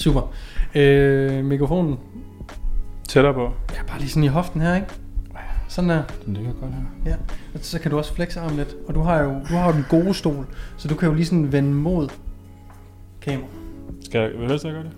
Super. 0.00 0.32
Øh, 0.74 1.44
mikrofonen. 1.44 1.98
Tættere 3.08 3.34
på. 3.34 3.50
Ja, 3.74 3.82
bare 3.88 3.98
lige 3.98 4.08
sådan 4.08 4.24
i 4.24 4.26
hoften 4.26 4.60
her, 4.60 4.74
ikke? 4.74 4.86
Sådan 5.68 5.90
der. 5.90 6.02
Den 6.26 6.34
ligger 6.34 6.52
godt 6.52 6.72
her. 6.72 7.10
Ja. 7.10 7.16
Og 7.54 7.60
så 7.62 7.78
kan 7.78 7.90
du 7.90 7.98
også 7.98 8.14
flexe 8.14 8.40
armen 8.40 8.56
lidt. 8.56 8.76
Og 8.88 8.94
du 8.94 9.00
har 9.00 9.22
jo 9.22 9.30
du 9.30 9.54
har 9.54 9.66
jo 9.66 9.72
den 9.72 9.86
gode 9.88 10.14
stol, 10.14 10.46
så 10.76 10.88
du 10.88 10.94
kan 10.94 11.08
jo 11.08 11.14
lige 11.14 11.26
sådan 11.26 11.52
vende 11.52 11.70
mod 11.70 12.08
kamera. 13.20 13.46
Skal 14.04 14.20
jeg, 14.20 14.30
vil 14.40 14.48
helst 14.48 14.64
gøre 14.64 14.82
det? 14.82 14.92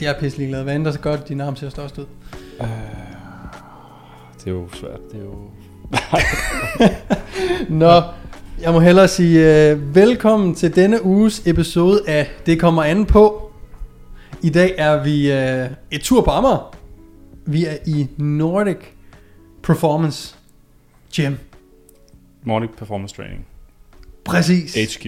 De 0.00 0.06
er 0.06 0.20
pisse 0.20 0.38
ligeglade. 0.38 0.64
Hvad 0.64 0.76
end 0.76 0.84
der 0.84 0.92
så 0.92 1.00
gør, 1.00 1.12
at 1.12 1.28
din 1.28 1.40
arm 1.40 1.56
ser 1.56 1.68
størst 1.68 1.98
ud. 1.98 2.06
Uh, 2.60 2.66
det 4.38 4.46
er 4.46 4.50
jo 4.50 4.68
svært. 4.72 5.00
Det 5.12 5.20
er 5.20 5.24
jo... 5.24 5.50
Nå, 7.84 8.02
jeg 8.62 8.72
må 8.72 8.80
hellere 8.80 9.08
sige 9.08 9.72
uh, 9.72 9.94
velkommen 9.94 10.54
til 10.54 10.76
denne 10.76 11.04
uges 11.04 11.46
episode 11.46 12.00
af 12.06 12.30
Det 12.46 12.60
kommer 12.60 12.82
an 12.82 13.06
på. 13.06 13.43
I 14.44 14.50
dag 14.50 14.74
er 14.78 15.02
vi 15.02 15.32
uh, 15.32 15.70
et 15.90 16.00
tur 16.02 16.22
på 16.22 16.30
Amager. 16.30 16.76
Vi 17.46 17.66
er 17.66 17.76
i 17.86 18.06
Nordic 18.16 18.76
Performance 19.62 20.36
Gym. 21.16 21.34
Morning 22.42 22.76
Performance 22.76 23.14
Training. 23.14 23.46
Præcis. 24.24 24.96
HQ. 24.96 25.06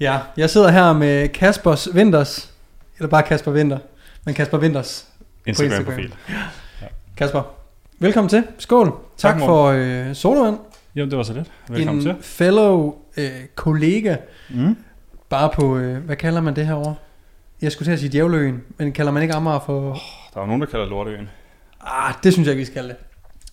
Ja, 0.00 0.18
jeg 0.36 0.50
sidder 0.50 0.70
her 0.70 0.92
med 0.92 1.28
Kaspers 1.28 1.94
Winters. 1.94 2.52
Eller 2.98 3.08
bare 3.08 3.22
Kasper 3.22 3.52
Winter. 3.52 3.78
Men 4.24 4.34
Kasper 4.34 4.58
Winters. 4.58 5.06
Instagram-profil. 5.46 6.14
Kasper, 7.16 7.42
velkommen 7.98 8.28
til. 8.28 8.44
Skål. 8.58 8.86
Tak, 9.16 9.32
Tak, 9.32 9.40
for 9.40 9.66
øh, 9.66 10.14
sodavand. 10.14 10.58
Jamen, 10.94 11.10
det 11.10 11.18
var 11.18 11.24
så 11.24 11.32
lidt. 11.32 11.50
Velkommen 11.68 12.08
en 12.08 12.14
til. 12.14 12.22
fellow 12.22 12.94
øh, 13.16 13.30
kollega. 13.54 14.16
Mm. 14.50 14.76
Bare 15.28 15.50
på, 15.54 15.78
øh, 15.78 16.04
hvad 16.04 16.16
kalder 16.16 16.40
man 16.40 16.56
det 16.56 16.66
her 16.66 16.74
over? 16.74 16.94
Jeg 17.62 17.72
skulle 17.72 17.86
til 17.86 17.92
at 17.92 17.98
sige 17.98 18.12
Djævløen, 18.12 18.64
men 18.76 18.92
kalder 18.92 19.12
man 19.12 19.22
ikke 19.22 19.34
Amager 19.34 19.60
for... 19.60 19.80
Der 20.34 20.36
er 20.36 20.40
jo 20.40 20.46
nogen, 20.46 20.60
der 20.60 20.66
kalder 20.66 20.84
det 20.84 20.90
Lorteøen. 20.90 21.28
Ah, 21.80 22.14
det 22.22 22.32
synes 22.32 22.46
jeg 22.46 22.52
ikke, 22.52 22.60
vi 22.60 22.64
skal 22.64 22.88
det. 22.88 22.96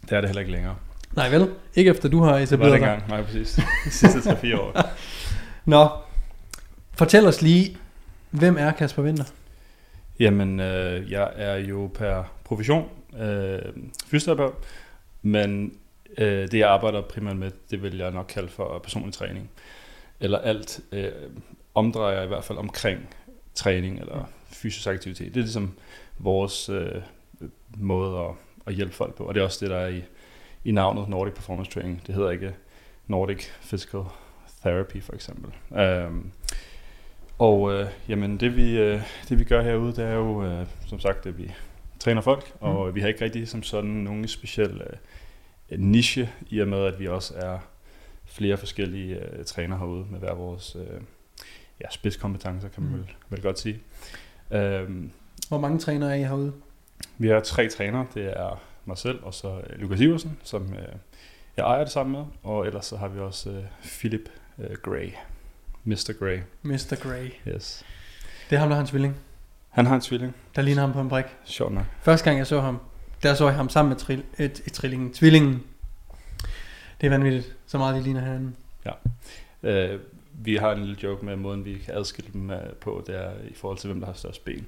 Det 0.01 0.11
er 0.11 0.21
det 0.21 0.29
heller 0.29 0.39
ikke 0.39 0.51
længere. 0.51 0.75
Nej 1.15 1.29
vel? 1.29 1.49
Ikke 1.75 1.91
efter 1.91 2.09
du 2.09 2.21
har 2.21 2.37
Det 2.37 2.59
var 2.59 2.67
etableret 2.67 2.73
det 2.73 2.81
dig. 2.81 3.03
Nej, 3.07 3.23
præcis. 3.23 3.59
De 3.85 3.91
sidste 3.91 4.19
3-4 4.19 4.59
år. 4.59 4.89
Nå, 5.65 5.89
fortæl 6.93 7.27
os 7.27 7.41
lige, 7.41 7.77
hvem 8.29 8.57
er 8.57 8.71
Kasper 8.71 9.03
Winter? 9.03 9.23
Jamen, 10.19 10.59
øh, 10.59 11.11
jeg 11.11 11.29
er 11.35 11.55
jo 11.55 11.91
per 11.93 12.23
profession 12.43 12.89
øh, 13.19 13.59
fysioterapeut, 14.05 14.53
men 15.21 15.73
øh, 16.17 16.51
det 16.51 16.59
jeg 16.59 16.69
arbejder 16.69 17.01
primært 17.01 17.37
med, 17.37 17.51
det 17.71 17.83
vil 17.83 17.97
jeg 17.97 18.11
nok 18.11 18.25
kalde 18.29 18.49
for 18.49 18.79
personlig 18.83 19.13
træning. 19.13 19.49
Eller 20.19 20.37
alt 20.37 20.79
øh, 20.91 21.11
omdrejer 21.75 22.23
i 22.23 22.27
hvert 22.27 22.43
fald 22.43 22.57
omkring 22.57 23.09
træning 23.59 23.99
eller 23.99 24.29
fysisk 24.47 24.87
aktivitet. 24.87 25.27
Det 25.27 25.39
er 25.39 25.43
ligesom 25.43 25.71
vores 26.17 26.69
øh, 26.69 27.01
måde 27.77 28.19
at, 28.19 28.31
at 28.67 28.73
hjælpe 28.73 28.93
folk 28.93 29.15
på, 29.15 29.23
og 29.23 29.33
det 29.33 29.41
er 29.41 29.45
også 29.45 29.65
det, 29.65 29.69
der 29.69 29.77
er 29.77 29.87
i, 29.87 30.03
i 30.65 30.71
navnet 30.71 31.09
Nordic 31.09 31.33
Performance 31.33 31.71
Training. 31.71 32.01
Det 32.07 32.15
hedder 32.15 32.29
ikke 32.29 32.53
Nordic 33.07 33.45
Physical 33.61 34.01
Therapy 34.61 35.01
for 35.01 35.13
eksempel. 35.13 35.51
Um, 36.07 36.31
og 37.37 37.73
øh, 37.73 37.87
jamen 38.09 38.37
det 38.37 38.55
vi, 38.55 38.77
øh, 38.77 39.01
det 39.29 39.39
vi 39.39 39.43
gør 39.43 39.61
herude, 39.61 39.95
det 39.95 40.05
er 40.05 40.13
jo 40.13 40.43
øh, 40.43 40.65
som 40.87 40.99
sagt, 40.99 41.25
at 41.25 41.37
vi 41.37 41.51
træner 41.99 42.21
folk, 42.21 42.53
og 42.59 42.87
Mm. 42.87 42.95
vi 42.95 43.01
har 43.01 43.07
ikke 43.07 43.25
rigtig 43.25 43.47
som 43.47 43.63
sådan 43.63 43.89
nogen 43.89 44.27
speciel 44.27 44.81
øh, 45.69 45.79
niche, 45.79 46.29
i 46.49 46.59
og 46.59 46.67
med 46.67 46.85
at 46.85 46.99
vi 46.99 47.07
også 47.07 47.33
er 47.37 47.59
flere 48.25 48.57
forskellige 48.57 49.15
øh, 49.15 49.45
trænere 49.45 49.79
herude 49.79 50.05
med 50.09 50.19
hver 50.19 50.33
vores 50.33 50.75
øh, 50.75 51.01
ja, 51.81 51.85
spidskompetencer, 51.91 52.67
kan 52.69 52.83
man 52.83 52.91
Mm. 52.91 52.97
vel, 52.97 53.07
vel 53.29 53.41
godt 53.41 53.59
sige. 53.59 53.79
Um, 54.51 55.11
Hvor 55.49 55.59
mange 55.59 55.79
trænere 55.79 56.09
er 56.11 56.15
I 56.15 56.23
herude? 56.23 56.53
vi 57.17 57.27
har 57.27 57.39
tre 57.39 57.69
trænere, 57.69 58.05
det 58.13 58.25
er 58.39 58.61
mig 58.85 58.97
selv 58.97 59.23
og 59.23 59.33
så 59.33 59.61
øh, 59.69 59.79
Lukas 59.79 59.99
Iversen, 59.99 60.37
som 60.43 60.73
øh, 60.73 60.87
jeg 61.57 61.63
ejer 61.63 61.79
det 61.83 61.91
sammen 61.91 62.11
med, 62.17 62.25
og 62.43 62.67
ellers 62.67 62.85
så 62.85 62.97
har 62.97 63.07
vi 63.07 63.19
også 63.19 63.49
øh, 63.49 63.63
Philip 63.83 64.29
øh, 64.59 64.75
Gray, 64.83 65.09
Mr. 65.83 66.13
Gray, 66.19 66.39
Mr. 66.63 66.95
Grey. 67.01 67.29
yes. 67.47 67.85
Det 68.49 68.55
er 68.55 68.59
ham, 68.59 68.69
der 68.69 68.75
har 68.75 68.81
en 68.81 68.87
tvilling. 68.87 69.15
Han 69.69 69.85
har 69.85 69.95
en 69.95 70.01
tvilling, 70.01 70.35
Der 70.55 70.61
ligner 70.61 70.81
ham 70.81 70.93
på 70.93 71.01
en 71.01 71.09
brik. 71.09 71.25
sjovt 71.45 71.73
nok. 71.73 71.85
Første 72.01 72.25
gang 72.25 72.37
jeg 72.37 72.47
så 72.47 72.59
ham, 72.61 72.79
der 73.23 73.33
så 73.33 73.45
jeg 73.47 73.55
ham 73.55 73.69
sammen 73.69 73.89
med 73.89 73.97
trill, 73.97 74.23
et, 74.37 74.61
et 74.65 74.73
trillingen, 74.73 75.13
tvillingen. 75.13 75.63
Det 77.01 77.07
er 77.07 77.09
vanvittigt, 77.09 77.55
så 77.67 77.77
meget 77.77 77.95
de 77.95 78.01
ligner 78.03 78.21
hinanden. 78.21 78.55
Øh, 79.63 79.99
vi 80.41 80.55
har 80.55 80.71
en 80.71 80.79
lille 80.79 80.97
joke 81.03 81.25
med 81.25 81.35
måden, 81.35 81.65
vi 81.65 81.77
kan 81.85 81.93
adskille 81.93 82.31
dem 82.33 82.51
øh, 82.51 82.73
på, 82.81 83.03
det 83.07 83.15
er 83.15 83.31
i 83.49 83.53
forhold 83.53 83.77
til, 83.77 83.87
hvem 83.87 83.99
der 83.99 84.07
har 84.07 84.13
størst 84.13 84.45
ben. 84.45 84.67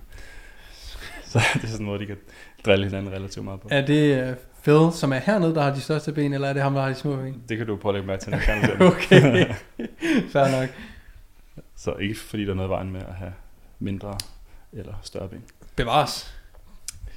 Så 1.24 1.40
det 1.54 1.64
er 1.64 1.68
sådan 1.68 1.86
måde, 1.86 2.00
de 2.00 2.06
kan 2.06 2.18
drille 2.66 2.86
hinanden 2.86 3.14
relativt 3.14 3.46
meget 3.46 3.62
på. 3.62 3.68
Er 3.72 3.86
det 3.86 4.32
uh, 4.32 4.36
Phil, 4.64 5.00
som 5.00 5.14
er 5.14 5.18
hernede, 5.18 5.56
der 5.56 5.62
har 5.62 5.74
de 5.74 5.82
største 5.82 6.12
ben, 6.14 6.34
eller 6.34 6.48
er 6.48 6.54
det 6.54 6.62
ham, 6.62 6.74
der 6.74 6.82
har 6.82 6.90
de 6.90 6.96
små 6.96 7.16
ben? 7.16 7.44
Det 7.50 7.58
kan 7.58 7.68
du 7.68 7.76
pålægge 7.76 8.08
mig 8.08 8.20
til, 8.20 8.32
når 8.32 8.38
jeg 8.38 8.78
kan 8.78 8.88
Okay, 8.88 9.56
fair 10.34 10.62
nok. 10.62 10.70
Så 11.76 11.94
ikke 11.94 12.20
fordi 12.20 12.46
der 12.46 12.52
er 12.52 12.56
noget 12.56 12.70
vejen 12.70 12.92
med 12.92 13.02
at 13.02 13.14
have 13.14 13.34
mindre 13.80 14.18
eller 14.74 14.94
større 15.04 15.28
ben. 15.28 15.44
Bevares. 15.76 16.36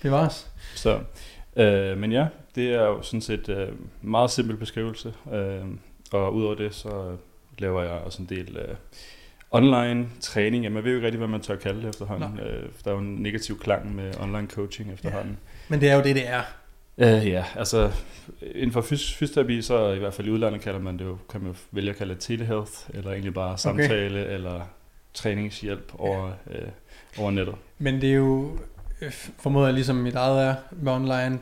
Bevares. 0.02 0.50
Så, 0.74 1.00
øh, 1.56 1.98
men 1.98 2.12
ja, 2.12 2.26
det 2.54 2.74
er 2.74 2.82
jo 2.82 3.02
sådan 3.02 3.20
set 3.20 3.48
øh, 3.48 3.68
meget 4.02 4.30
simpel 4.30 4.56
beskrivelse. 4.56 5.14
Øh, 5.32 5.64
og 6.12 6.34
udover 6.34 6.54
det, 6.54 6.74
så 6.74 7.16
laver 7.58 7.82
jeg 7.82 7.92
også 7.92 8.22
en 8.22 8.28
del 8.28 8.56
øh, 8.56 8.74
online 9.50 10.08
træning. 10.20 10.64
Jamen, 10.64 10.76
jeg 10.76 10.84
ved 10.84 10.90
jo 10.90 10.96
ikke 10.96 11.06
rigtig, 11.06 11.18
hvad 11.18 11.28
man 11.28 11.40
tør 11.40 11.56
kalde 11.56 11.82
det 11.82 11.88
efterhånden. 11.88 12.38
Øh, 12.40 12.68
der 12.84 12.90
er 12.90 12.94
jo 12.94 13.00
en 13.00 13.14
negativ 13.14 13.58
klang 13.58 13.94
med 13.94 14.20
online 14.20 14.48
coaching 14.48 14.92
efterhånden. 14.92 15.38
Men 15.68 15.80
det 15.80 15.90
er 15.90 15.94
jo 15.94 16.02
det, 16.02 16.16
det 16.16 16.28
er. 16.28 16.42
Øh, 16.98 17.28
ja, 17.28 17.44
altså 17.56 17.90
inden 18.54 18.72
for 18.72 18.80
fys- 18.80 19.14
fysioterapi, 19.14 19.62
så 19.62 19.92
i 19.92 19.98
hvert 19.98 20.14
fald 20.14 20.28
i 20.28 20.30
udlandet 20.30 20.60
kalder 20.60 20.80
man 20.80 20.98
det 20.98 21.04
jo, 21.04 21.18
kan 21.30 21.40
man 21.40 21.50
jo 21.50 21.56
vælge 21.70 21.90
at 21.90 21.96
kalde 21.96 22.14
det 22.14 22.22
telehealth, 22.22 22.72
eller 22.94 23.10
egentlig 23.10 23.34
bare 23.34 23.58
samtale, 23.58 24.20
okay. 24.20 24.34
eller 24.34 24.60
træningshjælp 25.14 25.92
over, 25.98 26.32
øh, 26.50 26.68
over 27.18 27.30
nettet. 27.30 27.54
Men 27.78 28.00
det 28.00 28.10
er 28.10 28.14
jo, 28.14 28.58
øh, 29.00 29.12
formoder 29.12 29.66
jeg 29.66 29.74
ligesom 29.74 29.96
mit 29.96 30.14
eget 30.14 30.48
er 30.48 30.54
med 30.72 30.92
online, 30.92 31.38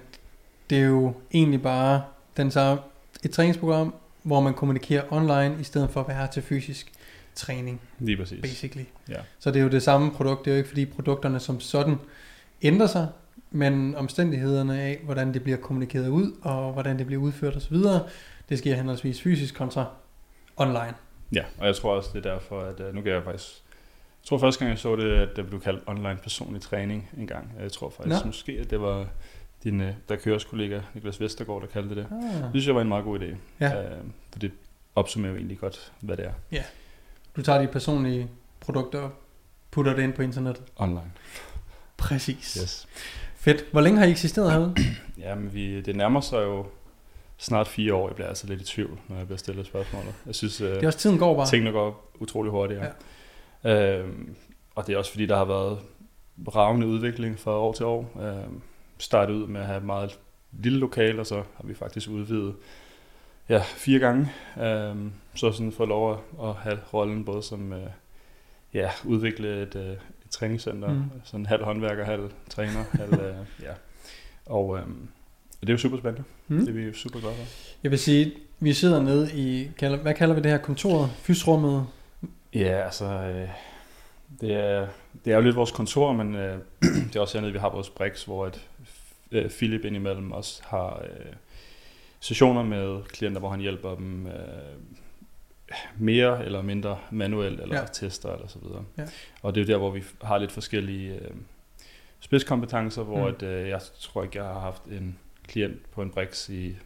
det 0.71 0.79
er 0.79 0.87
jo 0.87 1.15
egentlig 1.35 1.63
bare 1.63 2.03
den 2.37 2.51
samme, 2.51 2.83
et 3.25 3.31
træningsprogram, 3.31 3.95
hvor 4.23 4.41
man 4.41 4.55
kommunikerer 4.55 5.03
online, 5.11 5.57
i 5.61 5.65
stedet 5.65 5.91
for 5.91 6.01
at 6.01 6.09
være 6.09 6.29
til 6.33 6.43
fysisk 6.43 6.93
træning, 7.35 7.81
Lige 7.99 8.17
præcis. 8.17 8.41
basically. 8.43 8.85
Ja. 9.09 9.21
Så 9.39 9.51
det 9.51 9.59
er 9.59 9.63
jo 9.63 9.69
det 9.71 9.83
samme 9.83 10.11
produkt, 10.11 10.45
det 10.45 10.51
er 10.51 10.55
jo 10.55 10.59
ikke 10.59 10.69
fordi 10.69 10.87
produkterne 10.87 11.41
som 11.41 11.61
sådan 11.61 11.97
ændrer 12.63 12.87
sig, 12.87 13.09
men 13.51 13.95
omstændighederne 13.95 14.81
af, 14.81 15.01
hvordan 15.05 15.35
det 15.35 15.43
bliver 15.43 15.59
kommunikeret 15.59 16.09
ud, 16.09 16.33
og 16.43 16.73
hvordan 16.73 16.99
det 16.99 17.07
bliver 17.07 17.23
udført 17.23 17.57
osv., 17.57 17.77
det 18.49 18.59
sker 18.59 18.75
henholdsvis 18.75 19.21
fysisk 19.21 19.55
kontra 19.55 19.87
online. 20.57 20.95
Ja, 21.35 21.45
og 21.59 21.67
jeg 21.67 21.77
tror 21.77 21.97
også, 21.97 22.11
det 22.13 22.27
er 22.27 22.33
derfor, 22.33 22.61
at 22.61 22.81
øh, 22.81 22.95
nu 22.95 23.01
kan 23.03 23.13
jeg 23.13 23.23
faktisk... 23.25 23.49
Jeg 24.23 24.27
tror 24.27 24.39
første 24.39 24.59
gang, 24.59 24.71
jeg 24.71 24.79
så 24.79 24.97
det, 24.97 25.13
at 25.13 25.29
det 25.37 25.47
blev 25.47 25.61
kaldt 25.61 25.83
online 25.87 26.19
personlig 26.23 26.63
træning 26.63 27.11
en 27.19 27.27
gang. 27.27 27.53
Jeg 27.61 27.73
tror 27.73 27.91
faktisk 27.91 28.25
Nå. 28.25 28.27
måske, 28.27 28.53
at 28.53 28.71
det 28.71 28.81
var 28.81 29.07
din 29.65 29.81
øh, 29.81 29.93
der 30.09 30.17
køres 30.17 30.45
kollega 30.45 30.81
Niklas 30.95 31.21
Vestergaard, 31.21 31.61
der 31.61 31.67
kaldte 31.67 31.89
det 31.89 31.97
det. 31.97 32.07
Ah. 32.13 32.43
Det 32.43 32.51
synes 32.53 32.67
jeg 32.67 32.75
var 32.75 32.81
en 32.81 32.89
meget 32.89 33.05
god 33.05 33.19
idé. 33.21 33.37
Ja. 33.61 33.83
Øh, 33.85 33.99
for 34.33 34.39
det 34.39 34.53
opsummerer 34.95 35.33
jo 35.33 35.37
egentlig 35.39 35.59
godt, 35.59 35.93
hvad 36.01 36.17
det 36.17 36.27
er 36.51 36.63
Du 37.37 37.43
tager 37.43 37.61
de 37.61 37.67
personlige 37.69 38.29
produkter 38.61 39.01
og 39.01 39.11
putter 39.71 39.95
det 39.97 40.03
ind 40.03 40.13
på 40.13 40.23
internettet. 40.23 40.65
online. 40.77 41.13
Præcis. 41.97 42.59
Yes. 42.63 42.89
Fedt. 43.37 43.65
Hvor 43.73 43.81
længe 43.81 43.99
har 43.99 44.07
I 44.07 44.11
eksisteret 44.11 44.53
herude? 44.53 44.75
Ja, 45.19 45.35
men 45.35 45.55
vi, 45.55 45.81
det 45.81 45.97
nærmer 45.97 46.21
sig 46.21 46.43
jo 46.43 46.67
snart 47.37 47.69
fire 47.69 47.95
år. 47.95 48.09
Jeg 48.09 48.15
bliver 48.15 48.29
altså 48.29 48.47
lidt 48.47 48.61
i 48.61 48.65
tvivl, 48.65 48.99
når 49.09 49.17
jeg 49.17 49.27
bliver 49.27 49.39
stillet 49.39 49.67
spørgsmålet. 49.67 50.15
Jeg 50.27 50.35
synes, 50.35 50.61
øh, 50.61 50.71
Det 50.71 50.83
er 50.83 50.87
også 50.87 50.99
tiden 50.99 51.19
går 51.19 51.37
bare. 51.37 51.47
tingene 51.47 51.71
går 51.73 52.11
utrolig 52.21 52.51
hurtigt. 52.53 52.81
Ja. 53.65 53.99
Øhm, 53.99 54.35
og 54.75 54.87
det 54.87 54.93
er 54.93 54.99
også 54.99 55.11
fordi, 55.11 55.27
der 55.27 55.37
har 55.37 55.45
været 55.45 55.79
ravende 56.55 56.87
udvikling 56.87 57.39
fra 57.39 57.51
år 57.59 57.73
til 57.73 57.87
år. 57.87 58.11
Øhm, 58.21 58.61
startet 59.03 59.35
ud 59.35 59.47
med 59.47 59.61
at 59.61 59.67
have 59.67 59.79
et 59.79 59.85
meget 59.85 60.19
lille 60.53 60.79
lokal, 60.79 61.21
og 61.21 61.27
så 61.27 61.35
har 61.35 61.65
vi 61.65 61.75
faktisk 61.75 62.11
udvidet 62.11 62.55
ja, 63.49 63.63
fire 63.63 63.99
gange. 63.99 64.33
Øhm, 64.63 65.13
så 65.35 65.53
sådan 65.53 65.73
få 65.73 65.85
lov 65.85 66.13
at, 66.13 66.19
at 66.49 66.55
have 66.55 66.79
rollen 66.95 67.25
både 67.25 67.43
som 67.43 67.73
øh, 67.73 67.87
ja, 68.75 68.91
udvikle 69.05 69.63
et, 69.63 69.75
øh, 69.77 69.93
et 69.93 70.31
træningscenter, 70.31 70.93
Mm. 70.93 71.03
sådan 71.25 71.47
halv 71.47 71.65
håndværker, 71.65 72.05
halv 72.05 72.31
træner, 72.51 72.85
halv, 73.01 73.13
øh, 73.13 73.35
ja. 73.63 73.73
Og 74.47 74.79
øhm, 74.79 75.09
det 75.61 75.69
er 75.69 75.73
jo 75.73 75.79
super 75.79 75.99
spændende. 75.99 76.29
Mm. 76.49 76.59
Det 76.59 76.69
er 76.69 76.73
vi 76.73 76.83
jo 76.83 76.95
super 76.95 77.21
glade 77.21 77.35
for. 77.35 77.45
Jeg 77.83 77.91
vil 77.91 77.99
sige, 77.99 78.33
vi 78.61 78.73
sidder 78.73 79.03
nede 79.03 79.31
i, 79.35 79.71
hvad 80.03 80.15
kalder 80.15 80.35
vi 80.35 80.41
det 80.41 80.51
her, 80.51 80.59
kontoret? 80.59 81.11
Fysrummet? 81.17 81.87
Ja, 82.55 82.85
altså, 82.85 83.05
øh, 83.05 83.49
det, 84.41 84.53
er, 84.55 84.87
det 85.25 85.33
er 85.33 85.37
jo 85.37 85.43
lidt 85.43 85.57
vores 85.57 85.71
kontor, 85.71 86.13
men 86.13 86.35
øh, 86.35 86.59
det 87.09 87.17
er 87.17 87.21
også 87.21 87.39
hernede, 87.39 87.53
vi 87.53 87.59
har 87.59 87.71
vores 87.71 87.91
Brix, 87.91 88.25
hvor 88.25 88.47
at, 88.47 88.61
øh, 89.33 89.51
Philip 89.51 89.85
indimellem 89.85 90.33
også 90.33 90.63
har 90.65 91.03
øh, 91.05 91.33
sessioner 92.21 92.63
med 92.63 93.03
klienter, 93.05 93.39
hvor 93.41 93.51
han 93.51 93.61
hjælper 93.61 93.95
dem 93.95 94.27
øh, 94.27 94.33
mere 95.99 96.45
eller 96.45 96.63
mindre 96.63 96.99
manuelt, 97.11 97.61
eller 97.61 97.79
Ja. 97.81 97.85
tester, 97.93 98.33
eller 98.33 98.49
så 98.49 98.59
videre. 98.59 98.85
Ja. 98.99 99.03
Og 99.43 99.55
det 99.55 99.61
er 99.61 99.65
jo 99.65 99.73
der, 99.73 99.79
hvor 99.79 99.91
vi 99.91 100.03
har 100.23 100.39
lidt 100.39 100.53
forskellige 100.53 101.15
øh, 101.15 101.31
spidskompetencer, 102.21 103.03
hvor 103.03 103.19
Mm. 103.29 103.35
at, 103.35 103.43
øh, 103.43 103.69
jeg 103.69 103.81
tror 104.01 104.23
ikke, 104.23 104.39
jeg 104.39 104.47
har 104.47 104.61
haft 104.61 104.83
en 104.85 105.19
klient 105.49 105.91
på 105.93 106.03
en 106.03 106.11
Brix 106.11 106.49
i, 106.49 106.77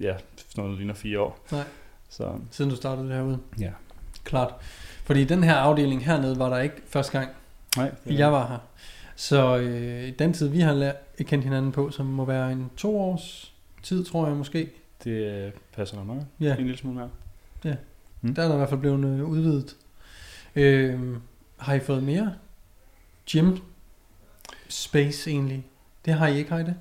ja, 0.00 0.16
sådan 0.36 0.64
noget 0.64 0.78
ligner 0.78 0.94
fire 0.94 1.20
år. 1.20 1.38
Nej. 1.52 1.64
Så 2.08 2.38
Siden 2.50 2.70
du 2.70 2.76
startede 2.76 3.08
derude. 3.08 3.38
ja. 3.60 3.70
Klart. 4.24 4.54
Fordi 5.04 5.24
den 5.24 5.44
her 5.44 5.54
afdeling 5.54 6.04
hernede 6.04 6.38
var 6.38 6.48
der 6.48 6.58
ikke 6.58 6.76
første 6.86 7.18
gang, 7.18 7.30
Nej, 7.76 7.90
det 8.04 8.18
jeg 8.18 8.32
var 8.32 8.48
her. 8.48 8.58
Så 9.16 9.58
øh, 9.58 10.12
den 10.18 10.32
tid, 10.32 10.48
vi 10.48 10.60
har 10.60 10.72
lært, 10.72 10.96
kendt 11.20 11.44
hinanden 11.44 11.72
på, 11.72 11.90
som 11.90 12.06
må 12.06 12.24
være 12.24 12.52
en 12.52 12.70
to 12.76 13.00
års 13.00 13.54
tid, 13.82 14.04
tror 14.04 14.26
jeg 14.26 14.36
måske, 14.36 14.70
Det 15.04 15.10
øh, 15.10 15.52
passer 15.72 15.96
nok 15.96 16.06
meget. 16.06 16.26
Ja. 16.40 16.56
En 16.56 16.62
lille 16.62 16.76
smule 16.76 16.96
mere. 16.96 17.10
Mm. 18.20 18.34
der 18.34 18.42
er 18.42 18.46
der 18.48 18.54
i 18.54 18.56
hvert 18.56 18.68
fald 18.68 18.80
blevet 18.80 19.04
øh, 19.04 19.24
udvidet. 19.24 19.76
Øh, 20.56 21.00
har 21.56 21.74
I 21.74 21.80
fået 21.80 22.02
mere 22.02 22.34
gym 23.30 23.56
space 24.68 25.30
egentlig? 25.30 25.66
Det 26.04 26.14
har 26.14 26.26
I 26.26 26.36
ikke, 26.36 26.50
har 26.50 26.58
I 26.58 26.62
det? 26.62 26.76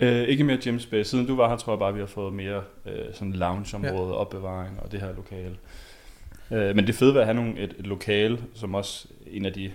Øh, 0.00 0.28
ikke 0.28 0.44
mere 0.44 0.58
gym 0.64 0.78
space. 0.78 1.10
Siden 1.10 1.26
du 1.26 1.36
var 1.36 1.48
her, 1.48 1.56
tror 1.56 1.72
jeg 1.72 1.78
bare, 1.78 1.94
vi 1.94 2.00
har 2.00 2.06
fået 2.06 2.32
mere 2.32 2.62
øh, 2.86 3.14
sådan 3.14 3.32
loungeområde, 3.32 4.08
ja. 4.08 4.14
opbevaring 4.14 4.80
og 4.80 4.92
det 4.92 5.00
her 5.00 5.14
lokale. 5.14 5.56
Øh, 6.50 6.76
men 6.76 6.86
det 6.86 6.94
fede 6.94 7.14
ved 7.14 7.20
at 7.20 7.26
have 7.26 7.34
nogle, 7.34 7.58
et, 7.58 7.74
et 7.78 7.86
lokale, 7.86 8.38
som 8.54 8.74
også 8.74 9.08
en 9.26 9.46
af 9.46 9.52
de 9.52 9.72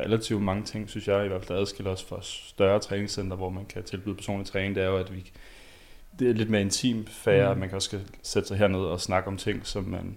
relativt 0.00 0.42
mange 0.42 0.62
ting, 0.64 0.90
synes 0.90 1.08
jeg 1.08 1.24
i 1.24 1.28
hvert 1.28 1.44
fald 1.44 1.58
adskiller 1.58 1.92
os 1.92 2.04
fra 2.04 2.18
større 2.22 2.80
træningscenter, 2.80 3.36
hvor 3.36 3.50
man 3.50 3.64
kan 3.66 3.82
tilbyde 3.82 4.14
personlig 4.14 4.46
træning, 4.46 4.74
det 4.74 4.82
er 4.82 4.86
jo, 4.88 4.96
at 4.96 5.14
vi 5.14 5.30
det 6.18 6.30
er 6.30 6.34
lidt 6.34 6.50
mere 6.50 6.60
intim 6.60 7.06
færre, 7.06 7.54
Mm. 7.54 7.60
man 7.60 7.68
kan 7.68 7.76
også 7.76 7.98
sætte 8.22 8.48
sig 8.48 8.56
herned 8.56 8.80
og 8.80 9.00
snakke 9.00 9.28
om 9.28 9.36
ting, 9.36 9.66
som 9.66 9.84
man 9.84 10.16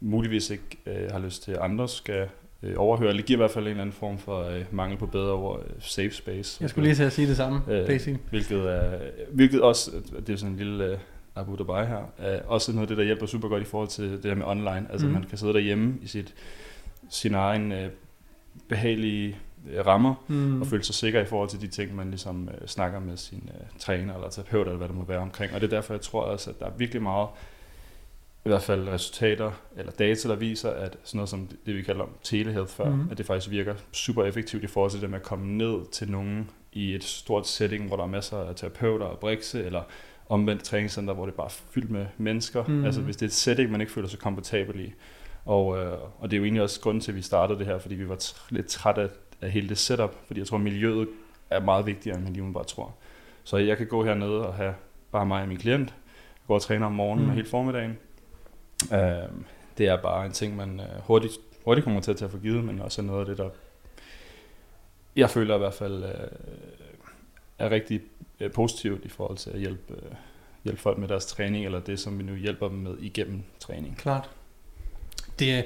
muligvis 0.00 0.50
ikke 0.50 0.78
øh, 0.86 1.10
har 1.10 1.18
lyst 1.18 1.42
til, 1.42 1.52
at 1.52 1.58
andre 1.58 1.88
skal 1.88 2.28
øh, 2.62 2.74
overhøre. 2.76 3.12
Det 3.16 3.24
giver 3.24 3.36
i 3.36 3.40
hvert 3.40 3.50
fald 3.50 3.64
en 3.64 3.70
eller 3.70 3.82
anden 3.82 3.96
form 3.96 4.18
for 4.18 4.44
øh, 4.44 4.64
mangel 4.70 4.98
på 4.98 5.06
bedre 5.06 5.32
ord, 5.32 5.60
øh, 5.66 5.72
safe 5.78 6.10
space. 6.10 6.58
Jeg 6.60 6.70
skulle 6.70 6.86
lige 6.88 6.96
til 6.96 7.02
at 7.02 7.12
sige 7.12 7.28
det 7.28 7.36
samme, 7.36 7.60
Øh. 7.68 7.86
Hvilket, 8.30 8.72
er, 8.72 8.98
hvilket 9.32 9.62
også, 9.62 9.90
det 10.26 10.32
er 10.32 10.36
sådan 10.36 10.52
en 10.52 10.58
lille 10.58 10.92
uh, 10.92 10.98
Abu 11.34 11.56
Dhabi 11.56 11.88
her, 11.88 12.12
er 12.18 12.42
også 12.42 12.72
noget 12.72 12.82
af 12.82 12.88
det, 12.88 12.96
der 12.96 13.04
hjælper 13.04 13.26
super 13.26 13.48
godt 13.48 13.62
i 13.62 13.66
forhold 13.66 13.88
til 13.88 14.10
det 14.12 14.24
her 14.24 14.34
med 14.34 14.46
online. 14.46 14.86
Altså 14.90 15.06
mm. 15.06 15.12
man 15.12 15.24
kan 15.24 15.38
sidde 15.38 15.52
derhjemme 15.52 15.94
i 16.02 16.06
sit, 16.06 16.34
sin 17.10 17.34
egen 17.34 17.72
uh, 17.72 17.78
behagelige 18.70 19.36
uh, 19.66 19.86
rammer, 19.86 20.14
Mm. 20.28 20.60
og 20.60 20.66
føle 20.66 20.84
sig 20.84 20.94
sikker 20.94 21.20
i 21.20 21.24
forhold 21.24 21.48
til 21.48 21.60
de 21.60 21.66
ting, 21.68 21.96
man 21.96 22.10
ligesom 22.10 22.48
uh, 22.60 22.66
snakker 22.66 23.00
med 23.00 23.16
sin 23.16 23.50
uh, 23.54 23.78
træner 23.78 24.14
eller 24.14 24.30
terapeut, 24.30 24.66
eller 24.66 24.78
hvad 24.78 24.88
det 24.88 24.96
må 24.96 25.04
være 25.04 25.18
omkring. 25.18 25.54
Og 25.54 25.60
det 25.60 25.66
er 25.72 25.76
derfor, 25.76 25.94
jeg 25.94 26.00
tror 26.00 26.22
også, 26.22 26.50
at 26.50 26.58
der 26.60 26.66
er 26.66 26.70
virkelig 26.76 27.02
meget, 27.02 27.28
i 28.44 28.48
hvert 28.48 28.62
fald 28.62 28.88
resultater 28.88 29.50
eller 29.76 29.92
data, 29.92 30.28
der 30.28 30.36
viser, 30.36 30.70
at 30.70 30.96
sådan 31.04 31.18
noget 31.18 31.28
som 31.28 31.48
det, 31.66 31.76
vi 31.76 31.82
kalder 31.82 32.04
telehealth 32.22 32.70
før, 32.72 32.88
mm. 32.90 33.08
at 33.10 33.18
det 33.18 33.26
faktisk 33.26 33.50
virker 33.50 33.74
super 33.92 34.24
effektivt 34.24 34.64
i 34.64 34.66
forhold 34.66 34.90
til 34.90 35.00
det 35.00 35.10
med 35.10 35.18
at 35.18 35.24
komme 35.24 35.46
ned 35.58 35.90
til 35.92 36.10
nogen 36.10 36.50
i 36.72 36.94
et 36.94 37.04
stort 37.04 37.48
setting, 37.48 37.86
hvor 37.86 37.96
der 37.96 38.02
er 38.02 38.08
masser 38.08 38.36
af 38.36 38.56
terapeuter 38.56 39.06
og 39.06 39.18
brikse, 39.18 39.64
eller 39.64 39.82
omvendt 40.28 40.64
træningscenter, 40.64 41.14
hvor 41.14 41.26
det 41.26 41.34
bare 41.34 41.46
er 41.46 41.54
fyldt 41.70 41.90
med 41.90 42.06
mennesker. 42.18 42.64
Mm. 42.66 42.84
Altså 42.84 43.00
hvis 43.00 43.16
det 43.16 43.22
er 43.22 43.26
et 43.28 43.32
setting, 43.32 43.70
man 43.70 43.80
ikke 43.80 43.92
føler 43.92 44.08
sig 44.08 44.18
komfortabel 44.18 44.80
i. 44.80 44.92
Og, 45.44 45.78
øh, 45.78 45.98
og 46.18 46.30
det 46.30 46.36
er 46.36 46.38
jo 46.38 46.44
egentlig 46.44 46.62
også 46.62 46.80
grunden 46.80 47.00
til, 47.00 47.12
at 47.12 47.16
vi 47.16 47.22
startede 47.22 47.58
det 47.58 47.66
her, 47.66 47.78
fordi 47.78 47.94
vi 47.94 48.08
var 48.08 48.16
tr- 48.16 48.46
lidt 48.50 48.66
trætte 48.66 49.00
af, 49.02 49.08
af 49.40 49.50
hele 49.50 49.68
det 49.68 49.78
setup, 49.78 50.14
fordi 50.26 50.40
jeg 50.40 50.46
tror, 50.46 50.58
miljøet 50.58 51.08
er 51.50 51.60
meget 51.60 51.86
vigtigere, 51.86 52.16
end 52.16 52.24
man 52.24 52.32
lige 52.32 52.52
bare 52.52 52.64
tror. 52.64 52.94
Så 53.44 53.56
jeg 53.56 53.76
kan 53.76 53.86
gå 53.86 54.04
hernede 54.04 54.46
og 54.46 54.54
have 54.54 54.74
bare 55.12 55.26
mig 55.26 55.42
og 55.42 55.48
min 55.48 55.58
klient, 55.58 55.94
gå 56.46 56.54
og 56.54 56.62
træne 56.62 56.86
om 56.86 56.92
morgenen 56.92 57.18
Mm. 57.24 57.24
mm. 57.24 57.30
og 57.30 57.34
hele 57.36 57.48
formiddagen. 57.48 57.98
Øh, 58.92 59.28
det 59.78 59.88
er 59.88 60.02
bare 60.02 60.26
en 60.26 60.32
ting, 60.32 60.56
man 60.56 60.80
øh, 60.80 60.86
hurtigt, 61.02 61.32
hurtigt 61.64 61.84
kommer 61.84 62.00
til 62.00 62.10
at 62.10 62.16
tage 62.16 62.30
for 62.30 62.38
givet, 62.38 62.64
men 62.64 62.80
også 62.80 63.02
er 63.02 63.06
noget 63.06 63.20
af 63.20 63.26
det, 63.26 63.38
der 63.38 63.48
jeg 65.16 65.30
føler 65.30 65.54
i 65.54 65.58
hvert 65.58 65.74
fald 65.74 66.04
øh, 66.04 66.10
er 67.58 67.70
rigtig 67.70 68.00
øh, 68.40 68.52
positivt 68.52 69.04
i 69.04 69.08
forhold 69.08 69.38
til 69.38 69.50
at 69.50 69.58
hjælpe, 69.58 69.94
øh, 69.94 70.12
hjælpe 70.64 70.80
folk 70.80 70.98
med 70.98 71.08
deres 71.08 71.26
træning, 71.26 71.64
eller 71.64 71.80
det, 71.80 72.00
som 72.00 72.18
vi 72.18 72.22
nu 72.22 72.34
hjælper 72.34 72.68
dem 72.68 72.78
med 72.78 72.98
igennem 72.98 73.42
træning. 73.60 73.96
Klart. 73.96 74.30
Det 75.40 75.64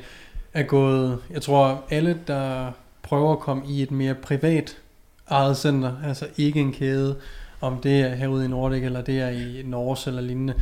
er 0.55 0.63
gået, 0.63 1.19
jeg 1.31 1.43
tror 1.43 1.85
alle, 1.91 2.21
der 2.27 2.73
prøver 3.03 3.33
at 3.33 3.39
komme 3.39 3.63
i 3.69 3.83
et 3.83 3.91
mere 3.91 4.15
privat 4.15 4.77
eget 5.27 5.57
center, 5.57 5.93
altså 6.05 6.27
ikke 6.37 6.61
en 6.61 6.73
kæde, 6.73 7.17
om 7.61 7.81
det 7.81 8.01
er 8.01 8.15
herude 8.15 8.45
i 8.45 8.49
Nordic, 8.49 8.83
eller 8.83 9.03
det 9.03 9.21
er 9.21 9.29
i 9.29 9.63
Norge 9.65 10.11
eller 10.11 10.23
lignende, 10.23 10.55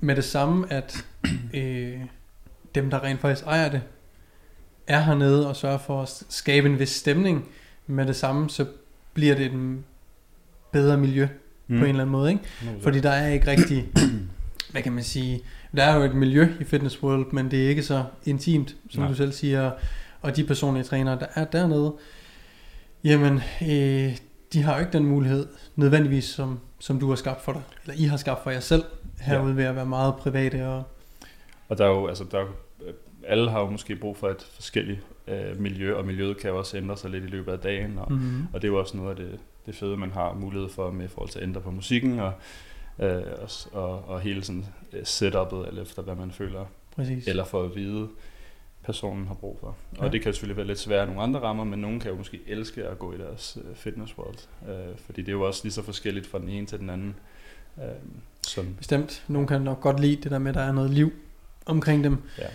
med 0.00 0.16
det 0.16 0.24
samme, 0.24 0.72
at 0.72 1.04
øh, 1.54 2.00
dem, 2.74 2.90
der 2.90 3.02
rent 3.04 3.20
faktisk 3.20 3.46
ejer 3.46 3.70
det, 3.70 3.82
er 4.86 5.00
hernede 5.00 5.48
og 5.48 5.56
sørger 5.56 5.78
for 5.78 6.02
at 6.02 6.22
skabe 6.28 6.68
en 6.68 6.78
vis 6.78 6.88
stemning, 6.88 7.48
med 7.86 8.06
det 8.06 8.16
samme, 8.16 8.50
så 8.50 8.66
bliver 9.14 9.34
det 9.34 9.46
et 9.46 9.78
bedre 10.72 10.96
miljø 10.96 11.28
mm. 11.66 11.78
på 11.78 11.84
en 11.84 11.88
eller 11.88 12.02
anden 12.02 12.12
måde, 12.12 12.30
ikke? 12.30 12.44
Fordi 12.82 13.00
der 13.00 13.10
er 13.10 13.28
ikke 13.28 13.46
rigtig, 13.46 13.88
hvad 14.72 14.82
kan 14.82 14.92
man 14.92 15.04
sige, 15.04 15.40
der 15.76 15.82
er 15.82 15.96
jo 15.96 16.02
et 16.02 16.14
miljø 16.14 16.48
i 16.60 16.64
Fitness 16.64 17.02
World, 17.02 17.32
men 17.32 17.50
det 17.50 17.64
er 17.64 17.68
ikke 17.68 17.82
så 17.82 18.04
intimt, 18.24 18.76
som 18.90 19.00
Nej. 19.02 19.10
du 19.10 19.14
selv 19.16 19.32
siger, 19.32 19.70
og 20.20 20.36
de 20.36 20.44
personlige 20.44 20.84
trænere, 20.84 21.18
der 21.18 21.26
er 21.34 21.44
dernede, 21.44 21.94
jamen, 23.04 23.40
øh, 23.62 24.16
de 24.52 24.62
har 24.62 24.74
jo 24.74 24.80
ikke 24.80 24.92
den 24.92 25.06
mulighed, 25.06 25.46
nødvendigvis, 25.76 26.24
som, 26.24 26.60
som 26.78 27.00
du 27.00 27.08
har 27.08 27.16
skabt 27.16 27.42
for 27.44 27.52
dig, 27.52 27.62
eller 27.84 28.02
I 28.02 28.04
har 28.04 28.16
skabt 28.16 28.42
for 28.42 28.50
jer 28.50 28.60
selv, 28.60 28.82
herude 29.20 29.50
ja. 29.50 29.54
ved 29.56 29.64
at 29.64 29.76
være 29.76 29.86
meget 29.86 30.14
private 30.14 30.66
og... 30.68 30.82
Og 31.68 31.78
der 31.78 31.84
er 31.84 31.88
jo, 31.88 32.06
altså, 32.06 32.24
der 32.30 32.38
er, 32.38 32.42
jo- 32.42 32.86
øh, 32.86 32.94
alle 33.26 33.50
har 33.50 33.60
jo 33.60 33.70
måske 33.70 33.96
brug 33.96 34.16
for 34.16 34.28
et 34.28 34.46
forskelligt 34.54 35.00
øh, 35.28 35.60
miljø, 35.60 35.94
og 35.94 36.04
miljøet 36.06 36.36
kan 36.36 36.50
jo 36.50 36.58
også 36.58 36.76
ændre 36.76 36.96
sig 36.96 37.10
lidt 37.10 37.24
i 37.24 37.26
løbet 37.26 37.52
af 37.52 37.58
dagen, 37.58 37.98
og, 37.98 38.12
Mm-hmm. 38.12 38.46
og 38.52 38.62
det 38.62 38.68
er 38.68 38.72
jo 38.72 38.78
også 38.78 38.96
noget 38.96 39.10
af 39.10 39.16
det, 39.16 39.38
det 39.66 39.74
fede, 39.74 39.96
man 39.96 40.10
har 40.10 40.34
mulighed 40.34 40.68
for 40.68 40.90
med 40.90 41.04
i 41.04 41.08
forhold 41.08 41.30
til 41.30 41.38
at 41.38 41.42
ændre 41.44 41.60
på 41.60 41.70
musikken, 41.70 42.18
og, 42.20 42.32
øh, 42.98 43.22
og, 43.42 43.48
og, 43.82 44.08
og 44.08 44.20
hele 44.20 44.44
sådan 44.44 44.64
øh, 44.92 45.00
setupet, 45.04 45.68
eller 45.68 45.82
efter 45.82 46.02
hvad 46.02 46.14
man 46.14 46.30
føler, 46.30 46.64
Præcis. 46.96 47.26
eller 47.28 47.44
for 47.44 47.62
at 47.62 47.76
vide, 47.76 48.08
personen 48.84 49.26
har 49.26 49.34
brug 49.34 49.56
for. 49.60 49.76
Og 49.98 50.04
Ja. 50.04 50.08
det 50.10 50.22
kan 50.22 50.32
selvfølgelig 50.32 50.56
være 50.56 50.66
lidt 50.66 50.78
svært 50.78 51.04
i 51.04 51.06
nogle 51.06 51.22
andre 51.22 51.40
rammer, 51.40 51.64
men 51.64 51.78
nogen 51.78 52.00
kan 52.00 52.10
jo 52.10 52.16
måske 52.16 52.40
elske 52.46 52.84
at 52.84 52.98
gå 52.98 53.12
i 53.14 53.18
deres 53.18 53.58
øh, 53.68 53.76
fitness 53.76 54.18
world, 54.18 54.38
øh, 54.68 54.96
fordi 55.06 55.20
det 55.22 55.28
er 55.28 55.32
jo 55.32 55.42
også 55.42 55.60
lige 55.64 55.72
så 55.72 55.82
forskelligt 55.82 56.26
fra 56.26 56.38
den 56.38 56.48
ene 56.48 56.66
til 56.66 56.78
den 56.78 56.90
anden. 56.90 57.14
Øh, 57.78 57.84
som, 58.46 58.74
Bestemt. 58.78 59.24
Nogle 59.28 59.48
kan 59.48 59.60
nok 59.62 59.80
godt 59.80 60.00
lide 60.00 60.16
det 60.22 60.30
der 60.30 60.38
med, 60.38 60.48
at 60.48 60.54
der 60.54 60.60
er 60.62 60.72
noget 60.72 60.90
liv 60.90 61.12
omkring 61.66 62.04
dem. 62.04 62.18
ja. 62.38 62.46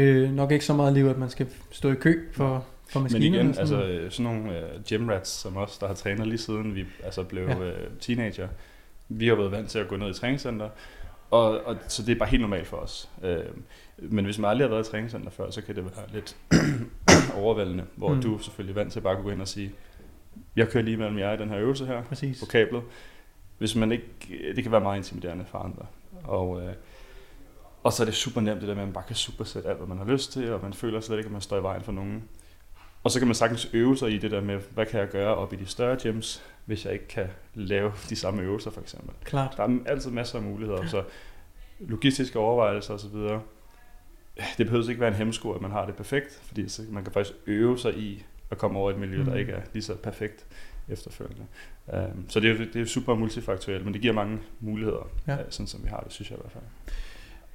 Øh, 0.00 0.30
nok 0.32 0.52
ikke 0.52 0.64
så 0.64 0.74
meget 0.74 0.92
liv, 0.94 1.06
at 1.06 1.18
man 1.18 1.30
skal 1.30 1.46
stå 1.70 1.92
i 1.92 1.94
kø 1.94 2.28
for, 2.32 2.66
for 2.88 3.00
Men 3.00 3.02
maskinerne. 3.02 3.36
igen, 3.36 3.54
sådan 3.54 3.60
altså 3.60 3.84
øh, 3.84 4.10
sådan 4.10 4.32
nogle 4.32 4.50
uh, 4.76 4.82
gym 4.84 5.08
rats 5.08 5.30
som 5.30 5.56
os, 5.56 5.78
der 5.78 5.86
har 5.86 5.94
trænet 5.94 6.26
lige 6.26 6.38
siden 6.38 6.74
vi 6.74 6.84
altså 7.02 7.22
blev 7.22 7.48
Ja. 7.48 7.56
uh, 7.70 7.76
teenager, 8.00 8.48
vi 9.08 9.28
har 9.28 9.34
været 9.34 9.50
vant 9.52 9.70
til 9.70 9.78
at 9.78 9.88
gå 9.88 9.96
ned 9.96 10.10
i 10.10 10.14
træningscenter, 10.14 10.68
og, 11.30 11.60
og 11.64 11.76
så 11.88 12.02
det 12.02 12.12
er 12.14 12.18
bare 12.18 12.28
helt 12.28 12.40
normalt 12.40 12.66
for 12.66 12.76
os. 12.76 13.10
Uh, 13.22 13.28
men 13.98 14.24
hvis 14.24 14.38
man 14.38 14.50
aldrig 14.50 14.68
har 14.68 14.74
været 14.74 14.86
i 14.88 14.90
træningscenter 14.90 15.30
før, 15.30 15.50
så 15.50 15.62
kan 15.62 15.76
det 15.76 15.84
være 15.84 16.04
lidt 16.12 16.36
overvældende, 17.42 17.84
hvor 17.96 18.14
Mm. 18.14 18.22
du 18.22 18.34
er 18.34 18.38
selvfølgelig 18.42 18.76
vant 18.76 18.92
til 18.92 19.00
bare 19.00 19.12
at 19.12 19.16
kunne 19.16 19.24
gå 19.24 19.30
ind 19.30 19.40
og 19.40 19.48
sige, 19.48 19.72
jeg 20.56 20.68
kører 20.68 20.84
lige 20.84 20.96
mellem 20.96 21.18
jer 21.18 21.32
i 21.32 21.36
den 21.36 21.48
her 21.48 21.58
øvelse 21.58 21.86
her, 21.86 22.02
Præcis. 22.02 22.40
på 22.40 22.46
kablet. 22.46 22.82
Hvis 23.58 23.76
man 23.76 23.92
ikke, 23.92 24.06
det 24.56 24.62
kan 24.62 24.72
være 24.72 24.80
meget 24.80 24.96
intimiderende 24.96 25.44
for 25.44 25.58
andre. 25.58 25.86
Og, 26.24 26.62
øh, 26.62 26.72
og 27.82 27.92
så 27.92 28.02
er 28.02 28.04
det 28.04 28.14
super 28.14 28.40
nemt 28.40 28.60
det 28.60 28.68
der 28.68 28.74
med, 28.74 28.82
at 28.82 28.88
man 28.88 28.94
bare 28.94 29.04
kan 29.06 29.16
supersætte 29.16 29.68
alt, 29.68 29.78
hvad 29.78 29.86
man 29.88 29.98
har 29.98 30.04
lyst 30.04 30.32
til, 30.32 30.52
og 30.52 30.62
man 30.62 30.72
føler 30.72 31.00
slet 31.00 31.16
ikke, 31.16 31.26
at 31.26 31.32
man 31.32 31.40
står 31.40 31.58
i 31.58 31.62
vejen 31.62 31.82
for 31.82 31.92
nogen. 31.92 32.24
Og 33.04 33.10
så 33.10 33.18
kan 33.18 33.28
man 33.28 33.34
sagtens 33.34 33.70
øve 33.72 33.96
sig 33.96 34.10
i 34.12 34.18
det 34.18 34.30
der 34.30 34.40
med, 34.40 34.60
hvad 34.74 34.86
kan 34.86 35.00
jeg 35.00 35.08
gøre 35.08 35.34
op 35.34 35.52
i 35.52 35.56
de 35.56 35.66
større 35.66 35.96
gyms, 36.02 36.42
hvis 36.64 36.84
jeg 36.84 36.92
ikke 36.92 37.08
kan 37.08 37.26
lave 37.54 37.92
de 38.10 38.16
samme 38.16 38.42
øvelser 38.42 38.70
for 38.70 38.80
eksempel. 38.80 39.10
Klart. 39.24 39.54
Der 39.56 39.62
er 39.62 39.78
altid 39.86 40.10
masser 40.10 40.38
af 40.38 40.44
muligheder, 40.44 40.86
så 40.86 41.02
logistiske 41.80 42.38
overvejelser 42.38 42.94
osv. 42.94 43.10
Det 44.58 44.66
behøver 44.66 44.88
ikke 44.88 45.00
være 45.00 45.08
en 45.10 45.14
hemsko, 45.16 45.52
at 45.52 45.60
man 45.60 45.70
har 45.70 45.86
det 45.86 45.94
perfekt, 45.96 46.42
fordi 46.46 46.68
så 46.68 46.82
man 46.90 47.04
kan 47.04 47.12
faktisk 47.12 47.36
øve 47.46 47.78
sig 47.78 47.94
i 47.98 48.24
at 48.50 48.58
komme 48.58 48.78
over 48.78 48.90
et 48.90 48.98
miljø, 48.98 49.18
Mm. 49.18 49.24
der 49.24 49.34
ikke 49.36 49.52
er 49.52 49.60
lige 49.72 49.82
så 49.82 49.94
perfekt 49.96 50.46
efterfølgende. 50.88 51.46
Um, 51.86 52.24
så 52.28 52.40
det 52.40 52.50
er, 52.50 52.56
det 52.72 52.76
er 52.82 52.84
super 52.86 53.14
multifaktuelt, 53.14 53.84
men 53.84 53.94
det 53.94 54.02
giver 54.02 54.14
mange 54.14 54.38
muligheder, 54.60 55.08
Ja. 55.26 55.32
ja. 55.32 55.38
sådan 55.50 55.66
som 55.66 55.82
vi 55.84 55.88
har 55.88 56.00
det, 56.00 56.12
synes 56.12 56.30
jeg 56.30 56.38
i 56.38 56.40
hvert 56.40 56.52
fald. 56.52 56.64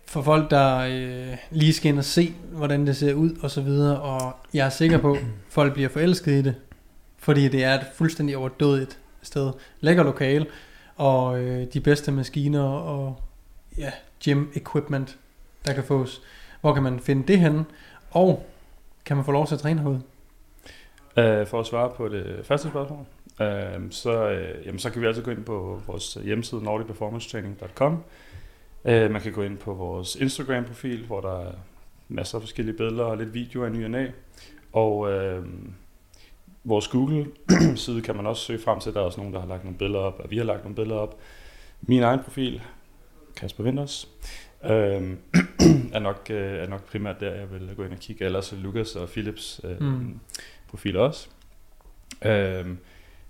For 0.09 0.21
folk, 0.21 0.49
der 0.49 0.77
øh, 0.79 1.37
lige 1.51 1.73
skal 1.73 1.89
ind 1.89 1.97
og 1.97 2.05
se, 2.05 2.33
hvordan 2.51 2.87
det 2.87 2.97
ser 2.97 3.13
ud 3.13 3.31
og 3.41 3.51
så 3.51 3.61
videre, 3.61 4.01
og 4.01 4.35
jeg 4.53 4.65
er 4.65 4.69
sikker 4.69 4.97
på, 4.97 5.13
at 5.13 5.23
folk 5.57 5.73
bliver 5.73 5.89
forelsket 5.89 6.31
i 6.31 6.41
det, 6.41 6.55
fordi 7.17 7.47
det 7.47 7.63
er 7.63 7.73
et 7.73 7.85
fuldstændig 7.95 8.37
overdådigt 8.37 8.99
sted. 9.21 9.51
Lækker 9.79 10.03
lokale, 10.03 10.45
og 10.95 11.39
øh, 11.39 11.67
de 11.73 11.79
bedste 11.79 12.11
maskiner 12.11 12.63
og 12.63 13.21
ja, 13.77 13.91
gym 14.25 14.45
equipment, 14.53 15.17
der 15.65 15.73
kan 15.73 15.83
fås. 15.83 16.21
Hvor 16.61 16.73
kan 16.73 16.83
man 16.83 16.99
finde 16.99 17.27
det 17.27 17.39
henne? 17.39 17.65
Og 18.11 18.45
kan 19.05 19.15
man 19.17 19.25
få 19.25 19.31
lov 19.31 19.47
til 19.47 19.55
at 19.55 19.61
træne 19.61 19.81
herude? 19.81 20.01
Øh, 21.17 21.47
for 21.47 21.59
at 21.59 21.65
svare 21.65 21.89
på 21.97 22.07
det 22.07 22.41
første 22.43 22.69
spørgsmål, 22.69 23.05
øh, 23.41 23.91
så, 23.91 24.29
øh, 24.29 24.65
jamen, 24.65 24.79
så 24.79 24.89
kan 24.89 25.01
vi 25.01 25.07
altså 25.07 25.21
gå 25.21 25.31
ind 25.31 25.43
på 25.43 25.81
vores 25.87 26.17
hjemmeside 26.23 26.63
nordicperformancetraining.com. 26.63 28.03
Øh, 28.85 29.11
man 29.11 29.21
kan 29.21 29.31
gå 29.31 29.41
ind 29.41 29.57
på 29.57 29.73
vores 29.73 30.15
Instagram-profil, 30.15 31.05
hvor 31.05 31.21
der 31.21 31.39
er 31.39 31.51
masser 32.07 32.37
af 32.37 32.41
forskellige 32.41 32.77
billeder 32.77 33.03
og 33.03 33.17
lidt 33.17 33.33
videoer 33.33 33.67
i 33.67 33.69
ny 33.69 33.83
og 33.83 33.91
næ. 33.91 34.07
Og 34.73 35.11
øh, 35.11 35.45
vores 36.63 36.87
Google-side 36.87 38.01
kan 38.01 38.15
man 38.15 38.27
også 38.27 38.43
søge 38.43 38.59
frem 38.59 38.79
til. 38.79 38.93
Der 38.93 38.99
er 38.99 39.03
også 39.03 39.19
nogen, 39.19 39.33
der 39.33 39.39
har 39.39 39.47
lagt 39.47 39.63
nogle 39.63 39.77
billeder 39.77 39.99
op, 39.99 40.19
og 40.19 40.31
vi 40.31 40.37
har 40.37 40.43
lagt 40.43 40.63
nogle 40.63 40.75
billeder 40.75 40.99
op. 40.99 41.19
Min 41.81 42.03
egen 42.03 42.19
profil, 42.23 42.61
Kasper 43.35 43.63
Winters, 43.63 44.09
øh, 44.63 44.69
er, 45.95 45.99
nok, 45.99 46.27
øh, 46.29 46.63
er 46.63 46.67
nok 46.67 46.85
primært 46.91 47.19
der, 47.19 47.31
jeg 47.35 47.51
vil 47.51 47.73
gå 47.75 47.83
ind 47.83 47.93
og 47.93 47.99
kigge. 47.99 48.25
Ellers 48.25 48.53
er 48.53 48.57
Lukas 48.57 48.95
og 48.95 49.09
Philips 49.09 49.61
øh, 49.63 49.81
mm. 49.81 50.19
profil 50.69 50.97
også. 50.97 51.29
Øh, 52.25 52.65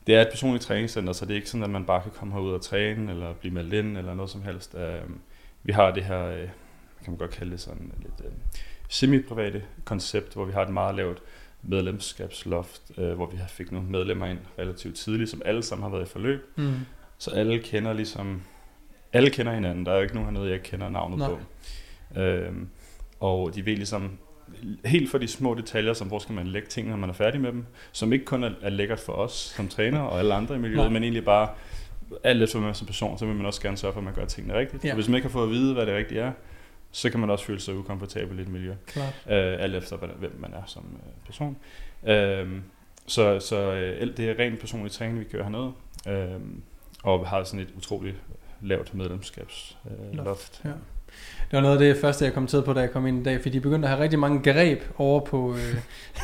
det 0.07 0.15
er 0.15 0.21
et 0.21 0.29
personligt 0.31 0.63
træningscenter, 0.63 1.13
så 1.13 1.25
det 1.25 1.31
er 1.31 1.35
ikke 1.35 1.49
sådan, 1.49 1.63
at 1.63 1.69
man 1.69 1.85
bare 1.85 2.01
kan 2.01 2.11
komme 2.11 2.33
herud 2.33 2.53
og 2.53 2.61
træne, 2.61 3.11
eller 3.11 3.33
blive 3.33 3.53
meldt 3.53 3.73
ind, 3.73 3.97
eller 3.97 4.13
noget 4.13 4.31
som 4.31 4.43
helst. 4.43 4.75
Øh, 4.75 5.09
vi 5.63 5.71
har 5.71 5.91
det 5.91 6.03
her, 6.03 6.25
øh, 6.25 6.47
kan 7.03 7.11
man 7.11 7.17
godt 7.17 7.31
kalde 7.31 7.51
det 7.51 7.59
sådan 7.59 7.91
lidt 8.01 8.21
øh, 8.25 8.31
semi-private 8.89 9.61
koncept, 9.85 10.33
hvor 10.33 10.45
vi 10.45 10.51
har 10.51 10.61
et 10.61 10.69
meget 10.69 10.95
lavt 10.95 11.21
medlemskabsloft, 11.61 12.81
øh, 12.97 13.13
hvor 13.13 13.25
vi 13.25 13.37
fik 13.47 13.71
nogle 13.71 13.87
medlemmer 13.89 14.25
ind 14.25 14.39
relativt 14.59 14.95
tidligt, 14.95 15.29
som 15.29 15.41
alle 15.45 15.63
sammen 15.63 15.83
har 15.83 15.89
været 15.89 16.07
i 16.07 16.11
forløb. 16.11 16.53
Mm. 16.55 16.73
Så 17.17 17.31
alle 17.31 17.59
kender 17.59 17.93
ligesom, 17.93 18.41
alle 19.13 19.29
kender 19.29 19.53
hinanden. 19.53 19.85
Der 19.85 19.91
er 19.91 19.95
jo 19.95 20.01
ikke 20.01 20.15
nogen 20.15 20.35
hernede, 20.35 20.51
jeg 20.51 20.63
kender 20.63 20.89
navnet 20.89 21.17
Nej. 21.17 21.29
på. 21.29 21.39
Øh, 22.19 22.53
og 23.19 23.55
de 23.55 23.65
ved 23.65 23.75
ligesom, 23.75 24.17
helt 24.85 25.11
for 25.11 25.17
de 25.17 25.27
små 25.27 25.53
detaljer, 25.53 25.93
som 25.93 26.07
hvor 26.07 26.19
skal 26.19 26.35
man 26.35 26.47
lægge 26.47 26.67
ting, 26.67 26.89
når 26.89 26.97
man 26.97 27.09
er 27.09 27.13
færdig 27.13 27.41
med 27.41 27.51
dem, 27.51 27.65
som 27.91 28.13
ikke 28.13 28.25
kun 28.25 28.43
er, 28.43 28.51
er 28.61 28.69
lækkert 28.69 28.99
for 28.99 29.13
os 29.13 29.31
som 29.31 29.67
træner 29.67 29.99
og 29.99 30.19
alle 30.19 30.33
andre 30.33 30.55
i 30.55 30.57
miljøet, 30.57 30.83
Nej. 30.83 30.89
men 30.89 31.03
egentlig 31.03 31.25
bare 31.25 31.49
alt 32.23 32.43
efter 32.43 32.59
man 32.59 32.75
som 32.75 32.87
person, 32.87 33.17
så 33.17 33.25
vil 33.25 33.35
man 33.35 33.45
også 33.45 33.61
gerne 33.61 33.77
sørge 33.77 33.93
for, 33.93 33.99
at 33.99 34.03
man 34.03 34.13
gør 34.13 34.25
tingene 34.25 34.57
rigtigt. 34.57 34.85
Ja. 34.85 34.89
Og 34.89 34.95
hvis 34.95 35.07
man 35.07 35.15
ikke 35.15 35.27
har 35.27 35.31
fået 35.31 35.43
at 35.43 35.51
vide, 35.51 35.73
hvad 35.73 35.85
det 35.85 35.95
rigtigt 35.95 36.19
er, 36.19 36.31
så 36.91 37.09
kan 37.09 37.19
man 37.19 37.29
også 37.29 37.45
føle 37.45 37.59
sig 37.59 37.75
ukomfortabel 37.75 38.39
i 38.39 38.41
et 38.41 38.49
miljø. 38.49 38.73
Klart. 38.87 39.13
Øh, 39.29 39.63
alt 39.63 39.75
efter, 39.75 39.97
hvem 39.97 40.35
man 40.39 40.53
er 40.53 40.63
som 40.65 40.83
øh, 40.93 41.25
person. 41.25 41.57
Øh, 42.07 42.61
så 43.07 43.39
så 43.39 43.73
øh, 43.73 44.17
det 44.17 44.29
er 44.29 44.39
rent 44.39 44.59
personlig 44.59 44.91
træning, 44.91 45.19
vi 45.19 45.23
kører 45.23 45.43
hernede. 45.43 45.71
Øh, 46.07 46.39
og 47.03 47.27
har 47.27 47.43
sådan 47.43 47.59
et 47.59 47.69
utroligt 47.77 48.15
lavt 48.61 48.93
medlemskabsloft. 48.93 50.61
Øh, 50.65 50.69
ja. 50.69 50.75
Det 51.51 51.57
var 51.57 51.61
noget 51.61 51.73
af 51.73 51.79
det 51.79 52.01
første, 52.01 52.25
jeg 52.25 52.33
kom 52.33 52.47
til 52.47 52.61
på, 52.61 52.73
da 52.73 52.79
jeg 52.79 52.91
kom 52.91 53.07
ind 53.07 53.21
i 53.21 53.23
dag, 53.23 53.41
fordi 53.41 53.49
de 53.49 53.61
begyndte 53.61 53.87
at 53.87 53.89
have 53.89 54.03
rigtig 54.03 54.19
mange 54.19 54.53
greb 54.53 54.81
over 54.97 55.19
på, 55.19 55.55
øh, 55.55 55.75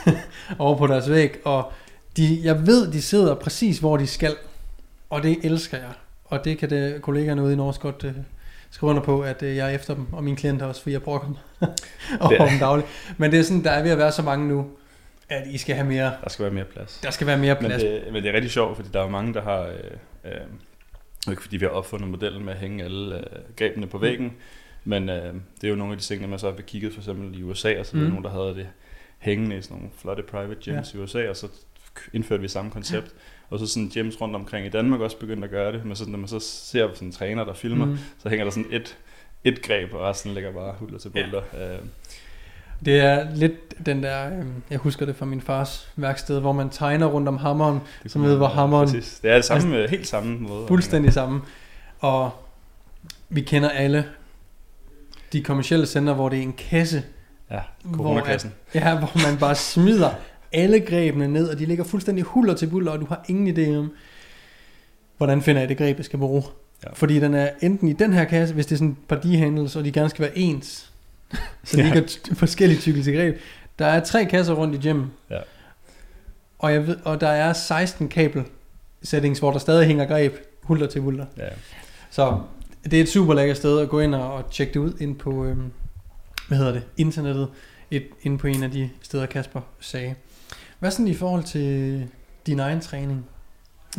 over 0.60 0.78
på 0.78 0.88
deres 0.88 1.10
væg, 1.10 1.38
og 1.46 1.72
de, 2.18 2.40
jeg 2.44 2.68
ved, 2.68 2.92
de 2.92 3.02
sidder 3.02 3.36
præcis, 3.36 3.80
hvor 3.80 3.98
de 3.98 4.08
skal, 4.08 4.36
og 5.10 5.24
det 5.24 5.38
elsker 5.44 5.78
jeg. 5.78 5.92
Og 6.26 6.46
det 6.46 6.58
kan 6.58 6.70
det, 6.70 7.02
kollegaerne 7.02 7.44
ude 7.44 7.54
i 7.54 7.56
Norge 7.56 7.74
godt 7.80 8.04
øh, 8.04 8.14
skrive 8.72 8.90
under 8.90 9.02
på, 9.02 9.22
at 9.22 9.44
øh, 9.44 9.56
jeg 9.56 9.72
er 9.72 9.76
efter 9.76 9.96
dem, 9.96 10.14
og 10.14 10.24
mine 10.24 10.38
klienter 10.38 10.66
også, 10.66 10.82
for 10.82 10.90
jeg 10.90 11.04
brokker 11.04 11.28
dem 11.28 11.36
over 12.22 12.50
dem 12.50 12.60
dagligt. 12.60 12.88
Men 13.18 13.32
det 13.32 13.40
er 13.40 13.44
sådan, 13.44 13.64
der 13.64 13.72
er 13.72 13.84
ved 13.84 13.92
at 13.92 13.98
være 13.98 14.12
så 14.12 14.22
mange 14.22 14.48
nu, 14.48 14.70
at 15.30 15.48
I 15.48 15.58
skal 15.58 15.76
have 15.76 15.88
mere... 15.88 16.14
Der 16.24 16.30
skal 16.30 16.44
være 16.44 16.54
mere 16.54 16.66
plads. 16.66 17.00
Der 17.04 17.12
skal 17.12 17.28
være 17.28 17.38
mere 17.38 17.56
plads. 17.56 17.84
Men 17.84 17.92
det, 17.92 18.14
men 18.14 18.24
det 18.24 18.30
er 18.30 18.34
rigtig 18.34 18.52
sjovt, 18.52 18.76
fordi 18.76 18.90
der 18.94 19.02
er 19.04 19.10
mange, 19.10 19.34
der 19.34 19.42
har... 19.42 19.62
Øh, 19.62 20.32
øh, 20.32 20.42
ikke 21.30 21.42
fordi 21.42 21.58
vi 21.58 21.66
har 21.66 21.72
opfundet 21.72 22.10
modellen 22.10 22.46
med 22.46 22.54
at 22.54 22.60
hænge 22.60 22.84
alle 22.84 23.18
øh, 23.18 23.24
grebene 23.56 23.88
på 23.88 23.98
væggen, 23.98 24.26
mm. 24.26 24.34
men 24.84 25.10
øh, 25.10 25.34
det 25.62 25.64
er 25.64 25.70
jo 25.70 25.76
nogle 25.76 25.94
af 25.94 26.00
de 26.00 26.04
ting, 26.04 26.30
man 26.30 26.40
så 26.40 26.52
har 26.52 26.62
kigget 26.62 26.94
for 26.94 27.02
eksempel 27.02 27.40
i 27.40 27.44
USA, 27.44 27.80
og 27.80 27.86
så 27.86 27.96
mm. 27.96 28.02
er 28.02 28.04
der 28.04 28.10
nogen, 28.10 28.24
der 28.24 28.32
havde 28.32 28.56
det 28.56 28.68
hængende 29.20 29.58
i 29.58 29.62
sådan 29.62 29.78
nogle 29.78 29.92
flotte 29.98 30.24
private 30.24 30.62
gyms 30.62 30.94
ja. 30.94 31.00
i 31.00 31.02
USA, 31.02 31.30
og 31.30 31.36
så 31.36 31.48
indførte 32.14 32.42
vi 32.42 32.48
samme 32.48 32.72
koncept. 32.72 33.14
Og 33.50 33.60
så 33.60 33.68
sådan 33.68 33.92
gyms 33.94 34.22
rundt 34.22 34.36
omkring 34.36 34.66
i 34.66 34.70
Danmark 34.70 35.02
også 35.02 35.18
begyndt 35.18 35.44
at 35.44 35.50
gøre 35.50 35.72
det, 35.72 35.86
men 35.86 35.96
så, 35.96 36.10
når 36.10 36.18
man 36.18 36.28
så 36.28 36.40
ser 36.40 36.88
sådan 36.94 37.08
en 37.08 37.12
træner, 37.12 37.44
der 37.44 37.54
filmer, 37.54 37.86
mm. 37.86 37.98
så 38.24 38.30
hænger 38.30 38.46
der 38.46 38.52
sådan 38.52 38.68
et, 38.72 38.98
et 39.44 39.62
greb, 39.62 39.94
og 39.94 40.02
resten 40.02 40.34
ligger 40.34 40.52
bare 40.52 40.74
hulter 40.80 40.98
til 40.98 41.10
bulter. 41.10 41.42
Ja. 41.54 41.74
Øh. 41.74 41.80
Det 42.86 43.00
er 43.00 43.36
lidt 43.36 43.86
den 43.86 44.04
der, 44.04 44.40
øh, 44.40 44.46
jeg 44.70 44.78
husker 44.78 45.06
det 45.06 45.16
fra 45.16 45.26
min 45.26 45.42
fars 45.42 45.90
værksted, 45.96 46.40
hvor 46.40 46.52
man 46.52 46.70
tegner 46.70 47.06
rundt 47.06 47.28
om 47.28 47.38
hammeren, 47.38 47.80
som 48.08 48.24
ved, 48.24 48.38
hvor 48.38 48.48
hammeren... 48.48 48.88
Præcis. 48.88 49.20
Det 49.20 49.32
er 49.32 49.36
det 49.36 49.46
samme, 49.46 49.78
altså, 49.78 49.96
helt 49.96 50.08
samme 50.08 50.38
måde. 50.38 50.68
Fuldstændig 50.68 51.14
samme. 51.14 51.42
Og 52.00 52.32
vi 53.30 53.42
kender 53.42 53.70
alle 53.70 54.06
de 55.34 55.44
kommersielle 55.44 55.86
center, 55.86 56.14
hvor 56.14 56.30
det 56.30 56.40
er 56.40 56.44
en 56.44 56.54
kasse. 56.54 57.04
Ja, 57.52 57.62
coronakassen. 57.94 58.54
Hvor, 58.72 58.82
ja, 58.82 58.98
hvor 58.98 59.30
man 59.30 59.40
bare 59.40 59.56
smider 59.56 60.10
alle 60.52 60.80
grebene 60.80 61.28
ned, 61.28 61.50
og 61.50 61.60
de 61.60 61.66
ligger 61.66 61.84
fuldstændig 61.84 62.24
huller 62.24 62.54
til 62.54 62.68
buller, 62.68 62.92
og 62.92 63.00
du 63.02 63.06
har 63.06 63.26
ingen 63.30 63.58
idé 63.58 63.78
om, 63.78 63.92
hvordan 65.18 65.42
finder 65.42 65.62
jeg 65.62 65.70
det 65.70 65.78
greb, 65.78 65.98
jeg 65.98 66.06
skal 66.06 66.20
bruge. 66.20 66.44
Ja. 66.84 66.90
Fordi 66.94 67.20
den 67.20 67.34
er 67.34 67.50
enten 67.62 67.88
i 67.88 67.94
den 67.94 68.14
her 68.14 68.26
kasse, 68.26 68.54
hvis 68.54 68.66
det 68.66 68.76
er 68.76 68.78
sådan 68.78 68.92
et 68.92 68.98
par 69.08 69.38
handles, 69.38 69.76
og 69.76 69.86
de 69.86 69.92
gerne 69.92 70.10
skal 70.10 70.22
være 70.22 70.38
ens, 70.38 70.92
så 71.64 71.78
de 71.78 71.82
ja. 71.82 71.94
ligger 71.94 72.18
forskellige 72.34 72.80
tykkelse 72.80 73.12
greb. 73.12 73.38
Der 73.80 73.86
er 73.86 74.00
tre 74.00 74.26
kasser 74.26 74.54
rundt 74.54 74.76
i 74.76 74.90
gym. 74.90 75.04
Ja. 75.30 75.40
Og, 76.60 76.74
jeg 76.74 76.88
ved, 76.88 76.98
og 77.04 77.22
der 77.22 77.28
er 77.28 77.54
16 77.54 78.08
kabel 78.08 78.44
settings, 79.04 79.40
hvor 79.40 79.52
der 79.52 79.60
stadig 79.60 79.88
hænger 79.88 80.06
greb, 80.06 80.34
hulter 80.64 80.88
til 80.88 81.02
hulter. 81.02 81.26
Ja. 81.38 81.48
Så 82.12 82.40
det 82.84 82.94
er 82.94 83.02
et 83.02 83.10
super 83.10 83.34
lækkert 83.34 83.58
sted 83.58 83.80
at 83.80 83.90
gå 83.90 84.00
ind 84.00 84.16
og, 84.16 84.34
og 84.34 84.52
tjekke 84.52 84.74
det 84.74 84.80
ud 84.80 84.94
ind 85.00 85.16
på, 85.16 85.46
øhm, 85.46 85.72
hvad 86.48 86.58
hedder 86.58 86.72
det, 86.72 86.84
internettet, 86.98 87.48
et, 87.92 88.08
ind 88.22 88.40
på 88.40 88.48
en 88.48 88.64
af 88.64 88.72
de 88.72 88.90
steder, 89.02 89.26
Kasper 89.26 89.62
sagde. 89.80 90.16
Hvad 90.80 90.92
sådan 90.92 91.08
i 91.08 91.14
forhold 91.14 91.44
til 91.44 92.08
din 92.46 92.60
egen 92.60 92.82
træning? 92.82 93.26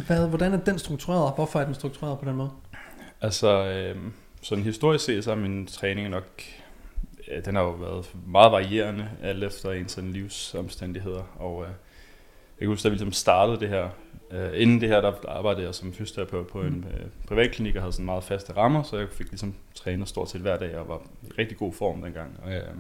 Hvad, 0.06 0.28
hvordan 0.28 0.52
er 0.52 0.56
den 0.56 0.78
struktureret? 0.78 1.34
Hvorfor 1.34 1.60
er 1.60 1.64
den 1.64 1.74
struktureret 1.74 2.18
på 2.18 2.24
den 2.24 2.36
måde? 2.36 2.50
Altså, 3.20 3.66
øh, 3.66 3.96
sådan 4.42 4.64
historisk 4.64 5.04
set, 5.04 5.24
så 5.24 5.30
er 5.30 5.36
min 5.36 5.66
træning 5.66 6.08
nok, 6.08 6.42
ja, 7.28 7.40
den 7.40 7.54
har 7.54 7.62
jo 7.62 7.70
været 7.70 8.14
meget 8.26 8.52
varierende, 8.52 9.08
alt 9.22 9.44
efter 9.44 9.72
ens 9.72 9.92
sådan 9.92 10.12
livsomstændigheder. 10.12 11.22
Og 11.38 11.62
øh, 11.62 11.68
jeg 11.68 12.58
kan 12.58 12.68
huske, 12.68 12.84
da 12.84 12.88
vi 12.88 12.94
ligesom 12.94 13.12
startede 13.12 13.60
det 13.60 13.68
her, 13.68 13.88
øh, 14.30 14.50
inden 14.54 14.80
det 14.80 14.88
her, 14.88 15.00
der 15.00 15.12
arbejdede 15.28 15.66
jeg 15.66 15.74
som 15.74 15.92
fysioterapeut 15.92 16.46
på 16.46 16.62
en 16.62 16.86
øh, 16.94 17.06
privatklinik 17.28 17.76
og 17.76 17.82
havde 17.82 17.92
sådan 17.92 18.06
meget 18.06 18.24
faste 18.24 18.56
rammer, 18.56 18.82
så 18.82 18.98
jeg 18.98 19.08
fik 19.12 19.26
ligesom 19.30 19.54
trænet 19.74 20.08
stort 20.08 20.30
set 20.30 20.40
hver 20.40 20.58
dag 20.58 20.78
og 20.78 20.88
var 20.88 21.02
i 21.22 21.30
rigtig 21.38 21.56
god 21.56 21.72
form 21.72 22.02
dengang. 22.02 22.40
Og, 22.42 22.52
øh, 22.52 22.74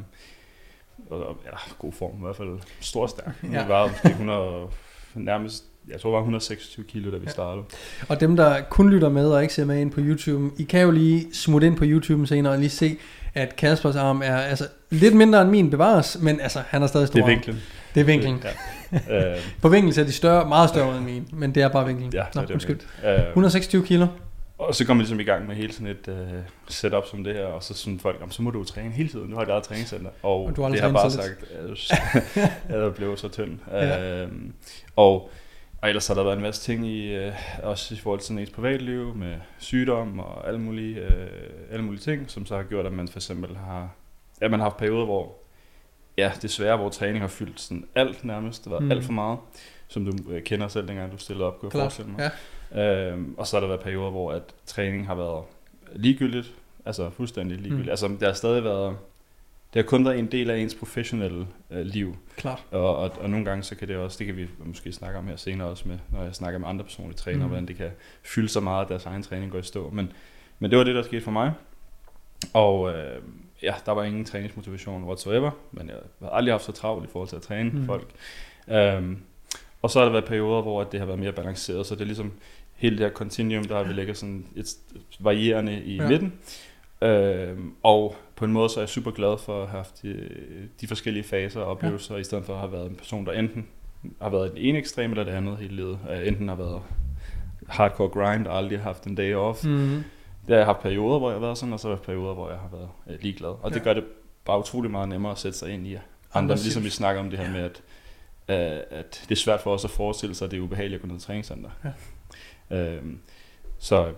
og, 1.10 1.36
ja, 1.44 1.50
god 1.78 1.92
form 1.92 2.16
i 2.18 2.20
hvert 2.20 2.36
fald, 2.36 2.58
stor 2.80 3.06
stærk. 3.06 3.34
Ja. 3.42 3.62
Vi 3.62 3.68
var 3.68 3.88
måske 3.88 4.08
100, 4.08 4.66
nærmest, 5.14 5.64
jeg 5.88 6.00
tror 6.00 6.10
det 6.10 6.14
var 6.14 6.20
126 6.20 6.86
kilo, 6.86 7.10
da 7.10 7.16
vi 7.16 7.30
startede. 7.30 7.64
Ja. 8.00 8.04
Og 8.08 8.20
dem, 8.20 8.36
der 8.36 8.60
kun 8.70 8.90
lytter 8.90 9.08
med 9.08 9.28
og 9.28 9.42
ikke 9.42 9.54
ser 9.54 9.64
med 9.64 9.80
ind 9.80 9.90
på 9.90 10.00
YouTube, 10.00 10.54
I 10.58 10.62
kan 10.62 10.80
jo 10.80 10.90
lige 10.90 11.34
smutte 11.34 11.66
ind 11.66 11.76
på 11.76 11.84
YouTube 11.86 12.26
senere 12.26 12.52
og 12.52 12.58
lige 12.58 12.70
se, 12.70 12.96
at 13.34 13.56
Kaspers 13.56 13.96
arm 13.96 14.22
er 14.24 14.36
altså 14.36 14.68
lidt 14.90 15.14
mindre 15.14 15.42
end 15.42 15.50
min 15.50 15.70
bevares, 15.70 16.18
men 16.20 16.40
altså, 16.40 16.62
han 16.68 16.82
er 16.82 16.86
stadig 16.86 17.06
stor. 17.06 17.14
Det 17.14 17.22
er 17.22 17.26
vinklen. 17.26 17.62
Det 17.94 18.00
er 18.00 18.04
vinklen. 18.04 18.42
Ja. 19.08 19.34
på 19.62 19.68
vinklen 19.68 19.92
ser 19.92 20.04
de 20.04 20.12
større, 20.12 20.48
meget 20.48 20.68
større 20.68 20.96
end 20.96 21.04
min, 21.04 21.28
men 21.32 21.54
det 21.54 21.62
er 21.62 21.68
bare 21.68 21.86
vinklen. 21.86 22.12
Ja, 22.12 22.24
Nå, 22.34 22.42
det 22.42 22.50
er 22.50 22.54
undskyld. 22.54 22.80
126 23.28 23.86
kilo. 23.86 24.06
Og 24.58 24.74
så 24.74 24.86
kom 24.86 24.98
vi 24.98 25.02
ligesom 25.02 25.20
i 25.20 25.24
gang 25.24 25.46
med 25.46 25.56
hele 25.56 25.72
sådan 25.72 25.86
et 25.86 26.08
uh, 26.08 26.38
setup 26.68 27.06
som 27.06 27.24
det 27.24 27.34
her, 27.34 27.46
og 27.46 27.62
så 27.62 27.74
sådan 27.74 28.00
folk, 28.00 28.22
så 28.30 28.42
må 28.42 28.50
du 28.50 28.64
træne 28.64 28.90
hele 28.90 29.08
tiden, 29.08 29.30
du 29.30 29.36
har 29.36 29.42
et 29.42 29.48
eget 29.48 29.62
træningscenter. 29.62 30.10
Og, 30.22 30.44
og 30.44 30.56
du 30.56 30.62
har 30.62 30.68
det 30.68 30.80
har 30.80 30.92
bare 30.92 31.10
sagt, 31.10 31.44
at 31.50 32.42
jeg 32.82 32.94
blev 32.94 33.16
så 33.16 33.28
tynd. 33.28 33.58
Ja. 33.70 34.24
Uh, 34.24 34.30
og, 34.96 35.30
og 35.82 35.88
ellers 35.88 36.06
har 36.06 36.14
der 36.14 36.22
været 36.22 36.36
en 36.36 36.42
masse 36.42 36.62
ting 36.62 36.86
i, 36.86 37.26
uh, 37.26 37.32
også 37.62 37.94
i 37.94 37.98
forhold 37.98 38.20
til 38.20 38.26
sådan 38.26 38.42
et 38.42 38.52
privatliv, 38.52 39.14
med 39.14 39.34
sygdom 39.58 40.18
og 40.18 40.48
alle 40.48 40.60
mulige, 40.60 41.02
uh, 41.02 41.72
alle 41.72 41.84
mulige 41.84 42.00
ting, 42.00 42.30
som 42.30 42.46
så 42.46 42.56
har 42.56 42.62
gjort, 42.62 42.86
at 42.86 42.92
man 42.92 43.08
for 43.08 43.18
eksempel 43.18 43.56
har, 43.56 43.90
ja, 44.40 44.48
man 44.48 44.60
har 44.60 44.64
haft 44.64 44.76
perioder, 44.76 45.04
hvor 45.04 45.36
ja, 46.18 46.32
desværre, 46.42 46.76
hvor 46.76 46.88
træning 46.88 47.20
har 47.20 47.28
fyldt 47.28 47.60
sådan 47.60 47.84
alt 47.94 48.24
nærmest, 48.24 48.64
det 48.64 48.72
var 48.72 48.78
mm. 48.78 48.90
alt 48.90 49.04
for 49.04 49.12
meget, 49.12 49.38
som 49.88 50.04
du 50.04 50.40
kender 50.44 50.68
selv, 50.68 50.88
dengang 50.88 51.12
du 51.12 51.18
stillede 51.18 51.46
op, 51.46 51.58
kunne 51.58 51.70
jeg 51.74 51.80
forestille 51.80 52.10
mig. 52.10 52.20
Ja. 52.20 52.30
Øhm, 52.74 53.34
og 53.38 53.46
så 53.46 53.56
har 53.56 53.60
der 53.60 53.68
været 53.68 53.80
perioder, 53.80 54.10
hvor 54.10 54.32
at 54.32 54.42
træning 54.66 55.06
har 55.06 55.14
været 55.14 55.44
ligegyldigt, 55.94 56.54
altså 56.84 57.10
fuldstændig 57.10 57.58
ligegyldigt. 57.58 57.86
Mm. 57.86 57.90
Altså, 57.90 58.16
der 58.20 58.26
har 58.26 58.32
stadig 58.34 58.64
været, 58.64 58.96
det 59.74 59.82
har 59.82 59.88
kun 59.88 60.04
været 60.04 60.18
en 60.18 60.26
del 60.26 60.50
af 60.50 60.58
ens 60.58 60.74
professionelle 60.74 61.46
øh, 61.70 61.86
liv. 61.86 62.16
Klart. 62.36 62.64
Og, 62.70 62.96
og, 62.96 63.12
og 63.20 63.30
nogle 63.30 63.44
gange, 63.44 63.62
så 63.62 63.74
kan 63.74 63.88
det 63.88 63.96
også, 63.96 64.18
det 64.18 64.26
kan 64.26 64.36
vi 64.36 64.46
måske 64.58 64.92
snakke 64.92 65.18
om 65.18 65.26
her 65.26 65.36
senere 65.36 65.68
også, 65.68 65.88
med, 65.88 65.98
når 66.12 66.22
jeg 66.22 66.34
snakker 66.34 66.58
med 66.58 66.68
andre 66.68 66.84
personlige 66.84 67.16
trænere, 67.16 67.42
mm. 67.42 67.48
hvordan 67.48 67.68
det 67.68 67.76
kan 67.76 67.90
fylde 68.22 68.48
så 68.48 68.60
meget, 68.60 68.84
at 68.84 68.88
deres 68.88 69.06
egen 69.06 69.22
træning 69.22 69.52
går 69.52 69.58
i 69.58 69.62
stå. 69.62 69.90
Men, 69.90 70.12
men 70.58 70.70
det 70.70 70.78
var 70.78 70.84
det, 70.84 70.94
der 70.94 71.02
skete 71.02 71.22
for 71.22 71.30
mig. 71.30 71.52
Og 72.52 72.94
øh, 72.94 73.22
ja, 73.62 73.74
der 73.86 73.92
var 73.92 74.04
ingen 74.04 74.24
træningsmotivation 74.24 75.04
whatsoever, 75.04 75.50
men 75.72 75.88
jeg 75.88 75.96
har 76.20 76.28
aldrig 76.28 76.52
haft 76.52 76.64
så 76.64 76.72
travlt 76.72 77.04
i 77.04 77.08
forhold 77.12 77.28
til 77.28 77.36
at 77.36 77.42
træne 77.42 77.70
mm. 77.70 77.86
folk. 77.86 78.08
Um, 78.66 79.22
og 79.86 79.90
så 79.90 79.98
har 79.98 80.04
der 80.04 80.12
været 80.12 80.24
perioder, 80.24 80.62
hvor 80.62 80.84
det 80.84 81.00
har 81.00 81.06
været 81.06 81.18
mere 81.18 81.32
balanceret, 81.32 81.86
så 81.86 81.94
det 81.94 82.00
er 82.00 82.04
ligesom 82.04 82.32
hele 82.74 82.98
det 82.98 83.06
her 83.06 83.12
continuum, 83.12 83.64
der 83.64 83.82
vi 83.82 83.92
lægget 83.92 84.16
sådan 84.16 84.46
et 84.56 84.66
varierende 85.20 85.82
i 85.84 85.96
ja. 85.96 86.08
midten. 86.08 86.32
Øh, 87.02 87.58
og 87.82 88.16
på 88.36 88.44
en 88.44 88.52
måde 88.52 88.68
så 88.68 88.80
er 88.80 88.82
jeg 88.82 88.88
super 88.88 89.10
glad 89.10 89.38
for 89.38 89.62
at 89.62 89.68
have 89.68 89.76
haft 89.76 90.02
de, 90.02 90.28
de 90.80 90.86
forskellige 90.86 91.22
faser 91.24 91.60
og 91.60 91.66
oplevelser, 91.66 92.14
ja. 92.14 92.20
i 92.20 92.24
stedet 92.24 92.44
for 92.44 92.52
at 92.52 92.58
have 92.60 92.72
været 92.72 92.90
en 92.90 92.96
person, 92.96 93.26
der 93.26 93.32
enten 93.32 93.66
har 94.22 94.28
været 94.28 94.50
den 94.50 94.58
ene 94.58 94.78
ekstrem 94.78 95.10
eller 95.10 95.24
det 95.24 95.32
andet 95.32 95.56
hele 95.56 95.76
livet. 95.76 95.98
Uh, 96.10 96.26
enten 96.28 96.48
har 96.48 96.56
været 96.56 96.82
hardcore 97.68 98.08
grind 98.08 98.46
og 98.46 98.58
aldrig 98.58 98.80
haft 98.80 99.04
en 99.04 99.14
day 99.14 99.34
off, 99.34 99.64
mm-hmm. 99.64 100.04
Det 100.46 100.52
har 100.54 100.56
jeg 100.56 100.66
haft 100.66 100.80
perioder, 100.80 101.18
hvor 101.18 101.28
jeg 101.30 101.34
har 101.34 101.46
været 101.46 101.58
sådan, 101.58 101.72
og 101.72 101.80
så 101.80 101.88
har 101.88 101.92
jeg 101.92 101.98
haft 101.98 102.06
perioder, 102.06 102.34
hvor 102.34 102.50
jeg 102.50 102.58
har 102.58 102.68
været 102.72 102.88
øh, 103.10 103.22
ligeglad. 103.22 103.54
Og 103.62 103.70
det 103.70 103.76
Ja. 103.76 103.84
gør 103.84 103.94
det 103.94 104.04
bare 104.44 104.58
utrolig 104.58 104.90
meget 104.90 105.08
nemmere 105.08 105.32
at 105.32 105.38
sætte 105.38 105.58
sig 105.58 105.70
ind 105.70 105.86
i 105.86 105.94
andre, 105.94 106.02
Andres 106.34 106.62
ligesom 106.64 106.84
vi 106.84 106.90
snakker 106.90 107.22
om 107.22 107.30
det 107.30 107.38
her 107.38 107.46
Ja. 107.46 107.52
med, 107.52 107.60
at, 107.60 107.70
øh, 107.76 107.95
at 108.48 109.24
det 109.28 109.30
er 109.34 109.40
svært 109.40 109.60
for 109.60 109.74
os 109.74 109.84
at 109.84 109.90
forestille 109.90 110.34
sig, 110.34 110.44
at 110.44 110.50
det 110.50 110.56
er 110.56 110.60
ubehageligt 110.60 110.98
at 110.98 111.02
gå 111.02 111.08
ned 111.08 111.16
i 111.16 111.24
træningscenter. 111.24 111.70
Ja. 112.70 112.76
Øhm, 112.76 113.18
så, 113.78 114.12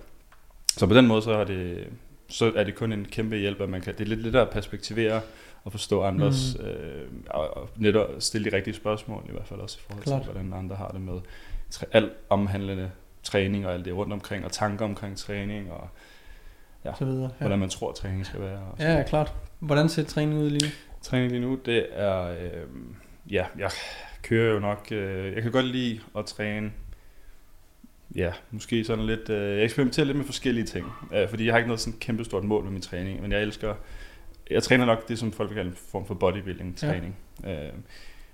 så 0.69 0.87
på 0.87 0.95
den 0.95 1.07
måde, 1.07 1.23
så 1.23 1.31
er 1.33 1.45
det, 1.45 1.89
så 2.29 2.53
er 2.57 2.65
det 2.65 2.75
kun 2.75 2.93
en 2.93 3.05
kæmpe 3.05 3.37
hjælp, 3.37 3.61
at 3.61 3.69
man 3.69 3.81
kan, 3.81 3.95
det 3.95 4.01
er 4.01 4.09
lidt 4.09 4.23
lidt 4.23 4.37
at 4.37 4.51
perspektivere 4.51 5.21
og 5.65 5.73
forstå 5.73 6.03
andres, 6.03 6.57
mm. 6.61 6.67
øh, 6.67 7.09
og, 7.31 7.57
og 7.57 7.69
netop 7.77 8.09
stille 8.19 8.51
de 8.51 8.57
rigtige 8.57 8.75
spørgsmål, 8.75 9.23
i 9.29 9.33
hvert 9.33 9.47
fald 9.47 9.61
også 9.61 9.79
i 9.81 9.83
forhold 9.87 10.05
Klart. 10.05 10.23
til, 10.23 10.33
hvordan 10.33 10.53
andre 10.53 10.77
har 10.77 10.89
det 10.89 11.01
med 11.01 11.21
træ, 11.71 11.87
alt 11.93 12.13
omhandlende 12.29 12.91
træning 13.23 13.67
og 13.67 13.75
alt 13.75 13.85
det 13.85 13.95
rundt 13.97 14.13
omkring, 14.13 14.45
og 14.45 14.53
tanker 14.53 14.85
omkring 14.85 15.17
træning, 15.17 15.73
og 15.73 15.89
Ja. 16.85 16.93
Så 16.99 17.05
videre. 17.05 17.23
ja. 17.23 17.29
Ja. 17.29 17.35
hvordan 17.41 17.59
man 17.59 17.69
tror, 17.69 17.93
træning 17.93 18.27
skal 18.27 18.41
være. 18.41 18.59
Og 18.59 18.77
ja, 18.79 18.93
ja, 18.97 19.03
klart. 19.03 19.33
Hvordan 19.59 19.89
ser 19.89 20.05
træning 20.05 20.39
ud 20.41 20.51
lige 20.51 20.67
nu? 20.67 20.71
Træning 21.03 21.31
lige 21.33 21.41
nu, 21.41 21.59
det 21.67 21.87
er, 21.91 22.23
øh, 22.29 22.67
ja, 23.31 23.47
jeg 23.59 23.71
kører 24.29 24.55
jo 24.55 24.59
nok, 24.61 24.89
øh, 24.93 25.35
jeg 25.35 25.43
kan 25.43 25.53
godt 25.53 25.67
lide 25.67 26.01
at 26.19 26.25
træne, 26.27 26.73
ja, 28.15 28.33
måske 28.51 28.85
sådan 28.85 29.07
lidt, 29.07 29.31
øh, 29.31 29.57
jeg 29.57 29.65
eksperimenterer 29.65 30.07
lidt 30.07 30.17
med 30.17 30.25
forskellige 30.25 30.65
ting, 30.67 30.87
øh, 31.15 31.29
fordi 31.29 31.45
jeg 31.45 31.53
har 31.53 31.59
ikke 31.59 31.69
noget 31.69 31.81
sådan 31.81 31.99
kæmpe 31.99 32.25
stort 32.25 32.45
mål 32.45 32.65
med 32.65 32.73
min 32.73 32.83
træning, 32.83 33.23
men 33.23 33.33
jeg 33.33 33.43
elsker, 33.43 33.75
jeg 34.51 34.63
træner 34.63 34.85
nok 34.85 35.09
det, 35.09 35.19
som 35.19 35.33
folk 35.33 35.51
vil 35.51 35.57
kalde 35.57 35.71
en 35.71 35.77
form 35.91 36.07
for 36.07 36.15
bodybuilding-træning. 36.15 37.17
Ja. 37.45 37.67
Øh, 37.67 37.73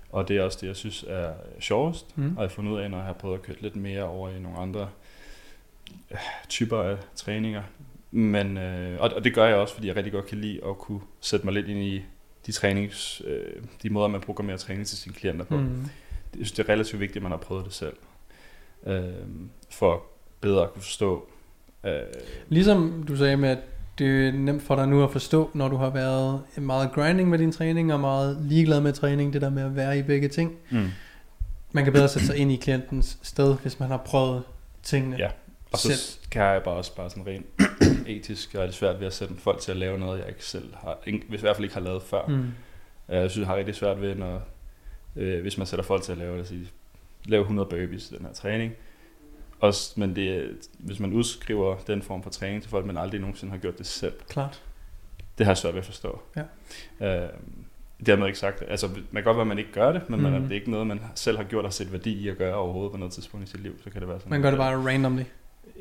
og 0.09 0.27
det 0.27 0.37
er 0.37 0.41
også 0.41 0.57
det, 0.61 0.67
jeg 0.67 0.75
synes 0.75 1.05
er 1.07 1.33
sjovest, 1.59 2.17
Mm. 2.17 2.23
og 2.37 2.43
jeg 2.43 2.49
har 2.49 2.55
fundet 2.55 2.71
ud 2.71 2.79
af, 2.79 2.91
når 2.91 2.97
jeg 2.97 3.05
har 3.05 3.13
prøvet 3.13 3.35
at 3.35 3.41
køre 3.41 3.55
lidt 3.59 3.75
mere 3.75 4.03
over 4.03 4.29
i 4.29 4.39
nogle 4.39 4.57
andre 4.57 4.89
øh, 6.11 6.17
typer 6.49 6.77
af 6.77 6.97
træninger. 7.15 7.63
Men, 8.11 8.57
øh, 8.57 9.01
og, 9.01 9.11
og 9.15 9.23
det 9.23 9.33
gør 9.33 9.45
jeg 9.45 9.55
også, 9.55 9.73
fordi 9.73 9.87
jeg 9.87 9.95
rigtig 9.95 10.13
godt 10.13 10.25
kan 10.27 10.37
lide 10.37 10.59
at 10.65 10.77
kunne 10.77 11.01
sætte 11.21 11.45
mig 11.45 11.53
lidt 11.53 11.67
ind 11.67 11.79
i 11.79 12.03
de 12.45 12.51
trænings, 12.51 13.21
øh, 13.27 13.63
de 13.83 13.89
måder, 13.89 14.07
man 14.07 14.21
programmerer 14.21 14.57
træning 14.57 14.87
til 14.87 14.97
sine 14.97 15.15
klienter 15.15 15.45
på. 15.45 15.57
Mm. 15.57 15.81
Jeg 15.81 15.87
synes, 16.33 16.51
det 16.51 16.65
er 16.69 16.69
relativt 16.73 16.99
vigtigt, 16.99 17.17
at 17.17 17.21
man 17.23 17.31
har 17.31 17.37
prøvet 17.39 17.65
det 17.65 17.73
selv. 17.73 17.93
Øh, 18.87 19.03
for 19.71 20.03
bedre 20.41 20.63
at 20.63 20.73
kunne 20.73 20.81
forstå. 20.81 21.27
Øh, 21.85 21.91
Ligesom 22.49 23.05
du 23.07 23.15
sagde 23.17 23.37
med, 23.37 23.49
at 23.49 23.57
det 23.99 24.27
er 24.27 24.31
nemt 24.31 24.63
for 24.63 24.75
dig 24.75 24.87
nu 24.87 25.03
at 25.03 25.11
forstå, 25.11 25.49
når 25.53 25.67
du 25.67 25.75
har 25.75 25.89
været 25.89 26.41
meget 26.57 26.91
grinding 26.91 27.29
med 27.29 27.39
din 27.39 27.51
træning, 27.51 27.93
og 27.93 27.99
meget 27.99 28.37
ligeglad 28.41 28.81
med 28.81 28.93
træning, 28.93 29.33
det 29.33 29.41
der 29.41 29.49
med 29.49 29.63
at 29.63 29.75
være 29.75 29.97
i 29.99 30.01
begge 30.03 30.27
ting. 30.27 30.51
mm. 30.71 30.87
Man 31.71 31.83
kan 31.83 31.93
bedre 31.93 32.07
sætte 32.09 32.27
sig 32.27 32.37
ind 32.37 32.51
i 32.51 32.55
klientens 32.55 33.17
sted, 33.23 33.55
hvis 33.61 33.79
man 33.79 33.89
har 33.89 33.97
prøvet 33.97 34.43
tingene 34.83 35.15
Ja. 35.17 35.29
Og 35.71 35.79
så 35.79 35.87
selv. 35.87 36.29
kan 36.31 36.41
jeg 36.43 36.61
bare 36.63 36.75
også 36.75 36.95
bare 36.95 37.09
sådan 37.09 37.27
rent 37.27 37.45
etisk, 38.07 38.55
og 38.55 38.61
er 38.61 38.65
det 38.65 38.75
svært 38.75 38.99
ved 38.99 39.07
at 39.07 39.13
sætte 39.13 39.35
folk 39.35 39.59
til 39.59 39.71
at 39.71 39.77
lave 39.77 39.99
noget, 39.99 40.19
jeg 40.19 40.27
ikke 40.29 40.45
selv 40.45 40.75
har, 40.75 40.97
hvis 41.29 41.39
i 41.39 41.43
hvert 41.43 41.55
fald 41.55 41.63
ikke 41.63 41.73
har 41.75 41.81
lavet 41.81 42.01
før. 42.03 42.25
Mm. 42.27 42.33
Øh, 43.09 43.21
Jeg 43.21 43.31
synes, 43.31 43.43
jeg 43.43 43.47
har 43.47 43.55
rigtig 43.57 43.75
svært 43.75 44.01
ved, 44.01 44.15
når, 44.15 44.41
øh, 45.15 45.41
hvis 45.41 45.57
man 45.57 45.67
sætter 45.67 45.83
folk 45.83 46.03
til 46.03 46.11
at 46.11 46.17
lave, 46.17 46.33
lad 46.35 46.41
os 46.41 46.47
sige, 46.47 46.69
lave 47.25 47.41
100 47.41 47.69
burpees 47.69 48.11
i 48.11 48.15
den 48.17 48.25
her 48.25 48.33
træning. 48.33 48.73
Også, 49.59 49.99
men 49.99 50.15
det, 50.15 50.51
hvis 50.79 50.99
man 50.99 51.13
udskriver 51.13 51.77
den 51.77 52.01
form 52.01 52.23
for 52.23 52.29
træning 52.29 52.61
til 52.61 52.69
folk, 52.71 52.85
men 52.85 52.97
aldrig 52.97 53.19
nogensinde 53.21 53.51
har 53.51 53.57
gjort 53.59 53.77
det 53.77 53.85
selv, 53.85 54.13
Klart. 54.29 54.61
det 55.37 55.45
har 55.45 55.51
jeg 55.51 55.57
svært 55.57 55.73
ved 55.73 55.79
at 55.79 55.85
forstå. 55.85 56.21
Ja. 56.99 57.23
Øh, 57.23 57.29
dermed 58.05 58.27
ikke 58.27 58.39
sagt, 58.39 58.63
altså 58.67 58.87
man 58.87 59.03
kan 59.13 59.23
godt 59.23 59.37
være, 59.37 59.41
at 59.41 59.47
man 59.47 59.59
ikke 59.59 59.71
gør 59.71 59.91
det, 59.91 60.09
men 60.09 60.19
mm. 60.19 60.23
man, 60.23 60.43
det 60.43 60.51
er 60.51 60.55
ikke 60.55 60.71
noget, 60.71 60.87
man 60.87 60.99
selv 61.15 61.37
har 61.37 61.43
gjort 61.43 61.65
og 61.65 61.73
set 61.73 61.91
værdi 61.91 62.13
i 62.13 62.27
at 62.29 62.37
gøre 62.37 62.55
overhovedet 62.55 62.91
på 62.91 62.97
noget 62.97 63.13
tidspunkt 63.13 63.47
i 63.47 63.51
sit 63.51 63.59
liv, 63.59 63.79
så 63.83 63.89
kan 63.89 64.01
det 64.01 64.09
være 64.09 64.19
sådan. 64.19 64.29
Man 64.29 64.41
gør 64.41 64.49
det 64.49 64.57
bare 64.57 64.75
randomly. 64.91 65.23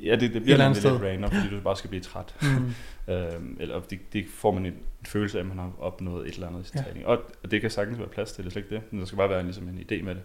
Ja, 0.03 0.17
det, 0.17 0.35
det 0.35 0.43
bliver 0.43 0.65
andet 0.65 0.83
lidt, 0.83 0.95
sted. 0.97 1.09
random, 1.09 1.31
fordi 1.31 1.49
du 1.57 1.61
bare 1.61 1.77
skal 1.77 1.91
blive 1.91 2.03
træt. 2.03 2.35
Mm. 2.42 2.75
Øhm, 3.09 3.57
eller 3.61 3.81
det, 3.81 3.99
det 4.12 4.25
får 4.35 4.51
man 4.53 4.66
en 4.66 4.75
følelse 5.07 5.38
af, 5.38 5.42
at 5.42 5.49
man 5.49 5.59
har 5.59 5.73
opnået 5.79 6.29
et 6.29 6.35
eller 6.35 6.49
andet 6.49 6.61
i 6.64 6.68
sin 6.68 6.79
Ja. 6.79 6.85
træning. 6.85 7.07
Og 7.07 7.18
det 7.51 7.61
kan 7.61 7.71
sagtens 7.71 7.99
være 7.99 8.09
plads 8.09 8.33
til, 8.33 8.45
det 8.45 8.49
er 8.51 8.53
slet 8.53 8.62
ikke 8.64 8.75
det. 8.75 8.83
Men 8.92 9.01
der 9.01 9.07
skal 9.07 9.16
bare 9.16 9.29
være 9.31 9.40
en, 9.40 9.47
ligesom 9.47 9.68
en 9.68 9.79
idé 9.90 10.03
med 10.05 10.14
det. 10.14 10.23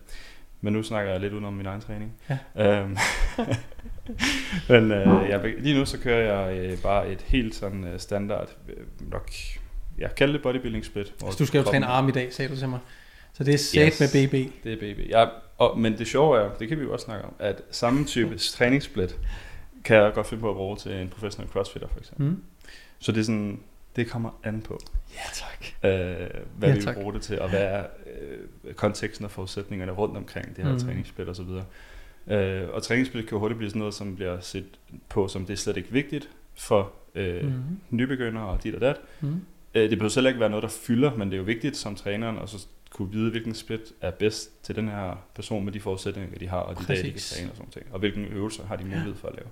Men 0.61 0.73
nu 0.73 0.83
snakker 0.83 1.11
jeg 1.11 1.19
lidt 1.21 1.33
udenom 1.33 1.53
min 1.53 1.65
egen 1.65 1.81
træning. 1.81 2.13
Ja. 2.29 2.81
Øhm, 2.81 2.97
men 4.69 4.91
øh, 4.91 5.29
jeg, 5.29 5.53
lige 5.59 5.79
nu 5.79 5.85
så 5.85 5.99
kører 5.99 6.35
jeg 6.47 6.57
øh, 6.59 6.77
bare 6.81 7.09
et 7.11 7.21
helt 7.21 7.55
sådan 7.55 7.83
øh, 7.83 7.99
standard, 7.99 8.49
øh, 8.69 9.11
nok, 9.11 9.29
jeg 9.97 10.15
kalder 10.15 10.31
det 10.33 10.41
bodybuilding 10.41 10.85
split. 10.85 11.13
Altså, 11.25 11.37
du 11.39 11.45
skal 11.45 11.57
jo 11.57 11.63
kroppen- 11.63 11.71
træne 11.81 11.85
arm 11.85 12.09
i 12.09 12.11
dag, 12.11 12.33
sagde 12.33 12.51
du 12.53 12.57
til 12.59 12.69
mig. 12.69 12.79
Så 13.33 13.43
det 13.43 13.53
er 13.53 13.57
sat 13.57 13.87
Yes. 13.87 14.13
med 14.15 14.27
BB. 14.27 14.33
Det 14.63 14.73
er 14.73 14.93
BB. 14.95 15.09
Ja, 15.09 15.25
og, 15.57 15.79
men 15.79 15.97
det 15.97 16.07
sjove 16.07 16.39
er, 16.39 16.49
det 16.59 16.67
kan 16.67 16.77
vi 16.79 16.83
jo 16.83 16.93
også 16.93 17.05
snakke 17.05 17.25
om, 17.25 17.33
at 17.39 17.61
samme 17.71 18.05
type 18.05 18.37
træningssplit 18.57 19.17
kan 19.83 19.97
jeg 19.97 20.13
godt 20.13 20.27
finde 20.27 20.41
på 20.41 20.49
at 20.49 20.55
bruge 20.55 20.77
til 20.77 20.91
en 20.91 21.07
professionel 21.09 21.51
crossfitter 21.51 21.87
for 21.89 21.99
eksempel. 21.99 22.25
Mm. 22.27 22.43
Så 22.99 23.11
det 23.11 23.19
er 23.19 23.23
sådan, 23.23 23.59
det 23.95 24.07
kommer 24.09 24.39
an 24.43 24.61
på. 24.61 24.79
Ja, 25.13 25.19
tak. 25.33 25.65
øh, 25.91 26.29
hvad 26.57 26.69
Ja, 26.69 26.75
vi 26.75 26.81
tak. 26.81 26.95
vil 26.95 27.01
bruge 27.01 27.13
det 27.13 27.21
til, 27.21 27.41
og 27.41 27.49
hvad 27.49 27.61
er 27.61 27.83
øh, 28.65 28.73
konteksten 28.73 29.25
og 29.25 29.31
forudsætningerne 29.31 29.91
rundt 29.91 30.17
omkring 30.17 30.55
det 30.55 30.63
her 30.65 30.71
Mm. 30.73 30.79
træningsspil 30.79 31.29
og 31.29 31.35
så 31.35 31.43
videre. 31.43 31.65
Øh, 32.27 32.69
og 32.73 32.83
træningsspil 32.83 33.27
kan 33.27 33.37
hurtigt 33.37 33.57
blive 33.57 33.69
sådan 33.69 33.79
noget, 33.79 33.93
som 33.93 34.15
bliver 34.15 34.39
set 34.39 34.65
på, 35.09 35.27
som 35.27 35.45
det 35.45 35.53
er 35.53 35.57
slet 35.57 35.77
ikke 35.77 35.91
vigtigt 35.91 36.29
for 36.55 36.91
øh, 37.15 37.43
mm. 37.45 37.53
Nybegyndere 37.89 38.45
og 38.47 38.63
dit 38.63 38.75
og 38.75 38.81
dat. 38.81 38.95
Mm. 39.21 39.41
Øh, 39.75 39.89
det 39.89 39.97
behøver 39.97 40.09
selv 40.09 40.27
ikke 40.27 40.39
være 40.39 40.49
noget, 40.49 40.63
der 40.63 40.69
fylder, 40.69 41.15
men 41.15 41.27
det 41.27 41.33
er 41.33 41.37
jo 41.37 41.43
vigtigt 41.43 41.77
som 41.77 41.95
træneren 41.95 42.37
at 42.37 42.49
så 42.49 42.67
kunne 42.99 43.11
vide, 43.11 43.31
hvilken 43.31 43.53
split 43.53 43.81
er 44.01 44.11
bedst 44.11 44.63
til 44.63 44.75
den 44.75 44.87
her 44.89 45.25
person 45.35 45.65
med 45.65 45.73
de 45.73 45.79
forudsætninger, 45.79 46.39
de 46.39 46.47
har, 46.47 46.57
og 46.57 46.79
de 46.79 46.85
dage, 46.87 47.03
de 47.03 47.11
kan 47.11 47.19
træne 47.19 47.49
og 47.51 47.55
sådan 47.57 47.69
noget. 47.75 47.93
Og 47.93 47.99
hvilken 47.99 48.25
øvelser 48.25 48.65
har 48.65 48.75
de 48.75 48.83
mulighed 48.83 49.15
for 49.15 49.27
at 49.27 49.35
lave. 49.35 49.49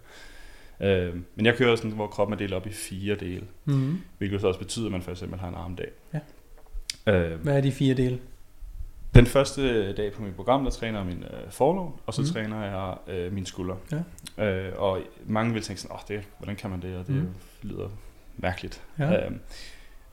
Øh, 1.08 1.16
men 1.36 1.46
jeg 1.46 1.56
kører 1.56 1.76
sådan, 1.76 1.92
hvor 1.92 2.08
kroppen 2.08 2.34
er 2.34 2.38
delt 2.38 2.54
op 2.54 2.68
i 2.68 2.72
fire 2.72 3.16
dele, 3.16 3.44
Mm. 3.66 3.98
hvilket 4.18 4.42
så 4.42 4.48
også 4.48 4.60
betyder, 4.60 4.86
at 4.86 4.92
man 4.92 5.02
for 5.02 5.12
eksempel 5.12 5.40
har 5.40 5.48
en 5.50 5.56
armdag. 5.56 5.88
Ja. 6.14 6.20
Øh, 7.14 7.40
Hvad 7.42 7.58
er 7.58 7.62
de 7.62 7.72
fire 7.72 7.94
dele? 7.96 8.20
den 9.16 9.26
første 9.26 9.94
dag 9.94 10.14
på 10.14 10.22
mit 10.22 10.36
program, 10.36 10.64
der 10.64 10.72
træner 10.72 11.00
jeg 11.00 11.08
min 11.08 11.24
øh, 11.24 11.52
forlov, 11.52 12.00
og 12.06 12.14
så 12.14 12.22
Mm. 12.22 12.28
træner 12.28 12.64
jeg 12.64 12.98
øh, 13.16 13.34
min 13.34 13.46
skulder. 13.46 13.76
Ja. 14.38 14.46
Øh, 14.46 14.74
og 14.82 15.02
mange 15.26 15.54
vil 15.54 15.62
tænke 15.62 15.82
sådan, 15.82 15.96
åh, 15.96 16.02
det, 16.08 16.24
hvordan 16.38 16.56
kan 16.56 16.70
man 16.70 16.82
det, 16.82 16.98
og 16.98 17.08
det 17.08 17.16
mm. 17.16 17.30
lyder 17.64 17.90
mærkeligt. 18.38 18.84
Ja. 19.00 19.26
Øh, 19.26 19.32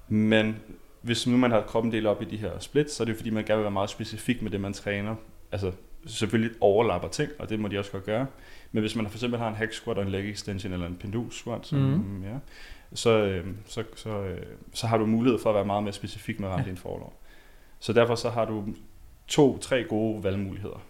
men 0.09 0.57
hvis 1.05 1.27
nu 1.27 1.37
man 1.37 1.51
har 1.51 1.61
kroppen 1.61 1.93
delt 1.93 2.07
op 2.07 2.23
i 2.23 2.25
de 2.25 2.37
her 2.37 2.51
splits, 2.61 2.95
så 2.95 3.03
er 3.03 3.05
det 3.05 3.17
fordi, 3.17 3.31
man 3.31 3.45
gerne 3.45 3.57
vil 3.59 3.63
være 3.65 3.71
meget 3.71 3.91
specifik 3.91 4.43
med 4.43 4.51
det, 4.51 4.61
man 4.61 4.73
træner. 4.73 5.15
Altså 5.53 5.73
selvfølgelig 6.07 6.51
overlapper 6.61 7.09
ting, 7.09 7.31
og 7.39 7.49
det 7.49 7.61
må 7.61 7.69
de 7.69 7.79
også 7.79 7.91
godt 7.93 8.05
gøre. 8.05 8.27
Men 8.73 8.81
hvis 8.81 8.97
man 8.97 9.07
for 9.09 9.15
eksempel 9.17 9.39
har 9.41 9.49
en 9.49 9.55
hack 9.55 9.73
squat 9.73 9.97
og 9.99 10.03
en 10.05 10.11
leg 10.11 10.31
extension 10.31 10.73
eller 10.73 10.87
en 10.87 10.97
pendul 11.01 11.33
squat, 11.33 11.73
Mhm. 11.73 11.81
mm. 11.83 12.23
ja, 12.23 12.35
så, 12.95 13.11
øh, 13.11 13.47
så, 13.67 13.85
så, 13.97 14.09
øh, 14.11 14.41
så 14.73 14.87
har 14.87 14.99
du 14.99 15.07
mulighed 15.07 15.41
for 15.41 15.51
at 15.51 15.55
være 15.57 15.65
meget 15.65 15.83
mere 15.83 15.93
specifik 15.93 16.41
med 16.41 16.49
at 16.49 16.53
ramme 16.53 16.65
Ja. 16.65 16.71
din 16.71 16.77
forlov. 16.79 17.21
Så 17.81 17.93
derfor 17.93 18.15
så 18.15 18.31
har 18.31 18.45
du 18.45 18.65
to, 19.29 19.59
tre 19.59 19.85
gode 19.85 20.25
valgmuligheder. 20.25 20.83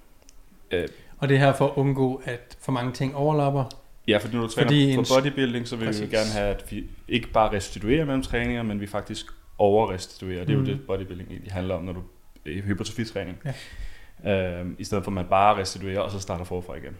Øh, 0.70 0.88
Og 1.18 1.29
det 1.29 1.35
er 1.35 1.38
her 1.38 1.53
for 1.53 1.66
at 1.66 1.72
undgå, 1.77 2.22
at 2.24 2.57
for 2.61 2.72
mange 2.72 2.92
ting 2.92 3.16
overlapper. 3.16 3.64
ja, 4.09 4.16
for 4.18 4.33
når 4.33 4.40
du 4.40 4.48
træner 4.48 4.68
Fordi 4.68 4.94
for 4.94 5.20
bodybuilding, 5.20 5.68
så 5.68 5.77
vil 5.77 5.87
Præcis. 5.87 6.03
vi 6.11 6.16
gerne 6.16 6.31
have, 6.31 6.48
at 6.55 6.64
vi 6.72 6.85
ikke 7.09 7.29
bare 7.29 7.53
restituerer 7.57 8.05
mellem 8.05 8.22
træninger, 8.22 8.62
men 8.62 8.81
vi 8.81 8.87
faktisk 8.87 9.27
overrestituerer. 9.59 10.45
Det 10.45 10.55
er 10.55 10.59
jo 10.59 10.64
det, 10.64 10.87
bodybuilding 10.87 11.31
egentlig 11.31 11.53
handler 11.53 11.75
om, 11.75 11.83
når 11.85 11.93
du 11.93 12.03
er 12.47 12.51
i 12.51 12.61
hypertrofitræning. 12.61 13.38
Ja. 14.25 14.61
Øhm, 14.61 14.77
I 14.79 14.85
stedet 14.85 15.05
for 15.05 15.11
at 15.11 15.14
man 15.14 15.27
bare 15.27 15.57
restituerer, 15.57 16.01
og 16.01 16.11
så 16.11 16.21
starter 16.21 16.45
forfra 16.45 16.75
igen. 16.75 16.97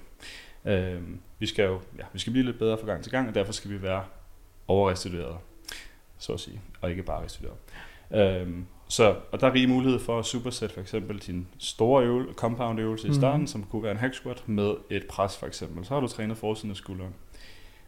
Øhm, 0.65 1.21
vi 1.39 1.47
skal 1.47 1.65
jo 1.65 1.81
ja, 1.99 2.03
vi 2.13 2.19
skal 2.19 2.33
blive 2.33 2.47
lidt 2.47 2.59
bedre 2.59 2.79
fra 2.79 2.87
gang 2.87 3.03
til 3.03 3.13
gang, 3.13 3.29
og 3.29 3.35
derfor 3.35 3.53
skal 3.53 3.71
vi 3.71 3.83
være 3.83 4.05
overrestitueret, 4.69 5.37
så 6.19 6.33
at 6.33 6.41
sige, 6.41 6.61
og 6.81 6.91
ikke 6.91 7.03
bare 7.03 7.25
restitueret. 7.25 7.57
Øhm, 8.15 8.67
så, 8.89 9.17
og 9.33 9.41
der 9.41 9.47
er 9.47 9.53
rig 9.55 9.69
mulighed 9.69 9.99
for 10.01 10.19
at 10.19 10.25
supersæt 10.25 10.73
for 10.73 10.81
eksempel 10.81 11.19
din 11.19 11.47
store 11.59 12.05
øvel, 12.05 12.35
compound 12.35 12.81
øvelse 12.81 13.07
Mhm. 13.07 13.13
i 13.13 13.17
starten, 13.17 13.47
som 13.47 13.63
kunne 13.65 13.83
være 13.83 13.93
en 13.93 13.99
hack 13.99 14.15
squat, 14.15 14.43
med 14.49 14.75
et 14.91 15.07
pres 15.07 15.37
for 15.37 15.47
eksempel. 15.47 15.85
Så 15.85 15.95
har 15.95 16.01
du 16.01 16.07
trænet 16.09 16.37
forsiden 16.39 16.71
af 16.71 16.77
skulderen. 16.77 17.15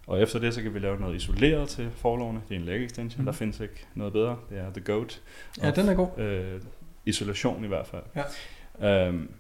Og 0.07 0.23
efter 0.23 0.39
det, 0.39 0.55
så 0.55 0.63
kan 0.63 0.75
vi 0.75 0.79
lave 0.79 1.01
noget 1.01 1.17
isoleret 1.17 1.69
til 1.69 1.91
forlovene. 1.97 2.41
Det 2.49 2.55
er 2.55 2.59
en 2.61 2.65
leg 2.67 2.85
extension. 2.85 3.19
Mhm. 3.19 3.23
Mm. 3.23 3.27
Der 3.27 3.33
findes 3.33 3.61
ikke 3.61 3.87
noget 3.95 4.13
bedre. 4.13 4.37
Det 4.51 4.59
er 4.59 4.73
the 4.73 4.81
goat. 4.85 5.23
Ja, 5.63 5.71
den 5.71 5.89
er 5.89 5.95
god. 5.95 6.19
Øh, 6.19 6.61
isolation 7.07 7.65
i 7.65 7.69
hvert 7.69 7.87
fald. 7.87 8.03
Ja. 8.81 9.07
Øhm, 9.09 9.31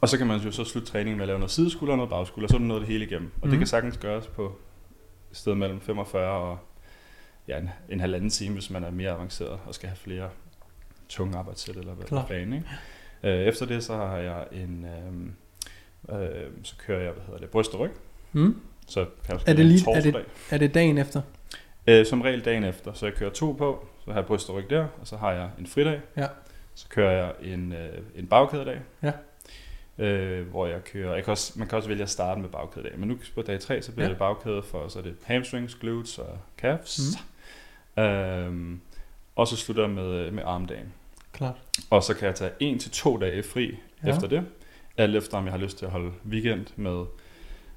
og 0.00 0.08
så 0.08 0.18
kan 0.18 0.26
man 0.26 0.40
jo 0.40 0.50
så 0.50 0.64
slutte 0.64 0.90
træningen 0.92 1.16
med 1.16 1.22
at 1.24 1.26
lave 1.26 1.38
noget 1.38 1.50
sideskulder 1.50 1.92
og 1.92 1.96
noget 1.96 2.10
bagskulder, 2.10 2.48
så 2.48 2.54
er 2.54 2.58
du 2.58 2.64
nået 2.64 2.80
det 2.80 2.88
hele 2.88 3.04
igennem. 3.06 3.30
Og 3.34 3.40
Mhm. 3.40 3.50
det 3.50 3.58
kan 3.58 3.66
sagtens 3.66 3.96
gøres 3.98 4.26
på 4.26 4.46
et 5.30 5.36
sted 5.36 5.54
mellem 5.54 5.80
45 5.80 6.30
og 6.30 6.58
ja, 7.48 7.58
en, 7.58 7.70
en 7.88 8.00
halvanden 8.00 8.30
time, 8.30 8.54
hvis 8.54 8.70
man 8.70 8.84
er 8.84 8.90
mere 8.90 9.10
avanceret 9.10 9.58
og 9.66 9.74
skal 9.74 9.88
have 9.88 9.96
flere 9.96 10.28
tunge 11.08 11.38
arbejdssæt 11.38 11.76
eller 11.76 11.92
hvad 11.94 12.06
der 12.06 12.16
ikke? 12.56 13.40
Øh, 13.42 13.48
efter 13.48 13.66
det, 13.66 13.84
så 13.84 13.96
har 13.96 14.16
jeg 14.16 14.46
en, 14.52 14.86
øhm, 15.06 15.32
øh, 16.20 16.50
så 16.62 16.74
kører 16.78 17.02
jeg, 17.02 17.12
hvad 17.12 17.22
hedder 17.24 17.38
det, 17.40 17.50
bryst 17.50 17.74
og 17.74 17.80
ryg. 17.80 17.90
Mm. 18.32 18.60
Så 18.86 19.00
kan 19.04 19.10
jeg 19.28 19.34
også 19.34 19.50
Er 19.50 19.54
det 19.54 19.66
lige- 19.66 19.90
er 19.94 20.00
det-. 20.00 20.24
Er 20.50 20.58
det 20.58 20.74
dagen 20.74 20.98
efter? 20.98 21.22
Øh, 21.86 22.06
som 22.06 22.20
regel 22.20 22.44
dagen 22.44 22.64
efter, 22.64 22.92
så 22.92 23.06
jeg 23.06 23.14
kører 23.14 23.30
to 23.30 23.52
på, 23.52 23.86
så 24.04 24.10
har 24.10 24.18
jeg 24.18 24.26
bryst 24.26 24.48
og 24.50 24.56
ryg 24.56 24.70
der, 24.70 24.86
og 25.00 25.06
så 25.06 25.16
har 25.16 25.32
jeg 25.32 25.50
en 25.58 25.66
fridag. 25.66 26.00
Ja. 26.16 26.26
Så 26.74 26.86
kører 26.88 27.10
jeg 27.12 27.52
en, 27.52 27.72
øh, 27.72 27.98
en 28.16 28.26
bagkædedag. 28.26 28.78
Ja. 29.02 29.12
øh, 29.98 30.48
hvor 30.48 30.66
jeg 30.66 30.84
kører, 30.84 31.14
jeg 31.14 31.24
kan 31.24 31.30
også, 31.30 31.52
man 31.56 31.68
kan 31.68 31.76
også 31.76 31.88
vælge 31.88 32.02
at 32.02 32.10
starte 32.10 32.40
med 32.40 32.48
bagkæde 32.48 32.84
dag, 32.88 32.98
men 32.98 33.08
nu 33.08 33.18
på 33.34 33.42
dag 33.42 33.60
3, 33.60 33.82
så 33.82 33.92
bliver 33.92 34.04
Ja. 34.06 34.10
det 34.10 34.18
bagkæde 34.18 34.62
for, 34.62 34.88
så 34.88 34.98
er 34.98 35.02
det 35.02 35.14
hamstrings, 35.24 35.74
glutes 35.74 36.18
og 36.18 36.38
calves, 36.58 37.00
mm. 37.96 38.02
øhm, 38.02 38.80
og 39.36 39.48
så 39.48 39.56
slutter 39.56 39.82
jeg 39.82 39.90
med, 39.90 40.30
med 40.30 40.42
armdagen. 40.46 40.92
Klart. 41.32 41.54
Og 41.90 42.02
så 42.02 42.14
kan 42.14 42.26
jeg 42.26 42.34
tage 42.34 42.50
en 42.60 42.78
til 42.78 42.90
to 42.90 43.16
dage 43.16 43.42
fri 43.42 43.76
ja. 44.04 44.08
efter 44.10 44.26
det, 44.28 44.44
alt 44.96 45.16
efter 45.16 45.38
om 45.38 45.44
jeg 45.44 45.52
har 45.52 45.58
lyst 45.60 45.78
til 45.78 45.84
at 45.84 45.90
holde 45.90 46.10
weekend 46.28 46.66
med, 46.76 47.04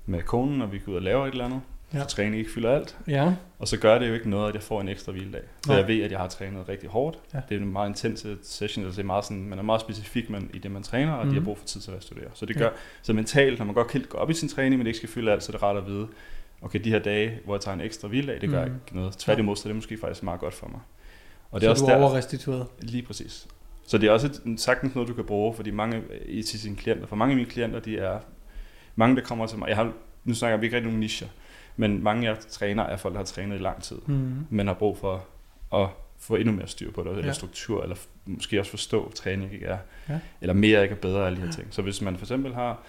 med 0.07 0.21
konen, 0.21 0.61
og 0.61 0.71
vi 0.71 0.79
går 0.79 0.91
ud 0.91 0.95
og 0.97 1.01
laver 1.03 1.25
et 1.27 1.31
eller 1.31 1.45
andet, 1.45 1.61
Ja. 1.93 1.97
ja. 1.97 2.03
så 2.03 2.09
træning 2.15 2.35
ikke 2.37 2.51
fylder 2.51 2.71
alt, 2.71 2.97
Ja, 3.07 3.33
og 3.59 3.67
så 3.67 3.77
gør 3.77 3.99
det 3.99 4.09
jo 4.09 4.13
ikke 4.13 4.29
noget, 4.29 4.47
at 4.49 4.53
jeg 4.55 4.63
får 4.63 4.81
en 4.81 4.87
ekstra 4.89 5.11
hviledag. 5.11 5.41
For 5.65 5.71
Nej. 5.73 5.77
jeg 5.79 5.87
ved, 5.87 6.01
at 6.03 6.11
jeg 6.11 6.19
har 6.19 6.27
trænet 6.27 6.69
rigtig 6.69 6.89
hårdt. 6.89 7.19
Ja. 7.33 7.39
Det 7.49 7.57
er 7.57 7.61
en 7.61 7.71
meget 7.71 7.89
intense 7.89 8.37
session, 8.43 8.85
altså 8.85 8.97
det 8.97 9.03
er 9.03 9.07
meget 9.07 9.25
sådan, 9.25 9.45
man 9.49 9.59
er 9.59 9.63
meget 9.63 9.81
specifik 9.81 10.29
man, 10.29 10.49
i 10.53 10.57
det, 10.57 10.71
man 10.71 10.83
træner, 10.83 11.13
og 11.13 11.25
mm. 11.25 11.29
de 11.31 11.35
Mhm. 11.35 11.43
har 11.43 11.45
brug 11.45 11.57
for 11.57 11.65
tid 11.65 11.81
til 11.81 11.91
at 11.91 12.03
studere. 12.03 12.25
Så 12.33 12.45
det 12.45 12.55
Ja. 12.55 12.59
gør, 12.59 12.69
så 13.01 13.13
mentalt, 13.13 13.59
når 13.59 13.65
man 13.65 13.75
godt 13.75 13.87
kan 13.87 14.05
gå 14.09 14.17
op 14.17 14.29
i 14.29 14.33
sin 14.33 14.49
træning, 14.49 14.71
men 14.77 14.79
det 14.79 14.87
ikke 14.87 14.97
skal 14.97 15.09
fylde 15.09 15.31
alt, 15.31 15.43
så 15.43 15.49
er 15.51 15.53
det 15.53 15.63
rart 15.63 15.77
at 15.77 15.87
vide, 15.87 16.07
okay, 16.61 16.79
de 16.83 16.89
her 16.89 16.99
dage, 16.99 17.39
hvor 17.45 17.55
jeg 17.55 17.61
tager 17.61 17.75
en 17.75 17.81
ekstra 17.81 18.07
hviledag, 18.07 18.41
det 18.41 18.49
gør 18.49 18.65
Mhm. 18.65 18.75
ikke 18.85 18.95
noget. 18.95 19.13
Tværtimod, 19.17 19.55
så 19.55 19.61
er 19.65 19.67
det 19.69 19.75
måske 19.75 19.97
faktisk 19.97 20.23
meget 20.23 20.39
godt 20.39 20.53
for 20.53 20.67
mig. 20.67 20.79
Og 21.51 21.61
det 21.61 21.65
så 21.65 21.67
er 21.67 21.71
også 21.71 21.85
du 21.85 21.91
er 21.91 21.95
overrestitueret. 21.95 22.67
Lige 22.79 23.03
præcis. 23.03 23.47
Så 23.87 23.97
det 23.97 24.07
er 24.07 24.11
også 24.11 24.27
et, 24.27 24.59
sagtens 24.59 24.95
noget, 24.95 25.07
du 25.09 25.13
kan 25.13 25.25
bruge, 25.25 25.53
fordi 25.53 25.71
mange 25.71 26.01
i 26.25 26.41
til 26.43 26.59
sine 26.59 26.75
klienter, 26.75 27.07
for 27.07 27.15
mange 27.15 27.31
af 27.31 27.35
mine 27.37 27.49
klienter, 27.49 27.79
de 27.79 27.97
er, 27.97 28.19
mange 28.99 29.15
der 29.15 29.21
kommer 29.21 29.47
til 29.47 29.57
mig, 29.57 29.67
jeg 29.67 29.75
har, 29.75 29.91
nu 30.23 30.33
snakker 30.33 30.57
vi 30.57 30.65
ikke 30.65 30.75
rigtig 30.75 30.87
nogen 30.87 30.99
nicher, 30.99 31.27
men 31.77 32.03
mange 32.03 32.25
jeg 32.29 32.39
træner 32.39 32.83
er 32.83 32.97
folk, 32.97 33.13
der 33.13 33.19
har 33.19 33.25
trænet 33.25 33.55
i 33.55 33.59
lang 33.59 33.83
tid, 33.83 33.97
Mm. 34.05 34.45
men 34.49 34.67
har 34.67 34.73
brug 34.73 34.97
for 34.97 35.25
at 35.73 35.89
få 36.19 36.35
endnu 36.35 36.53
mere 36.53 36.67
styr 36.67 36.91
på 36.91 37.03
det, 37.03 37.09
eller 37.11 37.25
Ja. 37.25 37.31
struktur, 37.33 37.83
eller 37.83 37.95
måske 38.25 38.59
også 38.59 38.71
forstå, 38.71 39.03
at 39.05 39.13
træning 39.13 39.53
ikke 39.53 39.65
er, 39.65 39.77
Ja. 40.09 40.19
eller 40.41 40.53
mere 40.53 40.83
ikke 40.83 40.95
er 40.95 40.99
bedre, 40.99 41.25
alle 41.27 41.37
de 41.41 41.45
her 41.45 41.51
ting. 41.51 41.67
Så 41.71 41.81
hvis 41.81 42.01
man 42.01 42.17
for 42.17 42.25
eksempel 42.25 42.53
har 42.53 42.79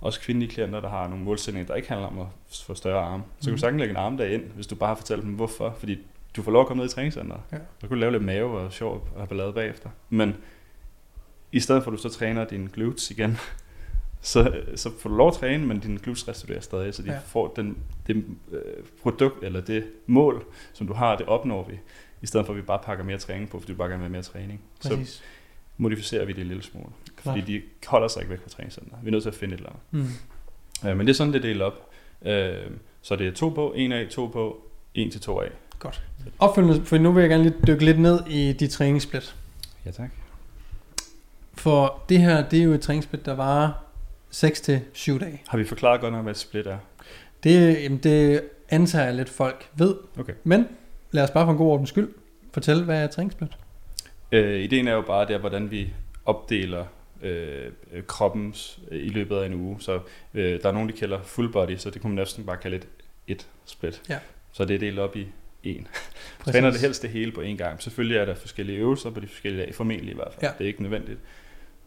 også 0.00 0.20
kvindelige 0.20 0.50
klienter, 0.50 0.80
der 0.80 0.88
har 0.88 1.08
nogle 1.08 1.24
målsætninger, 1.24 1.66
der 1.66 1.74
ikke 1.74 1.88
handler 1.88 2.06
om 2.06 2.18
at 2.18 2.26
få 2.66 2.74
større 2.74 3.02
arme, 3.04 3.22
så 3.38 3.44
kan 3.44 3.50
Mhm. 3.50 3.56
du 3.56 3.60
sagtens 3.60 3.80
lægge 3.80 3.90
en 3.90 3.96
armdag 3.96 4.32
ind, 4.34 4.42
hvis 4.42 4.66
du 4.66 4.74
bare 4.74 4.96
fortæller 4.96 5.24
dem 5.24 5.34
hvorfor, 5.34 5.76
fordi 5.78 5.98
du 6.36 6.42
får 6.42 6.50
lov 6.52 6.60
at 6.60 6.66
komme 6.66 6.82
ned 6.82 6.90
i 6.90 6.94
træningscenteret. 6.94 7.40
Ja. 7.52 7.56
Så 7.56 7.80
kan 7.80 7.88
du 7.88 7.94
lave 7.94 8.12
lidt 8.12 8.24
mave 8.24 8.58
og 8.58 8.72
sjov 8.72 8.92
og 9.14 9.20
have 9.20 9.26
ballade 9.28 9.52
bagefter. 9.52 9.90
Men 10.10 10.36
i 11.52 11.60
stedet 11.60 11.82
for 11.84 11.90
at 11.90 11.96
du 11.96 12.02
så 12.02 12.08
træner 12.08 12.44
dine 12.44 12.68
glutes 12.68 13.10
igen, 13.10 13.38
så, 14.20 14.52
så 14.76 14.90
får 14.98 15.10
du 15.10 15.16
lov 15.16 15.28
at 15.28 15.34
træne, 15.34 15.66
men 15.66 15.78
dine 15.78 15.98
glutes 15.98 16.28
restituerer 16.28 16.60
stadig, 16.60 16.94
så 16.94 17.02
de 17.02 17.12
Ja. 17.12 17.18
får 17.26 17.52
den, 17.56 17.76
det 18.06 18.24
øh, 18.52 18.60
produkt, 19.02 19.44
eller 19.44 19.60
det 19.60 19.84
mål, 20.06 20.44
som 20.72 20.86
du 20.86 20.92
har, 20.92 21.16
det 21.16 21.26
opnår 21.26 21.66
vi, 21.70 21.78
i 22.22 22.26
stedet 22.26 22.46
for 22.46 22.52
at 22.52 22.56
vi 22.56 22.62
bare 22.62 22.78
pakker 22.84 23.04
mere 23.04 23.18
træning 23.18 23.48
på, 23.50 23.60
fordi 23.60 23.72
du 23.72 23.78
bare 23.78 23.88
gerne 23.88 23.98
vil 23.98 24.04
have 24.04 24.12
mere 24.12 24.22
træning. 24.22 24.60
Så 24.80 24.88
Præcis. 24.88 25.22
modificerer 25.76 26.24
vi 26.24 26.32
det 26.32 26.40
en 26.40 26.46
lille 26.48 26.62
smule, 26.62 26.86
Klart. 27.16 27.38
fordi 27.38 27.52
de 27.58 27.62
holder 27.86 28.08
sig 28.08 28.20
ikke 28.20 28.30
væk 28.30 28.42
fra 28.42 28.48
træningscenteret. 28.48 28.98
Vi 29.02 29.08
er 29.08 29.12
nødt 29.12 29.22
til 29.22 29.30
at 29.30 29.34
finde 29.36 29.54
et 29.54 29.58
eller 29.58 29.70
andet. 29.92 30.08
Mm. 30.82 30.88
Øh, 30.88 30.96
men 30.96 31.06
det 31.06 31.12
er 31.12 31.16
sådan, 31.16 31.32
det 31.32 31.38
er 31.38 31.42
delt 31.42 31.62
op. 31.62 31.90
Øh, 32.22 32.54
så 33.02 33.16
det 33.16 33.26
er 33.26 33.32
to 33.32 33.48
på, 33.48 33.72
en 33.76 33.92
af, 33.92 34.08
to 34.08 34.26
på, 34.26 34.66
en 34.94 35.10
til 35.10 35.20
to 35.20 35.40
af. 35.40 35.48
Opfølgende, 36.38 36.84
for 36.84 36.98
nu 36.98 37.12
vil 37.12 37.20
jeg 37.20 37.30
gerne 37.30 37.42
lige 37.42 37.54
dykke 37.66 37.84
lidt 37.84 38.00
ned 38.00 38.20
i 38.28 38.52
de 38.52 38.66
træningssplit. 38.66 39.36
Ja, 39.86 39.90
tak. 39.90 40.10
For 41.54 42.02
det 42.08 42.18
her, 42.20 42.48
det 42.48 42.58
er 42.58 42.62
jo 42.64 42.72
et 42.72 42.80
træningssplit, 42.80 43.26
der 43.26 43.34
varer 43.34 43.72
6 44.30 44.60
til 44.60 44.80
7 44.92 45.20
dage. 45.20 45.42
Har 45.48 45.58
vi 45.58 45.64
forklaret 45.64 46.00
godt 46.00 46.12
nok, 46.12 46.22
hvad 46.22 46.34
split 46.34 46.66
er? 46.66 46.78
Det, 47.44 47.82
jamen 47.82 47.98
det 47.98 48.42
antager 48.68 49.04
jeg 49.04 49.14
lidt 49.14 49.28
folk 49.28 49.68
ved. 49.74 49.94
Okay. 50.18 50.32
Men 50.44 50.68
lad 51.10 51.24
os 51.24 51.30
bare 51.30 51.46
for 51.46 51.52
en 51.52 51.58
god 51.58 51.72
ordens 51.72 51.88
skyld 51.88 52.08
fortælle, 52.52 52.84
hvad 52.84 53.02
er 53.02 53.06
træningssplit? 53.06 53.50
Øh, 54.32 54.60
ideen 54.60 54.88
er 54.88 54.92
jo 54.92 55.00
bare 55.00 55.28
der, 55.28 55.38
hvordan 55.38 55.70
vi 55.70 55.92
opdeler 56.24 56.84
øh, 57.22 57.72
øh, 57.92 58.02
kroppens 58.06 58.80
øh, 58.90 59.06
i 59.06 59.08
løbet 59.08 59.36
af 59.36 59.46
en 59.46 59.54
uge. 59.54 59.76
Så 59.80 60.00
øh, 60.34 60.62
der 60.62 60.68
er 60.68 60.72
nogen, 60.72 60.88
der 60.88 60.96
kalder 60.96 61.22
full 61.22 61.52
body, 61.52 61.76
så 61.76 61.90
det 61.90 62.02
kunne 62.02 62.10
man 62.14 62.20
næsten 62.20 62.46
bare 62.46 62.56
kalde 62.56 62.76
et, 62.76 62.88
et 63.26 63.46
split. 63.64 64.02
Ja. 64.08 64.18
Så 64.52 64.64
det 64.64 64.74
er 64.74 64.78
delt 64.78 64.98
op 64.98 65.16
i 65.16 65.26
en. 65.62 65.88
Træner 66.44 66.70
det 66.70 66.80
helst 66.80 67.02
det 67.02 67.10
hele 67.10 67.32
på 67.32 67.40
en 67.40 67.56
gang. 67.56 67.82
Selvfølgelig 67.82 68.16
er 68.16 68.24
der 68.24 68.34
forskellige 68.34 68.78
øvelser 68.78 69.10
på 69.10 69.20
de 69.20 69.26
forskellige 69.26 69.62
dage, 69.62 69.72
formentlig 69.72 70.12
i 70.12 70.14
hvert 70.14 70.32
fald. 70.32 70.42
Ja. 70.42 70.50
Det 70.58 70.64
er 70.64 70.68
ikke 70.68 70.82
nødvendigt. 70.82 71.18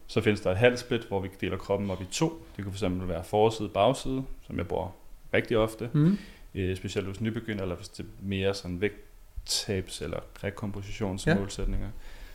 Så 0.06 0.20
findes 0.20 0.40
der 0.40 0.50
et 0.50 0.56
halvt 0.56 0.78
split, 0.78 1.04
hvor 1.04 1.20
vi 1.20 1.28
deler 1.40 1.56
kroppen 1.56 1.90
op 1.90 2.02
i 2.02 2.04
to. 2.10 2.46
Det 2.56 2.64
kunne 2.64 2.74
fx 2.74 2.82
være 2.82 3.24
forside 3.24 3.68
og 3.68 3.72
bagside, 3.72 4.24
som 4.46 4.58
jeg 4.58 4.68
bruger 4.68 4.96
rigtig 5.34 5.56
ofte. 5.56 5.90
Mm. 5.92 6.18
Øh, 6.54 6.76
specielt 6.76 7.08
hos 7.08 7.20
nybegynder, 7.20 7.62
eller 7.62 7.76
hvis 7.76 7.88
det 7.88 8.04
er 8.04 8.08
mere 8.22 8.54
sådan 8.54 8.82
vægttabs- 8.82 10.04
eller 10.04 10.20
rekompositionsmålsætninger. 10.44 11.86
Ja. 11.86 11.92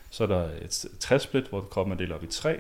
Så 0.10 0.24
er 0.24 0.28
der 0.28 0.50
et 0.62 0.86
træsplit, 1.00 1.48
hvor 1.48 1.62
kroppen 1.62 1.94
er 1.94 1.98
delt 1.98 2.12
op 2.12 2.24
i 2.24 2.28
tre. 2.28 2.60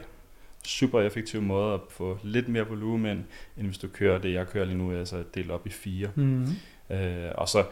Super 0.63 1.01
effektiv 1.01 1.41
måde 1.41 1.73
at 1.73 1.79
få 1.89 2.19
lidt 2.23 2.49
mere 2.49 2.67
volumen, 2.67 3.25
end 3.57 3.67
hvis 3.67 3.77
du 3.77 3.87
kører 3.87 4.17
det, 4.17 4.33
jeg 4.33 4.47
kører 4.47 4.65
lige 4.65 4.77
nu, 4.77 4.91
altså 4.91 5.23
delt 5.35 5.51
op 5.51 5.67
i 5.67 5.69
fire. 5.69 6.09
Mm. 6.15 6.47
Øh, 6.89 7.31
og 7.35 7.49
så 7.49 7.65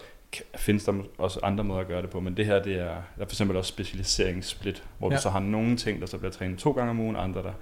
findes 0.56 0.86
der 0.86 0.94
også 1.18 1.40
andre 1.44 1.64
måder 1.64 1.82
at 1.82 1.88
gøre 1.88 2.02
det 2.02 2.10
på, 2.10 2.20
men 2.20 2.38
det 2.38 2.46
her, 2.46 2.64
det 2.64 2.74
er, 2.76 2.84
der 2.86 2.92
er 2.92 3.26
for 3.26 3.32
eksempel 3.32 3.58
også 3.58 3.70
specialiseringssplit, 3.70 4.84
hvor 4.98 5.10
ja. 5.12 5.16
Du 5.16 5.22
så 5.22 5.30
har 5.30 5.40
nogle 5.40 5.78
ting, 5.78 6.02
der 6.02 6.06
så 6.08 6.18
bliver 6.18 6.32
trænet 6.32 6.60
to 6.60 6.72
gange 6.72 6.90
om 6.90 7.00
ugen, 7.00 7.16
andre, 7.16 7.44
der, 7.44 7.54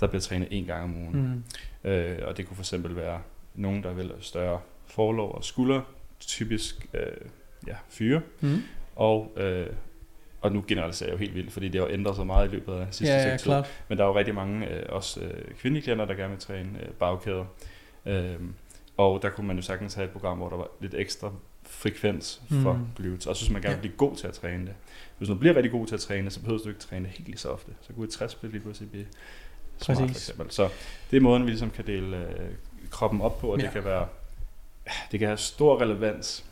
der 0.00 0.06
bliver 0.06 0.20
trænet 0.20 0.48
en 0.50 0.64
gang 0.64 0.84
om 0.84 0.96
ugen. 0.96 1.44
Mm. 1.84 1.90
Øh, 1.90 2.18
og 2.26 2.36
det 2.36 2.46
kunne 2.46 2.56
for 2.56 2.62
eksempel 2.62 2.96
være 2.96 3.20
nogen, 3.54 3.82
der 3.82 3.92
vil 3.92 4.12
større 4.20 4.60
forlov 4.86 5.32
og 5.34 5.44
skulder, 5.44 5.80
typisk 6.20 6.86
øh, 6.94 7.00
ja, 7.66 7.74
fyre, 7.88 8.20
Mm. 8.40 8.58
og, 8.96 9.32
øh, 9.36 9.66
og 10.40 10.52
nu 10.52 10.64
generaliserer 10.68 11.08
jeg 11.08 11.12
jo 11.12 11.18
helt 11.18 11.34
vildt, 11.34 11.52
fordi 11.52 11.68
det 11.68 11.80
har 11.80 11.86
jo 11.88 11.92
ændret 11.94 12.16
sig 12.16 12.26
meget 12.26 12.48
i 12.48 12.50
løbet 12.54 12.72
af 12.74 12.86
sidste 12.90 13.14
Ja, 13.14 13.22
ja, 13.28 13.36
tid. 13.36 13.44
klart. 13.44 13.84
Men 13.88 13.98
der 13.98 14.04
er 14.04 14.08
jo 14.08 14.18
rigtig 14.18 14.34
mange, 14.34 14.68
øh, 14.68 14.82
også 14.88 15.20
øh, 15.20 15.54
kvindelige 15.54 15.84
klienter, 15.84 16.04
der 16.04 16.14
gerne 16.14 16.30
vil 16.30 16.40
træne 16.40 16.70
øh, 16.82 16.88
bagkæder. 16.92 17.44
Øh, 18.06 18.34
og 18.96 19.22
der 19.22 19.30
kunne 19.30 19.46
man 19.46 19.56
jo 19.56 19.62
sagtens 19.62 19.94
have 19.94 20.04
et 20.04 20.10
program, 20.10 20.38
hvor 20.38 20.48
der 20.48 20.56
var 20.56 20.68
lidt 20.80 20.94
ekstra 20.94 21.32
frekvens 21.66 22.40
for 22.62 22.72
Mm. 22.72 22.78
mm. 22.78 22.86
glutes. 22.96 23.26
Og 23.26 23.36
så 23.36 23.42
hvis 23.42 23.52
man 23.52 23.62
gerne 23.62 23.74
vil 23.74 23.80
blive 23.80 23.96
god 23.96 24.16
til 24.16 24.26
at 24.26 24.34
træne 24.34 24.66
det. 24.66 24.74
Hvis 25.18 25.28
du 25.28 25.34
bliver 25.34 25.54
rigtig 25.56 25.72
god 25.72 25.86
til 25.86 25.94
at 25.94 26.00
træne, 26.00 26.30
så 26.30 26.40
behøver 26.40 26.58
du 26.62 26.68
ikke 26.68 26.80
træne 26.80 27.04
det 27.04 27.12
helt 27.14 27.28
lige 27.28 27.38
så 27.38 27.48
ofte. 27.48 27.70
Så 27.82 27.92
kunne 27.92 28.04
et 28.06 28.10
60 28.12 28.38
lige 28.42 28.60
pludselig 28.60 28.90
blive 28.90 29.06
smart 29.78 29.98
for 29.98 30.06
Præcis. 30.06 30.22
eksempel. 30.28 30.50
Så 30.54 30.68
det 31.10 31.16
er 31.16 31.20
måden, 31.20 31.42
vi 31.44 31.50
ligesom 31.50 31.70
kan 31.70 31.86
dele 31.86 32.16
øh, 32.16 32.50
kroppen 32.90 33.20
op 33.20 33.38
på, 33.40 33.52
og 33.52 33.58
Ja. 33.58 33.64
det 33.64 33.72
kan 33.72 33.84
være 33.84 34.06
det 35.10 35.18
kan 35.18 35.28
have 35.28 35.38
stor 35.38 35.80
relevans, 35.80 36.44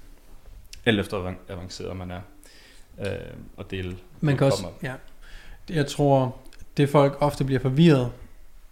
alt 0.87 1.01
efter 1.01 1.19
hvor 1.19 1.35
avanceret 1.49 1.97
man 1.97 2.11
er, 2.11 2.21
øh, 3.01 3.07
at 3.59 3.71
dele 3.71 3.97
Man 4.21 4.37
kan 4.37 4.47
også, 4.47 4.67
op. 4.67 4.83
ja. 4.83 4.95
Jeg 5.69 5.87
tror, 5.87 6.37
det 6.77 6.89
folk 6.89 7.17
ofte 7.21 7.45
bliver 7.45 7.61
forvirret 7.61 8.13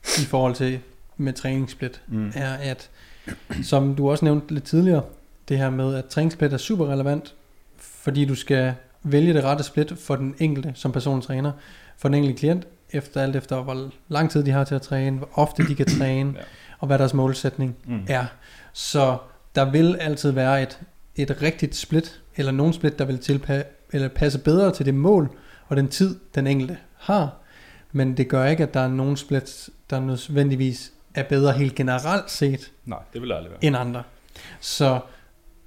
i 0.05 0.25
forhold 0.25 0.55
til 0.55 0.81
med 1.17 1.33
træningssplit, 1.33 2.03
Mm. 2.09 2.33
er 2.35 2.53
at, 2.55 2.91
som 3.63 3.95
du 3.97 4.11
også 4.11 4.25
nævnte 4.25 4.55
lidt 4.55 4.65
tidligere, 4.65 5.05
det 5.49 5.59
her 5.59 5.71
med, 5.71 5.95
at 5.95 6.05
træningssplit 6.05 6.53
er 6.53 6.57
super 6.57 6.87
relevant, 6.87 7.35
fordi 7.79 8.25
du 8.25 8.35
skal 8.35 8.75
vælge 9.03 9.35
det 9.35 9.45
rette 9.45 9.65
split 9.65 9.93
for 9.99 10.17
den 10.17 10.35
enkelte 10.39 10.73
som 10.75 10.93
persontræner, 10.93 11.53
for 11.99 12.09
den 12.09 12.15
enkelte 12.15 12.39
klient, 12.39 12.67
efter 12.91 13.23
alt 13.23 13.37
efter 13.37 13.63
hvor 13.63 13.91
lang 14.09 14.31
tid 14.31 14.45
de 14.45 14.51
har 14.51 14.65
til 14.65 14.75
at 14.75 14.83
træne, 14.83 15.19
hvor 15.19 15.29
ofte 15.35 15.69
de 15.69 15.75
kan 15.75 15.87
træne, 15.87 16.33
Ja. 16.37 16.43
og 16.79 16.87
hvad 16.87 16.99
deres 16.99 17.15
målsætning 17.15 17.77
Mm. 17.87 18.01
er. 18.09 18.25
Så 18.73 19.17
der 19.55 19.71
vil 19.71 19.97
altid 20.01 20.31
være 20.31 20.63
et, 20.63 20.81
et 21.17 21.43
rigtigt 21.43 21.77
split, 21.77 22.21
eller 22.37 22.53
nogen 22.53 22.73
split, 22.73 22.99
der 22.99 23.05
vil 23.05 23.17
tilpa- 23.17 23.65
eller 23.93 24.09
passe 24.09 24.39
bedre 24.39 24.73
til 24.73 24.87
det 24.87 24.95
mål 24.95 25.37
og 25.69 25.77
den 25.77 25.89
tid, 25.89 26.19
den 26.35 26.47
enkelte 26.47 26.77
har. 26.99 27.31
Men 27.93 28.17
det 28.17 28.29
gør 28.29 28.45
ikke, 28.47 28.63
at 28.63 28.75
der 28.75 28.81
er 28.81 28.89
nogen 28.89 29.17
splits, 29.17 29.71
der 29.91 30.01
nødvendigvis 30.01 30.93
er 31.15 31.23
bedre 31.23 31.53
helt 31.53 31.75
generelt 31.75 32.31
set 32.31 32.71
Nej, 32.85 32.99
det 33.13 33.23
vil 33.23 33.33
aldrig 33.33 33.51
være. 33.51 33.65
end 33.65 33.77
andre. 33.77 34.03
Så 34.61 35.01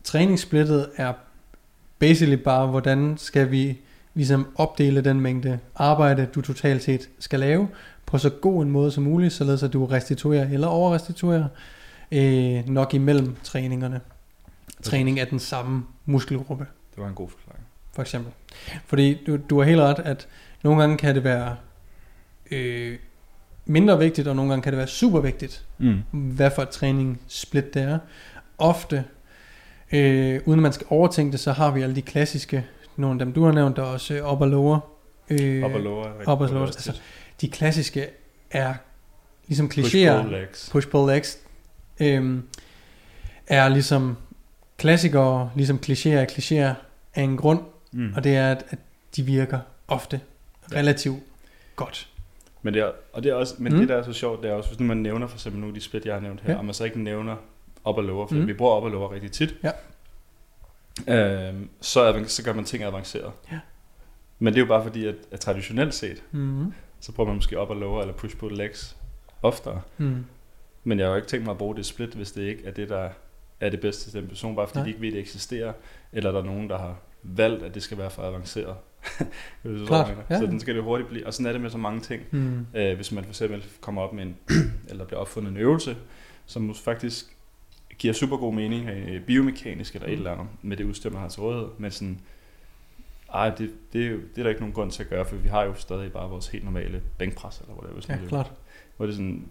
træningssplittet 0.06 0.90
er 0.96 1.14
basically 2.00 2.42
bare, 2.44 2.68
hvordan 2.68 3.18
skal 3.18 3.52
vi 3.52 3.80
ligesom 4.14 4.48
opdele 4.56 5.02
den 5.02 5.22
mængde 5.22 5.60
arbejde, 5.76 6.26
du 6.36 6.42
totalt 6.42 6.84
set 6.84 7.10
skal 7.20 7.40
lave, 7.40 7.68
på 8.06 8.18
så 8.18 8.30
god 8.30 8.64
en 8.64 8.72
måde 8.72 8.92
som 8.92 9.04
muligt, 9.04 9.34
således 9.34 9.64
at 9.64 9.74
du 9.74 9.86
restituerer 9.86 10.50
eller 10.54 10.68
overrestituerer 10.68 11.46
øh, 12.12 12.70
nok 12.70 12.94
imellem 12.94 13.36
træningerne. 13.44 14.02
Træning 14.84 15.20
af 15.20 15.28
den 15.28 15.40
samme 15.40 15.84
muskelgruppe, 16.06 16.66
Det 16.96 17.02
var 17.04 17.08
en 17.10 17.16
god 17.16 17.30
forklaring. 17.30 17.64
for 17.94 18.02
eksempel. 18.02 18.32
Fordi 18.86 19.24
du, 19.28 19.38
du 19.50 19.58
har 19.60 19.66
helt 19.66 19.80
ret, 19.82 20.00
at 20.00 20.28
nogle 20.64 20.82
gange 20.82 20.98
kan 20.98 21.16
det 21.16 21.24
være 21.24 21.56
øh, 22.52 22.98
mindre 23.66 24.00
vigtigt, 24.00 24.28
og 24.28 24.36
nogle 24.36 24.52
gange 24.52 24.64
kan 24.64 24.72
det 24.74 24.78
være 24.78 24.88
super 24.88 25.20
vigtigt, 25.20 25.66
Mm. 25.78 26.02
hvad 26.12 26.52
for 26.56 26.62
et 26.62 26.70
træningssplit 26.70 27.74
det 27.74 27.82
er. 27.82 28.00
Ofte, 28.58 29.04
øh, 29.94 30.42
uden 30.46 30.60
at 30.60 30.64
man 30.64 30.74
skal 30.74 30.88
overtænke 30.90 31.32
det, 31.32 31.40
så 31.40 31.52
har 31.52 31.72
vi 31.72 31.82
alle 31.82 31.96
de 31.96 32.02
klassiske, 32.02 32.66
nogle 32.96 33.14
af 33.22 33.26
dem 33.26 33.34
du 33.34 33.46
har 33.46 33.52
nævnt, 33.52 33.76
der 33.76 33.82
er 33.84 33.88
også 33.88 34.14
øh, 34.14 34.42
lower. 34.52 34.80
Øh, 35.30 35.64
Op 35.64 35.74
og 35.74 35.80
lower. 35.80 36.06
er 36.06 36.14
rigtig 36.14 36.28
op 36.28 36.42
og 36.42 36.50
lower, 36.50 36.66
altså, 36.66 37.00
de 37.42 37.50
klassiske 37.50 38.08
er 38.52 38.74
ligesom 39.48 39.66
klichéer. 39.74 40.22
pull 40.22 40.32
legs. 40.32 40.70
Push 40.72 40.88
pull 40.88 41.12
legs. 41.14 41.40
Øh, 42.00 42.40
er 43.48 43.70
ligesom 43.70 44.18
klassikere, 44.78 45.52
ligesom 45.56 45.80
klichéer 45.86 46.10
er 46.10 46.26
klichéer 46.26 46.74
af 47.16 47.22
en 47.24 47.38
grund, 47.38 47.60
Mm. 47.92 48.14
og 48.16 48.24
det 48.24 48.36
er, 48.36 48.52
at, 48.52 48.66
at 48.70 48.78
de 49.16 49.24
virker 49.24 49.60
ofte 49.88 50.22
Ja. 50.74 50.78
relativt 50.80 51.20
godt. 51.76 52.08
Men 52.62 52.74
det 52.74 52.82
er, 52.82 52.92
og 53.14 53.24
det 53.24 53.30
er 53.32 53.34
også, 53.36 53.56
men 53.58 53.74
Mm. 53.74 53.80
det 53.80 53.90
der 53.90 53.96
er 53.96 54.04
så 54.04 54.14
sjovt, 54.14 54.44
det 54.44 54.50
er 54.50 54.54
også, 54.54 54.70
hvis 54.70 54.80
nu 54.80 54.86
man 54.86 54.98
nævner 54.98 55.28
for 55.28 55.36
eksempel 55.38 55.68
af 55.68 55.74
de 55.74 55.82
split, 55.82 56.06
jeg 56.06 56.14
har 56.14 56.22
nævnt 56.22 56.42
her, 56.42 56.52
ja. 56.52 56.58
og 56.58 56.66
man 56.66 56.74
så 56.74 56.84
ikke 56.84 57.00
nævner 57.04 57.36
op 57.86 57.98
og 57.98 58.04
lower, 58.04 58.28
for 58.28 58.36
Mm. 58.36 58.48
vi 58.48 58.54
bruger 58.54 58.72
op 58.74 58.84
og 58.84 58.92
lower 58.92 59.12
rigtig 59.12 59.32
tit, 59.32 59.56
Ja. 59.64 59.72
øhm, 61.50 61.70
så, 61.82 62.24
så 62.28 62.44
gør 62.44 62.54
man 62.54 62.66
ting 62.66 62.84
avanceret. 62.84 63.32
Ja. 63.52 63.60
Men 64.40 64.54
det 64.54 64.60
er 64.60 64.64
jo 64.64 64.68
bare 64.68 64.84
fordi, 64.84 65.06
at, 65.06 65.16
at 65.32 65.40
traditionelt 65.40 65.94
set, 65.94 66.24
Mm. 66.32 66.74
så 67.00 67.12
bruger 67.12 67.28
man 67.28 67.36
måske 67.36 67.60
op 67.60 67.70
og 67.70 67.76
lower 67.76 68.02
eller 68.02 68.14
push 68.14 68.38
pull 68.38 68.56
legs 68.58 68.98
oftere. 69.42 69.82
Mm. 69.98 70.26
Men 70.84 71.00
jeg 71.00 71.06
har 71.08 71.12
jo 71.12 71.16
ikke 71.16 71.28
tænkt 71.28 71.46
mig 71.46 71.52
at 71.52 71.58
bruge 71.58 71.76
det 71.76 71.86
split, 71.86 72.14
hvis 72.14 72.32
det 72.32 72.42
ikke 72.42 72.66
er 72.66 72.72
det, 72.72 72.90
der 72.90 73.10
er 73.60 73.70
det 73.70 73.80
bedste 73.82 74.12
til 74.12 74.22
den 74.22 74.30
person, 74.30 74.56
bare 74.56 74.68
fordi 74.68 74.80
Nej. 74.80 74.84
De 74.86 74.90
ikke 74.90 75.02
ved, 75.02 75.08
at 75.08 75.14
det 75.14 75.22
eksisterer, 75.22 75.74
eller 76.14 76.32
der 76.32 76.40
er 76.40 76.46
nogen, 76.46 76.70
der 76.70 76.78
har 76.78 76.96
valgt, 77.24 77.64
at 77.64 77.76
det 77.76 77.84
skal 77.84 77.98
være 77.98 78.10
for 78.10 78.22
avanceret. 78.24 78.76
Du 79.64 79.86
Klart, 79.86 80.14
ja. 80.30 80.40
Så 80.40 80.46
den 80.46 80.60
skal 80.60 80.76
det 80.76 80.84
hurtigt 80.84 81.10
blive. 81.10 81.28
Og 81.28 81.34
sådan 81.34 81.46
er 81.46 81.52
det 81.52 81.62
med 81.62 81.70
så 81.70 81.78
mange 81.78 82.02
ting. 82.02 82.24
Mm. 82.32 82.66
Øh, 82.76 82.96
hvis 82.96 83.12
man 83.12 83.24
for 83.24 83.32
eksempel 83.32 83.66
kommer 83.82 84.02
op 84.02 84.14
med 84.14 84.24
en, 84.24 84.38
eller 84.90 85.06
bliver 85.06 85.20
opfundet 85.20 85.52
en 85.52 85.58
øvelse, 85.58 85.98
som 86.46 86.76
faktisk 86.76 87.35
giver 88.00 88.14
super 88.14 88.38
god 88.38 88.54
mening 88.54 88.90
øh, 88.90 89.22
biomekanisk 89.22 89.96
eller 89.96 90.08
et 90.08 90.12
Mm. 90.14 90.18
eller 90.18 90.32
andet, 90.32 90.48
med 90.62 90.78
det 90.78 90.84
udstyr, 90.84 91.10
man 91.10 91.22
har 91.22 91.28
til 91.30 91.42
rådighed, 91.42 91.68
men 91.78 91.92
sådan, 91.92 92.20
ej, 93.34 93.50
det, 93.50 93.72
det, 93.94 94.06
er 94.06 94.10
jo, 94.10 94.18
det 94.18 94.38
er 94.38 94.44
der 94.44 94.50
ikke 94.50 94.62
nogen 94.62 94.74
grund 94.74 94.92
til 94.92 95.04
at 95.04 95.10
gøre, 95.10 95.26
for 95.26 95.36
vi 95.36 95.48
har 95.50 95.64
jo 95.64 95.74
stadig 95.76 96.12
bare 96.12 96.30
vores 96.30 96.48
helt 96.48 96.64
normale 96.64 97.02
bænkpres, 97.18 97.60
eller 97.60 97.74
whatever, 97.74 97.96
Ja, 97.96 98.02
sådan 98.02 98.20
det, 98.22 98.30
klart. 98.30 98.52
hvor 98.98 99.06
det 99.06 99.14
er 99.14 99.16
sådan, 99.18 99.48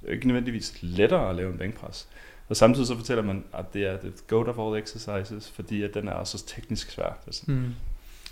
det 0.00 0.08
er 0.08 0.12
ikke 0.12 0.26
nødvendigvis 0.26 0.78
lettere 0.82 1.30
at 1.30 1.36
lave 1.36 1.52
en 1.52 1.58
bænkpres. 1.58 2.08
Og 2.48 2.56
samtidig 2.56 2.86
så 2.86 2.96
fortæller 2.96 3.22
man, 3.24 3.44
at 3.54 3.74
det 3.74 3.86
er 3.86 3.96
the 3.96 4.12
goat 4.28 4.48
of 4.48 4.58
all 4.58 4.82
exercises, 4.82 5.50
fordi 5.50 5.82
at 5.82 5.94
den 5.94 6.08
er 6.08 6.24
så 6.24 6.46
teknisk 6.46 6.90
svær. 6.90 7.18
Det 7.24 7.28
er 7.28 7.32
sådan, 7.32 7.54
Mm. 7.54 7.70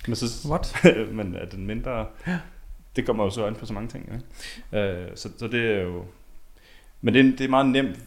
men, 0.06 0.16
så, 0.16 0.48
What? 0.48 0.76
men 1.12 1.34
er 1.34 1.46
den 1.46 1.66
mindre, 1.66 2.06
Ja. 2.26 2.38
det 2.96 3.06
kommer 3.06 3.24
jo 3.24 3.30
så 3.30 3.46
an 3.46 3.54
på 3.54 3.66
så 3.66 3.72
mange 3.72 3.88
ting. 3.88 4.10
Ikke? 4.72 4.88
Øh, 4.88 5.08
så, 5.16 5.28
så 5.38 5.48
det 5.48 5.70
er 5.74 5.82
jo, 5.82 6.04
men 7.00 7.14
det 7.14 7.20
er, 7.20 7.24
det 7.30 7.40
er 7.40 7.48
meget 7.48 7.66
nemt 7.66 7.98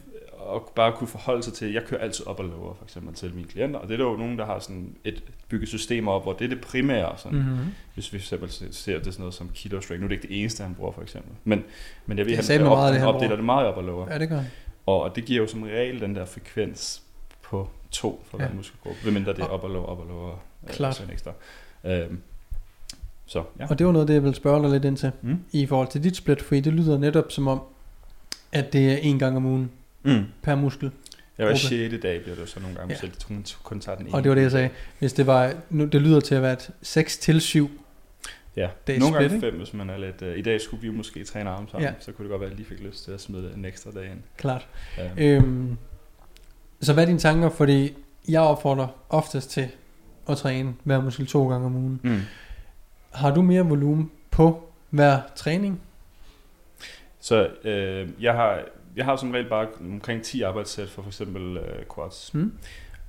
at 0.56 0.62
bare 0.76 0.92
kunne 0.92 1.08
forholde 1.08 1.44
sig 1.44 1.54
til, 1.54 1.72
jeg 1.74 1.84
kører 1.86 2.02
altid 2.02 2.28
op 2.28 2.40
og 2.40 2.46
lower 2.46 2.74
for 2.74 2.84
eksempel 2.86 3.14
til 3.14 3.34
mine 3.36 3.48
klienter, 3.48 3.80
og 3.80 3.88
det 3.88 3.94
er 3.94 3.98
der 3.98 4.06
jo 4.12 4.18
nogen, 4.18 4.38
der 4.38 4.46
har 4.46 4.60
sådan 4.60 4.96
et 5.04 5.24
bygget 5.50 5.70
system 5.70 6.08
op, 6.08 6.24
hvor 6.24 6.34
det 6.34 6.46
er 6.46 6.50
det 6.50 6.62
primære, 6.62 7.18
sådan, 7.18 7.38
mm. 7.38 7.44
Mm-hmm. 7.46 7.66
hvis 7.94 8.14
vi 8.14 8.20
for 8.20 8.24
eksempel 8.36 8.74
ser 8.76 9.00
det 9.00 9.06
sådan 9.14 9.22
noget 9.22 9.34
som 9.34 9.50
keto 9.56 9.82
strength, 9.82 10.02
nu 10.02 10.06
er 10.06 10.08
det 10.10 10.16
ikke 10.16 10.28
det 10.28 10.40
eneste, 10.42 10.64
han 10.64 10.76
bruger 10.76 10.92
for 10.92 11.02
eksempel, 11.02 11.32
men, 11.44 11.64
men 12.06 12.18
jeg 12.18 12.26
ved, 12.26 12.36
han, 12.36 12.62
op, 12.62 12.78
meget, 12.78 12.94
det 12.94 13.00
han 13.02 13.10
opdeler 13.10 13.36
det 13.36 13.46
meget 13.46 13.68
op 13.68 13.78
og 13.78 13.84
lower, 13.84 14.08
Ja, 14.14 14.20
det 14.20 14.30
gør 14.30 14.38
han. 14.38 14.52
og, 14.86 15.16
det 15.16 15.26
giver 15.26 15.42
jo 15.42 15.48
som 15.48 15.64
regel 15.64 16.02
den 16.02 16.16
der 16.16 16.26
frekvens 16.26 17.02
på 17.42 17.70
to 17.92 18.24
for 18.30 18.38
hver 18.38 18.48
Ja. 18.48 18.54
muskelgruppe, 18.54 19.00
medmindre 19.04 19.34
det 19.34 19.40
er 19.40 19.46
op 19.48 19.64
og 19.64 19.70
lower, 19.70 19.86
op 19.86 20.00
og 20.00 20.06
lower, 20.08 20.32
øh, 20.64 20.70
Klart. 20.70 20.96
så 20.96 21.04
en 21.04 21.10
ekstra. 21.12 21.32
Øhm, 21.84 22.22
så 23.26 23.44
ja. 23.60 23.68
Og 23.70 23.80
det 23.80 23.86
var 23.88 23.94
noget, 23.94 24.08
det 24.08 24.14
jeg 24.14 24.24
ville 24.24 24.36
spørge 24.36 24.62
dig 24.64 24.72
lidt 24.72 24.86
ind 24.86 24.98
til, 24.98 25.12
Mm. 25.22 25.40
i 25.52 25.66
forhold 25.66 25.88
til 25.88 26.04
dit 26.04 26.16
split, 26.16 26.42
fordi 26.42 26.60
det 26.62 26.74
lyder 26.74 26.98
netop 26.98 27.32
som 27.32 27.48
om, 27.48 27.62
at 28.52 28.74
det 28.74 28.92
er 28.94 28.98
en 28.98 29.20
gang 29.20 29.38
om 29.38 29.46
ugen 29.46 29.72
Mm. 30.04 30.24
per 30.42 30.56
muskel. 30.56 30.92
Jeg 31.38 31.46
var 31.46 31.52
Gruppe. 31.52 31.60
6. 31.68 32.02
dag, 32.02 32.22
bliver 32.22 32.36
det 32.36 32.42
jo 32.42 32.46
så 32.48 32.60
nogle 32.60 32.76
gange, 32.76 32.96
Ja. 33.02 33.08
ja. 33.08 33.12
tror, 33.20 33.34
man 33.34 33.46
kun 33.64 33.80
tager 33.80 33.98
den 33.98 34.06
ene. 34.08 34.16
Og 34.16 34.24
det 34.24 34.30
var 34.30 34.36
det, 34.36 34.42
jeg 34.42 34.52
sagde. 34.52 34.70
Hvis 35.00 35.14
det 35.14 35.28
var, 35.28 35.54
nu, 35.70 35.86
det 35.86 36.02
lyder 36.02 36.20
til 36.20 36.36
at 36.36 36.42
være 36.42 36.54
et 36.54 36.70
6 36.82 37.18
til 37.18 37.42
7. 37.42 37.70
Ja, 38.56 38.70
dages 38.88 39.00
nogle 39.00 39.16
gange 39.16 39.30
split, 39.30 39.42
fem, 39.42 39.58
hvis 39.58 39.74
man 39.74 39.90
er 39.90 39.98
lidt... 39.98 40.22
Uh, 40.22 40.38
I 40.38 40.42
dag 40.42 40.62
skulle 40.62 40.82
vi 40.82 40.88
jo 40.88 40.94
måske 40.94 41.24
træne 41.24 41.50
arme 41.50 41.68
sammen, 41.72 41.88
Ja. 41.88 41.94
ja. 41.94 42.00
så 42.00 42.12
kunne 42.12 42.24
det 42.24 42.30
godt 42.30 42.42
være, 42.42 42.48
at 42.52 42.58
jeg 42.58 42.66
lige 42.68 42.78
fik 42.78 42.88
lyst 42.88 43.04
til 43.04 43.12
at 43.12 43.22
smide 43.22 43.52
en 43.56 43.66
ekstra 43.66 43.92
dag 43.92 44.06
ind. 44.06 44.20
Klart. 44.38 44.68
Ja. 44.98 45.10
Øhm, 45.18 45.78
så 46.82 46.94
hvad 46.94 47.04
er 47.04 47.08
dine 47.08 47.20
tanker? 47.20 47.50
Fordi 47.50 47.94
jeg 48.30 48.42
opfordrer 48.42 48.88
oftest 49.10 49.50
til 49.50 49.68
at 50.30 50.38
træne 50.38 50.74
hver 50.84 51.02
muskel 51.02 51.28
to 51.28 51.50
gange 51.50 51.66
om 51.66 51.76
ugen. 51.76 52.00
Mm. 52.04 52.20
Har 53.12 53.34
du 53.36 53.42
mere 53.42 53.66
volumen 53.66 54.12
på 54.32 54.70
hver 54.90 55.22
træning? 55.36 55.82
Så 57.20 57.48
øh, 57.64 58.10
jeg 58.20 58.34
har 58.34 58.62
jeg 59.00 59.06
har 59.06 59.16
som 59.16 59.32
regel 59.32 59.50
bare 59.50 59.68
omkring 59.94 60.24
10 60.24 60.42
arbejdssæt 60.42 60.90
for 60.90 61.02
for 61.02 61.10
eksempel 61.10 61.58
øh, 61.58 61.64
quads. 61.96 62.30
Mm. 62.34 62.54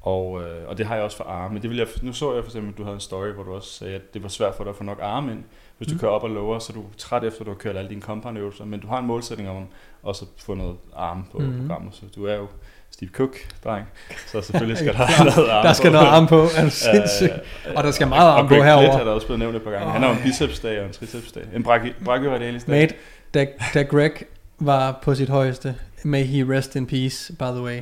Og, 0.03 0.43
øh, 0.43 0.69
og 0.69 0.79
det 0.79 0.87
har 0.87 0.95
jeg 0.95 1.05
også 1.05 1.17
for 1.17 1.25
arme. 1.25 1.59
Det 1.61 1.71
vil 1.71 1.79
jeg, 1.79 1.87
nu 2.03 2.13
så 2.13 2.35
jeg 2.35 2.45
for 2.45 2.49
eksempel, 2.49 2.73
at 2.73 2.79
du 2.79 2.83
havde 2.83 2.95
en 2.95 3.01
story, 3.01 3.29
hvor 3.29 3.43
du 3.43 3.55
også 3.55 3.71
sagde, 3.71 3.95
at 3.95 4.15
det 4.15 4.23
var 4.23 4.29
svært 4.29 4.55
for 4.55 4.65
dig 4.65 4.71
at 4.71 4.77
få 4.77 4.85
nok 4.85 4.99
arme 5.03 5.33
ind. 5.33 5.43
Hvis 5.79 5.89
du 5.89 5.95
Mm. 5.95 6.01
kører 6.01 6.11
op 6.13 6.23
og 6.23 6.31
lower, 6.31 6.59
så 6.59 6.73
er 6.73 6.75
du 6.75 6.85
træt 6.99 7.25
efter, 7.25 7.41
at 7.41 7.47
du 7.47 7.51
har 7.51 7.59
kørt 7.59 7.77
alle 7.77 7.91
dine 7.91 8.01
compound 8.03 8.39
øvelser. 8.39 8.65
Men 8.65 8.81
du 8.81 8.87
har 8.87 8.99
en 8.99 9.07
målsætning 9.07 9.49
om 9.51 9.67
også 10.03 10.25
at 10.25 10.43
få 10.43 10.55
noget 10.55 10.77
arme 10.97 11.25
på 11.33 11.39
mm. 11.39 11.59
programmet. 11.61 11.95
Så 11.95 12.03
du 12.17 12.27
er 12.27 12.35
jo 12.35 12.47
Steve 12.91 13.11
Cook, 13.15 13.37
dreng. 13.65 13.87
Så 14.27 14.41
selvfølgelig 14.43 14.79
skal 14.83 14.93
der 14.93 14.99
have 14.99 15.31
noget 15.37 15.49
arme 15.51 15.69
Der 15.69 15.73
skal 15.73 15.91
på. 15.91 15.93
noget 15.93 16.07
arm 16.07 16.27
på. 16.27 16.41
Er 16.57 16.65
du 16.65 16.71
sindssyg? 16.95 17.31
Og 17.77 17.85
der 17.85 17.91
skal 17.91 18.09
meget 18.09 18.29
arm 18.31 18.43
og 18.45 18.49
på 18.49 18.55
Greg 18.55 18.65
herover. 18.65 18.89
Plitt 18.91 19.01
er 19.01 19.05
der 19.05 19.13
også 19.13 19.27
blevet 19.27 19.39
nævnt 19.39 19.57
et 19.57 19.63
par 19.63 19.71
gange. 19.71 19.87
Åh, 19.87 19.93
Han 19.93 20.03
har 20.03 20.09
jo 20.11 20.17
en 20.17 20.23
bicepsdag 20.23 20.81
og 20.81 20.87
en 20.87 20.93
tricepsdag. 20.93 21.43
En 21.55 21.63
brachio- 21.67 22.05
brachioradialis 22.05 22.65
dag. 22.65 22.71
Mate, 22.81 22.95
da, 23.35 23.47
da 23.75 23.83
Greg 23.83 24.13
var 24.61 24.99
på 25.03 25.15
sit 25.15 25.29
højeste, 25.29 25.75
may 26.05 26.25
he 26.25 26.57
rest 26.57 26.77
in 26.77 26.87
peace, 26.87 27.33
by 27.33 27.43
the 27.45 27.63
way. 27.63 27.81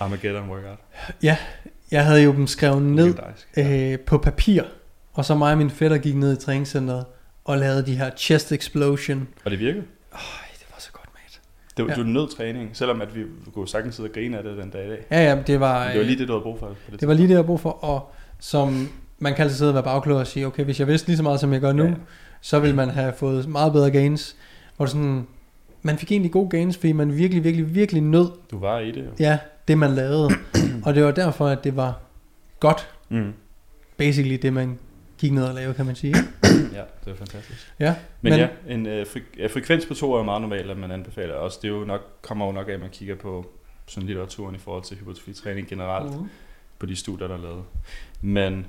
Armageddon 0.00 0.48
workout. 0.50 0.78
Jeg 1.90 2.04
havde 2.04 2.22
jo 2.22 2.32
dem 2.32 2.46
skrevet 2.46 2.82
ned 2.82 3.04
Legendarisk. 3.04 3.48
øh, 3.56 3.98
på 4.00 4.18
papir, 4.18 4.62
og 5.12 5.24
så 5.24 5.34
mig 5.34 5.52
og 5.52 5.58
min 5.58 5.70
fætter 5.70 5.98
gik 5.98 6.14
ned 6.14 6.32
i 6.38 6.40
træningscenteret 6.44 7.04
og 7.44 7.58
lavede 7.58 7.86
de 7.86 7.94
her 7.96 8.10
chest 8.16 8.52
explosion. 8.52 9.28
Og 9.44 9.50
det 9.50 9.58
virkede. 9.58 9.84
Øj, 10.12 10.18
det 10.58 10.66
var 10.70 10.76
så 10.78 10.92
godt, 10.92 11.08
mate. 11.14 11.38
Det 11.76 11.84
var, 11.84 11.90
Ja. 11.90 11.96
ja. 11.98 12.02
du 12.02 12.08
nød 12.08 12.36
træning, 12.36 12.70
selvom 12.72 13.00
at 13.00 13.14
vi 13.16 13.22
kunne 13.54 13.68
sagtens 13.68 13.94
sidde 13.94 14.08
og 14.08 14.12
grine 14.14 14.36
af 14.38 14.42
det 14.44 14.56
den 14.56 14.70
dag 14.70 14.86
i 14.86 14.88
dag. 14.88 14.98
Ja, 15.10 15.24
ja, 15.34 15.42
det 15.46 15.60
var, 15.60 15.78
Men 15.84 15.88
det 15.88 15.96
var 15.96 16.00
øh, 16.00 16.06
lige 16.06 16.18
det, 16.18 16.28
du 16.28 16.32
havde 16.32 16.42
brug 16.42 16.58
for. 16.58 16.66
På 16.66 16.74
det, 16.90 17.00
det 17.00 17.08
var 17.08 17.14
lige 17.14 17.22
det, 17.24 17.30
jeg 17.30 17.36
havde 17.36 17.46
brug 17.46 17.60
for, 17.60 17.70
og 17.84 18.12
som 18.40 18.88
man 19.18 19.34
kan 19.34 19.42
altid 19.42 19.56
sidde 19.56 19.70
og 19.70 19.74
være 19.74 19.84
bagklog 19.84 20.18
og 20.18 20.26
sige, 20.26 20.46
okay, 20.46 20.64
hvis 20.64 20.80
jeg 20.80 20.86
vidste 20.88 21.08
lige 21.08 21.16
så 21.16 21.22
meget, 21.22 21.40
som 21.40 21.52
jeg 21.52 21.60
gør 21.60 21.72
nu, 21.72 21.84
Ja. 21.84 21.94
så 22.40 22.58
ville 22.58 22.76
man 22.76 22.90
have 22.90 23.12
fået 23.18 23.48
meget 23.48 23.72
bedre 23.72 23.90
gains. 23.90 24.36
Det 24.80 24.90
sådan, 24.90 25.26
man 25.86 25.98
fik 25.98 26.12
egentlig 26.12 26.32
gode 26.32 26.50
gains, 26.50 26.76
fordi 26.76 26.92
man 26.92 27.16
virkelig, 27.16 27.44
virkelig, 27.44 27.74
virkelig 27.74 28.02
nød, 28.02 28.28
Du 28.50 28.58
var 28.58 28.78
i 28.80 28.90
det 28.90 29.04
jo. 29.04 29.10
ja, 29.18 29.38
det 29.68 29.78
man 29.78 29.90
lavede. 29.90 30.28
og 30.84 30.94
det 30.94 31.04
var 31.04 31.10
derfor, 31.10 31.46
at 31.48 31.64
det 31.64 31.76
var 31.76 32.00
godt, 32.60 32.88
Mm. 33.08 33.32
basically 33.96 34.36
det, 34.42 34.52
man 34.52 34.78
gik 35.18 35.32
ned 35.32 35.44
og 35.44 35.54
lavede, 35.54 35.74
kan 35.74 35.86
man 35.86 35.94
sige. 35.96 36.14
Ja, 36.72 36.80
det 36.80 37.06
var 37.06 37.14
fantastisk. 37.14 37.72
Ja, 37.80 37.94
Men, 38.22 38.30
Men- 38.32 38.40
ja, 38.40 38.48
en 38.74 38.86
øh, 38.86 39.02
fre- 39.06 39.38
ja, 39.38 39.46
frekvens 39.46 39.86
på 39.86 39.94
to 39.94 40.12
er 40.14 40.16
jo 40.18 40.22
meget 40.24 40.40
normalt, 40.40 40.70
at 40.70 40.76
man 40.76 40.90
anbefaler 40.90 41.34
også. 41.34 41.58
Det 41.62 41.68
er 41.70 41.74
jo 41.74 41.84
nok, 41.84 42.00
kommer 42.22 42.46
jo 42.46 42.52
nok 42.52 42.68
af, 42.68 42.72
at 42.72 42.80
man 42.80 42.90
kigger 42.90 43.14
på 43.14 43.46
sådan 43.86 44.06
litteraturen 44.06 44.54
i 44.54 44.58
forhold 44.58 44.82
til 44.84 44.96
hypertrofitræning 44.96 45.68
generelt, 45.68 46.14
Mhm. 46.14 46.28
på 46.78 46.86
de 46.86 46.96
studier, 46.96 47.28
der 47.28 47.34
er 47.34 47.40
lavet. 47.42 47.62
Men 48.20 48.66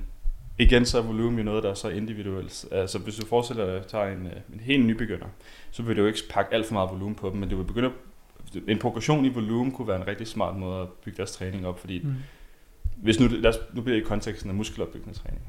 igen, 0.58 0.86
så 0.86 0.98
er 0.98 1.02
volumen 1.02 1.38
jo 1.38 1.44
noget, 1.44 1.62
der 1.62 1.70
er 1.70 1.74
så 1.74 1.88
individuelt. 1.88 2.64
Altså 2.72 2.98
hvis 2.98 3.16
du 3.16 3.26
forestiller 3.26 3.66
dig, 3.66 3.74
at 3.76 3.86
tager 3.86 4.06
en, 4.06 4.26
øh, 4.26 4.32
en 4.54 4.60
helt 4.60 4.86
nybegynder, 4.86 5.26
så 5.70 5.82
vil 5.82 5.96
du 5.96 6.00
jo 6.00 6.06
ikke 6.06 6.18
pakke 6.30 6.54
alt 6.54 6.66
for 6.66 6.72
meget 6.72 6.90
volumen 6.90 7.14
på 7.14 7.30
dem, 7.30 7.36
men 7.36 7.48
du 7.48 7.56
vil 7.56 7.64
begynde 7.64 7.86
at, 7.88 8.62
en 8.68 8.78
progression 8.78 9.24
i 9.24 9.28
volumen 9.28 9.72
kunne 9.72 9.88
være 9.88 9.96
en 10.00 10.06
rigtig 10.06 10.26
smart 10.26 10.56
måde 10.56 10.82
at 10.82 10.88
bygge 10.88 11.16
deres 11.16 11.32
træning 11.32 11.66
op, 11.66 11.80
fordi 11.80 12.00
Mm. 12.04 12.14
hvis 12.96 13.20
nu, 13.20 13.26
lad 13.26 13.50
os, 13.50 13.58
nu 13.74 13.82
bliver 13.82 13.96
det 13.96 14.04
i 14.04 14.08
konteksten 14.08 14.50
af 14.50 14.56
muskelopbyggende 14.56 15.18
træning. 15.18 15.42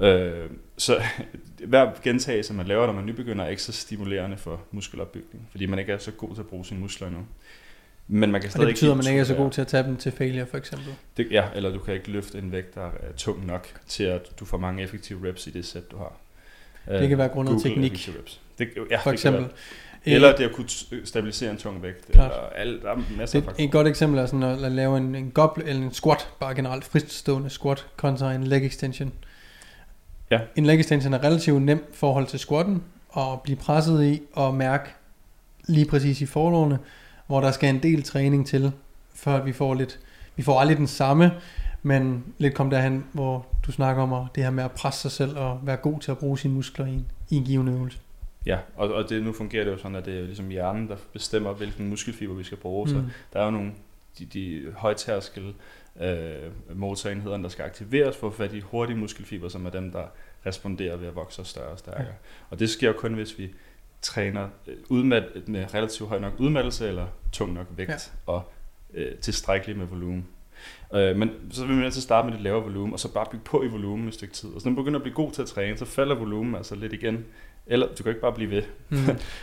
Øh, 0.00 0.50
så 0.76 1.02
hver 1.68 1.90
gentagelse, 2.02 2.54
man 2.54 2.66
laver, 2.66 2.86
når 2.86 2.92
man 2.92 3.06
nybegynder, 3.06 3.44
er 3.44 3.48
ikke 3.48 3.62
så 3.62 3.72
stimulerende 3.72 4.36
for 4.36 4.60
muskelopbygning, 4.70 5.48
fordi 5.50 5.66
man 5.66 5.78
ikke 5.78 5.92
er 5.92 5.98
så 5.98 6.10
god 6.10 6.34
til 6.34 6.40
at 6.40 6.46
bruge 6.46 6.64
sine 6.64 6.80
muskler 6.80 7.10
nu. 7.10 7.18
Men 8.08 8.32
man 8.32 8.40
kan 8.40 8.48
Og 8.48 8.50
stadig 8.50 8.66
det 8.66 8.74
betyder, 8.74 8.90
at 8.90 8.96
man 8.96 9.06
ikke 9.06 9.20
er 9.20 9.24
så 9.24 9.34
god 9.34 9.50
til 9.50 9.60
at 9.60 9.66
tage 9.66 9.82
dem 9.82 9.96
til 9.96 10.12
failure, 10.12 10.46
for 10.46 10.58
eksempel. 10.58 10.94
det, 11.16 11.26
ja, 11.30 11.44
eller 11.54 11.70
du 11.70 11.78
kan 11.78 11.94
ikke 11.94 12.10
løfte 12.10 12.38
en 12.38 12.52
vægt, 12.52 12.74
der 12.74 12.86
er 12.86 13.12
tung 13.16 13.46
nok 13.46 13.68
til, 13.86 14.04
at 14.04 14.40
du 14.40 14.44
får 14.44 14.58
mange 14.58 14.82
effektive 14.82 15.28
reps 15.28 15.46
i 15.46 15.50
det 15.50 15.66
sæt, 15.66 15.90
du 15.90 15.96
har. 15.96 16.12
Det 16.98 17.08
kan 17.08 17.18
være 17.18 17.28
grundet 17.28 17.52
Google 17.52 17.70
teknik, 17.70 18.08
reps. 18.18 18.40
Det, 18.58 18.68
ja, 18.90 18.96
for 18.96 19.10
det 19.10 19.12
eksempel. 19.12 19.46
Eller 20.04 20.36
det 20.36 20.44
at 20.44 20.52
kunne 20.52 20.68
stabilisere 21.04 21.50
en 21.50 21.56
tung 21.56 21.82
vægt. 21.82 22.12
Klart. 22.12 22.30
Eller 22.30 22.48
alt, 22.48 22.82
der 22.82 22.90
er 22.90 22.96
masser 22.96 23.38
af 23.38 23.42
Det, 23.42 23.44
faktorer. 23.44 23.66
et 23.66 23.72
godt 23.72 23.86
eksempel 23.86 24.18
er 24.18 24.26
sådan 24.26 24.42
at, 24.42 24.64
at 24.64 24.72
lave 24.72 24.96
en, 24.96 25.14
en 25.14 25.30
goblet 25.30 25.68
eller 25.68 25.82
en 25.82 25.92
squat, 25.92 26.28
bare 26.40 26.54
generelt 26.54 26.84
fristående 26.84 27.50
squat, 27.50 27.86
kontra 27.96 28.34
en 28.34 28.44
leg 28.44 28.66
extension. 28.66 29.12
Ja. 30.30 30.40
En 30.56 30.66
leg 30.66 30.80
extension 30.80 31.14
er 31.14 31.24
relativt 31.24 31.62
nem 31.62 31.78
i 31.78 31.96
forhold 31.96 32.26
til 32.26 32.38
squatten, 32.38 32.82
at 33.16 33.42
blive 33.44 33.56
presset 33.56 34.04
i 34.04 34.22
og 34.32 34.54
mærke 34.54 34.90
lige 35.68 35.86
præcis 35.86 36.20
i 36.20 36.26
forlårene, 36.26 36.78
hvor 37.26 37.40
der 37.40 37.50
skal 37.50 37.74
en 37.74 37.82
del 37.82 38.02
træning 38.02 38.46
til, 38.46 38.72
før 39.14 39.44
vi 39.44 39.52
får 39.52 39.74
lidt, 39.74 40.00
vi 40.36 40.42
får 40.42 40.60
aldrig 40.60 40.76
den 40.76 40.86
samme, 40.86 41.32
men 41.82 42.24
lidt 42.38 42.54
kom 42.54 42.70
derhen, 42.70 43.04
hvor 43.12 43.46
du 43.66 43.72
snakker 43.72 44.02
om 44.02 44.28
det 44.34 44.42
her 44.42 44.50
med 44.50 44.64
at 44.64 44.72
presse 44.72 45.00
sig 45.00 45.10
selv 45.10 45.38
og 45.38 45.60
være 45.62 45.76
god 45.76 46.00
til 46.00 46.10
at 46.10 46.18
bruge 46.18 46.38
sine 46.38 46.54
muskler 46.54 46.86
i 46.86 46.92
en, 46.92 47.06
i 47.30 47.36
en 47.36 47.44
given 47.44 47.68
øvelse. 47.68 47.98
Ja, 48.46 48.58
og, 48.76 48.94
og 48.94 49.08
det, 49.08 49.22
nu 49.22 49.32
fungerer 49.32 49.64
det 49.64 49.70
jo 49.70 49.78
sådan, 49.78 49.96
at 49.96 50.04
det 50.04 50.18
er 50.18 50.22
ligesom 50.22 50.48
hjernen, 50.48 50.88
der 50.88 50.96
bestemmer, 51.12 51.52
hvilken 51.52 51.88
muskelfiber 51.88 52.34
vi 52.34 52.44
skal 52.44 52.58
bruge. 52.58 52.88
Mm. 52.88 52.94
Så 52.94 53.02
der 53.32 53.40
er 53.40 53.44
jo 53.44 53.50
nogle 53.50 53.72
de, 54.18 54.24
de 54.24 54.72
højtærskel 54.76 55.54
øh, 56.00 56.50
motorenheder, 56.74 57.36
der 57.36 57.48
skal 57.48 57.64
aktiveres 57.64 58.16
for 58.16 58.26
at 58.26 58.32
få 58.32 58.36
fat 58.36 58.52
i 58.52 58.60
hurtige 58.60 58.96
muskelfiber, 58.96 59.48
som 59.48 59.66
er 59.66 59.70
dem, 59.70 59.92
der 59.92 60.04
responderer 60.46 60.96
ved 60.96 61.08
at 61.08 61.14
vokse 61.14 61.44
større 61.44 61.68
og 61.68 61.78
stærkere. 61.78 62.04
Ja. 62.04 62.12
Og 62.50 62.58
det 62.58 62.70
sker 62.70 62.86
jo 62.86 62.94
kun, 62.98 63.14
hvis 63.14 63.38
vi 63.38 63.50
træner 64.02 64.48
øh, 64.66 64.74
udmat, 64.88 65.24
med 65.46 65.74
relativt 65.74 66.08
høj 66.08 66.18
nok 66.18 66.32
udmattelse 66.38 66.88
eller 66.88 67.06
tung 67.32 67.52
nok 67.52 67.66
vægt 67.76 67.90
Ja. 67.90 67.96
og 68.32 68.42
øh, 68.94 69.14
tilstrækkeligt 69.14 69.78
med 69.78 69.86
volumen. 69.86 70.26
Øh, 70.94 71.16
men 71.16 71.30
så 71.50 71.66
vil 71.66 71.76
man 71.76 71.84
altid 71.84 72.00
starte 72.00 72.24
med 72.26 72.32
lidt 72.32 72.42
lavere 72.44 72.62
volumen, 72.62 72.92
og 72.92 73.00
så 73.00 73.12
bare 73.12 73.26
bygge 73.30 73.44
på 73.44 73.62
i 73.62 73.66
volumen 73.66 74.08
et 74.08 74.14
stykke 74.14 74.34
tid. 74.34 74.48
Og 74.54 74.60
så 74.60 74.68
når 74.68 74.70
man 74.70 74.76
begynder 74.84 74.98
at 74.98 75.02
blive 75.02 75.14
god 75.14 75.32
til 75.32 75.42
at 75.42 75.48
træne, 75.48 75.76
så 75.78 75.84
falder 75.84 76.14
volumen 76.14 76.54
altså 76.54 76.74
lidt 76.74 76.92
igen 76.92 77.24
Eller 77.66 77.86
du 77.98 78.02
kan 78.02 78.10
ikke 78.10 78.20
bare 78.20 78.32
blive 78.32 78.50
ved. 78.50 78.62
Mm. 78.88 78.98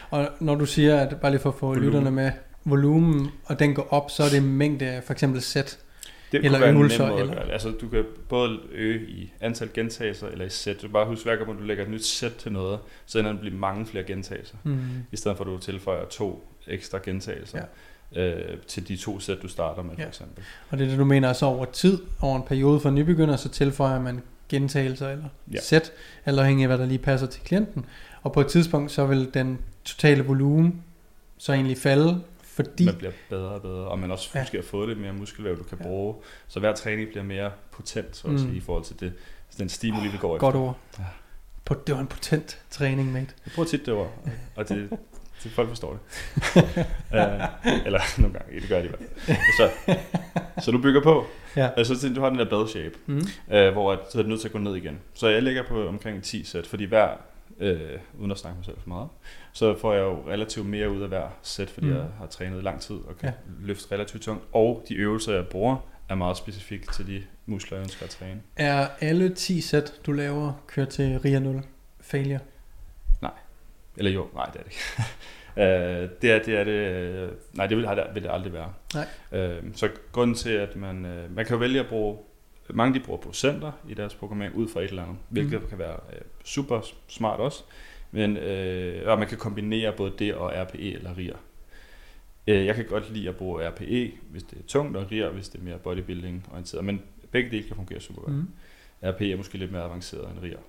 Og 0.09 0.29
når 0.39 0.55
du 0.55 0.65
siger, 0.65 0.99
at 0.99 1.19
bare 1.21 1.31
lige 1.31 1.41
for 1.41 1.49
at 1.49 1.55
få 1.55 1.65
Volumen. 1.65 1.85
lytterne 1.85 2.11
med, 2.11 2.31
volumen, 2.65 3.27
og 3.45 3.59
den 3.59 3.75
går 3.75 3.87
op, 3.93 4.11
så 4.11 4.23
er 4.23 4.29
det 4.29 4.43
mængde 4.43 4.85
af 4.85 5.03
for 5.03 5.13
eksempel 5.13 5.41
sæt. 5.41 5.79
Det 6.33 6.45
Eller 6.45 6.67
øvelser, 6.67 7.07
eller-. 7.07 7.41
Altså, 7.41 7.71
du 7.81 7.87
kan 7.87 8.03
både 8.29 8.59
øge 8.71 9.07
i 9.09 9.33
antal 9.41 9.69
gentagelser 9.73 10.27
eller 10.27 10.45
i 10.45 10.49
sæt. 10.49 10.81
Du 10.81 10.87
bare 10.87 11.05
husk, 11.05 11.23
hver 11.23 11.35
gang 11.35 11.59
du 11.59 11.63
lægger 11.63 11.83
et 11.83 11.89
nyt 11.89 12.05
sæt 12.05 12.33
til 12.33 12.51
noget, 12.51 12.79
så 13.05 13.19
ender 13.19 13.31
det 13.31 13.39
blive 13.41 13.55
mange 13.55 13.85
flere 13.85 14.03
gentagelser. 14.03 14.55
Mm. 14.63 14.79
I 15.11 15.15
stedet 15.17 15.37
for, 15.37 15.43
at 15.43 15.47
du 15.47 15.57
tilføjer 15.57 16.05
to 16.05 16.47
ekstra 16.67 16.99
gentagelser 17.05 17.61
ja. 18.15 18.21
øh, 18.29 18.57
til 18.67 18.87
de 18.87 18.97
to 18.97 19.19
sæt, 19.19 19.37
du 19.41 19.47
starter 19.47 19.83
med, 19.83 19.91
Ja. 19.97 20.03
for 20.03 20.07
eksempel. 20.09 20.43
Og 20.69 20.77
det 20.77 20.85
er 20.85 20.89
det, 20.89 20.99
du 20.99 21.05
mener, 21.05 21.33
så 21.33 21.45
over 21.45 21.65
tid, 21.65 21.97
over 22.21 22.35
en 22.35 22.43
periode 22.43 22.79
for 22.79 22.89
nybegynder, 22.89 23.35
så 23.35 23.49
tilføjer 23.49 23.99
man 24.01 24.21
gentagelser 24.49 25.09
eller 25.09 25.25
Ja. 25.53 25.59
sæt, 25.61 25.91
eller 26.25 26.41
afhængig 26.41 26.63
af, 26.63 26.69
hvad 26.69 26.77
der 26.77 26.85
lige 26.85 26.97
passer 26.99 27.27
til 27.27 27.41
klienten. 27.41 27.85
Og 28.21 28.33
på 28.33 28.41
et 28.41 28.47
tidspunkt, 28.47 28.91
så 28.91 29.05
vil 29.05 29.29
den 29.33 29.59
totale 29.85 30.23
volumen 30.23 30.81
så 31.37 31.53
egentlig 31.53 31.77
falde, 31.77 32.21
fordi... 32.55 32.85
Man 32.85 32.95
bliver 32.95 33.11
bedre 33.29 33.49
og 33.49 33.61
bedre, 33.61 33.87
og 33.87 33.99
man 33.99 34.11
også 34.11 34.29
Ja. 34.35 34.41
måske 34.41 34.57
har 34.57 34.63
fået 34.63 34.87
lidt 34.89 34.99
mere 34.99 35.13
muskelvæv, 35.13 35.57
du 35.57 35.63
kan 35.63 35.77
Ja. 35.81 35.83
bruge. 35.83 36.15
Så 36.47 36.59
hver 36.59 36.75
træning 36.75 37.09
bliver 37.09 37.23
mere 37.23 37.51
potent, 37.71 38.15
så 38.15 38.27
at 38.27 38.33
Mm. 38.33 38.39
sige, 38.39 38.55
i 38.55 38.59
forhold 38.59 38.83
til 38.83 38.99
det, 38.99 39.13
den 39.57 39.69
stimuli, 39.69 40.07
vi 40.07 40.17
går 40.17 40.37
Godt 40.37 40.53
efter. 40.55 40.59
ord. 40.61 40.77
Ja. 40.99 41.03
På, 41.65 41.73
det 41.87 41.95
var 41.95 42.01
en 42.01 42.07
potent 42.07 42.61
træning, 42.69 43.11
mate. 43.11 43.27
Jeg 43.45 43.51
bruger 43.55 43.67
tit 43.69 43.85
det 43.85 43.93
ord, 43.93 44.13
og 44.55 44.69
det, 44.69 44.89
det 45.43 45.51
folk 45.51 45.67
forstår 45.69 45.91
det. 45.91 45.99
uh, 46.55 46.65
eller 47.85 48.21
nogle 48.21 48.39
gange, 48.39 48.59
det 48.61 48.69
gør 48.69 48.79
de 48.79 48.85
i 48.85 48.87
hvert 48.87 49.01
fald. 49.17 49.37
Så, 49.57 49.95
så 50.61 50.71
du 50.71 50.81
bygger 50.81 51.03
på, 51.03 51.25
Ja. 51.55 51.69
altså 51.77 51.99
så 51.99 52.13
du 52.13 52.21
har 52.21 52.29
den 52.29 52.39
der 52.39 52.49
bell 52.49 52.67
shape, 52.67 52.95
Mm. 53.05 53.17
uh, 53.17 53.73
hvor 53.73 53.91
at, 53.93 53.99
så 54.11 54.19
er 54.19 54.23
du 54.23 54.29
nødt 54.29 54.41
til 54.41 54.47
at 54.47 54.51
gå 54.51 54.59
ned 54.59 54.75
igen. 54.75 54.99
Så 55.13 55.27
jeg 55.27 55.41
ligger 55.43 55.63
på 55.67 55.87
omkring 55.87 56.23
10 56.23 56.43
sæt, 56.43 56.67
fordi 56.67 56.83
hver, 56.85 57.09
uh, 57.49 57.67
uden 58.19 58.31
at 58.31 58.37
snakke 58.37 58.57
mig 58.57 58.65
selv 58.65 58.77
for 58.81 58.89
meget, 58.89 59.07
så 59.53 59.77
får 59.77 59.93
jeg 59.93 60.01
jo 60.01 60.29
relativt 60.29 60.65
mere 60.65 60.89
ud 60.89 61.01
af 61.01 61.07
hver 61.07 61.27
sæt, 61.41 61.69
fordi 61.69 61.87
Mm. 61.87 61.93
jeg 61.95 62.05
har 62.17 62.25
trænet 62.27 62.63
lang 62.63 62.81
tid 62.81 62.95
og 62.95 63.17
kan 63.19 63.29
Ja. 63.29 63.33
løfte 63.59 63.91
relativt 63.91 64.23
tungt. 64.23 64.43
Og 64.51 64.85
de 64.89 64.95
øvelser, 64.95 65.33
jeg 65.33 65.47
bruger, 65.47 65.77
er 66.09 66.15
meget 66.15 66.37
specifikke 66.37 66.87
til 66.93 67.07
de 67.07 67.23
muskler, 67.45 67.77
jeg 67.77 67.83
ønsker 67.83 68.03
at 68.05 68.09
træne. 68.09 68.41
Er 68.55 68.87
alle 69.01 69.33
10 69.33 69.61
sæt, 69.61 69.93
du 70.05 70.11
laver, 70.11 70.53
kørt 70.67 70.87
til 70.89 71.19
RIA 71.19 71.39
0 71.39 71.61
failure? 72.01 72.39
Eller 73.97 74.11
jo, 74.11 74.27
nej, 74.33 74.45
det 74.45 74.59
er 74.59 74.63
det 74.63 74.71
ikke. 74.71 74.81
Øh, 75.57 76.09
det 76.21 76.31
er 76.31 76.43
det, 76.43 76.57
er 76.57 76.63
det 76.63 76.71
øh, 76.71 77.31
nej, 77.53 77.67
det 77.67 77.77
vil, 77.77 77.87
vil 78.13 78.23
det 78.23 78.29
aldrig 78.31 78.53
være. 78.53 78.73
Nej. 78.93 79.07
Øh, 79.31 79.63
så 79.73 79.89
grunden 80.11 80.35
til, 80.35 80.49
at 80.49 80.75
man, 80.75 81.05
øh, 81.05 81.35
man 81.35 81.45
kan 81.45 81.53
jo 81.53 81.59
vælge 81.59 81.79
at 81.79 81.87
bruge, 81.87 82.17
mange 82.69 82.99
de 82.99 83.05
bruger 83.05 83.19
procenter 83.21 83.71
i 83.89 83.93
deres 83.93 84.15
programmering 84.15 84.55
ud 84.55 84.67
fra 84.69 84.79
et 84.81 84.89
eller 84.89 85.03
andet, 85.03 85.17
hvilket 85.29 85.61
Mm. 85.61 85.67
kan 85.69 85.79
være 85.79 85.95
øh, 86.13 86.21
super 86.43 86.81
smart 87.07 87.39
også, 87.39 87.63
men 88.13 88.37
øh, 88.37 89.11
og 89.11 89.19
man 89.19 89.27
kan 89.27 89.37
kombinere 89.37 89.93
både 89.97 90.13
det 90.19 90.33
og 90.35 90.51
RPE 90.55 90.93
eller 90.93 91.17
RIR. 91.17 91.35
Øh, 92.47 92.65
jeg 92.65 92.75
kan 92.75 92.85
godt 92.85 93.13
lide 93.13 93.29
at 93.29 93.35
bruge 93.35 93.69
RPE, 93.69 94.11
hvis 94.29 94.43
det 94.43 94.57
er 94.57 94.63
tungt, 94.67 94.97
og 94.97 95.11
RIR, 95.11 95.29
hvis 95.29 95.49
det 95.49 95.59
er 95.59 95.63
mere 95.63 95.77
bodybuilding 95.77 96.47
orienteret, 96.51 96.85
men 96.85 97.01
begge 97.31 97.51
dele 97.51 97.63
kan 97.63 97.75
fungere 97.75 98.01
super 98.01 98.21
godt. 98.21 98.33
Mm. 98.33 98.47
RPE 99.03 99.31
er 99.31 99.37
måske 99.37 99.57
lidt 99.57 99.71
mere 99.71 99.83
avanceret 99.83 100.29
end 100.29 100.39
RIR, 100.43 100.59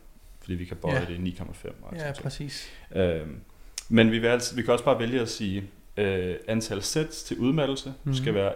fordi 0.40 0.54
vi 0.54 0.64
kan 0.64 0.76
bøje 0.76 0.94
Ja. 0.94 1.00
det 1.00 1.26
i 1.26 1.30
9,5. 1.30 1.68
og 1.83 1.96
Ja, 1.96 2.12
præcis. 2.22 2.70
Øh, 2.94 3.20
men 3.88 4.11
vi, 4.11 4.18
vil 4.18 4.28
altså, 4.28 4.57
vi 4.57 4.62
kan 4.62 4.72
også 4.72 4.85
bare 4.85 4.98
vælge 4.98 5.20
at 5.20 5.28
sige, 5.28 5.64
øh, 5.96 6.37
antal 6.48 6.83
sets 6.83 7.22
til 7.22 7.38
udmattelse 7.38 7.94
mm. 8.04 8.14
skal 8.14 8.35
være 8.35 8.52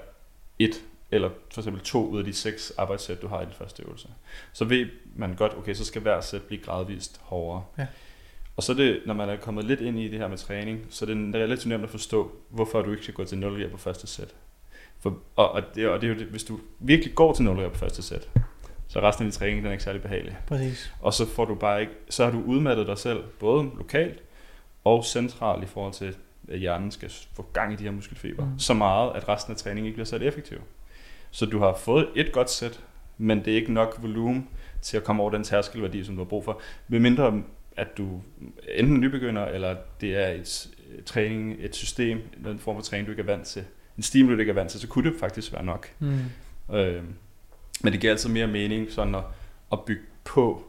et 0.59 0.83
eller 1.11 1.31
for 1.53 1.61
eksempel 1.61 1.83
to 1.83 2.07
ud 2.07 2.19
af 2.19 2.25
de 2.25 2.33
seks 2.33 2.73
arbejdssæt, 2.79 3.23
du 3.23 3.29
har 3.29 3.43
i 3.43 3.45
din 3.45 3.55
første 3.55 3.83
øvelse. 3.83 4.09
Så 4.53 4.65
ved 4.65 4.87
man 5.17 5.35
godt, 5.35 5.55
okay, 5.57 5.75
så 5.75 5.85
skal 5.85 6.03
hver 6.03 6.21
sæt 6.21 6.43
blive 6.43 6.63
gradvist 6.63 7.21
hårdere. 7.23 7.65
Ja. 7.79 7.87
Og 8.59 8.65
så 8.65 8.73
er 8.73 8.77
det, 8.77 9.01
når 9.07 9.15
man 9.15 9.29
er 9.29 9.37
kommet 9.37 9.65
lidt 9.65 9.81
ind 9.81 9.99
i 9.99 10.09
det 10.09 10.19
her 10.19 10.29
med 10.29 10.39
træning, 10.39 10.87
så 10.91 11.05
er 11.05 11.07
det 11.07 11.35
relativt 11.35 11.69
nemt 11.69 11.85
at 11.85 11.91
forstå, 11.91 12.33
hvorfor 12.49 12.83
du 12.83 12.91
ikke 12.91 13.03
skal 13.03 13.15
gå 13.15 13.25
til 13.25 13.39
0 13.39 13.71
på 13.71 13.77
første 13.77 14.07
sæt. 14.07 14.35
For, 15.01 15.19
og, 15.37 15.53
og, 15.53 15.63
det, 15.75 15.89
og 15.89 16.01
det 16.01 16.11
er 16.11 16.15
jo 16.15 16.19
det, 16.19 16.27
hvis 16.27 16.45
du 16.45 16.59
virkelig 16.79 17.15
går 17.15 17.33
til 17.33 17.45
0 17.45 17.71
på 17.71 17.79
første 17.79 18.03
sæt, 18.03 18.29
så 18.89 19.01
resten 19.01 19.27
af 19.27 19.33
din 19.33 19.39
træning 19.39 19.59
den 19.59 19.67
er 19.67 19.73
ikke 19.73 19.85
særlig 19.85 20.03
behagelig. 20.03 20.37
Præcis. 20.47 20.93
Og 21.01 21.15
så 21.15 21.27
får 21.27 21.45
du 21.45 21.55
bare 21.55 21.81
ikke, 21.81 21.93
så 22.11 22.25
har 22.25 22.31
du 22.31 22.43
udmattet 22.47 22.87
dig 22.87 22.99
selv, 22.99 23.25
både 23.41 23.71
lokalt 23.77 24.23
og 24.85 25.05
centralt 25.05 25.63
i 25.65 25.67
forhold 25.67 25.93
til, 25.93 26.17
at 26.49 26.59
hjernen 26.59 26.91
skal 26.91 27.13
få 27.35 27.47
gang 27.53 27.73
i 27.73 27.77
de 27.77 27.85
her 27.85 27.91
muskelfiber. 27.91 28.45
Mm. 28.45 28.59
Så 28.59 28.75
meget, 28.75 29.13
at 29.15 29.29
resten 29.29 29.53
af 29.53 29.57
træningen 29.57 29.87
ikke 29.87 29.97
bliver 29.97 30.07
sat 30.07 30.23
effektiv. 30.23 30.59
Så 31.31 31.47
du 31.47 31.59
har 31.59 31.75
fået 31.75 32.09
et 32.17 32.33
godt 32.33 32.51
sæt, 32.51 32.81
men 33.19 33.45
det 33.45 33.53
er 33.53 33.57
ikke 33.57 33.73
nok 33.73 33.99
volumen 34.03 34.49
til 34.83 34.97
at 34.97 35.05
komme 35.05 35.23
over 35.23 35.31
den 35.31 35.45
tærskelværdi, 35.45 36.05
som 36.05 36.15
du 36.15 36.21
har 36.21 36.29
brug 36.29 36.45
for. 36.45 36.61
Med 36.89 37.01
mindre 37.01 37.43
at 37.79 37.99
du 37.99 38.23
enten 38.75 38.97
er 38.97 39.01
nybegynder, 39.01 39.45
eller 39.47 39.77
det 40.01 40.17
er 40.17 40.29
et 40.29 40.69
øh, 40.93 41.03
træning, 41.03 41.57
et 41.61 41.75
system, 41.77 42.21
en 42.47 42.59
form 42.59 42.77
for 42.77 42.83
træning, 42.83 43.07
du 43.07 43.13
ikke 43.13 43.23
er 43.23 43.27
vant 43.27 43.47
til. 43.47 43.65
En 43.97 44.03
stimuli, 44.03 44.35
du 44.35 44.41
ikke 44.41 44.51
er 44.51 44.55
vant 44.55 44.71
til, 44.71 44.81
så 44.81 44.89
kunne 44.89 45.11
det 45.11 45.21
faktisk 45.21 45.53
være 45.53 45.65
nok. 45.65 45.89
Mm. 45.99 46.19
Øh, 46.75 47.03
men 47.83 47.93
det 47.93 48.01
giver 48.01 48.13
altid 48.13 48.31
mere 48.31 48.47
mening 48.47 48.93
sådan 48.93 49.15
at, 49.15 49.23
at 49.73 49.85
bygge 49.85 50.03
på, 50.25 50.65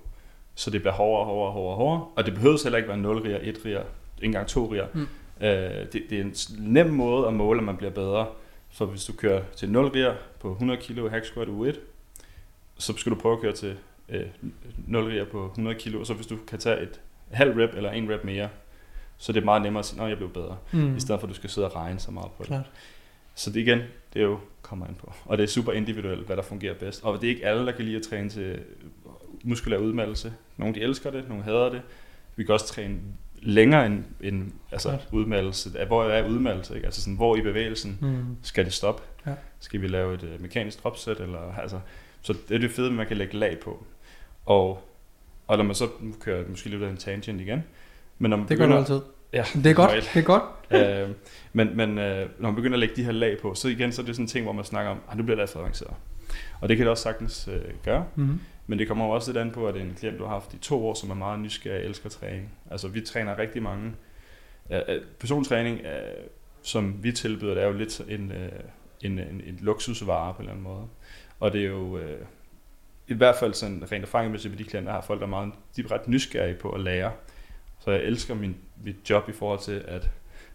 så 0.55 0.69
det 0.69 0.81
bliver 0.81 0.93
hårdere, 0.93 1.25
hårdere, 1.25 1.51
hårdere, 1.51 1.75
hårdere. 1.75 2.07
Og 2.15 2.25
det 2.25 2.33
behøver 2.33 2.57
heller 2.63 2.77
ikke 2.77 2.89
være 2.89 2.97
0 2.97 3.21
riger, 3.21 3.39
1 3.41 3.65
riger, 3.65 3.79
ikke 3.79 4.25
engang 4.25 4.47
2 4.47 4.71
riger. 4.71 4.87
Mm. 4.93 5.07
Øh, 5.41 5.85
det, 5.93 6.03
det 6.09 6.19
er 6.19 6.23
en 6.23 6.35
nem 6.59 6.87
måde 6.87 7.27
at 7.27 7.33
måle, 7.33 7.59
at 7.59 7.63
man 7.63 7.77
bliver 7.77 7.91
bedre. 7.91 8.27
For 8.71 8.85
hvis 8.85 9.05
du 9.05 9.13
kører 9.13 9.41
til 9.55 9.69
0 9.69 9.87
riger 9.87 10.15
på 10.39 10.51
100 10.51 10.79
kg 10.81 11.09
hack 11.09 11.25
squat 11.25 11.47
uge 11.47 11.69
1, 11.69 11.79
så 12.77 12.93
skal 12.97 13.11
du 13.11 13.17
prøve 13.17 13.35
at 13.35 13.41
køre 13.41 13.53
til 13.53 13.77
øh, 14.11 14.25
0 14.87 15.03
riger 15.03 15.25
på 15.25 15.45
100 15.45 15.77
kg. 15.79 15.95
Og 15.95 16.05
så 16.05 16.13
hvis 16.13 16.27
du 16.27 16.37
kan 16.47 16.59
tage 16.59 16.81
et 16.81 16.99
halv 17.31 17.57
rep 17.57 17.75
eller 17.75 17.91
en 17.91 18.09
rep 18.13 18.23
mere, 18.23 18.49
så 19.17 19.31
er 19.31 19.33
det 19.33 19.43
meget 19.45 19.61
nemmere 19.61 19.79
at 19.79 19.85
sige, 19.85 20.01
at 20.03 20.09
jeg 20.09 20.17
blev 20.17 20.33
bedre. 20.33 20.57
Mm. 20.71 20.95
I 20.95 20.99
stedet 20.99 21.19
for, 21.21 21.27
at 21.27 21.29
du 21.29 21.35
skal 21.35 21.49
sidde 21.49 21.67
og 21.67 21.75
regne 21.75 21.99
så 21.99 22.11
meget 22.11 22.31
på 22.31 22.43
det. 22.43 22.47
Klart. 22.47 22.69
Så 23.35 23.49
det 23.49 23.59
igen, 23.59 23.79
det 24.13 24.19
er 24.19 24.25
jo 24.25 24.39
kommer 24.61 24.85
an 24.87 24.95
på. 24.99 25.13
Og 25.25 25.37
det 25.37 25.43
er 25.43 25.47
super 25.47 25.71
individuelt, 25.71 26.25
hvad 26.25 26.35
der 26.37 26.43
fungerer 26.43 26.73
bedst. 26.73 27.03
Og 27.03 27.21
det 27.21 27.27
er 27.27 27.31
ikke 27.31 27.45
alle, 27.45 27.65
der 27.65 27.71
kan 27.71 27.85
lide 27.85 27.95
at 27.95 28.01
træne 28.01 28.29
til 28.29 28.59
muskulær 29.43 29.77
udmattelse. 29.77 30.33
Nogle 30.57 30.75
de 30.75 30.81
elsker 30.81 31.11
det, 31.11 31.29
nogle 31.29 31.43
hader 31.43 31.69
det. 31.69 31.81
Vi 32.35 32.43
kan 32.43 32.53
også 32.53 32.67
træne 32.67 32.99
længere 33.41 33.85
end, 33.85 34.03
end 34.21 34.51
altså 34.71 34.89
Klart. 34.89 35.07
udmattelse. 35.11 35.85
Hvor 35.87 36.03
er 36.03 36.27
udmattelse? 36.27 36.75
Ikke? 36.75 36.85
Altså 36.85 37.01
sådan, 37.01 37.15
hvor 37.15 37.35
i 37.35 37.41
bevægelsen 37.41 37.97
Mm. 38.01 38.25
skal 38.41 38.65
det 38.65 38.73
stoppe? 38.73 39.03
Ja. 39.27 39.33
Skal 39.59 39.81
vi 39.81 39.87
lave 39.87 40.13
et 40.13 40.23
øh, 40.23 40.41
mekanisk 40.41 40.83
dropset? 40.83 41.19
Eller, 41.19 41.53
altså, 41.53 41.79
så 42.21 42.33
det 42.49 42.55
er 42.55 42.59
det 42.59 42.71
fede, 42.71 42.87
at 42.87 42.93
man 42.93 43.07
kan 43.07 43.17
lægge 43.17 43.37
lag 43.37 43.59
på. 43.59 43.85
Og, 44.49 44.83
og 45.47 45.57
når 45.57 45.63
man 45.63 45.75
så 45.75 45.87
nu 45.99 46.13
kører 46.19 46.37
jeg 46.37 46.45
måske 46.49 46.69
lidt 46.69 46.83
af 46.83 46.89
en 46.89 46.97
tangent 46.97 47.41
igen. 47.41 47.63
Men 48.19 48.29
når 48.29 48.37
man 48.37 48.47
Det 48.47 48.57
gør 48.57 48.65
du 48.65 48.69
begynder, 48.71 48.79
altid. 48.79 49.01
Ja, 49.33 49.45
Det 49.53 49.65
er 49.69 49.73
godt. 49.73 49.89
normalt 49.89 50.09
Det 50.13 50.19
er 50.19 50.23
godt. 50.23 50.43
øh, 51.09 51.15
men 51.53 51.77
men 51.77 51.97
øh, 51.97 52.29
når 52.39 52.49
man 52.49 52.55
begynder 52.55 52.75
at 52.75 52.79
lægge 52.79 52.95
de 52.95 53.03
her 53.03 53.11
lag 53.11 53.37
på, 53.41 53.53
så 53.53 53.67
igen, 53.67 53.91
så 53.91 54.01
er 54.01 54.05
det 54.05 54.15
sådan 54.15 54.23
en 54.23 54.27
ting, 54.27 54.43
hvor 54.45 54.53
man 54.53 54.65
snakker 54.65 54.91
om, 54.91 54.97
at 55.11 55.17
nu 55.17 55.23
bliver 55.23 55.35
det 55.35 55.41
altså 55.41 55.59
avanceret. 55.59 55.93
Og 56.61 56.69
det 56.69 56.77
kan 56.77 56.85
det 56.85 56.91
også 56.91 57.03
sagtens 57.03 57.49
øh, 57.53 57.61
gøre, 57.85 58.05
Mm. 58.15 58.39
men 58.67 58.79
det 58.79 58.87
kommer 58.87 59.05
jo 59.05 59.11
også 59.11 59.31
lidt 59.31 59.37
an 59.41 59.51
på, 59.51 59.67
at 59.67 59.73
det 59.73 59.81
er 59.81 59.85
en 59.85 59.95
klient, 59.99 60.19
du 60.19 60.23
har 60.23 60.31
haft 60.33 60.53
i 60.53 60.57
to 60.57 60.87
år, 60.87 60.93
som 60.93 61.09
er 61.09 61.15
meget 61.15 61.39
nysgerrig 61.39 61.79
og 61.79 61.85
elsker 61.85 62.09
træning. 62.09 62.49
Altså 62.71 62.87
vi 62.87 63.01
træner 63.01 63.37
rigtig 63.39 63.63
mange. 63.63 63.91
Øh, 64.71 64.79
persontræning, 65.19 65.79
øh, 65.79 66.25
som 66.63 66.95
vi 67.03 67.11
tilbyder, 67.11 67.53
det 67.53 67.63
er 67.63 67.67
jo 67.67 67.73
lidt 67.73 68.01
en, 68.09 68.31
øh, 68.31 68.49
en, 69.01 69.11
en, 69.19 69.41
en 69.45 69.59
luksusvare 69.61 70.33
på 70.33 70.37
en 70.37 70.41
eller 70.43 70.51
anden 70.51 70.63
måde. 70.63 70.83
Og 71.39 71.53
det 71.53 71.61
er 71.61 71.65
jo 71.67 71.97
øh, 71.97 72.19
i 73.09 73.13
hvert 73.13 73.35
fald 73.35 73.53
sådan 73.53 73.83
rent 73.91 74.03
erfaringsmæssigt 74.03 74.51
med 74.51 74.57
de 74.57 74.63
klienter, 74.69 74.91
har 74.91 75.01
folk, 75.01 75.19
der 75.19 75.25
er 75.25 75.29
meget, 75.29 75.51
de 75.75 75.81
er 75.81 75.91
ret 75.91 76.07
nysgerrige 76.07 76.55
på 76.55 76.69
at 76.69 76.79
lære. 76.81 77.11
Så 77.79 77.91
jeg 77.91 78.01
elsker 78.03 78.35
min, 78.35 78.55
mit 78.83 78.95
job 79.09 79.29
i 79.29 79.31
forhold 79.31 79.59
til, 79.59 79.83
at 79.87 80.09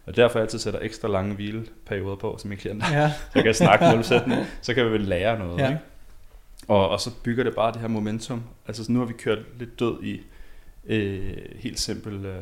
og 0.05 0.15
derfor 0.15 0.39
altid 0.39 0.59
sætter 0.59 0.79
ekstra 0.83 1.07
lange 1.07 1.35
hvileperioder 1.35 2.15
på 2.15 2.35
til 2.39 2.49
mine 2.49 2.59
klienter. 2.61 2.87
Ja. 3.01 3.09
Så 3.31 3.31
jeg 3.35 3.43
kan 3.43 3.53
snakke 3.53 3.85
målsætning, 3.95 4.41
så 4.61 4.73
kan 4.73 4.85
vi 4.85 4.91
vel 4.91 5.01
lære 5.01 5.39
noget. 5.39 5.59
Ja. 5.59 5.67
Ikke? 5.69 5.79
Og, 6.67 6.89
og 6.89 6.99
så 6.99 7.11
bygger 7.23 7.43
det 7.43 7.55
bare 7.55 7.71
det 7.71 7.81
her 7.81 7.87
momentum. 7.87 8.43
Altså 8.67 8.83
så 8.85 8.91
nu 8.91 8.99
har 8.99 9.05
vi 9.05 9.13
kørt 9.13 9.39
lidt 9.59 9.79
død 9.79 10.03
i 10.03 10.21
øh, 10.85 11.37
helt 11.55 11.79
simpel 11.79 12.25
øh, 12.25 12.35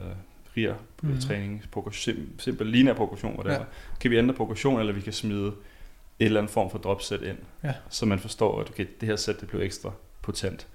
Mhm. 0.55 0.75
mm. 1.01 1.19
træning, 1.19 1.63
sim, 1.91 2.39
simpel 2.39 2.67
lineær 2.67 2.93
progression, 2.93 3.33
whatever. 3.35 3.55
Ja. 3.59 3.63
Kan 3.99 4.11
vi 4.11 4.17
ændre 4.17 4.33
progression, 4.33 4.79
eller 4.79 4.93
vi 4.93 5.01
kan 5.01 5.13
smide 5.13 5.47
et 5.47 6.25
eller 6.25 6.39
andet 6.39 6.53
form 6.53 6.71
for 6.71 6.77
dropset 6.77 7.21
ind, 7.21 7.37
Ja. 7.63 7.73
så 7.89 8.05
man 8.05 8.19
forstår, 8.19 8.61
at 8.61 8.69
okay, 8.69 8.85
det 9.01 9.09
her 9.09 9.15
sæt 9.15 9.39
det 9.41 9.47
blev 9.49 9.61
ekstra 9.61 9.91
potent. 10.23 10.67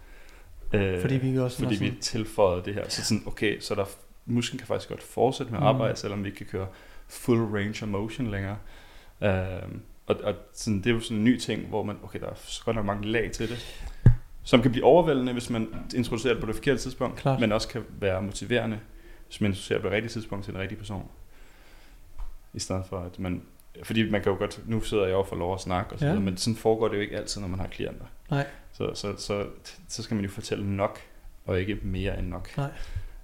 Øh, 0.73 1.01
Fordi 1.01 1.15
vi 1.17 1.39
også 1.39 1.59
fordi 1.59 1.75
har 1.75 1.81
vi 1.81 1.87
sådan, 1.89 2.01
tilføjede 2.01 2.65
det 2.65 2.75
her. 2.75 2.89
Så 2.89 3.05
sådan, 3.05 3.23
okay, 3.27 3.61
så 3.61 3.75
der, 3.75 3.85
musklen 4.27 4.59
kan 4.59 4.67
faktisk 4.67 4.89
godt 4.89 5.03
fortsætte 5.03 5.53
med 5.53 5.59
at 5.59 5.63
Mm. 5.63 5.67
arbejde, 5.69 5.97
selvom 5.97 6.25
vi 6.25 6.29
ikke 6.29 6.37
kan 6.39 6.47
køre 6.47 6.67
full 7.09 7.41
range 7.41 7.83
of 7.83 7.89
motion 7.89 8.31
længere. 8.31 8.57
Øhm, 9.23 9.81
og 10.07 10.17
og 10.23 10.35
sådan, 10.53 10.79
det 10.79 10.87
er 10.87 10.95
jo 10.95 11.01
sådan 11.01 11.17
en 11.17 11.25
ny 11.25 11.39
ting, 11.39 11.67
hvor 11.69 11.83
man, 11.83 11.97
okay, 12.03 12.21
der 12.21 12.27
er 12.27 12.35
så 12.35 12.65
godt 12.65 12.77
nok 12.77 12.85
mange 12.87 13.07
lag 13.09 13.31
til 13.33 13.49
det, 13.49 13.85
som 14.43 14.63
kan 14.63 14.71
blive 14.71 14.85
overvældende, 14.85 15.33
hvis 15.33 15.51
man 15.51 15.69
introducerer 15.95 16.35
det 16.35 16.41
på 16.43 16.47
det 16.47 16.55
forkerte 16.55 16.81
tidspunkt, 16.81 17.17
Klart. 17.19 17.41
men 17.41 17.53
også 17.53 17.69
kan 17.69 17.83
være 17.89 18.23
motiverende, 18.23 18.81
hvis 19.27 19.41
man 19.41 19.51
introducerer 19.51 19.79
det 19.79 19.83
på 19.83 19.89
det 19.89 19.95
rigtige 19.97 20.13
tidspunkt 20.13 20.45
til 20.45 20.55
den 20.55 20.61
rigtige 20.63 20.79
person. 20.79 21.09
I 22.55 22.59
stedet 22.59 22.85
for, 22.89 22.99
at 22.99 23.19
man, 23.19 23.43
fordi 23.85 24.11
man 24.11 24.23
kan 24.23 24.33
jo 24.33 24.39
godt, 24.39 24.61
nu 24.69 24.81
sidder 24.81 25.05
jeg 25.05 25.13
jo 25.13 25.23
for 25.23 25.37
lov 25.37 25.55
at 25.55 25.61
snakke, 25.61 25.93
og 25.93 25.99
så 25.99 26.05
Ja. 26.05 26.11
videre, 26.11 26.25
men 26.25 26.37
sådan 26.37 26.57
foregår 26.57 26.89
det 26.89 26.97
jo 26.97 27.01
ikke 27.01 27.17
altid, 27.17 27.41
når 27.41 27.49
man 27.49 27.61
har 27.61 27.67
klienter. 27.67 28.05
Nej. 28.31 28.47
Så, 28.73 28.91
så, 28.95 29.15
så, 29.19 29.47
så 29.89 30.03
skal 30.03 30.15
man 30.15 30.25
jo 30.25 30.31
fortælle 30.31 30.77
nok, 30.77 30.99
og 31.47 31.61
ikke 31.61 31.79
mere 31.83 32.19
end 32.19 32.29
nok. 32.29 32.57
Nej. 32.57 32.71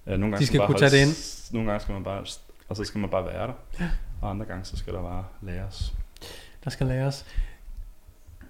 Nogle 0.05 0.19
gange 0.21 0.37
De 0.37 0.45
skal 0.45 0.57
man 0.57 0.67
kunne 0.67 0.73
bare 0.79 0.89
tage 0.89 0.99
det 1.01 1.07
holde- 1.07 1.53
Nogle 1.53 1.71
gange 1.71 1.83
skal 1.83 1.93
man 1.93 2.03
bare, 2.03 2.25
og 2.69 2.75
så 2.75 2.83
skal 2.83 2.99
man 2.99 3.09
bare 3.09 3.25
være 3.25 3.47
der. 3.47 3.53
Ja. 3.79 3.89
Og 4.21 4.29
andre 4.29 4.45
gange, 4.45 4.65
så 4.65 4.77
skal 4.77 4.93
der 4.93 5.01
bare 5.01 5.25
læres. 5.41 5.93
der 6.63 6.69
skal 6.69 6.87
læres. 6.87 7.25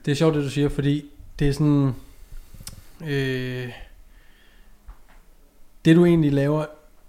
Det 0.05 0.11
er 0.11 0.15
sjovt, 0.15 0.35
det 0.35 0.43
du 0.43 0.49
siger, 0.49 0.69
fordi 0.69 1.05
det 1.39 1.47
er 1.49 1.51
sådan... 1.53 1.93
Øh, 3.01 3.69
det 5.85 5.95
du 5.95 6.05
egentlig 6.05 6.33
laver, 6.33 6.65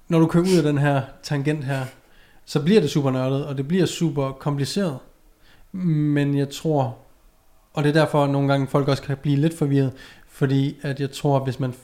når 0.09 0.19
du 0.19 0.27
kører 0.27 0.45
ud 0.45 0.57
af 0.57 0.63
den 0.63 0.79
her 0.79 1.03
tangent 1.23 1.65
her, 1.65 1.87
så 2.47 2.63
bliver 2.63 2.81
det 2.81 2.91
super 2.91 3.11
nørdet, 3.11 3.47
og 3.47 3.57
det 3.57 3.69
bliver 3.69 3.87
super 3.87 4.33
kompliceret. 4.33 4.99
Men 5.73 6.37
jeg 6.39 6.51
tror, 6.51 6.99
og 7.73 7.85
det 7.85 7.89
er 7.89 7.93
derfor, 7.93 8.25
at 8.25 8.31
nogle 8.31 8.49
gange 8.49 8.67
folk 8.67 8.89
også 8.89 9.03
kan 9.03 9.17
blive 9.17 9.37
lidt 9.37 9.59
forvirret, 9.59 9.93
fordi 10.29 10.77
at 10.83 11.01
jeg 11.01 11.11
tror, 11.11 11.37
at 11.37 11.45
hvis 11.45 11.61
man 11.61 11.75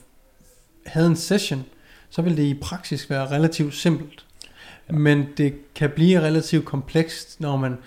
havde 0.85 1.07
en 1.07 1.15
session, 1.15 1.65
så 2.09 2.21
vil 2.21 2.37
det 2.37 2.43
i 2.43 2.53
praksis 2.53 3.09
være 3.09 3.31
relativt 3.31 3.73
simpelt. 3.73 4.25
Ja. 4.89 4.93
Men 4.93 5.25
det 5.37 5.73
kan 5.75 5.89
blive 5.89 6.19
relativt 6.19 6.65
komplekst, 6.65 7.41
når 7.41 7.57
man 7.57 7.77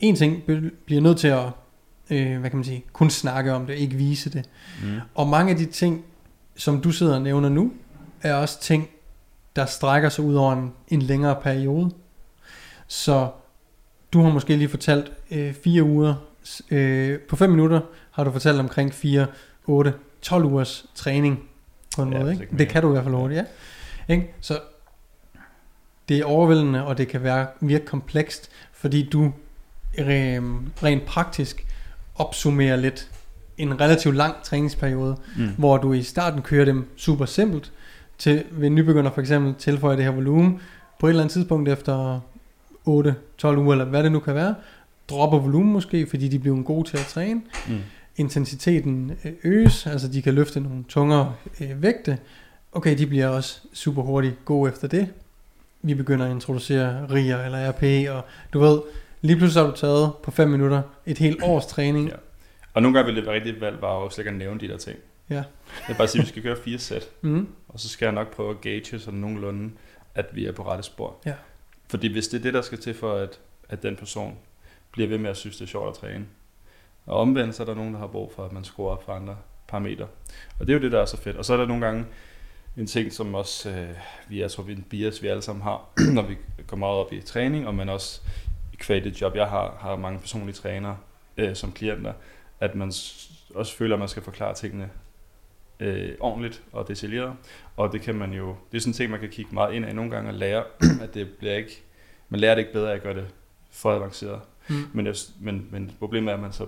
en 0.00 0.16
ting 0.16 0.42
bliver 0.86 1.00
nødt 1.00 1.18
til 1.18 1.28
at, 1.28 1.46
øh, 2.10 2.38
hvad 2.40 2.50
kan 2.50 2.56
man 2.56 2.64
sige, 2.64 2.84
kun 2.92 3.10
snakke 3.10 3.52
om 3.52 3.66
det, 3.66 3.74
ikke 3.74 3.96
vise 3.96 4.30
det. 4.30 4.50
Mm. 4.82 5.00
Og 5.14 5.28
mange 5.28 5.52
af 5.52 5.58
de 5.58 5.66
ting, 5.66 6.04
som 6.56 6.80
du 6.80 6.90
sidder 6.90 7.14
og 7.14 7.22
nævner 7.22 7.48
nu, 7.48 7.72
er 8.22 8.34
også 8.34 8.60
ting, 8.60 8.88
der 9.56 9.66
strækker 9.66 10.08
sig 10.08 10.24
ud 10.24 10.34
over 10.34 10.52
en, 10.52 10.72
en 10.88 11.02
længere 11.02 11.36
periode. 11.42 11.90
Så 12.94 13.28
du 14.12 14.22
har 14.22 14.30
måske 14.30 14.56
lige 14.56 14.68
fortalt 14.68 15.12
øh, 15.30 15.54
fire 15.64 15.82
uger, 15.82 16.14
øh, 16.70 17.18
på 17.20 17.36
5 17.36 17.50
minutter 17.50 17.80
har 18.10 18.24
du 18.24 18.30
fortalt 18.32 18.60
omkring 18.60 18.94
4, 18.94 19.26
8, 19.66 19.92
12 20.22 20.44
ugers 20.44 20.86
træning 20.94 21.48
på 21.96 22.02
en 22.02 22.12
Ja, 22.12 22.18
måde. 22.18 22.28
hvis 22.28 22.40
Ikke? 22.40 22.52
ikke 22.52 22.58
Det 22.58 22.68
kan 22.68 22.82
du 22.82 22.88
i 22.88 22.92
hvert 22.92 23.04
fald 23.04 23.14
hurtigt, 23.14 23.38
ja. 24.08 24.14
Ikke? 24.14 24.34
Så 24.40 24.58
det 26.08 26.18
er 26.18 26.24
overvældende, 26.24 26.84
og 26.86 26.98
det 26.98 27.08
kan 27.08 27.22
være 27.22 27.46
virke 27.60 27.86
komplekst, 27.86 28.50
fordi 28.72 29.08
du 29.08 29.32
øh, 29.98 30.42
rent 30.82 31.04
praktisk 31.06 31.66
opsummerer 32.16 32.76
lidt 32.76 33.10
en 33.58 33.80
relativt 33.80 34.16
lang 34.16 34.34
træningsperiode, 34.42 35.16
Mm. 35.36 35.48
hvor 35.58 35.76
du 35.76 35.92
i 35.92 36.02
starten 36.02 36.42
kører 36.42 36.64
dem 36.64 36.88
super 36.96 37.24
simpelt, 37.26 37.72
til 38.18 38.44
ved 38.50 38.66
en 38.66 38.74
nybegynder 38.74 39.10
for 39.10 39.20
eksempel 39.20 39.54
tilføjer 39.54 39.96
det 39.96 40.04
her 40.04 40.12
volumen, 40.12 40.60
på 41.00 41.06
et 41.06 41.10
eller 41.10 41.22
andet 41.22 41.32
tidspunkt 41.32 41.68
efter 41.68 42.20
8-12 42.88 42.90
uger, 43.46 43.72
eller 43.72 43.84
hvad 43.84 44.02
det 44.02 44.12
nu 44.12 44.20
kan 44.20 44.34
være, 44.34 44.54
dropper 45.10 45.38
volumen 45.38 45.72
måske, 45.72 46.06
fordi 46.06 46.28
de 46.28 46.38
bliver 46.38 46.62
gode 46.62 46.88
til 46.88 46.96
at 46.96 47.04
træne, 47.06 47.42
Mm. 47.68 47.78
intensiteten 48.16 49.12
øh, 49.24 49.32
øges, 49.44 49.86
altså 49.86 50.08
de 50.08 50.22
kan 50.22 50.34
løfte 50.34 50.60
nogle 50.60 50.84
tungere 50.88 51.34
øh, 51.60 51.82
vægte, 51.82 52.18
okay, 52.72 52.98
de 52.98 53.06
bliver 53.06 53.28
også 53.28 53.60
super 53.72 54.02
hurtigt 54.02 54.44
gode 54.44 54.70
efter 54.72 54.88
det, 54.88 55.08
vi 55.82 55.94
begynder 55.94 56.26
at 56.26 56.30
introducere 56.32 57.06
RIR 57.10 57.36
eller 57.36 57.70
RP, 57.70 58.08
og 58.10 58.24
du 58.52 58.60
ved, 58.60 58.80
lige 59.22 59.36
pludselig 59.36 59.64
har 59.64 59.70
du 59.70 59.76
taget 59.76 60.12
på 60.22 60.30
5 60.30 60.48
minutter 60.48 60.82
et 61.06 61.18
helt 61.18 61.42
års 61.42 61.66
træning, 61.66 62.08
Ja. 62.08 62.14
Og 62.74 62.82
nogle 62.82 62.98
gange 62.98 63.06
vil 63.06 63.16
det 63.16 63.26
være 63.26 63.34
rigtig 63.34 63.60
valgt 63.60 63.80
bare 63.80 63.90
også 63.90 64.20
ikke 64.20 64.30
at 64.30 64.36
nævne 64.36 64.60
de 64.60 64.68
der 64.68 64.76
ting. 64.76 64.98
Ja. 65.30 65.34
Jeg 65.34 65.44
vil 65.88 65.94
bare 65.94 66.08
sige, 66.08 66.20
at 66.20 66.24
vi 66.26 66.28
skal 66.28 66.42
køre 66.42 66.56
fire 66.64 66.78
sæt, 66.78 67.08
mm, 67.22 67.46
og 67.68 67.80
så 67.80 67.88
skal 67.88 68.06
jeg 68.06 68.12
nok 68.14 68.34
prøve 68.36 68.50
at 68.50 68.60
gauge 68.60 68.98
sådan 68.98 69.20
nogenlunde, 69.20 69.70
at 70.14 70.26
vi 70.32 70.46
er 70.46 70.52
på 70.52 70.62
rette 70.62 70.82
spor. 70.84 71.14
Ja. 71.26 71.32
Fordi 71.88 72.12
hvis 72.12 72.28
det 72.28 72.38
er 72.38 72.42
det, 72.42 72.54
der 72.54 72.62
skal 72.62 72.78
til 72.78 72.94
for, 72.94 73.14
at, 73.14 73.40
at 73.68 73.82
den 73.82 73.96
person 73.96 74.38
bliver 74.90 75.08
ved 75.08 75.18
med 75.18 75.30
at 75.30 75.36
synes, 75.36 75.56
det 75.56 75.64
er 75.64 75.68
sjovt 75.68 75.88
at 75.88 75.94
træne. 75.94 76.26
Og 77.06 77.20
omvendt, 77.20 77.54
så 77.54 77.62
er 77.62 77.66
der 77.66 77.74
nogen, 77.74 77.92
der 77.92 78.00
har 78.00 78.06
brug 78.06 78.32
for, 78.36 78.44
at 78.44 78.52
man 78.52 78.64
skruer 78.64 78.90
op 78.90 79.04
for 79.04 79.12
andre 79.12 79.36
parametre. 79.68 80.06
Og 80.60 80.66
det 80.66 80.72
er 80.72 80.78
jo 80.78 80.82
det, 80.82 80.92
der 80.92 81.00
er 81.00 81.06
så 81.06 81.16
fedt. 81.16 81.36
Og 81.36 81.44
så 81.44 81.52
er 81.52 81.56
der 81.56 81.66
nogle 81.66 81.86
gange 81.86 82.06
en 82.76 82.86
ting, 82.86 83.12
som 83.12 83.34
også, 83.34 83.70
øh, 83.70 83.88
vi, 84.28 84.40
jeg 84.40 84.50
tror, 84.50 84.62
vi 84.62 84.72
er 84.72 84.76
en 84.76 84.86
bias, 84.90 85.22
vi 85.22 85.28
alle 85.28 85.42
sammen 85.42 85.62
har, 85.62 85.88
når 86.14 86.22
vi 86.22 86.36
går 86.66 86.76
meget 86.76 86.94
op 86.94 87.12
i 87.12 87.20
træning, 87.20 87.66
og 87.66 87.74
man 87.74 87.88
også 87.88 88.20
i 88.88 89.00
det 89.00 89.20
job, 89.20 89.34
jeg 89.36 89.46
har, 89.46 89.76
har 89.80 89.96
mange 89.96 90.20
personlige 90.20 90.54
trænere 90.54 90.96
øh, 91.36 91.56
som 91.56 91.72
klienter, 91.72 92.12
at 92.60 92.74
man 92.74 92.88
også 93.54 93.76
føler, 93.76 93.94
at 93.94 93.98
man 93.98 94.08
skal 94.08 94.22
forklare 94.22 94.54
tingene 94.54 94.90
øh, 95.80 96.12
ordentligt 96.20 96.62
og 96.72 96.88
detaljeret. 96.88 97.32
Og 97.76 97.92
det 97.92 98.00
kan 98.00 98.14
man 98.14 98.32
jo, 98.32 98.56
det 98.72 98.76
er 98.76 98.80
sådan 98.80 98.90
en 98.90 98.94
ting, 98.94 99.10
man 99.10 99.20
kan 99.20 99.28
kigge 99.28 99.54
meget 99.54 99.74
ind 99.74 99.88
i 99.88 99.92
nogle 99.92 100.10
gange 100.10 100.30
og 100.30 100.34
lære, 100.34 100.64
at 101.02 101.14
det 101.14 101.28
bliver 101.38 101.54
ikke, 101.54 101.82
man 102.28 102.40
lærer 102.40 102.54
det 102.54 102.62
ikke 102.62 102.72
bedre 102.72 102.90
af 102.90 102.94
at 102.96 103.02
gøre 103.02 103.14
det 103.14 103.26
for 103.70 103.92
avanceret. 103.94 104.40
mm, 104.68 104.74
Men, 104.92 105.06
jeg, 105.06 105.14
men, 105.40 105.68
men 105.70 105.92
problemet 105.98 106.30
er, 106.30 106.34
at 106.34 106.40
man 106.42 106.52
så 106.52 106.66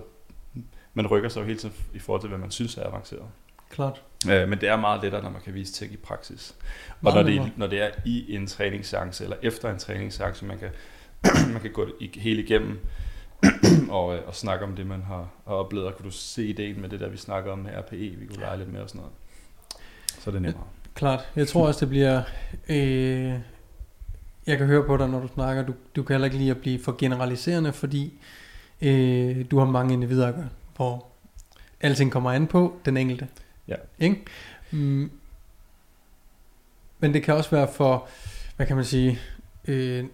man 0.93 1.07
rykker 1.07 1.29
sig 1.29 1.41
jo 1.41 1.45
hele 1.45 1.59
tiden 1.59 1.75
i 1.93 1.99
forhold 1.99 2.21
til, 2.21 2.27
hvad 2.27 2.39
man 2.39 2.51
synes 2.51 2.77
er 2.77 2.87
avanceret. 2.87 3.25
klart. 3.69 4.01
Øh, 4.29 4.49
men 4.49 4.61
det 4.61 4.69
er 4.69 4.75
meget 4.75 5.03
lettere, 5.03 5.23
når 5.23 5.29
man 5.29 5.41
kan 5.41 5.53
vise 5.53 5.73
ting 5.73 5.93
i 5.93 5.97
praksis. 5.97 6.55
Og 7.03 7.13
når 7.13 7.23
det, 7.23 7.51
når 7.57 7.67
det 7.67 7.81
er 7.81 7.89
i 8.05 8.35
en 8.35 8.47
træningsseance, 8.47 9.23
eller 9.23 9.37
efter 9.41 9.71
en 9.71 9.79
træningsseance, 9.79 10.45
man 10.45 10.59
kan, 10.59 10.69
man 11.53 11.61
kan 11.61 11.71
gå 11.71 11.85
det 11.85 12.09
helt 12.15 12.39
igennem 12.39 12.79
og, 13.97 14.15
øh, 14.15 14.27
og 14.27 14.35
snakke 14.35 14.65
om 14.65 14.75
det, 14.75 14.87
man 14.87 15.01
har, 15.01 15.29
har 15.47 15.53
oplevet. 15.53 15.87
Og 15.87 15.95
kunne 15.95 16.05
du 16.05 16.11
se 16.11 16.47
ideen 16.47 16.81
med 16.81 16.89
det 16.89 16.99
der, 16.99 17.09
vi 17.09 17.17
snakker 17.17 17.51
om 17.51 17.59
med 17.59 17.71
RPE, 17.71 17.97
vi 17.97 18.25
kunne 18.27 18.39
lege 18.39 18.57
lidt 18.57 18.73
med 18.73 18.81
og 18.81 18.89
sådan 18.89 18.99
noget. 18.99 19.13
Så 20.19 20.29
er 20.29 20.31
det 20.31 20.41
nemmere. 20.41 20.63
Klart. 20.93 21.19
Jeg 21.35 21.47
tror 21.47 21.67
også, 21.67 21.79
det 21.79 21.89
bliver... 21.89 22.21
Øh, 22.69 23.39
jeg 24.47 24.57
kan 24.57 24.67
høre 24.67 24.83
på 24.83 24.97
dig, 24.97 25.09
når 25.09 25.19
du 25.19 25.27
snakker. 25.27 25.65
Du, 25.65 25.73
du 25.95 26.03
kan 26.03 26.13
heller 26.13 26.25
ikke 26.25 26.37
lide 26.37 26.51
at 26.51 26.57
blive 26.57 26.83
for 26.83 26.95
generaliserende, 26.97 27.73
fordi 27.73 28.13
øh, 28.81 29.45
du 29.51 29.59
har 29.59 29.65
mange 29.65 29.93
individer 29.93 30.27
at 30.27 30.35
gøre, 30.35 30.49
hvor 30.75 31.05
alting 31.81 32.11
kommer 32.11 32.31
an 32.31 32.47
på 32.47 32.79
den 32.85 32.97
enkelte. 32.97 33.27
Ja. 33.67 33.75
Ikke? 33.99 34.25
Mm, 34.71 35.11
men 36.99 37.13
det 37.13 37.23
kan 37.23 37.33
også 37.33 37.49
være 37.49 37.67
for, 37.73 38.07
hvad 38.55 38.65
kan 38.65 38.75
man 38.75 38.85
sige, 38.85 39.19
øh, 39.67 40.05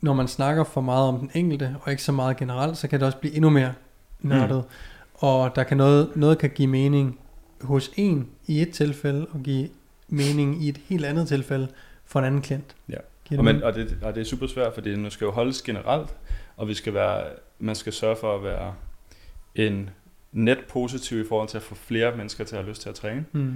når 0.00 0.14
man 0.14 0.28
snakker 0.28 0.64
for 0.64 0.80
meget 0.80 1.08
om 1.08 1.18
den 1.18 1.30
enkelte, 1.34 1.76
og 1.80 1.90
ikke 1.90 2.02
så 2.02 2.12
meget 2.12 2.36
generelt, 2.36 2.76
så 2.76 2.88
kan 2.88 3.00
det 3.00 3.06
også 3.06 3.18
blive 3.18 3.34
endnu 3.34 3.50
mere 3.50 3.74
nørdet. 4.20 4.56
Mm. 4.56 4.70
Og 5.14 5.56
der 5.56 5.62
kan 5.62 5.76
noget, 5.76 6.16
noget 6.16 6.38
kan 6.38 6.50
give 6.50 6.68
mening 6.68 7.20
hos 7.60 7.90
en 7.96 8.28
i 8.46 8.62
et 8.62 8.70
tilfælde, 8.70 9.26
og 9.30 9.40
give 9.40 9.68
mening 10.08 10.62
i 10.62 10.68
et 10.68 10.80
helt 10.88 11.04
andet 11.04 11.28
tilfælde 11.28 11.68
for 12.04 12.18
en 12.18 12.24
anden 12.24 12.42
klient. 12.42 12.76
Ja. 12.88 12.96
Og, 13.30 13.36
det 13.36 13.44
men, 13.44 13.62
og, 13.62 13.74
det, 13.74 13.98
og 14.02 14.14
det 14.14 14.20
er 14.20 14.24
super 14.24 14.46
svært, 14.46 14.74
fordi 14.74 14.90
det 14.90 15.12
skal 15.12 15.24
jo 15.24 15.30
holdes 15.30 15.62
generelt, 15.62 16.14
og 16.56 16.68
vi 16.68 16.74
skal 16.74 16.94
være, 16.94 17.24
man 17.58 17.74
skal 17.74 17.92
sørge 17.92 18.16
for 18.16 18.36
at 18.36 18.44
være 18.44 18.74
en 19.54 19.90
net 20.32 20.58
positiv 20.68 21.20
i 21.20 21.24
forhold 21.28 21.48
til 21.48 21.56
at 21.56 21.62
få 21.62 21.74
flere 21.74 22.16
mennesker 22.16 22.44
til 22.44 22.56
at 22.56 22.62
have 22.62 22.70
lyst 22.70 22.82
til 22.82 22.88
at 22.88 22.94
træne. 22.94 23.24
Mm. 23.32 23.54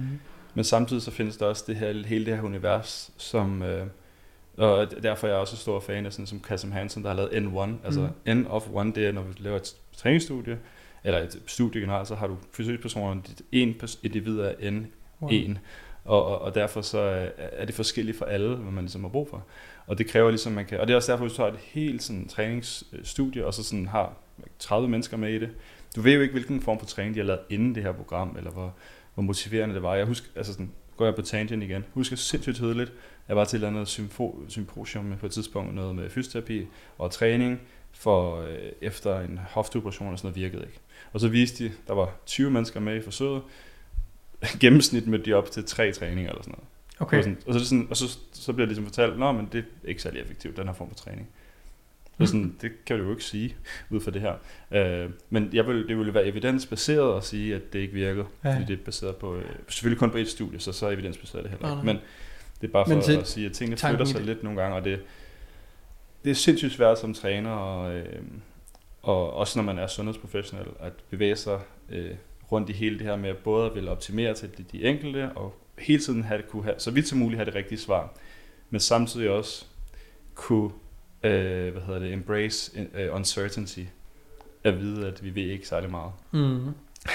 Men 0.53 0.63
samtidig 0.63 1.01
så 1.01 1.11
findes 1.11 1.37
der 1.37 1.45
også 1.45 1.63
det 1.67 1.75
her, 1.75 2.07
hele 2.07 2.25
det 2.25 2.35
her 2.35 2.43
univers, 2.43 3.11
som, 3.17 3.63
øh, 3.63 3.87
og 4.57 5.03
derfor 5.03 5.27
er 5.27 5.31
jeg 5.31 5.39
også 5.39 5.57
stor 5.57 5.79
fan 5.79 6.05
af 6.05 6.13
sådan 6.13 6.25
som 6.27 6.39
Kasim 6.39 6.71
Hansen, 6.71 7.03
der 7.03 7.09
har 7.09 7.15
lavet 7.15 7.29
N1. 7.29 7.85
Altså 7.85 8.07
Mm. 8.25 8.37
N 8.37 8.45
of 8.49 8.67
one, 8.73 8.91
det 8.95 9.07
er, 9.07 9.11
når 9.11 9.21
vi 9.21 9.33
laver 9.39 9.55
et 9.57 9.75
træningsstudie, 9.97 10.59
eller 11.03 11.19
et 11.19 11.41
studie 11.47 11.81
generelt, 11.81 12.07
så 12.07 12.15
har 12.15 12.27
du 12.27 12.37
forsøgspersoner, 12.51 13.21
en 13.51 13.75
individ 14.03 14.39
af 14.39 14.53
N1, 14.59 14.85
Wow. 15.21 15.31
og, 16.05 16.25
og, 16.25 16.41
og 16.41 16.55
derfor 16.55 16.81
så 16.81 16.99
er- 16.99 17.29
er 17.37 17.65
det 17.65 17.75
forskelligt 17.75 18.17
for 18.17 18.25
alle, 18.25 18.55
hvad 18.55 18.71
man 18.71 18.83
ligesom 18.83 19.01
har 19.01 19.09
brug 19.09 19.29
for. 19.29 19.45
Og 19.87 19.97
det 19.97 20.07
kræver 20.07 20.29
ligesom, 20.29 20.51
man 20.53 20.65
kan, 20.65 20.79
og 20.79 20.87
det 20.87 20.93
er 20.93 20.97
også 20.97 21.11
derfor, 21.11 21.25
hvis 21.25 21.35
du 21.35 21.41
har 21.41 21.49
et 21.49 21.57
helt 21.59 22.03
sådan 22.03 22.27
træningsstudie, 22.27 23.45
og 23.45 23.53
så 23.53 23.63
sådan 23.63 23.87
har 23.87 24.13
30 24.59 24.89
mennesker 24.89 25.17
med 25.17 25.33
i 25.33 25.39
det, 25.39 25.49
du 25.95 26.01
ved 26.01 26.13
jo 26.13 26.21
ikke, 26.21 26.31
hvilken 26.31 26.61
form 26.61 26.79
for 26.79 26.85
træning 26.85 27.15
de 27.15 27.19
har 27.19 27.25
lavet 27.27 27.41
inden 27.49 27.75
det 27.75 27.83
her 27.83 27.91
program, 27.91 28.35
eller 28.37 28.51
hvor, 28.51 28.73
hvor 29.13 29.23
motiverende 29.23 29.75
det 29.75 29.83
var. 29.83 29.95
Jeg 29.95 30.05
husker, 30.05 30.27
altså 30.35 30.51
sådan, 30.53 30.71
går 30.97 31.05
jeg 31.05 31.15
på 31.15 31.21
tangent 31.21 31.63
igen, 31.63 31.85
husker 31.93 32.15
sindssygt 32.15 32.55
tydeligt, 32.55 32.93
jeg 33.27 33.35
var 33.35 33.45
til 33.45 33.57
et 33.57 33.57
eller 33.57 33.67
andet 33.67 33.87
symfo, 33.87 34.45
symposium 34.47 35.13
på 35.19 35.25
et 35.25 35.31
tidspunkt, 35.31 35.75
noget 35.75 35.95
med 35.95 36.09
fysioterapi 36.09 36.67
og 36.97 37.11
træning, 37.11 37.61
for 37.91 38.41
øh, 38.41 38.57
efter 38.81 39.19
en 39.19 39.39
hofteoperation 39.49 40.13
og 40.13 40.19
sådan 40.19 40.27
noget 40.27 40.43
virkede 40.43 40.65
ikke. 40.65 40.79
Og 41.13 41.19
så 41.19 41.27
viste 41.27 41.63
de, 41.63 41.71
der 41.87 41.93
var 41.93 42.15
20 42.25 42.51
mennesker 42.51 42.79
med 42.79 42.95
i 42.95 43.01
forsøget, 43.01 43.41
gennemsnit 44.61 45.07
mødte 45.07 45.25
de 45.25 45.33
op 45.33 45.51
til 45.51 45.65
tre 45.65 45.91
træninger 45.91 46.29
eller 46.29 46.43
sådan 46.43 46.51
noget. 46.51 46.67
Okay. 46.99 47.17
Og, 47.17 47.23
sådan, 47.23 47.37
og, 47.47 47.53
så, 47.53 47.65
sådan, 47.65 47.87
og 47.89 47.97
så, 47.97 48.17
så 48.33 48.53
bliver 48.53 48.65
det 48.65 48.69
ligesom 48.69 48.85
fortalt, 48.85 49.19
nå, 49.19 49.31
men 49.31 49.49
det 49.51 49.59
er 49.83 49.87
ikke 49.87 50.01
særlig 50.01 50.21
effektivt, 50.21 50.57
den 50.57 50.67
her 50.67 50.73
form 50.73 50.89
for 50.89 50.95
træning. 50.95 51.29
Så 52.19 52.25
sådan, 52.25 52.55
det 52.61 52.71
kan 52.85 52.97
du 52.97 53.03
jo 53.03 53.11
ikke 53.11 53.23
sige 53.23 53.55
ud 53.89 54.01
fra 54.01 54.11
det 54.11 54.21
her. 54.21 54.33
Øh, 54.71 55.09
men 55.29 55.49
jeg 55.53 55.67
vil, 55.67 55.87
det 55.87 55.97
ville 55.97 56.13
være 56.13 56.25
evidensbaseret 56.25 57.17
at 57.17 57.23
sige, 57.23 57.55
at 57.55 57.73
det 57.73 57.79
ikke 57.79 57.93
virker, 57.93 58.25
Ja. 58.43 58.53
fordi 58.53 58.65
det 58.65 58.79
er 58.79 58.83
baseret 58.85 59.15
på, 59.15 59.35
øh, 59.35 59.45
selvfølgelig 59.67 59.99
kun 59.99 60.11
på 60.11 60.17
et 60.17 60.27
studie, 60.29 60.59
så 60.59 60.71
så 60.71 60.87
er 60.87 60.91
evidensbaseret 60.91 61.43
det 61.43 61.51
heller 61.51 61.71
ikke. 61.71 61.85
Men 61.85 61.95
det 62.61 62.67
er 62.67 62.71
bare 62.71 62.85
for 62.85 63.01
til 63.01 63.17
at 63.17 63.27
sige, 63.27 63.45
at 63.45 63.51
tingene 63.51 63.77
flytter 63.77 64.05
sig 64.05 64.17
det. 64.19 64.25
lidt 64.25 64.43
nogle 64.43 64.61
gange, 64.61 64.75
og 64.77 64.85
det, 64.85 64.99
det 66.23 66.31
er 66.31 66.35
sindssygt 66.35 66.73
svært 66.73 66.99
som 66.99 67.13
træner, 67.13 67.49
og, 67.51 67.95
øh, 67.95 68.05
og 69.01 69.33
også 69.33 69.59
når 69.59 69.63
man 69.63 69.79
er 69.79 69.87
sundhedsprofessionel, 69.87 70.67
at 70.79 70.93
bevæge 71.09 71.35
sig 71.35 71.59
øh, 71.89 72.11
rundt 72.51 72.69
i 72.69 72.73
hele 72.73 72.97
det 72.99 73.05
her 73.07 73.15
med 73.15 73.29
at 73.29 73.37
både 73.37 73.65
at 73.69 73.75
ville 73.75 73.91
optimere 73.91 74.33
til 74.33 74.49
de, 74.57 74.65
de 74.71 74.83
enkelte, 74.83 75.29
og 75.35 75.55
hele 75.77 76.01
tiden 76.03 76.23
have 76.23 76.37
det, 76.41 76.47
kunne 76.49 76.63
have, 76.63 76.75
så 76.77 76.91
vidt 76.91 77.07
som 77.07 77.17
muligt 77.17 77.37
have 77.37 77.45
det 77.45 77.55
rigtige 77.55 77.79
svar, 77.79 78.13
men 78.69 78.79
samtidig 78.79 79.29
også 79.29 79.65
kunne 80.33 80.71
øh, 81.23 81.71
hvad 81.71 81.81
hedder 81.81 81.99
det, 81.99 82.13
embrace 82.13 82.71
uh, 82.81 83.15
uncertainty, 83.15 83.83
at 84.63 84.79
vide, 84.79 85.07
at 85.07 85.23
vi 85.23 85.35
ved 85.35 85.43
ikke 85.43 85.67
særlig 85.67 85.89
meget. 85.89 86.11
Mm. 86.31 86.67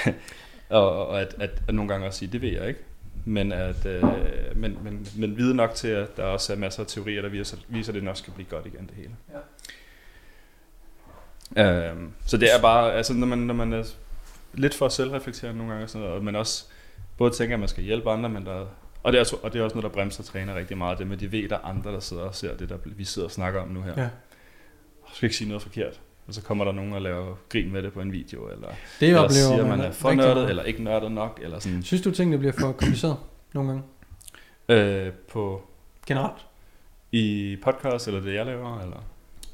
Og, 0.71 1.07
og 1.09 1.21
at, 1.21 1.35
at, 1.39 1.63
at 1.69 1.75
nogle 1.75 1.93
gange 1.93 2.07
også 2.07 2.19
sige, 2.19 2.33
det 2.33 2.43
ved 2.43 2.49
jeg 2.49 2.69
ikke, 2.69 2.81
men, 3.25 3.53
at, 3.53 3.87
øh, 3.87 4.03
men, 4.57 4.79
men, 4.85 5.09
men 5.17 5.37
vide 5.37 5.55
nok 5.55 5.75
til, 5.75 5.89
at 5.89 6.17
der 6.17 6.23
også 6.23 6.53
er 6.53 6.57
masser 6.57 6.81
af 6.81 6.87
teorier, 6.87 7.23
der 7.23 7.29
viser, 7.29 7.57
viser 7.69 7.93
at 7.93 7.95
det 7.95 8.03
nok 8.05 8.17
skal 8.17 8.33
blive 8.33 8.47
godt 8.51 8.67
igen 8.67 8.87
det 8.87 8.95
hele. 8.97 9.11
Ja. 11.57 11.91
Øhm, 11.91 12.13
så 12.27 12.37
det 12.37 12.55
er 12.55 12.61
bare, 12.61 12.93
altså 12.93 13.15
når 13.15 13.27
man, 13.27 13.39
når 13.39 13.55
man 13.55 13.73
er 13.73 13.85
lidt 14.55 14.75
for 14.75 14.89
selvreflekterende 14.89 15.59
nogle 15.59 15.73
gange, 15.73 15.85
og 15.85 15.91
sådan 15.91 16.03
noget, 16.03 16.19
og 16.19 16.25
man 16.25 16.37
også 16.37 16.65
både 17.17 17.35
tænker, 17.35 17.57
at 17.57 17.61
man 17.61 17.69
skal 17.69 17.85
hjælpe 17.85 18.11
andre, 18.11 18.29
men 18.29 18.47
der, 18.47 18.67
og, 19.03 19.13
det 19.13 19.21
er, 19.21 19.35
og 19.43 19.53
det 19.53 19.59
er 19.59 19.65
også 19.65 19.77
noget, 19.77 19.91
der 19.93 20.01
bremser 20.01 20.23
træner 20.23 20.55
rigtig 20.55 20.79
meget, 20.79 20.99
det 20.99 21.07
med, 21.07 21.17
at 21.17 21.21
de 21.21 21.33
ved, 21.33 21.45
at 21.45 21.51
der 21.51 21.57
er 21.57 21.65
andre, 21.65 21.93
der 21.93 22.01
sidder 22.01 22.23
og 22.23 22.35
ser 22.35 22.57
det, 22.57 22.69
der 22.69 22.79
vi 22.85 23.05
sidder 23.05 23.29
og 23.29 23.33
snakker 23.33 23.61
om 23.61 23.69
nu 23.69 23.83
her. 23.83 23.93
Ja. 23.97 24.03
Jeg 24.03 24.11
skal 25.15 25.27
ikke 25.27 25.37
sige 25.37 25.49
noget 25.49 25.63
forkert. 25.63 26.01
Og 26.27 26.35
så 26.35 26.43
kommer 26.43 26.65
der 26.65 26.73
nogen 26.73 26.93
og 26.93 27.03
laver 27.03 27.37
grin 27.49 27.73
med 27.73 27.83
det 27.83 27.93
på 27.93 28.01
en 28.01 28.13
video, 28.13 28.49
eller, 28.49 28.69
Det 29.01 29.09
eller 29.09 29.29
siger, 29.29 29.57
man, 29.57 29.79
man 29.79 29.81
er 29.81 29.91
for 29.93 30.13
nørdet, 30.13 30.35
meget. 30.35 30.51
eller 30.51 30.63
ikke 30.63 30.83
nørdet 30.83 31.13
nok, 31.13 31.41
eller 31.43 31.59
sådan. 31.59 31.83
Synes 31.83 32.03
du, 32.03 32.11
tingene 32.11 32.39
bliver 32.39 32.53
for 32.53 32.73
kompliceret 32.73 33.17
nogle 33.55 33.69
gange? 33.71 33.85
Øh, 35.07 35.13
på, 35.13 35.63
Generelt? 36.07 36.47
I 37.13 37.57
podcast, 37.63 38.09
eller 38.09 38.21
det 38.21 38.35
jeg 38.35 38.47
laver, 38.47 38.81
eller? 38.81 39.05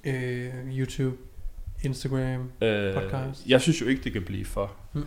Øh, 0.04 0.78
YouTube, 0.78 1.16
Instagram. 1.84 2.50
Øh, 2.62 2.94
Podcast. 2.94 3.46
jeg 3.46 3.60
synes 3.60 3.80
jo 3.80 3.86
ikke, 3.86 4.04
det 4.04 4.12
kan 4.12 4.22
blive 4.22 4.44
for. 4.44 4.72
Mm. 4.92 5.06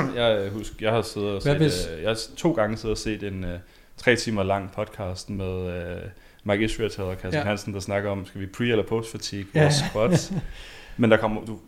jeg 0.16 0.50
husker, 0.52 0.76
jeg 0.80 0.92
har 0.92 1.02
siddet 1.02 1.30
og 1.30 1.42
set, 1.42 1.56
hvis- 1.56 1.88
øh, 1.96 2.02
jeg 2.02 2.10
har 2.10 2.18
to 2.36 2.52
gange 2.52 2.76
siddet 2.76 2.90
og 2.90 2.98
set 2.98 3.22
en 3.22 3.44
øh, 3.44 3.58
tre 3.96 4.16
timer 4.16 4.42
lang 4.42 4.72
podcast 4.72 5.30
med 5.30 5.76
øh, 5.76 5.96
Mike 6.44 6.64
Israel 6.64 6.90
og 7.00 7.14
Christian 7.18 7.32
Ja. 7.32 7.38
ja. 7.38 7.44
Hansen, 7.44 7.74
der 7.74 7.80
snakker 7.80 8.10
om, 8.10 8.26
skal 8.26 8.40
vi 8.40 8.46
pre- 8.46 8.62
eller 8.62 8.84
post-fatigue 8.88 9.46
Ja. 9.54 9.60
vores 9.62 9.74
squats. 9.74 10.32
Men 10.96 11.10
der 11.10 11.16
kommer, 11.16 11.44
du, 11.44 11.58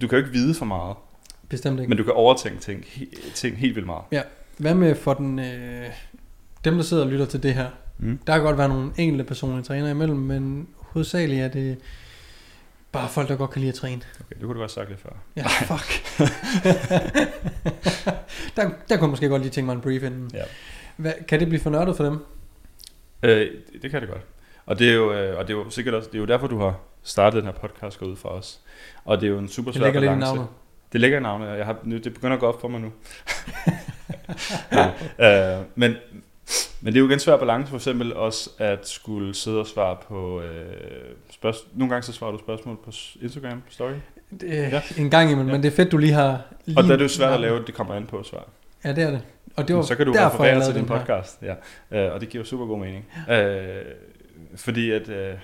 du 0.00 0.08
kan 0.08 0.18
jo 0.18 0.24
ikke 0.24 0.32
vide 0.38 0.54
for 0.54 0.64
meget, 0.64 0.96
Bestemt 1.48 1.80
ikke. 1.80 1.88
men 1.88 1.98
du 1.98 2.04
kan 2.04 2.12
overtænke 2.12 2.60
ting, 2.60 2.84
he- 2.84 3.32
ting 3.34 3.56
helt 3.56 3.74
vildt 3.74 3.86
meget. 3.86 4.24
Hvad 4.56 4.74
med 4.74 4.94
for 4.94 5.14
den, 5.14 5.38
øh, 5.38 5.84
dem, 6.64 6.74
der 6.76 6.82
sidder 6.82 7.02
og 7.04 7.10
lytter 7.10 7.26
til 7.26 7.42
det 7.42 7.54
her? 7.54 7.66
Mm. 7.98 8.18
Der 8.26 8.32
kan 8.34 8.42
godt 8.42 8.58
være 8.58 8.68
nogle 8.68 8.90
enkelte 8.96 9.24
personlige 9.24 9.62
træner 9.64 9.90
imellem, 9.90 10.16
men 10.18 10.68
hovedsageligt 10.78 11.40
er 11.42 11.48
det 11.48 11.76
bare 12.92 13.08
folk, 13.08 13.28
der 13.28 13.36
godt 13.36 13.50
kan 13.50 13.60
lide 13.60 13.68
at 13.68 13.74
træne. 13.74 14.02
Okay, 14.20 14.34
det 14.34 14.40
kunne 14.42 14.54
du 14.54 14.60
godt 14.60 14.70
sagt 14.70 14.88
lidt 14.88 15.00
før. 15.00 15.10
Ja, 15.36 15.46
fuck. 15.46 16.18
der, 18.56 18.70
der 18.88 18.96
kunne 18.96 19.00
jeg 19.00 19.08
måske 19.08 19.28
godt 19.28 19.42
lige 19.42 19.50
tænke 19.50 19.66
mig 19.66 19.72
en 19.74 19.80
brief 19.80 20.02
inden. 20.02 20.30
Ja. 20.34 20.42
Hvad, 20.96 21.12
kan 21.28 21.40
det 21.40 21.48
blive 21.48 21.60
for 21.60 21.70
nørdet 21.70 21.96
for 21.96 22.04
dem? 22.04 22.24
Øh, 23.22 23.30
det, 23.40 23.82
det 23.82 23.90
kan 23.90 24.00
det 24.00 24.08
godt. 24.08 24.22
Og 24.66 24.78
det 24.78 24.90
er 24.90 24.94
jo, 24.94 25.12
øh, 25.12 25.38
og 25.38 25.48
det 25.48 25.54
er 25.54 25.58
jo 25.58 25.70
sikkert 25.70 25.94
også, 25.94 26.08
det 26.08 26.14
er 26.14 26.20
jo 26.20 26.26
derfor, 26.26 26.46
du 26.46 26.58
har 26.58 26.78
startet 27.02 27.42
den 27.44 27.52
her 27.52 27.58
podcast 27.58 27.98
gå 27.98 28.06
ud 28.06 28.16
for 28.16 28.28
os. 28.28 28.60
Og 29.04 29.20
det 29.20 29.26
er 29.26 29.30
jo 29.30 29.38
en 29.38 29.48
super 29.48 29.70
Det 29.70 29.78
svær 29.78 29.86
ligger 29.86 30.00
lidt 30.00 30.08
i 30.08 30.14
balance. 30.14 30.34
navnet. 30.34 30.48
Det 30.92 31.00
ligger 31.00 31.18
i 31.18 31.22
navnet, 31.22 31.48
og 31.48 31.58
jeg 31.58 31.66
har, 31.66 31.76
det 31.84 32.14
begynder 32.14 32.34
at 32.34 32.40
gå 32.40 32.46
op 32.46 32.60
for 32.60 32.68
mig 32.68 32.80
nu. 32.80 32.92
ja. 35.18 35.58
øh, 35.58 35.64
men, 35.74 35.94
men 36.80 36.92
det 36.92 36.98
er 36.98 37.00
jo 37.02 37.08
igen 37.08 37.18
svær 37.18 37.36
balance, 37.36 37.68
for 37.70 37.76
eksempel 37.76 38.14
også 38.14 38.50
at 38.58 38.88
skulle 38.88 39.34
sidde 39.34 39.60
og 39.60 39.66
svare 39.66 39.96
på 40.08 40.40
øh, 40.40 40.74
spørgsmål. 41.30 41.70
Nogle 41.78 41.90
gange 41.94 42.02
så 42.02 42.12
svarer 42.12 42.32
du 42.32 42.38
spørgsmål 42.38 42.76
på 42.84 42.90
Instagram 43.22 43.62
story. 43.68 43.90
Det, 44.40 44.48
Ja. 44.48 44.68
ja. 44.68 44.82
En 44.98 45.10
gang 45.10 45.30
imellem, 45.30 45.48
Ja. 45.48 45.52
men 45.54 45.62
det 45.62 45.72
er 45.72 45.76
fedt, 45.76 45.92
du 45.92 45.96
lige 45.96 46.12
har... 46.12 46.42
Lige 46.66 46.78
Og 46.78 46.84
der 46.84 46.92
er 46.92 46.96
det 46.96 47.04
jo 47.04 47.08
svært 47.08 47.32
at 47.32 47.40
lave, 47.40 47.64
det 47.66 47.74
kommer 47.74 47.94
an 47.94 48.06
på 48.06 48.22
svar. 48.22 48.48
Ja, 48.84 48.92
det 48.92 49.04
er 49.04 49.10
det. 49.10 49.22
Og 49.56 49.68
det 49.68 49.76
var 49.76 49.82
så 49.82 49.94
kan 49.96 50.06
du 50.06 50.12
derfor, 50.12 50.28
referere 50.44 50.64
til 50.64 50.74
din 50.74 50.88
her. 50.88 50.98
podcast. 50.98 51.42
Ja. 51.42 51.54
Øh, 52.06 52.14
og 52.14 52.20
det 52.20 52.28
giver 52.28 52.44
jo 52.44 52.48
super 52.48 52.66
god 52.66 52.78
mening. 52.78 53.06
Øh, 53.30 53.82
fordi 54.56 54.90
at... 54.90 55.08
Øh, 55.08 55.34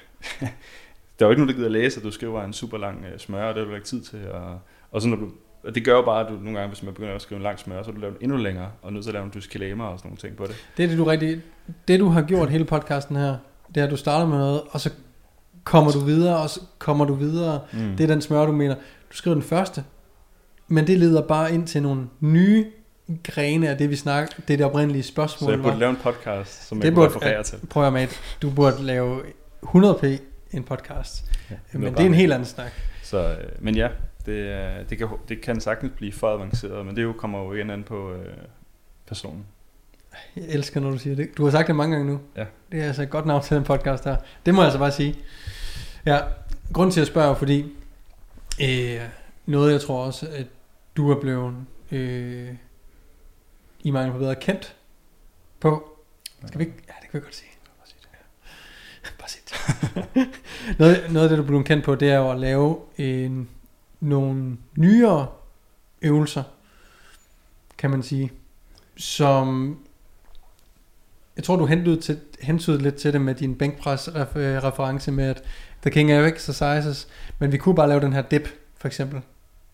der 1.18 1.24
er 1.24 1.26
jo 1.26 1.30
ikke 1.30 1.42
nogen, 1.42 1.48
der 1.48 1.54
gider 1.54 1.68
læse, 1.68 1.98
at 2.00 2.04
du 2.04 2.10
skriver 2.10 2.44
en 2.44 2.52
super 2.52 2.78
lang 2.78 3.04
øh, 3.12 3.18
smør, 3.18 3.44
og 3.48 3.54
det 3.54 3.62
har 3.62 3.68
du 3.70 3.74
ikke 3.74 3.86
tid 3.86 4.02
til. 4.02 4.30
Og, 4.30 4.58
og, 4.90 5.02
så 5.02 5.08
når 5.08 5.16
du, 5.16 5.30
og 5.66 5.74
det 5.74 5.84
gør 5.84 5.92
jo 5.96 6.02
bare, 6.02 6.20
at 6.20 6.26
du 6.32 6.32
nogle 6.34 6.58
gange, 6.58 6.68
hvis 6.68 6.82
man 6.82 6.94
begynder 6.94 7.14
at 7.14 7.22
skrive 7.22 7.36
en 7.36 7.42
lang 7.42 7.58
smør, 7.58 7.82
så 7.82 7.90
du 7.90 8.00
lavet 8.00 8.14
den 8.18 8.24
endnu 8.24 8.36
længere, 8.38 8.70
og 8.82 8.92
nødt 8.92 9.04
til 9.04 9.10
at 9.10 9.14
lave 9.14 9.24
en 9.24 9.30
disclaimer 9.30 9.84
og 9.84 9.98
sådan 9.98 10.08
nogle 10.08 10.18
ting 10.18 10.36
på 10.36 10.44
det. 10.46 10.54
Det 10.76 10.84
er 10.84 10.88
det, 10.88 10.98
du 10.98 11.04
rigtig... 11.04 11.40
Det, 11.88 12.00
du 12.00 12.08
har 12.08 12.22
gjort 12.22 12.50
hele 12.50 12.64
podcasten 12.64 13.16
her, 13.16 13.36
det 13.74 13.80
er, 13.80 13.84
at 13.84 13.90
du 13.90 13.96
starter 13.96 14.26
med 14.26 14.38
noget, 14.38 14.60
og 14.70 14.80
så 14.80 14.90
kommer 15.64 15.92
du 15.92 15.98
videre, 15.98 16.38
og 16.38 16.50
så 16.50 16.60
kommer 16.78 17.04
du 17.04 17.14
videre. 17.14 17.60
Mm. 17.72 17.96
Det 17.96 18.00
er 18.04 18.06
den 18.08 18.20
smør, 18.22 18.46
du 18.46 18.52
mener. 18.52 18.74
Du 19.12 19.16
skriver 19.16 19.34
den 19.34 19.42
første, 19.42 19.84
men 20.68 20.86
det 20.86 20.98
leder 20.98 21.22
bare 21.22 21.54
ind 21.54 21.66
til 21.66 21.82
nogle 21.82 22.06
nye 22.20 22.66
grene 23.24 23.68
af 23.68 23.78
det, 23.78 23.90
vi 23.90 23.96
snakker, 23.96 24.34
det 24.48 24.54
er 24.54 24.56
det 24.56 24.66
oprindelige 24.66 25.02
så 25.02 25.08
spørgsmål. 25.08 25.50
jeg 25.50 25.58
burde 25.62 25.72
var. 25.72 25.78
lave 25.80 25.90
en 25.90 25.96
podcast, 25.96 26.68
som 26.68 26.78
Det 26.78 26.84
jeg 26.84 26.94
burde- 26.94 27.08
referere 27.08 27.42
til. 27.42 27.58
Prøv 27.70 27.86
at 27.86 27.92
med, 27.92 28.06
du 28.42 28.50
burde 28.50 28.82
lave 28.82 29.20
100p 29.62 30.06
en 30.52 30.62
podcast. 30.64 31.24
Ja, 31.50 31.56
Men 31.72 31.92
det 31.94 32.00
er 32.00 32.06
en 32.06 32.14
helt 32.14 32.32
anden 32.32 32.46
snak. 32.46 32.70
Så, 33.02 33.18
øh, 33.30 33.36
men 33.60 33.76
ja, 33.76 33.88
det, 34.26 34.52
er- 34.52 34.84
det, 34.84 34.98
kan, 34.98 35.08
det 35.28 35.40
kan 35.40 35.60
sagtens 35.60 35.92
blive 35.96 36.12
for 36.12 36.28
avanceret, 36.34 36.86
men 36.86 36.96
det 36.96 37.02
jo 37.02 37.12
kommer 37.12 37.38
jo 37.44 37.52
igen 37.52 37.70
an 37.70 37.82
på 37.84 38.12
øh, 38.12 38.34
personen. 39.06 39.46
Jeg 40.36 40.44
elsker, 40.48 40.80
når 40.80 40.90
du 40.90 40.98
siger 40.98 41.16
det. 41.16 41.30
Du 41.36 41.44
har 41.44 41.50
sagt 41.50 41.66
det 41.68 41.76
mange 41.76 41.96
gange 41.96 42.12
nu. 42.12 42.20
Ja. 42.36 42.44
Det 42.72 42.80
er 42.80 42.86
altså 42.86 43.02
et 43.02 43.10
godt 43.10 43.26
navn 43.26 43.42
til 43.42 43.56
den 43.56 43.64
podcast 43.64 44.04
her. 44.04 44.16
Det 44.46 44.54
må 44.54 44.60
jeg 44.60 44.66
altså 44.66 44.78
bare 44.78 44.92
sige. 44.92 45.14
Ja, 46.06 46.18
grunden 46.72 46.92
til 46.92 47.00
at 47.00 47.06
spørge 47.06 47.36
fordi, 47.36 47.60
øh, 48.62 49.00
noget 49.46 49.72
jeg 49.72 49.80
tror 49.80 50.04
også, 50.04 50.28
at 50.32 50.46
du 50.96 51.10
er 51.10 51.20
blevet 51.20 51.54
øh, 51.92 52.48
i 53.80 53.90
mange 53.90 54.12
på 54.12 54.18
bedre 54.18 54.34
kendt 54.34 54.76
på. 55.60 55.98
Skal 56.46 56.58
vi 56.58 56.64
ikke? 56.64 56.76
Ja, 56.88 56.92
det 57.02 57.10
kan 57.10 57.20
vi 57.20 57.24
godt 57.24 57.34
sige. 57.34 57.50
Bare 59.18 59.28
sig 59.28 59.40
det. 59.44 60.28
noget, 60.78 61.04
noget 61.12 61.24
af 61.24 61.28
det, 61.28 61.38
du 61.38 61.42
er 61.42 61.46
blevet 61.46 61.66
kendt 61.66 61.84
på, 61.84 61.94
det 61.94 62.10
er 62.10 62.16
jo 62.16 62.30
at 62.30 62.38
lave 62.40 62.78
en, 62.98 63.48
nogle 64.00 64.56
nyere 64.76 65.26
øvelser, 66.02 66.42
kan 67.78 67.90
man 67.90 68.02
sige, 68.02 68.32
som 68.96 69.78
jeg 71.36 71.44
tror, 71.44 71.56
du 71.56 71.66
hentede, 71.66 72.00
til, 72.00 72.20
hentede 72.40 72.82
lidt 72.82 72.94
til 72.94 73.12
det 73.12 73.20
med 73.20 73.34
din 73.34 73.54
bænkpres-reference 73.54 75.12
med, 75.12 75.24
at 75.24 75.42
the 75.82 75.90
king 75.90 76.12
of 76.12 76.32
exercises, 76.32 77.08
men 77.38 77.52
vi 77.52 77.58
kunne 77.58 77.74
bare 77.74 77.88
lave 77.88 78.00
den 78.00 78.12
her 78.12 78.22
dip, 78.22 78.48
for 78.76 78.88
eksempel, 78.88 79.20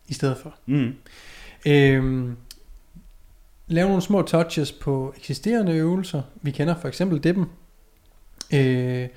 i 0.09 0.15
stedet 0.15 0.39
for. 0.39 0.55
Mm. 0.67 0.95
Øhm, 1.67 2.37
lave 3.67 3.89
nogle 3.89 4.03
små 4.03 4.23
touches 4.23 4.73
på 4.73 5.15
eksisterende 5.17 5.73
øvelser. 5.73 6.23
Vi 6.43 6.51
kender 6.51 6.75
for 6.81 6.89
eksempel 6.89 7.25
dippen. 7.25 7.47
Øh, 8.55 9.09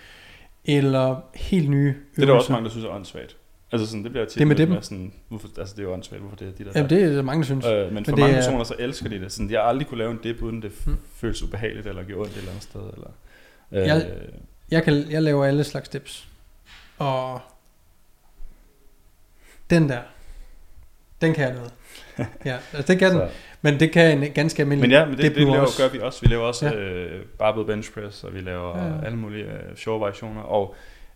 eller 0.66 1.22
helt 1.36 1.70
nye 1.70 1.88
øvelser. 1.88 2.03
Det 2.16 2.22
er 2.22 2.26
der 2.26 2.34
også 2.34 2.51
mange, 2.51 2.64
der 2.64 2.72
synes 2.72 2.86
er 2.86 2.89
åndssvagt. 2.89 3.38
Altså 3.72 3.88
sådan, 3.88 4.03
det 4.03 4.11
bliver 4.11 4.26
tit 4.26 4.39
Det 4.39 4.47
med 4.47 4.55
lidt 4.55 4.70
dippen? 4.70 4.84
sådan, 4.84 5.13
hvorfor, 5.28 5.47
altså 5.57 5.74
det 5.76 5.80
er 5.82 5.84
jo 5.88 5.93
åndssvagt, 5.93 6.22
hvorfor 6.22 6.36
det 6.36 6.47
er 6.47 6.51
de 6.51 6.63
der. 6.63 6.72
Jamen, 6.76 6.89
det 6.89 7.03
er 7.03 7.09
der 7.09 7.22
mange, 7.22 7.41
der 7.41 7.45
synes. 7.45 7.66
Øh, 7.66 7.93
men 7.93 8.05
for 8.05 8.11
det 8.11 8.20
mange 8.20 8.36
er- 8.38 8.41
personer, 8.41 8.63
så 8.63 8.76
elsker 8.80 9.09
de 9.09 9.20
det. 9.20 9.32
Sådan, 9.32 9.51
jeg 9.51 9.59
har 9.61 9.68
aldrig 9.68 9.88
kunne 9.88 9.97
lave 9.97 10.11
en 10.11 10.20
dip, 10.24 10.41
uden 10.41 10.61
det 10.61 10.70
f- 10.70 10.89
Mm. 10.89 10.97
føles 11.16 11.43
ubehageligt, 11.43 11.88
eller 11.88 12.03
gjorde 12.03 12.22
ondt 12.22 12.32
et 12.34 12.38
eller 12.38 12.49
andet 12.51 12.63
sted. 12.63 12.82
Eller, 12.82 13.09
øh, 13.72 13.88
Jeg- 13.88 14.11
Jeg, 14.72 14.84
kan, 14.84 15.11
jeg 15.11 15.22
laver 15.24 15.45
alle 15.45 15.63
slags 15.63 15.89
dips. 15.89 16.28
Og 16.97 17.39
den 19.70 19.89
der, 19.89 19.99
den 21.22 21.34
kan 21.34 21.43
jeg 21.47 21.53
noget. 21.55 21.72
Ja, 22.45 22.57
altså 22.74 22.91
det 22.93 22.99
kan 22.99 23.11
den. 23.11 23.22
Men 23.61 23.80
det 23.80 23.91
kan 23.91 24.24
en 24.24 24.32
ganske 24.32 24.61
almindelig 24.61 24.89
men 24.89 24.99
ja, 24.99 25.05
men 25.05 25.18
det, 25.18 25.36
det, 25.36 25.43
nu 25.47 25.51
laver, 25.53 25.66
også. 25.66 25.84
gør 25.84 25.89
vi 25.89 25.99
også. 25.99 26.22
Vi 26.22 26.28
laver 26.28 26.43
også 26.43 26.66
Ja. 26.68 26.74
øh, 26.76 27.26
barbell 27.39 27.66
bench 27.66 27.93
press, 27.93 28.24
og 28.24 28.34
vi 28.34 28.41
laver 28.41 28.78
Ja, 28.86 29.05
alle 29.05 29.18
mulige 29.18 29.43
øh, 29.45 29.76
sjove 29.76 29.99
variationer. 30.01 30.41
Og, 30.41 30.76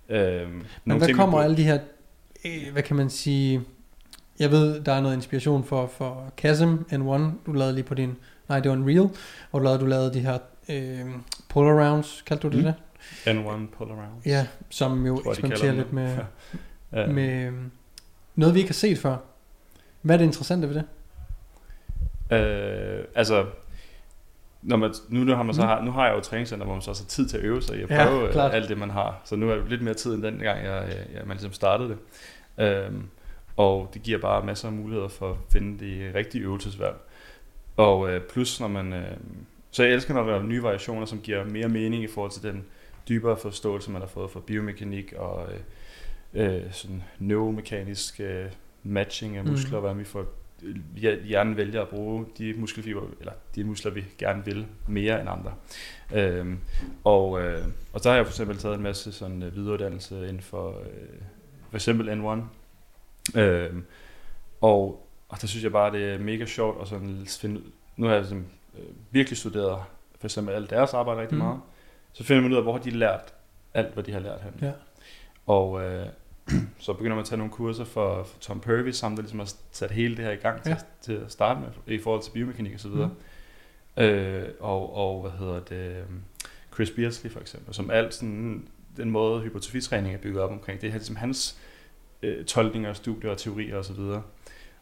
øh, 0.10 0.48
Men 0.86 1.08
vi 1.08 1.14
kommer 1.14 1.42
alle 1.42 1.58
de 1.58 1.64
her, 1.64 1.80
øh, 2.46 2.72
hvad 2.72 2.84
kan 2.84 2.96
man 2.96 3.10
sige, 3.10 3.62
jeg 4.40 4.52
ved, 4.52 4.82
der 4.82 4.92
er 4.94 5.02
noget 5.02 5.16
inspiration 5.16 5.64
for, 5.64 5.88
for 5.88 6.34
Chasm 6.40 6.74
N1, 6.74 7.22
du 7.46 7.52
lavede 7.54 7.74
lige 7.76 7.84
på 7.84 7.94
din, 7.96 8.16
nej 8.50 8.60
det 8.60 8.70
var 8.72 8.78
en 8.78 8.86
reel, 8.88 9.10
hvor 9.50 9.60
du 9.60 9.64
lavede, 9.66 9.80
du 9.80 9.86
lavede 9.86 10.14
de 10.14 10.20
her 10.20 10.38
øh, 10.70 11.06
pull 11.50 11.68
rounds, 11.68 12.24
kaldte 12.26 12.50
du 12.50 12.58
det 12.58 12.60
Mm. 12.60 12.64
det? 12.64 12.76
N1 13.26 13.78
pull 13.78 13.92
around. 13.92 14.22
Ja, 14.26 14.48
som 14.70 15.06
jo 15.06 15.22
Tror 15.22 15.32
eksperimenterer 15.32 15.72
lidt 15.74 15.94
med, 15.94 16.18
Ja. 16.94 17.08
med 17.08 17.44
øh, 17.44 17.54
noget, 18.36 18.56
vi 18.56 18.60
ikke 18.60 18.70
har 18.70 18.74
set 18.74 18.98
før. 18.98 19.18
Hvad 20.02 20.16
er 20.16 20.18
det 20.18 20.26
interessante 20.26 20.70
ved 20.70 20.76
det? 20.76 20.84
Øh, 22.38 23.06
altså, 23.16 23.46
når 24.62 24.78
man, 24.78 24.94
nu, 25.10 25.20
nu, 25.24 25.36
har 25.36 25.44
man 25.44 25.56
så 25.56 25.78
Mm. 25.80 25.86
nu 25.86 25.92
har 25.92 26.06
jeg 26.06 26.14
jo 26.14 26.18
et 26.18 26.24
træningscenter, 26.24 26.66
hvor 26.66 26.76
man 26.76 26.82
så 26.82 26.92
også 26.92 27.04
har 27.04 27.08
tid 27.08 27.28
til 27.28 27.38
at 27.38 27.44
øve 27.44 27.62
sig 27.62 27.78
i 27.78 27.82
at 27.82 27.88
prøve 27.90 28.26
ja, 28.26 28.32
klart. 28.32 28.54
alt 28.54 28.70
det, 28.70 28.78
man 28.78 28.90
har. 28.90 29.22
Så 29.26 29.36
nu 29.36 29.50
er 29.50 29.56
det 29.56 29.70
lidt 29.70 29.82
mere 29.82 29.94
tid 29.94 30.14
end 30.14 30.24
den 30.24 30.38
gang, 30.40 30.64
jeg, 30.66 30.88
jeg, 31.14 31.22
man 31.26 31.38
ligesom 31.38 31.54
startede 31.54 31.90
det. 31.90 31.98
Øhm, 32.86 33.04
og 33.58 33.92
det 33.94 34.04
giver 34.04 34.20
bare 34.20 34.46
masser 34.46 34.68
af 34.68 34.74
muligheder 34.74 35.08
for 35.08 35.30
at 35.32 35.38
finde 35.52 35.86
de 35.86 36.12
rigtige 36.16 36.44
øvelsesvalg. 36.44 36.96
Og 37.78 38.10
øh, 38.10 38.22
plus, 38.22 38.60
når 38.60 38.68
man... 38.68 38.94
Øh, 38.94 39.12
så 39.72 39.84
jeg 39.84 39.94
elsker, 39.94 40.14
når 40.14 40.24
der 40.24 40.36
er 40.36 40.44
nye 40.44 40.64
variationer, 40.64 41.06
som 41.06 41.20
giver 41.20 41.44
mere 41.46 41.70
mening 41.70 42.04
i 42.04 42.08
forhold 42.08 42.32
til 42.32 42.44
den 42.44 42.66
dybere 43.10 43.38
forståelse, 43.38 43.92
man 43.92 44.02
har 44.02 44.08
fået 44.08 44.32
fra 44.32 44.40
biomekanik 44.40 45.14
og 45.18 45.48
øh, 46.34 46.56
øh, 46.56 46.62
sådan 46.72 47.04
neuromekanisk 47.20 48.20
øh, 48.20 48.46
matching 48.84 49.38
af 49.38 49.44
Mhm. 49.44 49.52
muskler, 49.52 49.78
mm. 49.78 49.82
hvordan 49.82 50.00
vi 50.00 50.04
får 50.04 50.26
hjernen 51.26 51.58
vælger 51.58 51.82
at 51.82 51.88
bruge 51.90 52.26
de 52.38 52.54
muskelfiber, 52.54 53.02
eller 53.20 53.34
de 53.56 53.64
muskler, 53.64 53.92
vi 53.92 54.04
gerne 54.18 54.46
vil, 54.46 54.66
mere 54.88 55.22
end 55.22 55.30
andre. 55.30 55.54
Øhm, 56.14 56.60
og, 57.04 57.42
øh, 57.42 57.64
og 57.94 58.04
der 58.04 58.10
har 58.10 58.18
jeg 58.18 58.26
for 58.26 58.32
eksempel 58.32 58.58
taget 58.58 58.76
en 58.76 58.84
masse 58.84 59.12
sådan 59.12 59.44
øh, 59.44 59.56
videreuddannelse 59.56 60.16
inden 60.28 60.42
for 60.42 60.70
øh, 60.70 61.22
for 61.70 61.76
eksempel 61.78 62.10
N1. 62.10 63.40
Øhm, 63.40 63.86
og, 64.62 65.08
og 65.30 65.42
der 65.42 65.48
synes 65.48 65.64
jeg 65.64 65.72
bare, 65.72 65.92
det 65.92 66.14
er 66.14 66.20
mega 66.20 66.46
sjovt 66.46 66.82
at 66.82 66.88
sådan 66.88 67.26
finde, 67.42 67.62
nu 67.98 68.08
har 68.08 68.14
jeg 68.16 68.26
sådan, 68.26 68.46
øh, 68.80 68.86
virkelig 69.12 69.38
studeret 69.38 69.82
for 70.20 70.28
eksempel 70.28 70.54
alt 70.54 70.70
deres 70.70 70.94
arbejde 70.94 71.22
rigtig 71.22 71.38
Mm. 71.38 71.44
meget, 71.44 71.60
så 72.14 72.24
finder 72.24 72.42
man 72.42 72.52
ud 72.52 72.58
af, 72.58 72.64
hvor 72.64 72.72
har 72.72 72.80
de 72.80 72.90
lært 72.90 73.34
alt, 73.74 73.94
hvad 73.94 74.04
de 74.04 74.12
har 74.12 74.20
lært 74.20 74.42
hen. 74.42 74.54
Ja. 74.62 74.72
Og 75.48 75.84
øh, 75.84 76.06
så 76.80 76.94
begynder 76.94 77.16
man 77.16 77.22
at 77.22 77.28
tage 77.28 77.38
nogle 77.38 77.54
kurser 77.54 77.84
for, 77.86 78.24
for 78.24 78.40
Tom 78.40 78.60
Purvis, 78.60 78.96
som 78.96 79.16
der 79.16 79.22
ligesom 79.22 79.40
har 79.40 79.52
sat 79.72 79.92
hele 79.92 80.18
det 80.18 80.26
her 80.26 80.32
i 80.32 80.36
gang 80.36 80.64
til, 80.64 80.70
Ja. 80.70 80.78
til 81.02 81.14
at 81.14 81.32
starte 81.32 81.60
med, 81.60 81.68
i 81.98 82.00
forhold 82.00 82.24
til 82.24 82.32
biomekanik 82.32 82.74
og 82.74 82.80
så 82.80 82.90
videre. 82.90 83.12
Mm. 83.98 84.04
Øh, 84.04 84.48
og, 84.60 84.96
og 84.96 85.22
hvad 85.22 85.32
hedder 85.32 85.60
det, 85.60 85.96
øhm, 85.98 86.22
Chris 86.74 86.92
Beardsley 86.92 87.32
for 87.32 87.40
eksempel, 87.40 87.74
som 87.74 87.90
alt 87.92 88.14
sådan, 88.14 88.68
den 88.98 89.12
måde 89.12 89.42
hypertrofitræning 89.42 90.14
er 90.14 90.18
bygget 90.20 90.42
op 90.44 90.52
omkring, 90.52 90.82
det 90.82 90.88
er 90.90 90.92
ligesom 90.94 91.16
hans 91.16 91.58
øh, 92.24 92.46
tolkninger, 92.46 92.94
studier 92.94 93.32
og 93.32 93.38
teorier 93.38 93.78
og 93.78 93.86
så 93.86 93.94
videre. 93.94 94.22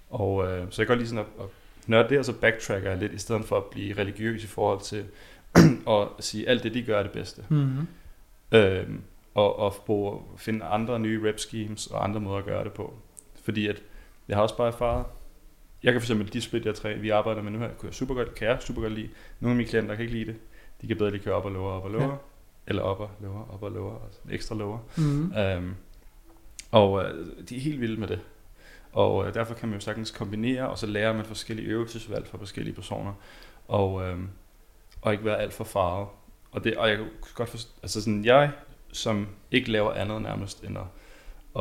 Og 0.09 0.47
øh, 0.51 0.67
så 0.69 0.81
jeg 0.81 0.87
godt 0.87 0.99
lige 0.99 1.09
sådan 1.09 1.25
at, 1.39 1.43
at 1.43 1.49
nørde 1.87 2.09
det, 2.09 2.19
og 2.19 2.25
så 2.25 2.33
backtracker 2.33 2.89
jeg 2.89 2.97
lidt, 2.99 3.13
i 3.13 3.17
stedet 3.17 3.45
for 3.45 3.57
at 3.57 3.63
blive 3.65 3.97
religiøs 3.97 4.43
i 4.43 4.47
forhold 4.47 4.81
til 4.81 5.05
at 5.89 6.07
sige, 6.19 6.49
alt 6.49 6.63
det 6.63 6.73
de 6.73 6.83
gør 6.83 6.99
er 6.99 7.03
det 7.03 7.11
bedste. 7.11 7.43
Mm-hmm. 7.49 7.87
Øhm, 8.51 9.01
og, 9.37 9.59
og 9.59 9.75
bruge, 9.85 10.21
finde 10.37 10.65
andre 10.65 10.99
nye 10.99 11.29
rep 11.29 11.39
schemes 11.39 11.87
og 11.87 12.03
andre 12.03 12.19
måder 12.19 12.37
at 12.37 12.45
gøre 12.45 12.63
det 12.63 12.73
på. 12.73 12.93
Fordi 13.43 13.67
at 13.67 13.83
jeg 14.27 14.37
har 14.37 14.41
også 14.41 14.57
bare 14.57 14.67
erfaret, 14.67 15.05
jeg 15.83 15.93
kan 15.93 16.01
for 16.01 16.05
eksempel 16.05 16.33
de 16.33 16.41
split, 16.41 16.65
jeg 16.65 16.75
træ, 16.75 16.95
vi 16.95 17.09
arbejder 17.09 17.41
med 17.41 17.51
nu 17.51 17.59
her, 17.59 17.69
kunne 17.77 17.87
jeg 17.87 17.93
super 17.93 18.15
godt, 18.15 18.35
kan 18.35 18.47
jeg 18.47 18.57
super 18.61 18.81
godt 18.81 18.93
lide. 18.93 19.09
Nogle 19.39 19.51
af 19.51 19.57
mine 19.57 19.69
klienter 19.69 19.95
kan 19.95 20.01
ikke 20.01 20.17
lide 20.17 20.25
det. 20.25 20.35
De 20.81 20.87
kan 20.87 20.97
bedre 20.97 21.11
lige 21.11 21.23
køre 21.23 21.35
op 21.35 21.45
og 21.45 21.51
lower, 21.51 21.71
op 21.71 21.83
og 21.83 21.91
lower. 21.91 22.03
Ja. 22.03 22.15
Eller 22.67 22.81
op 22.81 22.99
og 22.99 23.09
lower, 23.21 23.53
op 23.53 23.63
og 23.63 23.71
lower, 23.71 24.05
altså 24.05 24.19
ekstra 24.29 24.55
lower. 24.55 24.77
Mm-hmm. 24.97 25.37
Øhm, 25.37 25.75
og 26.71 27.03
øh, 27.03 27.27
de 27.49 27.55
er 27.55 27.59
helt 27.59 27.81
vilde 27.81 27.99
med 27.99 28.07
det. 28.07 28.19
Og 28.93 29.27
øh, 29.27 29.33
derfor 29.33 29.53
kan 29.53 29.69
man 29.69 29.77
jo 29.77 29.83
sagtens 29.83 30.11
kombinere, 30.11 30.69
og 30.69 30.77
så 30.77 30.85
lærer 30.87 31.13
man 31.13 31.25
forskellige 31.25 31.67
øvelsesvalg 31.67 32.27
for 32.27 32.37
forskellige 32.37 32.75
personer. 32.75 33.13
Og, 33.67 34.03
øh, 34.03 34.19
og 35.01 35.11
ikke 35.11 35.25
være 35.25 35.39
alt 35.39 35.53
for 35.53 35.63
farvet. 35.63 36.07
Og, 36.51 36.63
det, 36.63 36.77
og 36.77 36.89
jeg 36.89 36.97
kan 36.97 37.07
godt 37.35 37.49
forstå, 37.49 37.69
altså 37.83 38.01
sådan 38.01 38.25
jeg, 38.25 38.51
som 38.97 39.27
ikke 39.51 39.71
laver 39.71 39.91
andet 39.93 40.21
nærmest 40.21 40.63
end 40.63 40.77
at, 40.77 40.83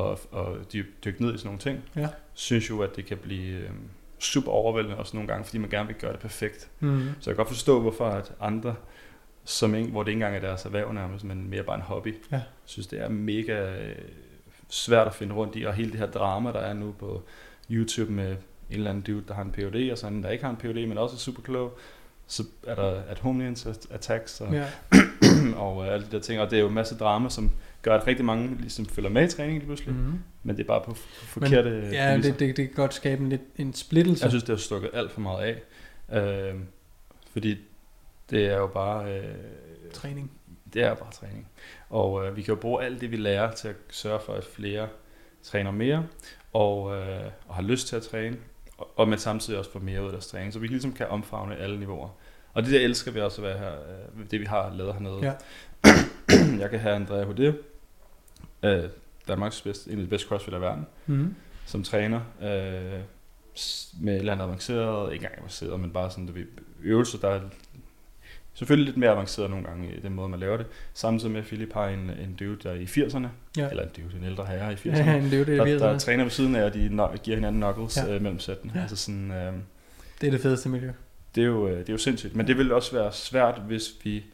at, 0.03 0.11
at 0.41 0.72
dyk- 0.74 1.05
dykke 1.05 1.22
ned 1.22 1.34
i 1.34 1.39
sådan 1.39 1.47
nogle 1.49 1.59
ting, 1.59 1.80
Ja. 1.97 2.09
synes 2.34 2.70
jo, 2.70 2.80
at 2.82 2.97
det 2.97 3.07
kan 3.07 3.16
blive 3.18 3.57
øh, 3.59 3.70
super 4.18 4.51
overvældende 4.53 4.97
også 4.99 5.16
nogle 5.16 5.28
gange, 5.28 5.45
fordi 5.45 5.59
man 5.59 5.70
gerne 5.70 5.87
vil 5.87 5.97
gøre 5.97 6.12
det 6.12 6.20
perfekt. 6.20 6.70
Mm-hmm. 6.80 7.09
Så 7.20 7.30
jeg 7.30 7.37
kan 7.37 7.45
godt 7.45 7.49
forstå, 7.49 7.80
hvorfor 7.80 8.07
at 8.09 8.32
andre, 8.41 8.74
som 9.45 9.74
ikke, 9.74 9.91
hvor 9.91 10.03
det 10.03 10.09
ikke 10.11 10.16
engang 10.16 10.37
er 10.37 10.41
deres 10.41 10.64
erhverv 10.64 10.93
nærmest, 10.93 11.24
men 11.24 11.51
mere 11.51 11.62
bare 11.62 11.76
en 11.76 11.82
hobby, 11.82 12.14
Ja. 12.32 12.41
synes 12.64 12.87
det 12.87 13.01
er 13.01 13.09
mega 13.09 13.80
øh, 13.89 13.97
svært 14.68 15.07
at 15.07 15.14
finde 15.14 15.34
rundt 15.34 15.57
i, 15.57 15.62
og 15.64 15.74
hele 15.74 15.91
det 15.91 15.99
her 15.99 16.07
drama, 16.07 16.53
der 16.53 16.59
er 16.61 16.72
nu 16.74 16.93
på 16.99 17.22
YouTube 17.70 18.12
med 18.12 18.30
en 18.30 18.76
eller 18.76 18.91
anden 18.91 19.03
dude, 19.05 19.24
der 19.28 19.34
har 19.34 19.43
en 19.43 19.53
PhD, 19.53 19.91
og 19.93 19.99
sådan 19.99 20.16
en, 20.16 20.22
der 20.22 20.30
ikke 20.30 20.45
har 20.45 20.51
en 20.51 20.57
PhD, 20.57 20.87
men 20.89 20.99
også 20.99 21.16
er 21.16 21.18
super 21.18 21.43
klog, 21.43 21.78
så 22.27 22.43
er 22.66 22.74
der 22.74 23.03
at 23.09 23.18
homing 23.18 23.57
attacks 23.91 24.41
og, 24.41 24.53
Ja. 24.53 24.64
og 25.64 25.87
øh, 25.87 25.93
alle 25.93 26.07
de 26.07 26.11
der 26.11 26.20
ting, 26.20 26.41
og 26.41 26.51
det 26.51 26.57
er 26.57 26.61
jo 26.61 26.68
en 26.68 26.74
masse 26.74 26.97
drama, 26.99 27.29
som 27.29 27.51
gør, 27.83 27.95
at 27.95 28.07
rigtig 28.07 28.24
mange 28.24 28.57
ligesom 28.61 28.87
følger 28.87 29.11
med 29.11 29.24
i 29.24 29.31
træningen 29.31 29.59
lige 29.59 29.66
pludselig, 29.66 29.95
mm. 29.95 30.01
Mm-hmm. 30.01 30.18
men 30.43 30.57
det 30.57 30.62
er 30.62 30.66
bare 30.66 30.81
på, 30.81 30.91
på 30.93 30.97
forkerte 31.27 31.89
Ja, 31.93 32.09
præmisser. 32.11 32.33
det, 32.33 32.41
det, 32.41 32.57
det 32.57 32.66
kan 32.66 32.74
godt 32.77 32.95
skabe 32.95 33.22
en, 33.22 33.29
lidt, 33.29 33.41
en 33.57 33.74
splittelse. 33.74 34.24
Jeg 34.24 34.31
synes, 34.31 34.45
det 34.45 34.53
har 34.53 34.61
stukket 34.61 34.91
alt 34.95 35.12
for 35.12 35.20
meget 35.20 35.59
af. 36.11 36.49
Øh, 36.49 36.55
fordi 37.33 37.57
det 38.31 38.47
er 38.47 38.57
jo 38.57 38.66
bare... 38.66 39.14
Øh, 39.18 39.35
træning. 39.93 40.31
det 40.74 40.83
er 40.83 40.95
bare 40.95 41.12
træning. 41.12 41.49
Og 41.91 42.27
øh, 42.27 42.37
vi 42.37 42.43
kan 42.43 42.55
jo 42.55 42.61
bruge 42.61 42.85
alt 42.85 43.01
det, 43.01 43.11
vi 43.11 43.16
lærer 43.16 43.53
til 43.53 43.68
at 43.68 43.77
sørge 43.91 44.20
for, 44.27 44.33
at 44.33 44.45
flere 44.45 44.89
træner 45.43 45.70
mere, 45.70 46.07
og, 46.53 46.97
øh, 46.97 47.20
og 47.49 47.55
har 47.55 47.62
lyst 47.62 47.89
til 47.89 47.97
at 47.97 48.03
træne, 48.03 48.37
og, 48.79 49.09
men 49.09 49.18
samtidig 49.18 49.59
også 49.59 49.70
få 49.70 49.79
mere 49.79 50.01
ud 50.01 50.07
af 50.07 50.12
deres 50.12 50.27
træning, 50.27 50.53
så 50.53 50.59
vi 50.59 50.66
ligesom 50.66 50.93
kan 50.93 51.09
omfavne 51.09 51.57
alle 51.57 51.79
niveauer. 51.79 52.09
Og 52.55 52.62
det 52.62 52.72
der 52.72 52.81
elsker 52.81 53.11
vi 53.11 53.20
også 53.20 53.43
at 53.43 53.49
være 53.49 53.59
her, 53.59 53.72
øh, 53.72 54.31
det 54.31 54.41
vi 54.41 54.45
har 54.45 54.72
lavet 54.74 54.93
hernede. 54.93 55.18
Ja. 55.22 55.33
Jeg 56.62 56.70
kan 56.70 56.79
have 56.81 56.95
Andrea 56.95 57.24
Hude, 57.24 57.57
øh, 58.62 58.85
Danmarks 59.29 59.61
bedste, 59.62 59.91
en 59.91 59.99
af 59.99 60.05
de 60.05 60.11
bedste 60.11 60.29
crossfitter 60.29 60.59
i 60.59 60.62
verden, 60.62 60.87
Mm-hmm. 61.07 61.35
som 61.66 61.83
træner 61.83 62.20
øh, 62.43 63.01
med 64.01 64.14
et 64.14 64.18
eller 64.18 64.33
andet 64.33 64.45
avanceret, 64.45 65.12
ikke 65.12 65.22
engang 65.24 65.39
avanceret, 65.39 65.81
men 65.81 65.91
bare 65.91 66.11
sådan, 66.11 66.35
ved, 66.35 66.45
øvelser, 66.83 67.18
der 67.18 67.29
er 67.29 67.41
selvfølgelig 68.59 68.85
lidt 68.87 68.97
mere 68.97 69.11
avanceret 69.11 69.51
nogle 69.51 69.65
gange 69.67 69.95
i 69.97 70.01
den 70.01 70.15
måde, 70.15 70.29
man 70.29 70.41
laver 70.41 70.57
det. 70.57 70.67
Samtidig 70.95 71.33
med, 71.33 71.41
at 71.41 71.47
Philip 71.47 71.73
har 71.73 71.89
en, 71.89 71.99
en 71.99 72.37
dude, 72.41 72.57
der 72.63 72.71
er 72.71 72.75
i 72.75 72.85
80'erne, 72.85 73.27
Ja. 73.57 73.69
eller 73.71 73.83
en 73.83 73.89
dude, 73.97 74.17
en 74.19 74.25
ældre 74.25 74.47
herre 74.47 74.73
i 74.73 74.77
80'erne, 74.77 74.97
Ja, 75.11 75.17
jo 75.17 75.23
det, 75.31 75.47
der, 75.47 75.65
vi 75.65 75.73
der 75.79 75.99
træner 75.99 76.25
ved 76.25 76.31
siden 76.31 76.57
af, 76.57 76.65
og 76.65 76.75
de 76.75 76.87
no- 76.89 77.17
giver 77.17 77.37
hinanden 77.37 77.63
knuckles 77.63 77.97
Ja. 77.97 78.15
øh, 78.15 78.23
mellem 78.23 78.39
sættene. 78.41 78.73
Ja. 78.75 78.81
Altså 78.81 78.97
sådan, 78.97 79.31
øh, 79.31 79.53
Det 80.21 80.27
er 80.27 80.31
det 80.31 80.41
fedeste 80.41 80.69
miljø. 80.69 80.91
det, 81.35 81.43
er 81.43 81.47
jo, 81.47 81.69
øh, 81.69 81.79
det 81.79 81.89
er 81.89 81.93
jo 81.93 81.99
sindssygt. 81.99 82.37
Men 82.37 82.47
det 82.47 82.57
ville 82.59 82.75
også 82.75 82.93
være 82.97 83.13
svært, 83.13 83.63
hvis 83.67 83.91
vi 84.05 84.25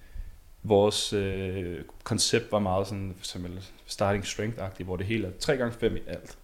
vores 0.63 1.13
øh, 1.13 1.79
koncept 2.05 2.53
var 2.53 2.59
meget 2.59 2.87
sådan, 2.87 3.15
for 3.17 3.21
eksempel 3.23 3.51
starting 3.87 4.25
strength-agtigt, 4.25 4.85
hvor 4.85 4.97
det 4.97 5.07
hele 5.07 5.27
er 5.27 5.31
3 5.41 5.57
gange 5.57 5.73
5 5.81 5.97
i 5.97 6.01
alt. 6.07 6.37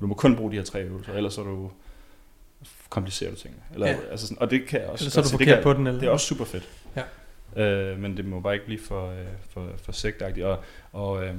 Du 0.00 0.06
må 0.06 0.14
kun 0.14 0.36
bruge 0.36 0.50
de 0.50 0.56
her 0.56 0.64
tre 0.64 0.82
øvelser, 0.84 1.12
ellers 1.12 1.38
er 1.38 1.42
du 1.42 1.70
komplicerer 2.94 3.30
du 3.30 3.36
tingene. 3.36 3.62
Eller, 3.74 3.86
Ja. 3.86 3.96
altså 4.10 4.26
sådan, 4.26 4.42
og 4.42 4.50
det 4.50 4.66
kan 4.66 4.80
også 4.86 5.02
Eller 5.04 5.10
så 5.10 5.20
er 5.20 5.22
du 5.22 5.28
det, 5.28 5.32
forkert 5.32 5.54
kan, 5.54 5.62
på 5.62 5.72
den. 5.72 5.86
Eller? 5.86 6.00
det 6.00 6.06
er 6.06 6.10
også 6.10 6.26
super 6.26 6.44
fedt. 6.44 6.68
Ja. 7.56 7.62
Øh, 7.64 7.98
men 7.98 8.16
det 8.16 8.24
må 8.24 8.40
bare 8.40 8.54
ikke 8.54 8.66
blive 8.66 8.80
for, 8.80 9.10
øh, 9.10 9.16
for, 9.50 9.68
for 9.76 9.92
sektagtigt. 9.92 10.46
Og, 10.46 10.58
og, 10.92 11.24
øh, 11.24 11.34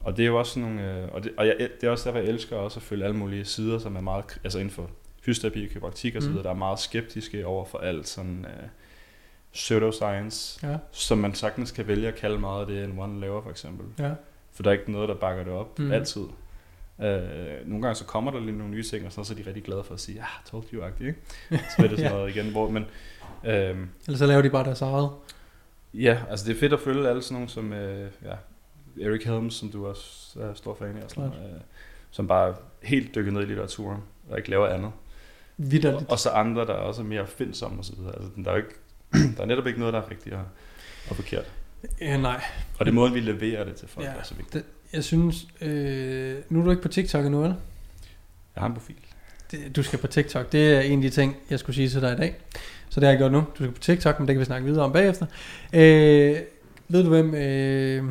og 0.00 0.16
det 0.16 0.22
er 0.22 0.26
jo 0.26 0.38
også 0.38 0.52
sådan 0.52 0.68
nogle, 0.68 0.94
øh, 1.02 1.08
og, 1.12 1.24
det, 1.24 1.32
og 1.36 1.46
jeg, 1.46 1.56
det 1.80 1.86
er 1.86 1.90
også 1.90 2.04
derfor, 2.08 2.18
jeg 2.20 2.28
elsker 2.28 2.56
også 2.56 2.78
at 2.78 2.82
følge 2.82 3.04
alle 3.04 3.16
mulige 3.16 3.44
sider, 3.44 3.78
som 3.78 3.96
er 3.96 4.00
meget, 4.00 4.24
altså 4.44 4.58
inden 4.58 4.70
for 4.74 4.90
fysioterapi, 5.22 5.66
kiropraktik 5.66 6.16
og 6.16 6.22
så 6.22 6.28
Mm. 6.28 6.32
videre, 6.34 6.44
der 6.44 6.50
er 6.50 6.54
meget 6.58 6.78
skeptiske 6.78 7.46
over 7.46 7.64
for 7.64 7.78
alt 7.78 8.08
sådan 8.08 8.46
øh, 8.48 8.68
pseudoscience, 9.52 10.66
Ja, 10.68 10.76
som 10.92 11.18
man 11.18 11.34
sagtens 11.34 11.70
kan 11.72 11.86
vælge 11.86 12.08
at 12.08 12.14
kalde 12.14 12.38
meget 12.38 12.60
af 12.60 12.66
det, 12.66 12.84
en 12.84 12.98
one 12.98 13.20
laver 13.20 13.42
for 13.42 13.50
eksempel. 13.50 13.86
ja. 14.04 14.10
For 14.52 14.62
der 14.62 14.70
er 14.70 14.74
ikke 14.78 14.92
noget, 14.92 15.08
der 15.08 15.14
bakker 15.14 15.44
det 15.44 15.52
op, 15.52 15.78
Mm. 15.78 15.84
mm. 15.84 15.92
altid. 15.92 16.22
Øh, 17.00 17.66
nogle 17.66 17.82
gange 17.82 17.94
så 17.94 18.04
kommer 18.04 18.30
der 18.30 18.40
lige 18.40 18.58
nogle 18.58 18.72
nye 18.72 18.82
ting, 18.82 19.06
og 19.06 19.12
så, 19.12 19.24
så 19.24 19.32
er 19.32 19.36
de 19.36 19.46
rigtig 19.46 19.64
glade 19.64 19.84
for 19.84 19.94
at 19.94 20.00
sige, 20.00 20.20
ah, 20.20 20.26
told 20.50 20.64
you 20.72 20.84
ikke? 21.00 21.14
Så 21.50 21.56
er 21.78 21.82
det 21.82 21.90
sådan 21.90 21.98
Ja. 22.04 22.08
noget 22.08 22.36
igen, 22.36 22.50
hvor, 22.50 22.70
men 22.70 22.82
øh, 23.44 23.76
Eller 24.06 24.18
så 24.18 24.26
laver 24.26 24.42
de 24.42 24.50
bare 24.50 24.64
deres 24.64 24.82
eget. 24.82 25.10
Ja, 25.94 26.18
altså 26.30 26.46
det 26.48 26.56
er 26.56 26.60
fedt 26.60 26.72
at 26.72 26.80
følge 26.80 27.08
alle 27.08 27.22
sådan 27.22 27.34
nogle 27.34 27.48
som 27.48 27.72
øh, 27.72 28.10
ja, 28.24 28.34
Eric 29.08 29.24
Helms, 29.24 29.54
som 29.54 29.70
du 29.70 29.86
også 29.86 30.40
er 30.40 30.54
stor 30.54 30.74
fan 30.74 30.96
af, 30.96 31.02
og 31.04 31.10
sådan, 31.10 31.24
øh, 31.30 31.60
som 32.10 32.28
bare 32.28 32.48
er 32.48 32.54
helt 32.82 33.14
dykket 33.14 33.32
ned 33.32 33.42
i 33.42 33.44
litteraturen 33.44 34.00
og 34.30 34.38
ikke 34.38 34.50
laver 34.50 34.68
andet. 34.68 34.86
Og, 34.86 34.92
Vitterligt. 35.56 36.10
og 36.10 36.18
så 36.18 36.30
andre, 36.30 36.66
der 36.66 36.72
er 36.72 36.78
også 36.78 37.02
mere 37.02 37.26
findsomme 37.26 37.78
og 37.78 37.84
så 37.84 37.92
videre. 37.96 38.14
Altså, 38.14 38.30
der 38.44 38.50
er 38.50 38.56
jo 38.56 38.56
ikke, 38.56 38.74
der 39.36 39.42
er 39.42 39.46
netop 39.46 39.66
ikke 39.66 39.78
noget, 39.78 39.94
der 39.94 40.00
er 40.00 40.10
rigtigt 40.10 40.34
og, 40.34 40.44
og 41.10 41.16
forkert. 41.16 41.52
Ja, 42.00 42.16
nej. 42.16 42.42
Og 42.78 42.86
det 42.86 42.90
er 42.90 42.94
måden, 42.94 43.14
vi 43.14 43.20
leverer 43.20 43.64
det 43.64 43.76
til 43.76 43.88
folk, 43.88 44.06
ja. 44.06 44.12
er 44.12 44.22
så 44.22 44.34
vigtigt. 44.34 44.64
Det, 44.86 44.92
jeg 44.96 45.04
synes, 45.04 45.46
øh, 45.60 46.36
nu 46.48 46.60
er 46.60 46.64
du 46.64 46.70
ikke 46.70 46.82
på 46.82 46.88
TikTok 46.88 47.24
endnu, 47.24 47.40
vel? 47.40 47.54
Jeg 48.54 48.60
har 48.62 48.66
en 48.66 48.74
profil. 48.74 48.96
Det, 49.50 49.76
du 49.76 49.82
skal 49.82 49.98
på 49.98 50.06
TikTok. 50.06 50.52
Det 50.52 50.74
er 50.76 50.80
en 50.80 50.98
af 50.98 51.02
de 51.02 51.10
ting, 51.10 51.36
jeg 51.50 51.58
skulle 51.58 51.76
sige 51.76 51.88
til 51.88 52.00
dig 52.00 52.12
i 52.12 52.16
dag. 52.16 52.34
Så 52.88 53.00
det 53.00 53.06
har 53.06 53.12
jeg 53.12 53.18
gjort 53.18 53.32
nu. 53.32 53.38
Du 53.38 53.54
skal 53.56 53.70
på 53.72 53.78
TikTok, 53.80 54.18
men 54.18 54.28
det 54.28 54.34
kan 54.34 54.40
vi 54.40 54.44
snakke 54.44 54.66
videre 54.66 54.84
om 54.84 54.92
bagefter. 54.92 55.26
Øh, 55.72 56.36
ved 56.88 57.02
du 57.02 57.08
hvem 57.08 57.34
øh, 57.34 58.04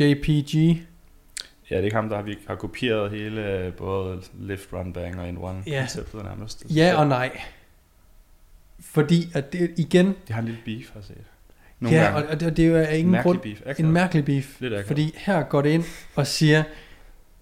JPG? 0.00 0.54
Ja, 1.70 1.74
det 1.76 1.80
er 1.80 1.84
ikke 1.84 1.96
ham, 1.96 2.08
der 2.08 2.16
har, 2.16 2.22
vi 2.22 2.38
har 2.46 2.54
kopieret 2.54 3.10
hele 3.10 3.46
øh, 3.58 3.72
både 3.74 4.22
lift, 4.40 4.72
run, 4.72 4.92
bang 4.92 5.20
og 5.20 5.28
in 5.28 5.38
one 5.38 5.62
Ja. 5.66 5.80
konceptet 5.80 6.24
nærmest. 6.24 6.64
Ja 6.70 6.94
og 6.98 7.06
nej. 7.06 7.40
Fordi 8.80 9.28
at 9.34 9.52
det 9.52 9.70
igen... 9.76 10.14
De 10.28 10.32
har 10.32 10.40
en 10.40 10.44
lille 10.46 10.60
beef, 10.64 10.90
har 10.92 11.00
jeg 11.00 11.04
set. 11.04 11.24
Nogle 11.80 11.96
ja, 11.96 12.02
gange. 12.04 12.18
og, 12.26 12.32
og 12.32 12.40
det, 12.40 12.56
det 12.56 12.64
er 12.66 12.68
jo 12.68 12.78
ingen 12.96 13.10
Mærkelig 13.12 13.22
grund, 13.22 13.56
beef. 13.66 13.78
en 13.80 13.92
mærkelig 13.92 14.24
beef. 14.24 14.60
Lidt. 14.60 14.86
Fordi 14.86 15.14
her 15.16 15.42
går 15.42 15.62
det 15.62 15.70
ind 15.70 15.84
og 16.14 16.26
siger, 16.26 16.62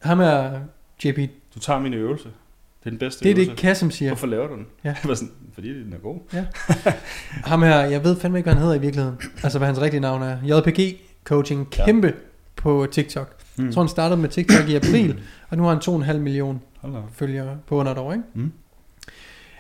ham 0.02 0.20
er 0.20 0.60
JP, 1.04 1.18
Du 1.54 1.60
tager 1.60 1.80
min 1.80 1.94
øvelse. 1.94 2.24
Det 2.24 2.86
er 2.86 2.90
den 2.90 2.98
bedste 2.98 3.24
det 3.24 3.30
er 3.30 3.34
øvelse. 3.34 3.50
det 3.50 3.58
Kasim 3.58 3.90
siger. 3.90 4.08
Hvorfor 4.10 4.26
laver 4.26 4.46
du 4.48 4.54
den? 4.54 4.66
Ja. 4.84 4.88
Jeg 5.02 5.08
var 5.08 5.14
sådan, 5.14 5.32
fordi 5.54 5.82
den 5.84 5.92
er 5.92 5.98
god. 5.98 6.18
Ham 7.50 7.62
her, 7.62 7.80
jeg 7.80 8.04
ved 8.04 8.20
fandme 8.20 8.38
ikke, 8.38 8.46
hvad 8.46 8.54
han 8.54 8.62
hedder 8.62 8.76
i 8.76 8.80
virkeligheden. 8.80 9.18
Altså, 9.42 9.58
hvad 9.58 9.66
hans 9.68 9.80
rigtige 9.80 10.00
navn 10.00 10.22
er. 10.22 10.38
JPG 10.58 10.96
Coaching, 11.24 11.68
Ja. 11.78 11.84
kæmpe 11.84 12.14
på 12.56 12.86
TikTok. 12.92 13.36
Mm. 13.56 13.64
Jeg 13.64 13.74
tror, 13.74 13.82
han 13.82 13.88
startede 13.88 14.20
med 14.20 14.28
TikTok 14.28 14.68
i 14.68 14.74
april, 14.76 15.22
og 15.48 15.56
nu 15.56 15.62
har 15.62 15.70
han 15.70 16.04
2,5 16.04 16.18
millioner 16.18 16.58
Hold 16.80 16.92
da. 16.92 16.98
op. 16.98 17.04
følgere 17.12 17.56
på 17.66 17.76
under 17.76 17.92
et 17.92 17.98
år, 17.98 18.12
ikke? 18.12 18.24
Mm. 18.34 18.52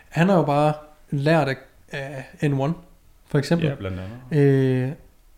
Han 0.08 0.28
har 0.28 0.36
jo 0.36 0.42
bare 0.44 0.72
lært 1.10 1.48
af, 1.48 1.56
af 1.90 2.24
N1, 2.42 2.72
for 3.26 3.38
eksempel. 3.38 3.68
Ja, 3.68 3.74
blandt 3.74 4.00
andet. 4.30 4.42
Øh, 4.42 4.92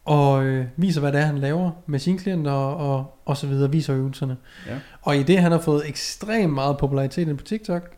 og 0.05 0.45
øh, 0.45 0.67
viser, 0.77 1.01
hvad 1.01 1.13
det 1.13 1.21
er, 1.21 1.25
han 1.25 1.39
laver 1.39 1.71
med 1.87 1.99
sine 1.99 2.19
klienter 2.19 2.51
og, 2.53 2.97
og, 2.97 3.19
og 3.25 3.37
så 3.37 3.47
videre, 3.47 3.71
viser 3.71 3.97
øvelserne. 3.97 4.37
Ja. 4.67 4.79
Og 5.03 5.17
i 5.17 5.23
det, 5.23 5.39
han 5.39 5.53
har 5.53 5.59
fået 5.59 5.89
ekstremt 5.89 6.53
meget 6.53 6.79
popularitet 6.79 7.37
på 7.37 7.45
TikTok, 7.45 7.97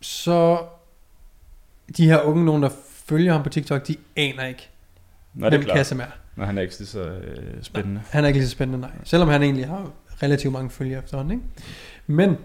så 0.00 0.58
de 1.96 2.06
her 2.06 2.20
unge, 2.20 2.44
nogen 2.44 2.62
der 2.62 2.70
følger 3.06 3.32
ham 3.32 3.42
på 3.42 3.48
TikTok, 3.48 3.88
de 3.88 3.96
aner 4.16 4.44
ikke, 4.44 4.70
Nå, 5.34 5.48
hvem. 5.48 5.62
Kasim 5.62 6.00
er. 6.00 6.04
Nå, 6.36 6.44
han 6.44 6.58
er 6.58 6.62
ikke 6.62 6.78
lige 6.78 6.88
så 6.88 7.00
øh, 7.00 7.62
spændende. 7.62 8.00
Han 8.10 8.24
er 8.24 8.28
ikke 8.28 8.38
lige 8.38 8.48
så 8.48 8.52
spændende, 8.52 8.80
nej. 8.80 8.90
Selvom 9.04 9.28
han 9.28 9.42
egentlig 9.42 9.66
har 9.66 9.90
relativt 10.22 10.52
mange 10.52 10.70
følgere 10.70 10.98
efterhånden, 10.98 11.32
ikke? 11.32 11.44
Men 12.06 12.36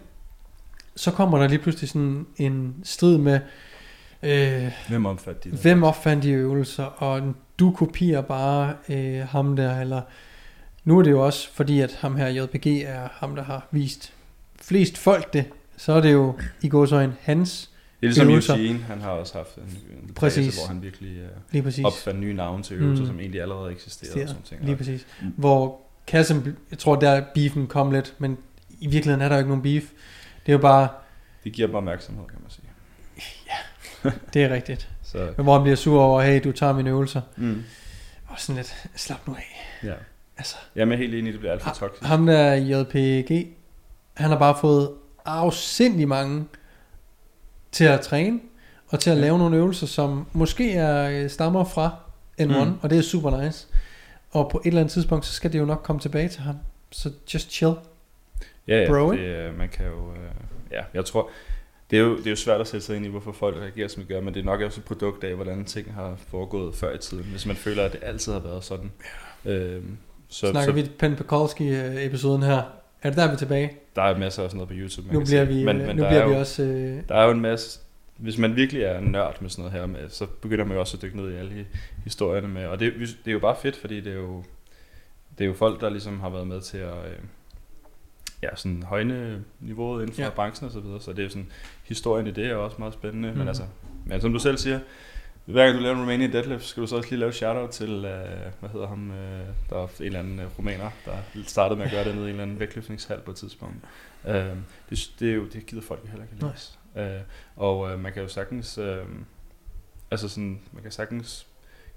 så 0.96 1.12
kommer 1.12 1.38
der 1.38 1.48
lige 1.48 1.60
pludselig 1.60 1.90
sådan 1.90 2.26
en 2.38 2.76
strid 2.84 3.18
med, 3.18 3.40
øh, 4.24 4.72
Hvem 4.90 5.06
omfatter 5.06 5.42
de? 5.52 5.58
hvem 5.58 5.84
opfandt 5.84 6.24
de 6.24 6.32
øvelser, 6.32 6.84
og 6.84 7.34
du 7.60 7.72
kopierer 7.72 8.22
bare 8.22 8.74
øh, 8.90 9.20
ham 9.28 9.56
der, 9.56 9.80
eller 9.82 10.02
nu 10.84 11.00
er 11.00 11.04
det 11.04 11.12
jo 11.12 11.26
også 11.26 11.50
fordi, 11.54 11.80
at 11.82 11.98
ham 12.02 12.16
her 12.16 12.28
JPG 12.28 12.68
er 12.68 13.08
ham, 13.12 13.36
der 13.36 13.44
har 13.44 13.68
vist 13.72 14.14
flest 14.62 14.98
folk 14.98 15.34
det, 15.34 15.46
så 15.78 15.94
er 15.94 16.02
det 16.02 16.14
jo 16.14 16.36
i 16.62 16.70
gåsøjne 16.70 17.16
hans, 17.22 17.72
Det 18.02 18.06
er 18.06 18.08
ligesom 18.08 18.30
Øvelser. 18.30 18.54
Eugene, 18.56 18.80
han 18.80 19.02
har 19.02 19.10
også 19.10 19.38
haft 19.38 19.56
en, 19.56 19.64
en 20.08 20.14
Præcis. 20.14 20.46
fase, 20.46 20.60
hvor 20.68 20.74
han 20.74 20.82
virkelig 20.84 21.18
uh, 21.56 21.64
præcis. 21.64 21.86
opfandt 21.86 22.20
nye 22.20 22.34
navne 22.34 22.64
til 22.64 22.76
øvelser, 22.78 23.04
Mm. 23.04 23.08
som 23.10 23.20
egentlig 23.20 23.42
allerede 23.42 23.72
eksisterede. 23.72 24.24
Og 24.24 24.28
sådan 24.30 24.44
ting. 24.44 24.66
Lige 24.66 24.76
præcis. 24.76 25.08
Mm. 25.22 25.34
Hvor 25.38 25.82
Kassem, 26.08 26.56
jeg 26.72 26.80
tror 26.80 26.96
der 26.96 27.24
beefen 27.34 27.68
kom 27.68 27.92
lidt, 27.92 28.14
men 28.20 28.38
i 28.80 28.88
virkeligheden 28.88 29.22
er 29.22 29.30
der 29.30 29.36
jo 29.36 29.40
ikke 29.40 29.50
nogen 29.50 29.64
beef. 29.64 29.84
Det 30.46 30.52
er 30.52 30.54
jo 30.54 30.58
bare, 30.60 30.88
Det 31.44 31.54
giver 31.54 31.68
dem 31.68 31.76
opmærksomhed, 31.76 32.24
kan 32.28 32.38
man 32.42 32.52
sige. 32.52 32.66
det 34.34 34.44
er 34.44 34.50
rigtigt. 34.50 34.90
Så, 35.04 35.18
Men 35.38 35.44
hvor 35.44 35.54
han 35.54 35.62
bliver 35.64 35.76
sur 35.76 36.02
over, 36.02 36.22
hey, 36.22 36.42
du 36.44 36.52
tager 36.52 36.74
mine 36.74 36.90
øvelser. 36.90 37.22
mm, 37.38 37.64
Og 38.28 38.40
sådan 38.40 38.56
lidt, 38.56 38.88
slap 38.96 39.28
nu 39.28 39.36
af. 39.36 39.78
ja. 39.84 39.94
Altså, 40.38 40.56
Jeg 40.76 40.88
er 40.92 40.96
helt 40.96 41.16
enig, 41.16 41.32
det 41.34 41.40
bliver 41.40 41.54
alt 41.54 41.62
for 41.62 41.70
toxisk. 41.80 42.04
ham 42.04 42.26
der 42.26 42.54
JPG, 42.54 43.48
han 44.14 44.30
har 44.30 44.38
bare 44.40 44.56
fået 44.62 44.90
afsindig 45.26 46.08
mange 46.08 46.46
til 47.72 47.84
at 47.86 48.02
træne, 48.02 48.40
og 48.88 49.00
til 49.00 49.10
at 49.10 49.16
Ja. 49.18 49.22
lave 49.22 49.38
nogle 49.38 49.58
øvelser, 49.58 49.88
som 49.88 50.28
måske 50.34 50.74
er 50.74 51.10
øh, 51.24 51.30
stammer 51.30 51.64
fra 51.64 51.96
N1, 52.42 52.46
Mm. 52.46 52.74
og 52.82 52.90
det 52.90 52.98
er 52.98 53.02
super 53.02 53.42
nice. 53.44 53.68
Og 54.32 54.50
på 54.52 54.58
et 54.58 54.68
eller 54.68 54.80
andet 54.82 54.94
tidspunkt, 54.94 55.26
så 55.26 55.34
skal 55.34 55.54
det 55.54 55.60
jo 55.60 55.66
nok 55.66 55.82
komme 55.84 56.00
tilbage 56.00 56.28
til 56.30 56.42
ham. 56.42 56.56
Så 56.92 57.12
just 57.34 57.52
chill. 57.52 57.74
Ja, 58.68 58.82
ja 58.82 58.88
Bro, 58.90 59.12
det, 59.12 59.58
man 59.58 59.70
kan 59.70 59.86
jo... 59.86 60.12
Øh, 60.12 60.18
ja, 60.72 60.82
jeg 60.94 61.06
tror... 61.06 61.30
Det 61.92 62.00
er, 62.00 62.04
jo, 62.04 62.18
det 62.18 62.26
er 62.26 62.30
jo 62.30 62.36
svært 62.36 62.62
at 62.62 62.68
sætte 62.68 62.86
sig 62.86 62.96
ind 62.96 63.06
i, 63.06 63.10
hvorfor 63.10 63.32
folk 63.32 63.56
reagerer, 63.58 63.88
som 63.88 64.04
de 64.04 64.08
gør, 64.14 64.22
men 64.22 64.34
det 64.34 64.40
er 64.40 64.44
nok 64.44 64.62
også 64.62 64.82
et 64.82 64.86
produkt 64.86 65.24
af, 65.24 65.36
hvordan 65.36 65.66
ting 65.66 65.94
har 65.94 66.16
foregået 66.28 66.76
før 66.76 66.96
i 66.96 66.98
tiden, 66.98 67.24
hvis 67.24 67.46
man 67.46 67.56
føler, 67.56 67.84
at 67.84 67.92
det 67.92 68.00
altid 68.04 68.34
har 68.34 68.40
været 68.40 68.64
sådan. 68.64 68.92
Øhm, 69.46 69.98
så, 70.30 70.52
Snakker 70.52 70.72
så 70.72 70.72
vi 70.72 70.90
Pen 71.00 71.16
Pekolski-episoden 71.16 72.44
her. 72.44 72.62
Er 73.02 73.10
det 73.10 73.18
der, 73.18 73.28
vi 73.28 73.34
er 73.34 73.38
tilbage? 73.38 73.72
der 73.96 74.02
er 74.04 74.18
masser 74.18 74.44
af 74.44 74.50
sådan 74.50 74.58
noget 74.58 74.70
på 74.70 74.76
YouTube. 74.78 75.14
Nu 75.14 75.26
bliver 75.26 75.46
vi, 75.46 75.64
men, 75.64 75.82
øh, 75.82 75.88
men 75.88 75.96
nu 75.96 76.04
bliver 76.04 76.22
er 76.22 76.28
vi 76.28 76.34
jo, 76.34 76.40
også... 76.40 76.64
Øh, 76.64 77.02
der 77.10 77.16
er 77.16 77.26
jo 77.26 77.32
en 77.32 77.42
masse... 77.42 77.80
Hvis 78.18 78.38
man 78.38 78.56
virkelig 78.56 78.84
er 78.84 79.00
nørd 79.00 79.42
med 79.42 79.50
sådan 79.50 79.64
noget 79.64 79.80
her, 79.80 79.88
med, 79.88 80.10
så 80.10 80.26
begynder 80.42 80.66
man 80.66 80.74
jo 80.74 80.80
også 80.80 80.98
at 80.98 81.02
dykke 81.02 81.18
ned 81.18 81.32
i 81.32 81.36
alle 81.36 81.52
hi- 81.52 81.78
historierne 82.04 82.48
med. 82.48 82.66
Og 82.66 82.80
det, 82.80 82.94
det 83.00 83.28
er 83.28 83.32
jo 83.32 83.40
bare 83.40 83.56
fedt, 83.62 83.76
fordi 83.76 84.02
det 84.02 84.12
er 84.14 84.18
jo, 84.18 84.44
det 85.38 85.44
er 85.44 85.48
jo 85.48 85.54
folk, 85.54 85.82
der 85.82 85.90
ligesom 85.90 86.20
har 86.20 86.30
været 86.30 86.48
med 86.48 86.62
til 86.62 86.78
at 86.78 86.88
øh, 86.88 87.18
ja, 88.44 88.56
sådan 88.56 88.84
højne 88.84 89.44
niveauet 89.60 90.02
inden 90.02 90.16
for 90.16 90.22
Ja. 90.22 90.30
branchen 90.30 90.66
og 90.66 90.72
så 90.72 90.80
videre. 90.80 91.02
Så 91.02 91.14
det 91.14 91.26
er 91.26 91.30
sådan, 91.30 91.52
historien 91.84 92.28
i 92.28 92.32
det 92.32 92.46
er 92.46 92.56
også 92.56 92.76
meget 92.80 92.94
spændende. 92.94 93.32
Mm. 93.32 93.38
Men 93.38 93.48
altså, 93.48 93.64
men 94.06 94.22
som 94.22 94.34
du 94.34 94.40
selv 94.40 94.58
siger, 94.58 94.80
hver 95.46 95.66
gang 95.66 95.78
du 95.78 95.82
laver 95.84 95.96
en 95.96 96.02
Romanian 96.02 96.32
deadlift, 96.34 96.66
skal 96.66 96.82
du 96.82 96.88
så 96.88 96.96
også 96.96 97.10
lige 97.10 97.20
lave 97.20 97.34
shoutout 97.34 97.70
til, 97.70 97.90
øh, 97.90 98.52
hvad 98.60 98.70
hedder 98.70 98.88
ham, 98.88 99.12
øh, 99.12 99.46
der 99.70 99.76
er 99.76 99.88
en 100.00 100.06
eller 100.06 100.20
anden 100.20 100.40
øh, 100.40 100.46
romaner, 100.60 100.90
der 101.06 101.12
startede 101.46 101.78
med 101.78 101.86
at 101.86 101.92
gøre 101.92 102.04
det 102.04 102.16
nede 102.16 102.26
i 102.26 102.30
en 102.30 102.30
eller 102.30 102.44
anden 102.44 102.60
vægtløftningshal 102.60 103.20
på 103.20 103.32
et 103.32 103.38
tidspunkt. 103.38 103.76
Øh, 104.28 104.34
det, 104.90 105.12
det, 105.20 105.32
er 105.32 105.36
jo, 105.36 105.46
det 105.48 105.66
gider 105.66 105.82
folk 105.84 106.08
heller 106.10 106.26
ikke 106.34 106.46
læse. 106.46 106.74
Øh, 106.98 107.22
og 107.56 107.92
øh, 107.92 108.00
man 108.00 108.14
kan 108.14 108.22
jo 108.22 108.28
sagtens, 108.28 108.78
øh, 108.78 108.98
altså 110.12 110.30
sådan, 110.30 110.60
man 110.74 110.84
kan 110.84 110.92
sagtens 110.92 111.48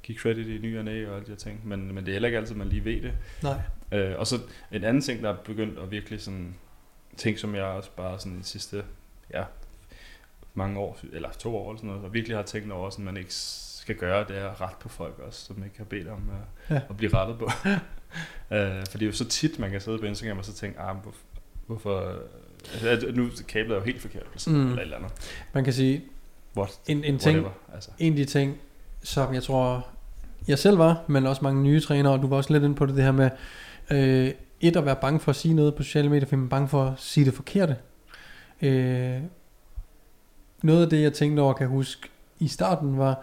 give 0.02 0.18
credit 0.18 0.46
i 0.46 0.58
ny 0.58 0.78
og 0.78 0.84
næ 0.84 1.06
og 1.06 1.14
alle 1.14 1.24
de 1.26 1.30
her 1.30 1.36
ting, 1.36 1.68
men, 1.68 1.94
men 1.94 1.96
det 2.04 2.08
er 2.08 2.12
heller 2.12 2.28
ikke 2.28 2.38
altid, 2.38 2.54
man 2.54 2.68
lige 2.68 2.84
ved 2.84 3.02
det. 3.02 3.12
nej. 3.42 3.60
Øh, 3.92 4.14
og 4.18 4.26
så 4.26 4.36
en 4.72 4.84
anden 4.84 5.02
ting, 5.02 5.22
der 5.22 5.30
er 5.30 5.36
begyndt 5.44 5.78
at 5.78 5.90
virkelig 5.90 6.20
sådan, 6.20 6.54
ting 7.16 7.38
som 7.38 7.54
jeg 7.54 7.64
også 7.64 7.90
bare 7.96 8.18
sådan 8.18 8.38
de 8.38 8.44
sidste, 8.44 8.84
ja, 9.34 9.44
mange 10.54 10.78
år, 10.78 10.98
eller 11.12 11.28
to 11.30 11.56
år 11.56 11.70
eller 11.70 11.78
sådan 11.78 11.88
noget, 11.90 12.04
og 12.04 12.12
virkelig 12.14 12.36
har 12.36 12.42
tænkt 12.44 12.72
over, 12.72 12.90
sådan 12.90 13.04
man 13.04 13.16
ikke 13.16 13.34
skal 13.34 13.94
gøre, 13.96 14.24
det 14.28 14.38
er 14.38 14.48
at 14.50 14.60
rette 14.60 14.76
på 14.80 14.88
folk 14.88 15.18
også, 15.18 15.44
som 15.46 15.64
ikke 15.64 15.78
har 15.78 15.84
bedt 15.84 16.08
om 16.08 16.18
uh, 16.28 16.34
Ja. 16.76 16.80
at 16.90 16.96
blive 16.96 17.14
rettet 17.14 17.38
på. 17.38 17.44
uh, 17.44 17.50
for 18.90 18.98
det 18.98 19.02
er 19.02 19.06
jo 19.06 19.12
så 19.12 19.28
tit, 19.28 19.58
man 19.58 19.70
kan 19.70 19.80
sidde 19.80 19.98
på 19.98 20.06
Instagram 20.06 20.38
og 20.38 20.44
så 20.44 20.52
tænke, 20.54 20.80
ah, 20.80 20.94
men 20.96 21.02
hvor, 21.02 21.14
hvorfor, 21.66 22.18
altså, 22.72 23.06
at 23.08 23.16
nu 23.16 23.28
kablet 23.48 23.70
er 23.70 23.78
jo 23.78 23.84
helt 23.84 24.00
forkert, 24.00 24.22
placeret, 24.26 24.56
Mm. 24.56 24.68
eller 24.68 24.82
eller 24.82 24.96
andet. 24.96 25.12
Man 25.52 25.64
kan 25.64 25.72
sige, 25.72 26.04
What, 26.56 26.78
en, 26.86 27.04
en 27.04 27.18
ting, 27.18 27.36
whatever, 27.38 27.50
altså. 27.74 27.90
en 27.98 28.12
af 28.12 28.16
de 28.16 28.24
ting, 28.24 28.58
som 29.02 29.34
jeg 29.34 29.42
tror, 29.42 29.86
jeg 30.48 30.58
selv 30.58 30.78
var, 30.78 31.02
men 31.06 31.26
også 31.26 31.42
mange 31.44 31.62
nye 31.62 31.80
trænere, 31.80 32.12
og 32.12 32.22
du 32.22 32.26
var 32.26 32.36
også 32.36 32.52
lidt 32.52 32.64
inde 32.64 32.74
på 32.74 32.86
det, 32.86 32.96
det 32.96 33.04
her 33.04 33.12
med, 33.12 33.30
øh, 33.92 34.30
et 34.60 34.76
at 34.76 34.84
være 34.86 34.96
bange 34.96 35.20
for 35.20 35.30
at 35.30 35.36
sige 35.36 35.54
noget 35.54 35.74
på 35.74 35.82
sociale 35.82 36.08
medier, 36.08 36.26
fordi 36.26 36.36
man 36.36 36.44
er 36.46 36.50
bange 36.50 36.68
for 36.68 36.84
at 36.84 36.92
sige 36.96 37.24
det 37.24 37.34
forkerte. 37.34 37.76
Øh, 38.62 39.18
noget 40.62 40.82
af 40.82 40.90
det, 40.90 41.02
jeg 41.02 41.12
tænkte 41.12 41.40
over, 41.40 41.52
kan 41.52 41.62
jeg 41.64 41.70
huske, 41.70 42.08
i 42.38 42.48
starten 42.48 42.98
var, 42.98 43.22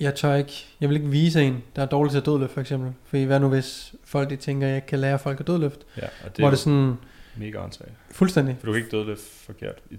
jeg 0.00 0.14
tør 0.14 0.34
ikke, 0.34 0.66
jeg 0.80 0.88
vil 0.88 0.96
ikke 0.96 1.08
vise 1.08 1.42
en, 1.42 1.62
der 1.76 1.82
er 1.82 1.86
dårlig 1.86 2.10
til 2.10 2.18
at 2.18 2.26
dødløfte 2.26 2.54
for 2.54 2.60
eksempel. 2.60 2.92
For 3.04 3.24
hvad 3.26 3.40
nu 3.40 3.48
hvis 3.48 3.94
folk 4.04 4.30
de 4.30 4.36
tænker, 4.36 4.66
at 4.66 4.72
jeg 4.72 4.86
kan 4.86 4.98
lære 4.98 5.18
folk 5.18 5.40
at 5.40 5.46
dødløfte? 5.46 5.84
Ja, 5.96 6.02
og 6.24 6.30
det 6.30 6.36
Hvor 6.38 6.46
er 6.46 6.50
det 6.50 6.58
sådan, 6.58 6.94
mega 7.36 7.58
åndssvagt. 7.64 7.92
fuldstændig, 8.10 8.56
For 8.60 8.66
du 8.66 8.72
kan 8.72 8.82
ikke 8.82 8.96
dødløfte 8.96 9.24
forkert. 9.46 9.74
I- 9.90 9.98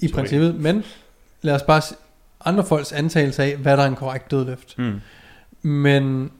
i 0.00 0.08
princippet. 0.14 0.54
Men 0.54 0.84
lad 1.42 1.54
os 1.54 1.62
bare 1.62 1.82
andre 2.44 2.64
folks 2.64 2.92
antagelse 2.92 3.42
af, 3.42 3.56
hvad 3.56 3.76
der 3.76 3.82
er 3.82 3.86
en 3.86 3.94
korrekt 3.96 4.30
dødløft. 4.30 4.78
Mm. 4.78 5.00
Men 5.62 6.32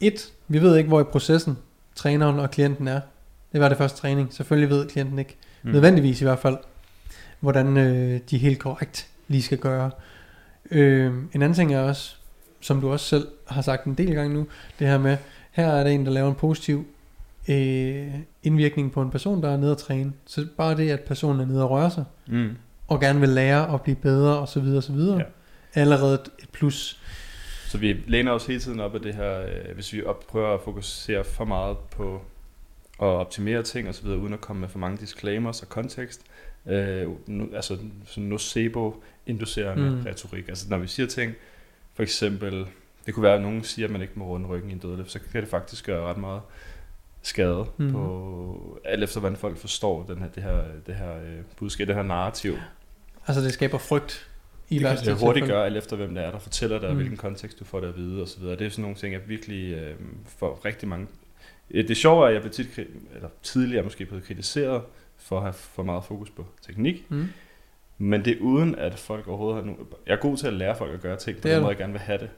et, 0.00 0.32
vi 0.48 0.60
ved 0.62 0.76
ikke, 0.76 0.88
hvor 0.88 1.00
i 1.00 1.04
processen 1.04 1.58
træneren 1.94 2.38
og 2.38 2.50
klienten 2.50 2.88
er. 2.88 3.00
Det 3.52 3.60
var 3.60 3.68
det 3.68 3.78
første 3.78 3.98
træning. 3.98 4.32
Selvfølgelig 4.34 4.70
ved 4.70 4.88
klienten 4.88 5.18
ikke, 5.18 5.36
mm. 5.62 5.70
nødvendigvis 5.70 6.20
i 6.20 6.24
hvert 6.24 6.38
fald, 6.38 6.56
hvordan 7.40 7.76
øh, 7.76 8.20
de 8.30 8.38
helt 8.38 8.58
korrekt 8.58 9.06
lige 9.28 9.42
skal 9.42 9.58
gøre. 9.58 9.90
Øh, 10.70 11.06
en 11.06 11.42
anden 11.42 11.54
ting 11.54 11.74
er 11.74 11.80
også, 11.80 12.14
som 12.60 12.80
du 12.80 12.92
også 12.92 13.06
selv 13.06 13.28
har 13.48 13.62
sagt 13.62 13.84
en 13.84 13.94
del 13.94 14.14
gange 14.14 14.34
nu, 14.34 14.46
det 14.78 14.86
her 14.86 14.98
med, 14.98 15.16
her 15.50 15.66
er 15.68 15.82
der 15.84 15.90
en, 15.90 16.06
der 16.06 16.12
laver 16.12 16.28
en 16.28 16.34
positiv 16.34 16.86
øh, 17.48 18.08
indvirkning 18.42 18.92
på 18.92 19.02
en 19.02 19.10
person, 19.10 19.42
der 19.42 19.50
er 19.52 19.56
nede 19.56 19.70
at 19.72 19.78
træne. 19.78 20.12
Så 20.26 20.46
bare 20.56 20.76
det, 20.76 20.90
at 20.90 21.00
personen 21.00 21.40
er 21.40 21.44
nede 21.46 21.62
og 21.64 21.70
rører 21.70 21.88
sig, 21.88 22.04
Mm. 22.26 22.50
og 22.88 23.00
gerne 23.00 23.20
vil 23.20 23.28
lære 23.28 23.74
at 23.74 23.82
blive 23.82 23.94
bedre, 23.96 24.38
og 24.38 24.48
så 24.48 24.60
videre, 24.60 24.76
og 24.78 24.82
så 24.82 24.92
videre, 24.92 25.16
Ja. 25.18 25.24
er 25.74 25.80
allerede 25.80 26.14
et 26.14 26.48
plus. 26.52 27.01
Så 27.72 27.78
vi 27.78 27.92
læner 28.06 28.32
os 28.32 28.46
hele 28.46 28.60
tiden 28.60 28.80
op 28.80 28.94
af 28.94 29.00
det 29.00 29.14
her, 29.14 29.40
øh, 29.40 29.74
hvis 29.74 29.92
vi 29.92 30.04
op, 30.04 30.24
prøver 30.28 30.54
at 30.54 30.60
fokusere 30.64 31.24
for 31.24 31.44
meget 31.44 31.76
på 31.78 32.14
at 33.02 33.06
optimere 33.06 33.62
ting 33.62 33.88
og 33.88 33.94
så 33.94 34.02
videre, 34.02 34.18
uden 34.18 34.32
at 34.32 34.40
komme 34.40 34.60
med 34.60 34.68
for 34.68 34.78
mange 34.78 34.98
disclaimers 34.98 35.62
og 35.62 35.68
kontekst. 35.68 36.20
Øh, 36.66 37.08
nu, 37.26 37.48
altså 37.54 37.78
sådan 38.06 38.28
nocebo-inducerende 38.28 39.90
Mm. 39.90 40.02
retorik. 40.06 40.48
Altså 40.48 40.66
når 40.70 40.78
vi 40.78 40.86
siger 40.86 41.06
ting, 41.06 41.34
for 41.94 42.02
eksempel, 42.02 42.66
det 43.06 43.14
kunne 43.14 43.22
være, 43.22 43.34
at 43.34 43.42
nogen 43.42 43.64
siger, 43.64 43.86
at 43.86 43.92
man 43.92 44.02
ikke 44.02 44.12
må 44.16 44.24
runde 44.26 44.46
ryggen 44.48 44.70
i 44.70 44.72
en 44.72 44.78
dødløft, 44.78 45.10
så 45.10 45.18
kan 45.32 45.40
det 45.42 45.50
faktisk 45.50 45.86
gøre 45.86 46.10
ret 46.10 46.18
meget 46.18 46.40
skade 47.22 47.66
Mm. 47.76 47.84
mm. 47.84 47.92
på, 47.92 48.80
alt 48.84 49.02
efter 49.04 49.20
hvordan 49.20 49.36
folk 49.38 49.56
forstår 49.58 50.02
den 50.02 50.18
her, 50.18 50.28
det 50.28 50.42
her, 50.42 50.62
det 50.86 50.94
her 50.94 51.16
øh, 51.16 51.38
budskab, 51.56 51.86
det 51.88 51.94
her 51.94 52.02
narrativ. 52.02 52.56
Altså 53.26 53.42
det 53.44 53.52
skaber 53.52 53.78
frygt 53.78 54.28
i 54.72 54.78
det 54.78 54.98
kan 54.98 55.06
det 55.06 55.18
hurtigt 55.20 55.46
gøre, 55.46 55.64
alt 55.66 55.76
efter 55.76 55.96
hvem 55.96 56.14
det 56.14 56.24
er, 56.24 56.30
der 56.30 56.38
fortæller 56.38 56.78
dig, 56.78 56.90
Mm. 56.90 56.96
hvilken 56.96 57.16
kontekst 57.16 57.58
du 57.58 57.64
får 57.64 57.80
det 57.80 57.88
at 57.88 57.96
vide 57.96 58.22
osv. 58.22 58.42
Det 58.44 58.62
er 58.62 58.68
sådan 58.68 58.82
nogle 58.82 58.96
ting, 58.96 59.12
jeg 59.12 59.20
virkelig 59.28 59.72
øh, 59.74 59.94
får 60.38 60.60
rigtig 60.64 60.88
mange... 60.88 61.06
Det 61.72 61.96
sjove 61.96 62.22
er, 62.24 62.28
at 62.28 62.34
jeg 62.34 62.42
blev 62.42 62.52
tit, 62.52 62.78
eller 63.14 63.28
tidligere 63.42 63.82
måske 63.84 64.06
blevet 64.06 64.24
kritiseret 64.24 64.82
for 65.16 65.36
at 65.36 65.42
have 65.42 65.52
for 65.52 65.82
meget 65.82 66.04
fokus 66.04 66.30
på 66.30 66.46
teknik, 66.66 67.06
Mm. 67.08 67.28
men 67.98 68.24
det 68.24 68.32
er 68.32 68.40
uden, 68.40 68.74
at 68.74 68.94
folk 68.98 69.28
overhovedet 69.28 69.56
har... 69.64 69.70
Nu, 69.70 69.76
jeg 70.06 70.12
er 70.12 70.16
god 70.20 70.36
til 70.36 70.46
at 70.46 70.52
lære 70.52 70.76
folk 70.76 70.94
at 70.94 71.00
gøre 71.00 71.16
ting 71.16 71.40
på 71.40 71.48
den 71.48 71.60
måde, 71.60 71.68
jeg 71.70 71.76
gerne 71.78 71.92
vil 71.92 72.00
have 72.00 72.18
det. 72.18 72.30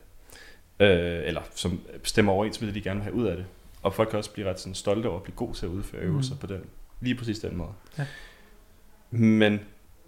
Øh, 0.81 1.23
eller 1.29 1.41
som 1.55 1.81
stemmer 2.03 2.33
overens 2.33 2.61
med 2.61 2.67
det, 2.69 2.75
de 2.75 2.81
gerne 2.81 3.01
vil 3.01 3.05
have 3.05 3.15
ud 3.15 3.27
af 3.27 3.37
det. 3.37 3.47
Og 3.83 3.95
folk 3.95 4.09
kan 4.09 4.19
også 4.19 4.33
blive 4.33 4.51
ret 4.51 4.61
sådan, 4.61 4.75
stolte 4.75 5.07
over 5.07 5.17
at 5.17 5.23
blive 5.23 5.37
god 5.37 5.55
til 5.55 5.67
at 5.67 5.71
udføre 5.71 6.03
Mm. 6.03 6.09
øvelser 6.09 6.35
mm. 6.35 6.41
på 6.41 6.47
den, 6.47 6.61
lige 7.01 7.15
præcis 7.15 7.39
den 7.39 7.57
måde. 7.57 7.71
Ja. 7.99 8.07
Men 9.11 9.61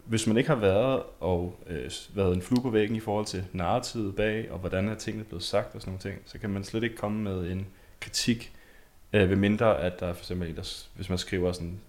hvis 0.07 0.27
man 0.27 0.37
ikke 0.37 0.49
har 0.49 0.57
været 0.57 1.03
og 1.21 1.61
øh, 1.67 1.91
været 2.15 2.35
en 2.35 2.43
flue 2.43 2.63
på 2.63 2.71
væggen 2.71 2.97
i 2.97 3.01
forhold 3.01 3.27
til 3.27 3.45
narrativet 3.53 4.17
bag, 4.17 4.51
og 4.51 4.59
hvordan 4.59 4.89
er 4.89 4.95
tingene 4.95 5.25
blevet 5.25 5.43
sagt 5.45 5.75
og 5.75 5.81
sådan 5.81 5.91
nogle 5.91 6.15
ting, 6.15 6.23
så 6.27 6.39
kan 6.39 6.51
man 6.51 6.65
slet 6.65 6.83
ikke 6.83 6.97
komme 6.97 7.23
med 7.23 7.51
en 7.51 7.67
kritik, 8.01 8.53
øh, 9.13 9.31
ved 9.31 9.37
mindre 9.37 9.81
at 9.81 10.01
der 10.01 10.07
er 10.07 10.13
for 10.13 10.21
eksempel 10.23 10.49
en, 10.49 10.57
der, 10.57 10.85
hvis 10.95 11.09
man 11.09 11.19
skriver 11.19 11.53
sådan, 11.53 11.81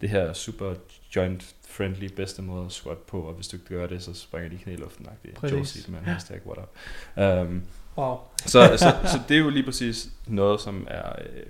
det 0.00 0.08
her 0.08 0.20
er 0.20 0.32
super 0.32 0.74
joint 1.16 1.54
friendly 1.68 2.06
bedste 2.16 2.42
måde 2.42 2.66
at 2.66 2.72
squat 2.72 2.98
på, 2.98 3.20
og 3.20 3.34
hvis 3.34 3.48
du 3.48 3.56
ikke 3.56 3.66
gør 3.68 3.86
det, 3.86 4.02
så 4.02 4.14
springer 4.14 4.48
de 4.50 4.56
knæ 4.58 4.72
i 4.72 4.76
luften. 4.76 5.06
Præcis. 5.34 5.56
Joe 5.56 5.66
Seedman, 5.66 6.04
hashtag 6.04 6.40
what 6.46 6.58
up. 6.58 7.46
Um, 7.46 7.62
Wow. 7.98 8.16
så, 8.38 8.76
så, 8.76 8.94
så 9.04 9.20
det 9.28 9.34
er 9.36 9.38
jo 9.40 9.50
lige 9.50 9.62
præcis 9.64 10.08
noget, 10.26 10.60
som 10.60 10.86
er 10.90 11.12
øh, 11.22 11.42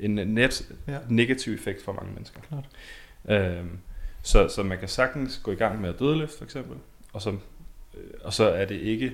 en 0.00 0.10
net 0.14 0.68
Ja. 0.88 0.98
negativ 1.08 1.54
effekt 1.54 1.84
for 1.84 1.92
mange 1.92 2.12
mennesker. 2.12 2.40
Klart. 2.40 2.64
Øhm, 3.28 3.78
så, 4.22 4.48
så 4.48 4.62
man 4.62 4.78
kan 4.78 4.88
sagtens 4.88 5.40
gå 5.42 5.52
i 5.52 5.54
gang 5.54 5.80
med 5.80 5.88
at 5.88 5.98
dødløfte 5.98 6.38
for 6.38 6.44
eksempel, 6.44 6.76
og 7.12 7.22
så, 7.22 7.30
øh, 7.30 8.04
og 8.24 8.32
så 8.32 8.44
er 8.48 8.64
det 8.64 8.74
ikke 8.74 9.12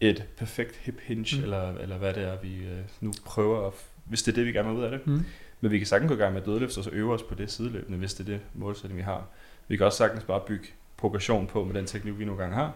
et 0.00 0.24
perfekt 0.36 0.76
hip 0.76 1.00
hinge, 1.00 1.36
Mm. 1.36 1.42
eller, 1.42 1.74
eller 1.78 1.96
hvad 1.98 2.14
det 2.14 2.22
er, 2.22 2.36
vi 2.42 2.56
øh, 2.56 2.78
nu 3.00 3.12
prøver 3.24 3.66
at, 3.66 3.72
hvis 4.04 4.22
det 4.22 4.32
er 4.32 4.34
det, 4.36 4.46
vi 4.46 4.52
gerne 4.52 4.68
vil 4.68 4.78
ud 4.78 4.84
af 4.84 4.90
det. 4.90 5.06
Mm. 5.06 5.24
Men 5.60 5.70
vi 5.70 5.78
kan 5.78 5.86
sagtens 5.86 6.08
gå 6.08 6.14
i 6.14 6.18
gang 6.18 6.32
med 6.32 6.40
at 6.40 6.46
dødløfte, 6.46 6.78
og 6.78 6.84
så 6.84 6.90
øve 6.92 7.14
os 7.14 7.22
på 7.22 7.34
det 7.34 7.50
sideløbende, 7.52 7.98
hvis 7.98 8.14
det 8.14 8.28
er 8.28 8.32
det 8.32 8.40
målsætning, 8.54 8.96
vi 8.96 9.02
har. 9.02 9.26
Vi 9.68 9.76
kan 9.76 9.86
også 9.86 9.98
sagtens 9.98 10.24
bare 10.24 10.40
bygge 10.46 10.66
progression 10.96 11.46
på 11.46 11.64
med 11.64 11.74
den 11.74 11.86
teknik, 11.86 12.18
vi 12.18 12.24
nogle 12.24 12.40
gange 12.42 12.54
har, 12.56 12.72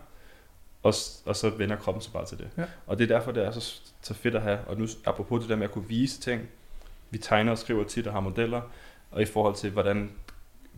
og, 0.82 0.94
og 1.24 1.36
så 1.36 1.50
vender 1.50 1.76
kroppen 1.76 2.02
sig 2.02 2.12
bare 2.12 2.26
til 2.26 2.38
det. 2.38 2.48
Ja. 2.58 2.64
Og 2.86 2.98
det 2.98 3.10
er 3.10 3.18
derfor, 3.18 3.32
det 3.32 3.44
er 3.46 3.50
så, 3.50 3.80
så 4.02 4.14
fedt 4.14 4.34
at 4.34 4.42
have, 4.42 4.58
og 4.58 4.78
nu 4.78 4.86
apropos 5.04 5.40
det 5.40 5.48
der 5.50 5.56
med 5.56 5.64
at 5.64 5.70
kunne 5.70 5.88
vise 5.88 6.20
ting, 6.20 6.48
vi 7.10 7.18
tegner 7.18 7.52
og 7.52 7.58
skriver 7.58 7.84
tit 7.84 8.06
og 8.06 8.12
har 8.12 8.20
modeller, 8.20 8.60
og 9.10 9.22
i 9.22 9.24
forhold 9.24 9.54
til, 9.54 9.70
hvordan 9.70 10.10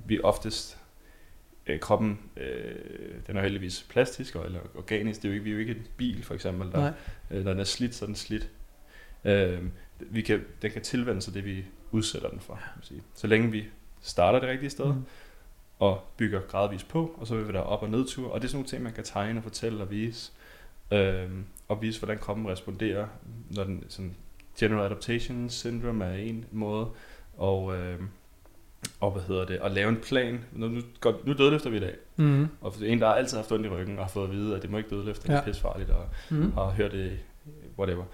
vi 0.06 0.20
oftest, 0.20 0.78
øh, 1.66 1.80
kroppen, 1.80 2.20
øh, 2.36 2.74
den 3.26 3.36
er 3.36 3.42
heldigvis 3.42 3.86
plastisk 3.90 4.34
og, 4.36 4.44
eller 4.46 4.60
organisk, 4.74 5.22
det 5.22 5.28
er 5.28 5.32
jo 5.32 5.34
ikke, 5.34 5.44
vi 5.44 5.50
er 5.50 5.54
jo 5.54 5.60
ikke 5.60 5.72
en 5.72 5.86
bil 5.96 6.24
for 6.24 6.34
eksempel, 6.34 6.72
der, 6.72 6.78
Nej. 6.80 6.92
øh, 7.30 7.44
når 7.44 7.50
den 7.50 7.60
er 7.60 7.64
slidt, 7.64 7.94
så 7.94 8.04
er 8.04 8.06
den 8.06 8.16
slidt. 8.16 8.50
Øh, 9.24 9.62
vi 10.00 10.22
kan, 10.22 10.44
den 10.62 10.70
kan 10.70 10.82
tilvende 10.82 11.22
sig 11.22 11.34
det, 11.34 11.44
vi 11.44 11.64
udsætter 11.90 12.28
den 12.28 12.40
for. 12.40 12.54
man 12.54 12.82
sige. 12.84 13.02
Så 13.14 13.26
længe 13.26 13.50
vi 13.50 13.64
starter 14.00 14.38
det 14.40 14.48
rigtige 14.48 14.70
sted, 14.70 14.86
Mm. 14.94 15.04
og 15.78 16.02
bygger 16.16 16.40
gradvist 16.40 16.88
på, 16.88 17.14
og 17.20 17.26
så 17.26 17.36
vil 17.36 17.48
vi 17.48 17.52
der 17.52 17.60
op- 17.60 17.82
og 17.82 17.90
nedtur. 17.90 18.30
Og 18.30 18.40
det 18.40 18.44
er 18.46 18.48
sådan 18.48 18.56
nogle 18.58 18.68
ting, 18.68 18.82
man 18.82 18.92
kan 18.92 19.04
tegne 19.04 19.38
og 19.40 19.42
fortælle 19.42 19.82
og 19.82 19.90
vise. 19.90 20.32
Øhm, 20.92 21.44
og 21.68 21.82
vise, 21.82 22.00
hvordan 22.00 22.18
kroppen 22.18 22.48
responderer, 22.48 23.06
når 23.50 23.64
den 23.64 23.84
sådan, 23.88 24.14
General 24.58 24.84
Adaptation 24.86 25.50
Syndrome 25.50 26.04
er 26.04 26.14
en 26.14 26.44
måde, 26.52 26.88
og, 27.36 27.76
øhm, 27.76 28.08
og 29.04 29.10
hvad 29.10 29.22
hedder 29.22 29.44
det, 29.44 29.58
at 29.62 29.72
lave 29.72 29.88
en 29.88 29.96
plan. 29.96 30.44
Nu, 30.52 30.68
nu, 30.68 30.80
går, 31.00 31.20
nu 31.24 31.32
dødløfter 31.32 31.70
vi 31.70 31.76
i 31.76 31.80
dag, 31.80 31.94
Mm. 32.16 32.48
og 32.60 32.74
en, 32.82 33.00
der 33.00 33.06
har 33.06 33.14
altid 33.14 33.36
haft 33.36 33.52
ondt 33.52 33.66
i 33.66 33.68
ryggen, 33.68 33.98
og 33.98 34.04
har 34.04 34.10
fået 34.10 34.24
at 34.24 34.32
vide, 34.32 34.56
at 34.56 34.62
det 34.62 34.70
må 34.70 34.78
ikke 34.78 34.90
dødløfte, 34.90 35.22
det 35.22 35.30
er 35.30 35.34
Ja. 35.34 35.40
pissefarligt, 35.44 35.90
og 35.90 36.04
Mm. 36.30 36.52
har 36.52 36.70
hørt 36.70 36.92
det, 36.92 37.18
whatever. 37.78 38.04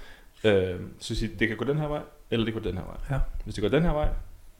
Øhm, 0.44 0.92
så 0.98 1.14
sige, 1.14 1.30
det 1.38 1.48
kan 1.48 1.56
gå 1.56 1.64
den 1.64 1.78
her 1.78 1.88
vej, 1.88 2.00
eller 2.30 2.44
det 2.44 2.54
kan 2.54 2.62
gå 2.62 2.68
den 2.68 2.76
her 2.78 2.84
vej. 2.84 2.96
Ja. 3.10 3.20
Hvis 3.44 3.54
det 3.54 3.62
går 3.62 3.68
den 3.68 3.82
her 3.82 3.92
vej, 3.92 4.08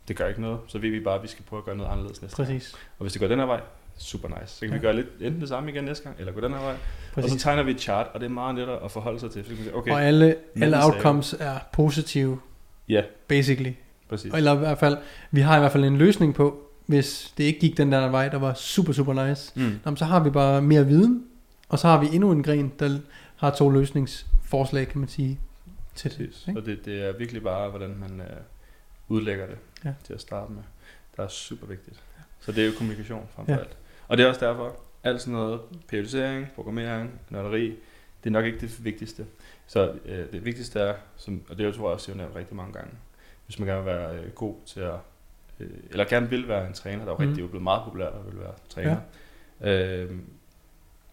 det 0.08 0.16
gør 0.16 0.26
ikke 0.28 0.40
noget, 0.40 0.58
så 0.66 0.78
ved 0.78 0.90
vi 0.90 1.00
bare, 1.00 1.14
at 1.16 1.22
vi 1.22 1.28
skal 1.28 1.44
prøve 1.44 1.58
at 1.60 1.64
gøre 1.64 1.76
noget 1.76 1.90
anderledes 1.90 2.22
næste 2.22 2.36
gang. 2.36 2.48
Præcis. 2.48 2.72
Og 2.98 3.02
hvis 3.02 3.12
det 3.12 3.20
går 3.20 3.28
den 3.28 3.38
her 3.38 3.46
vej, 3.46 3.60
super 3.98 4.28
nice. 4.28 4.54
Så 4.54 4.60
kan 4.60 4.68
ja. 4.68 4.74
Ja. 4.74 4.78
vi 4.80 4.82
gøre 4.86 4.96
lidt 4.96 5.08
enten 5.20 5.40
det 5.40 5.48
samme 5.48 5.70
igen 5.70 5.84
næste 5.84 6.04
gang, 6.04 6.16
eller 6.18 6.32
gå 6.32 6.40
den 6.40 6.52
her 6.52 6.60
vej. 6.60 6.76
Præcis. 7.14 7.32
Og 7.32 7.38
så 7.38 7.44
tegner 7.44 7.62
vi 7.62 7.70
et 7.70 7.80
chart, 7.80 8.06
og 8.14 8.20
det 8.20 8.26
er 8.26 8.30
meget 8.30 8.54
lettere 8.56 8.84
at 8.84 8.90
forholde 8.90 9.20
sig 9.20 9.30
til. 9.30 9.42
Så 9.44 9.48
kan 9.48 9.56
sige, 9.58 9.76
okay, 9.76 9.92
Og 9.92 10.02
alle, 10.02 10.36
alle 10.62 10.84
outcomes 10.84 11.32
er 11.40 11.58
positive, 11.72 12.40
ja, 12.88 13.02
basically. 13.28 13.72
Præcis. 14.11 14.34
Eller 14.34 14.54
i 14.54 14.58
hvert 14.58 14.78
fald, 14.78 14.96
vi 15.30 15.40
har 15.40 15.56
i 15.56 15.61
hvert 15.61 15.72
fald 15.72 15.84
en 15.84 15.96
løsning 15.98 16.34
på, 16.34 16.61
hvis 16.86 17.34
det 17.38 17.44
ikke 17.44 17.61
gik 17.61 17.76
den 17.76 17.92
der 17.92 18.08
vej, 18.08 18.28
der 18.28 18.38
var 18.38 18.54
super, 18.54 18.92
super 18.92 19.26
nice. 19.28 19.52
Mm. 19.61 19.78
Jamen, 19.86 19.96
så 19.96 20.04
har 20.04 20.22
vi 20.24 20.30
bare 20.30 20.62
mere 20.62 20.86
viden, 20.86 21.24
og 21.68 21.78
så 21.78 21.88
har 21.88 22.00
vi 22.00 22.06
endnu 22.12 22.30
en 22.32 22.42
gren, 22.42 22.72
der 22.78 22.98
har 23.36 23.50
to 23.50 23.68
løsningsforslag, 23.70 24.88
kan 24.88 24.98
man 25.00 25.08
sige, 25.08 25.40
til 25.94 26.18
det. 26.18 26.44
Ikke? 26.48 26.61
Og 26.61 26.66
det, 26.66 26.84
det 26.84 27.08
er 27.08 27.12
virkelig 27.18 27.42
bare, 27.42 27.70
hvordan 27.70 27.96
man 28.00 28.20
øh, 28.20 28.26
udlægger 29.08 29.46
det 29.46 29.56
Ja. 29.84 29.92
til 30.04 30.12
at 30.12 30.20
starte 30.20 30.52
med. 30.52 30.62
Der 31.16 31.22
er 31.22 31.28
super 31.28 31.66
vigtigt. 31.66 32.00
Så 32.40 32.52
det 32.52 32.62
er 32.62 32.66
jo 32.66 32.72
kommunikation 32.78 33.22
frem 33.34 33.46
for 33.46 33.52
Ja. 33.52 33.58
alt. 33.58 33.76
Og 34.08 34.16
det 34.18 34.24
er 34.24 34.28
også 34.28 34.46
derfor, 34.46 34.76
alt 35.04 35.20
sådan 35.20 35.34
noget 35.34 35.61
periodisering, 35.88 36.46
programmering, 36.54 37.11
nørderi, 37.30 37.66
det 38.24 38.26
er 38.26 38.30
nok 38.30 38.44
ikke 38.44 38.61
det 38.61 38.84
vigtigste. 38.84 39.26
Så 39.66 39.92
øh, 40.04 40.32
det 40.32 40.44
vigtigste 40.44 40.80
er, 40.80 40.94
som, 41.16 41.42
og 41.50 41.58
det 41.58 41.74
tror 41.74 41.88
jeg 41.88 41.94
også, 41.94 42.12
jeg 42.12 42.16
har 42.16 42.22
nævnt 42.24 42.36
rigtig 42.36 42.56
mange 42.56 42.72
gange, 42.72 42.90
hvis 43.51 43.59
man 43.59 43.68
gerne 43.68 43.84
vil 43.84 43.92
være 43.94 44.16
øh, 44.18 44.30
god 44.32 44.55
til 44.66 44.80
at, 44.80 44.94
øh, 45.61 45.70
eller 45.90 46.05
gerne 46.05 46.30
vil 46.30 46.48
være 46.48 46.66
en 46.66 46.72
træner, 46.72 47.05
der 47.05 47.12
er 47.12 47.14
jo 47.14 47.16
Mhm. 47.18 47.26
rigtig, 47.28 47.40
er 47.42 47.44
jo 47.44 47.48
blevet 47.48 47.62
meget 47.62 47.82
populært 47.84 48.12
at 48.12 48.26
vil 48.32 48.40
være 48.40 48.55
træner. 48.68 48.96
Ja. 49.61 49.96
Øh, 50.05 50.18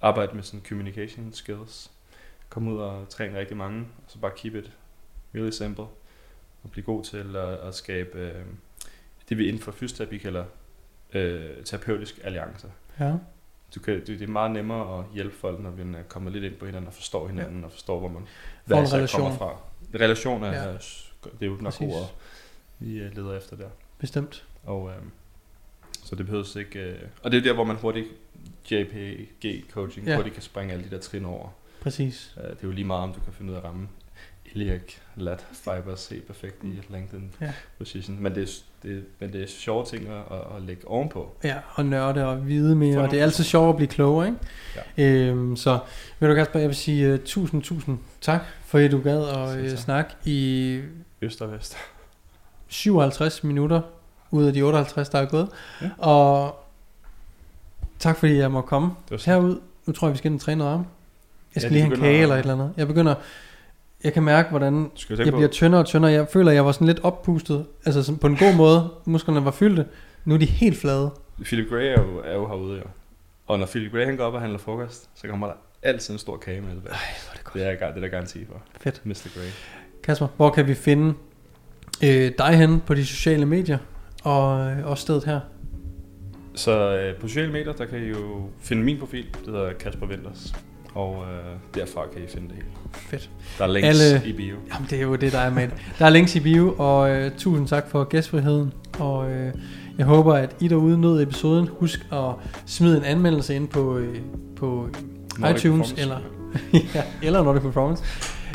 arbejde 0.02 0.36
med 0.36 0.44
sådan 0.44 0.66
communication 0.70 1.34
skills. 1.34 1.92
Kom 2.50 2.68
ud 2.68 2.78
og 2.80 3.10
træne 3.10 3.40
rigtig 3.40 3.58
mange, 3.58 3.80
og 3.80 4.04
så 4.08 4.20
bare 4.20 4.32
keep 4.36 4.56
it 4.56 4.72
really 5.36 5.50
simple. 5.52 5.84
Og 6.64 6.72
blive 6.72 6.86
god 6.86 7.04
til 7.04 7.36
at, 7.36 7.54
at 7.54 7.76
skabe 7.76 8.18
øh, 8.20 8.46
det, 9.30 9.38
vi 9.38 9.48
inden 9.48 9.62
for 9.62 9.72
fysioterapi 9.72 10.18
kalder 10.18 10.46
øh, 11.14 11.64
terapeutisk 11.66 12.20
alliance. 12.24 12.68
Ja. 13.00 13.14
Du 13.76 13.80
kan, 13.80 13.94
det, 13.94 14.08
det 14.08 14.22
er 14.22 14.28
meget 14.28 14.52
nemmere 14.52 15.00
at 15.00 15.06
hjælpe 15.14 15.36
folk, 15.36 15.60
når 15.60 15.72
man 15.72 15.96
er 15.96 16.04
kommet 16.04 16.34
lidt 16.34 16.44
ind 16.44 16.56
på 16.56 16.66
hinanden 16.66 16.88
og 16.88 16.94
forstår 16.94 17.28
hinanden, 17.28 17.60
ja. 17.60 17.66
og 17.66 17.72
forstår, 17.72 18.00
hvor 18.00 18.08
man 18.10 18.22
en 18.78 18.84
især 18.84 19.08
kommer 19.18 19.38
fra. 19.38 19.58
Relation 19.96 20.44
er, 20.44 20.52
Ja. 20.52 20.64
ja. 20.72 20.78
Det 21.40 21.46
er 21.46 21.46
jo 21.46 21.52
nok 21.62 21.64
Præcis. 21.64 21.94
ordet, 21.94 22.08
vi 22.80 22.98
øh, 22.98 23.16
leder 23.16 23.38
efter 23.38 23.56
der. 23.56 23.70
Bestemt. 24.00 24.46
Og, 24.64 24.90
øh, 24.90 24.96
så 26.04 26.16
det 26.16 26.26
behøves 26.26 26.56
ikke... 26.56 26.80
Øh, 26.80 27.00
og 27.24 27.32
det 27.32 27.38
er 27.38 27.42
der, 27.42 27.54
hvor 27.54 27.64
man 27.64 27.76
hurtigt 27.76 28.08
JPG 28.72 29.72
coaching, 29.72 30.08
Ja. 30.08 30.16
hurtigt 30.16 30.34
kan 30.34 30.44
springe 30.44 30.74
alle 30.74 30.86
de 30.86 30.90
der 30.96 31.00
trin 31.02 31.26
over. 31.26 31.50
Præcis. 31.82 32.34
Uh, 32.38 32.44
det 32.44 32.52
er 32.52 32.56
jo 32.64 32.72
lige 32.72 32.86
meget, 32.86 33.04
om 33.04 33.14
du 33.14 33.20
kan 33.20 33.34
finde 33.34 33.52
ud 33.52 33.56
af 33.56 33.60
at 33.60 33.66
ramme 33.66 33.88
iliac, 34.54 34.82
lat, 35.16 35.46
fibers 35.52 36.08
helt 36.08 36.28
perfekt 36.28 36.64
i 36.64 36.80
lengthen 36.90 37.34
Ja. 37.42 37.54
position. 37.78 38.20
Men 38.24 38.36
det, 38.36 38.44
er, 38.44 38.48
det, 38.84 39.06
men 39.20 39.34
det 39.34 39.44
er 39.44 39.48
sjove 39.48 39.86
ting 39.86 40.08
at, 40.08 40.38
at, 40.56 40.62
lægge 40.62 40.88
ovenpå. 40.88 41.36
Ja, 41.44 41.56
og 41.74 41.86
nørde 41.86 42.26
og 42.28 42.48
vide 42.48 42.76
mere, 42.76 43.00
og 43.00 43.12
det 43.12 43.20
er 43.20 43.24
altid 43.24 43.44
sjovt 43.44 43.70
at 43.70 43.76
blive 43.76 43.88
klogere, 43.88 44.28
ikke? 44.28 44.40
Ja. 44.98 45.04
Øhm, 45.04 45.56
så 45.56 45.80
ved 46.20 46.30
du 46.30 46.36
Kasper, 46.36 46.60
jeg 46.60 46.68
vil 46.68 46.76
sige 46.76 47.14
uh, 47.14 47.20
tusind, 47.26 47.64
tusind 47.64 47.98
tak, 48.22 48.42
for 48.66 48.80
at 48.80 48.92
du 48.92 49.02
gad 49.02 49.24
at 49.28 49.72
uh, 49.72 49.78
snakke 49.78 50.12
i 50.26 50.82
Øst 51.22 51.42
og 51.42 51.52
vest. 51.52 51.78
57 52.68 53.44
minutter 53.44 53.82
ud 54.32 54.46
af 54.46 54.54
de 54.54 54.62
58, 54.62 55.10
der 55.10 55.20
er 55.20 55.26
gået. 55.26 55.50
Ja. 55.82 55.90
Og 55.98 56.60
tak 58.00 58.18
fordi 58.18 58.36
jeg 58.38 58.52
må 58.52 58.62
komme 58.62 58.92
Det 59.10 59.26
herud. 59.26 59.60
Nu 59.86 59.94
tror 59.94 60.08
jeg, 60.08 60.14
vi 60.14 60.18
skal 60.18 60.32
ind 60.32 60.40
og 60.40 60.42
træne 60.46 60.58
noget 60.60 60.72
arm. 60.74 60.86
Jeg 61.56 61.62
skal 61.62 61.72
Ja, 61.72 61.74
lige 61.74 61.84
have 61.86 61.96
en 61.96 62.02
kage 62.02 62.16
at- 62.18 62.22
eller 62.22 62.36
et 62.36 62.40
eller 62.40 62.54
andet. 62.54 62.74
Jeg 62.78 62.88
begynder... 62.88 63.16
Jeg 64.04 64.14
kan 64.14 64.24
mærke, 64.24 64.50
hvordan 64.50 64.92
jeg 65.10 65.18
jeg 65.20 65.34
bliver 65.34 65.48
tyndere 65.48 65.82
og 65.82 65.86
tyndere. 65.86 66.12
Jeg 66.12 66.28
føler, 66.34 66.52
at 66.52 66.56
jeg 66.56 66.66
var 66.66 66.72
sådan 66.72 66.88
lidt 66.88 67.00
oppustet. 67.04 67.66
Altså 67.86 68.04
sådan 68.04 68.20
på 68.20 68.28
en 68.28 68.38
god 68.38 68.56
måde. 68.56 68.90
Musklerne 69.06 69.46
var 69.46 69.52
fyldte. 69.52 69.86
Nu 70.26 70.34
er 70.34 70.40
de 70.40 70.46
helt 70.46 70.78
flade. 70.78 71.12
Philip 71.44 71.70
Gray 71.70 71.84
er 71.86 72.02
jo, 72.02 72.20
er 72.26 72.34
jo 72.34 72.48
herude, 72.48 72.78
jo. 72.78 72.84
Og 73.48 73.60
når 73.60 73.66
Philip 73.66 73.92
Gray 73.92 74.06
han 74.06 74.18
går 74.18 74.24
op 74.26 74.34
og 74.34 74.42
handler 74.42 74.60
frokost, 74.60 75.10
så 75.16 75.28
kommer 75.28 75.48
der 75.48 75.54
altid 75.84 76.14
en 76.14 76.18
stor 76.20 76.38
kage 76.38 76.62
med 76.62 76.70
tilbage. 76.74 76.94
Ej, 76.94 77.00
hvor 77.24 77.32
er 77.32 77.36
det 77.36 77.44
godt. 77.44 77.54
Det 77.54 77.66
er, 77.68 77.88
det 77.88 77.98
er 77.98 78.02
der 78.02 78.08
garanti 78.08 78.46
for. 78.46 78.62
Fedt. 78.82 79.06
Mr. 79.06 79.28
Gray. 79.36 79.48
Kasper, 80.08 80.28
hvor 80.38 80.50
kan 80.50 80.68
vi 80.68 80.74
finde 80.74 81.14
øh, 82.04 82.32
dig 82.38 82.58
hen 82.58 82.80
på 82.86 82.94
de 82.94 83.06
sociale 83.06 83.46
medier? 83.46 83.78
Og 84.24 84.72
øh, 84.72 84.88
også 84.88 85.02
stedet 85.02 85.24
her. 85.24 85.40
Så 86.56 86.96
øh, 86.98 87.16
på 87.22 87.28
sociale 87.28 87.52
medier, 87.52 87.74
der 87.74 87.86
kan 87.86 88.00
I 88.04 88.08
jo 88.08 88.50
finde 88.62 88.84
min 88.84 89.00
profil. 89.00 89.26
Det 89.46 89.54
hedder 89.54 89.74
Kasper 89.80 90.08
Winters. 90.08 90.54
Og 90.94 91.24
øh, 91.24 91.56
derfra 91.76 92.02
kan 92.14 92.24
I 92.24 92.28
finde 92.28 92.48
det 92.48 92.56
hele. 92.56 92.68
Fedt. 92.94 93.30
Der 93.58 93.64
er 93.64 93.68
links 93.68 93.88
Alle- 93.88 94.22
i 94.26 94.34
bio. 94.34 94.56
Jamen, 94.74 94.88
det 94.90 94.98
er 94.98 95.02
jo 95.02 95.16
det, 95.16 95.32
der 95.32 95.40
er 95.40 95.50
med. 95.50 95.68
Der 96.00 96.06
er 96.06 96.10
links 96.10 96.36
i 96.36 96.40
bio, 96.40 96.76
og 96.78 97.10
øh, 97.10 97.32
tusind 97.38 97.68
tak 97.68 97.90
for 97.90 98.04
gæstfriheden. 98.04 98.74
Og 99.00 99.32
øh, 99.32 99.54
jeg 99.98 100.06
håber, 100.06 100.34
at 100.34 100.56
I 100.60 100.68
derude 100.68 101.02
nød 101.02 101.22
episoden. 101.24 101.68
Husk 101.80 102.08
at 102.12 102.34
smide 102.66 102.98
en 102.98 103.04
anmeldelse 103.04 103.56
ind 103.56 103.68
på, 103.68 103.98
øh, 103.98 104.16
på 104.56 104.90
Nordic 105.40 105.64
iTunes 105.64 105.96
eller, 105.98 106.18
ja, 106.96 107.04
eller 107.24 107.44
Nordic 107.44 107.62
Performance. 107.62 108.04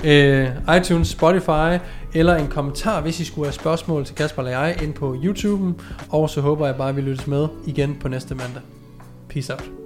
Øh, 0.04 0.48
iTunes, 0.76 1.08
Spotify, 1.08 1.78
eller 2.14 2.36
en 2.36 2.48
kommentar, 2.48 3.00
hvis 3.00 3.20
I 3.20 3.24
skulle 3.24 3.46
have 3.46 3.52
spørgsmål 3.52 4.04
til 4.04 4.14
Kasper 4.14 4.42
eller 4.42 4.58
jeg, 4.58 4.82
ind 4.82 4.94
på 4.94 5.14
YouTube'en. 5.14 5.82
Og 6.10 6.30
så 6.30 6.40
håber 6.40 6.66
jeg 6.66 6.76
bare, 6.76 6.88
at 6.88 6.96
vi 6.96 7.00
lyttes 7.00 7.26
med 7.26 7.48
igen 7.66 7.96
på 8.00 8.08
næste 8.08 8.34
mandag. 8.34 8.62
Peace 9.28 9.52
out. 9.52 9.81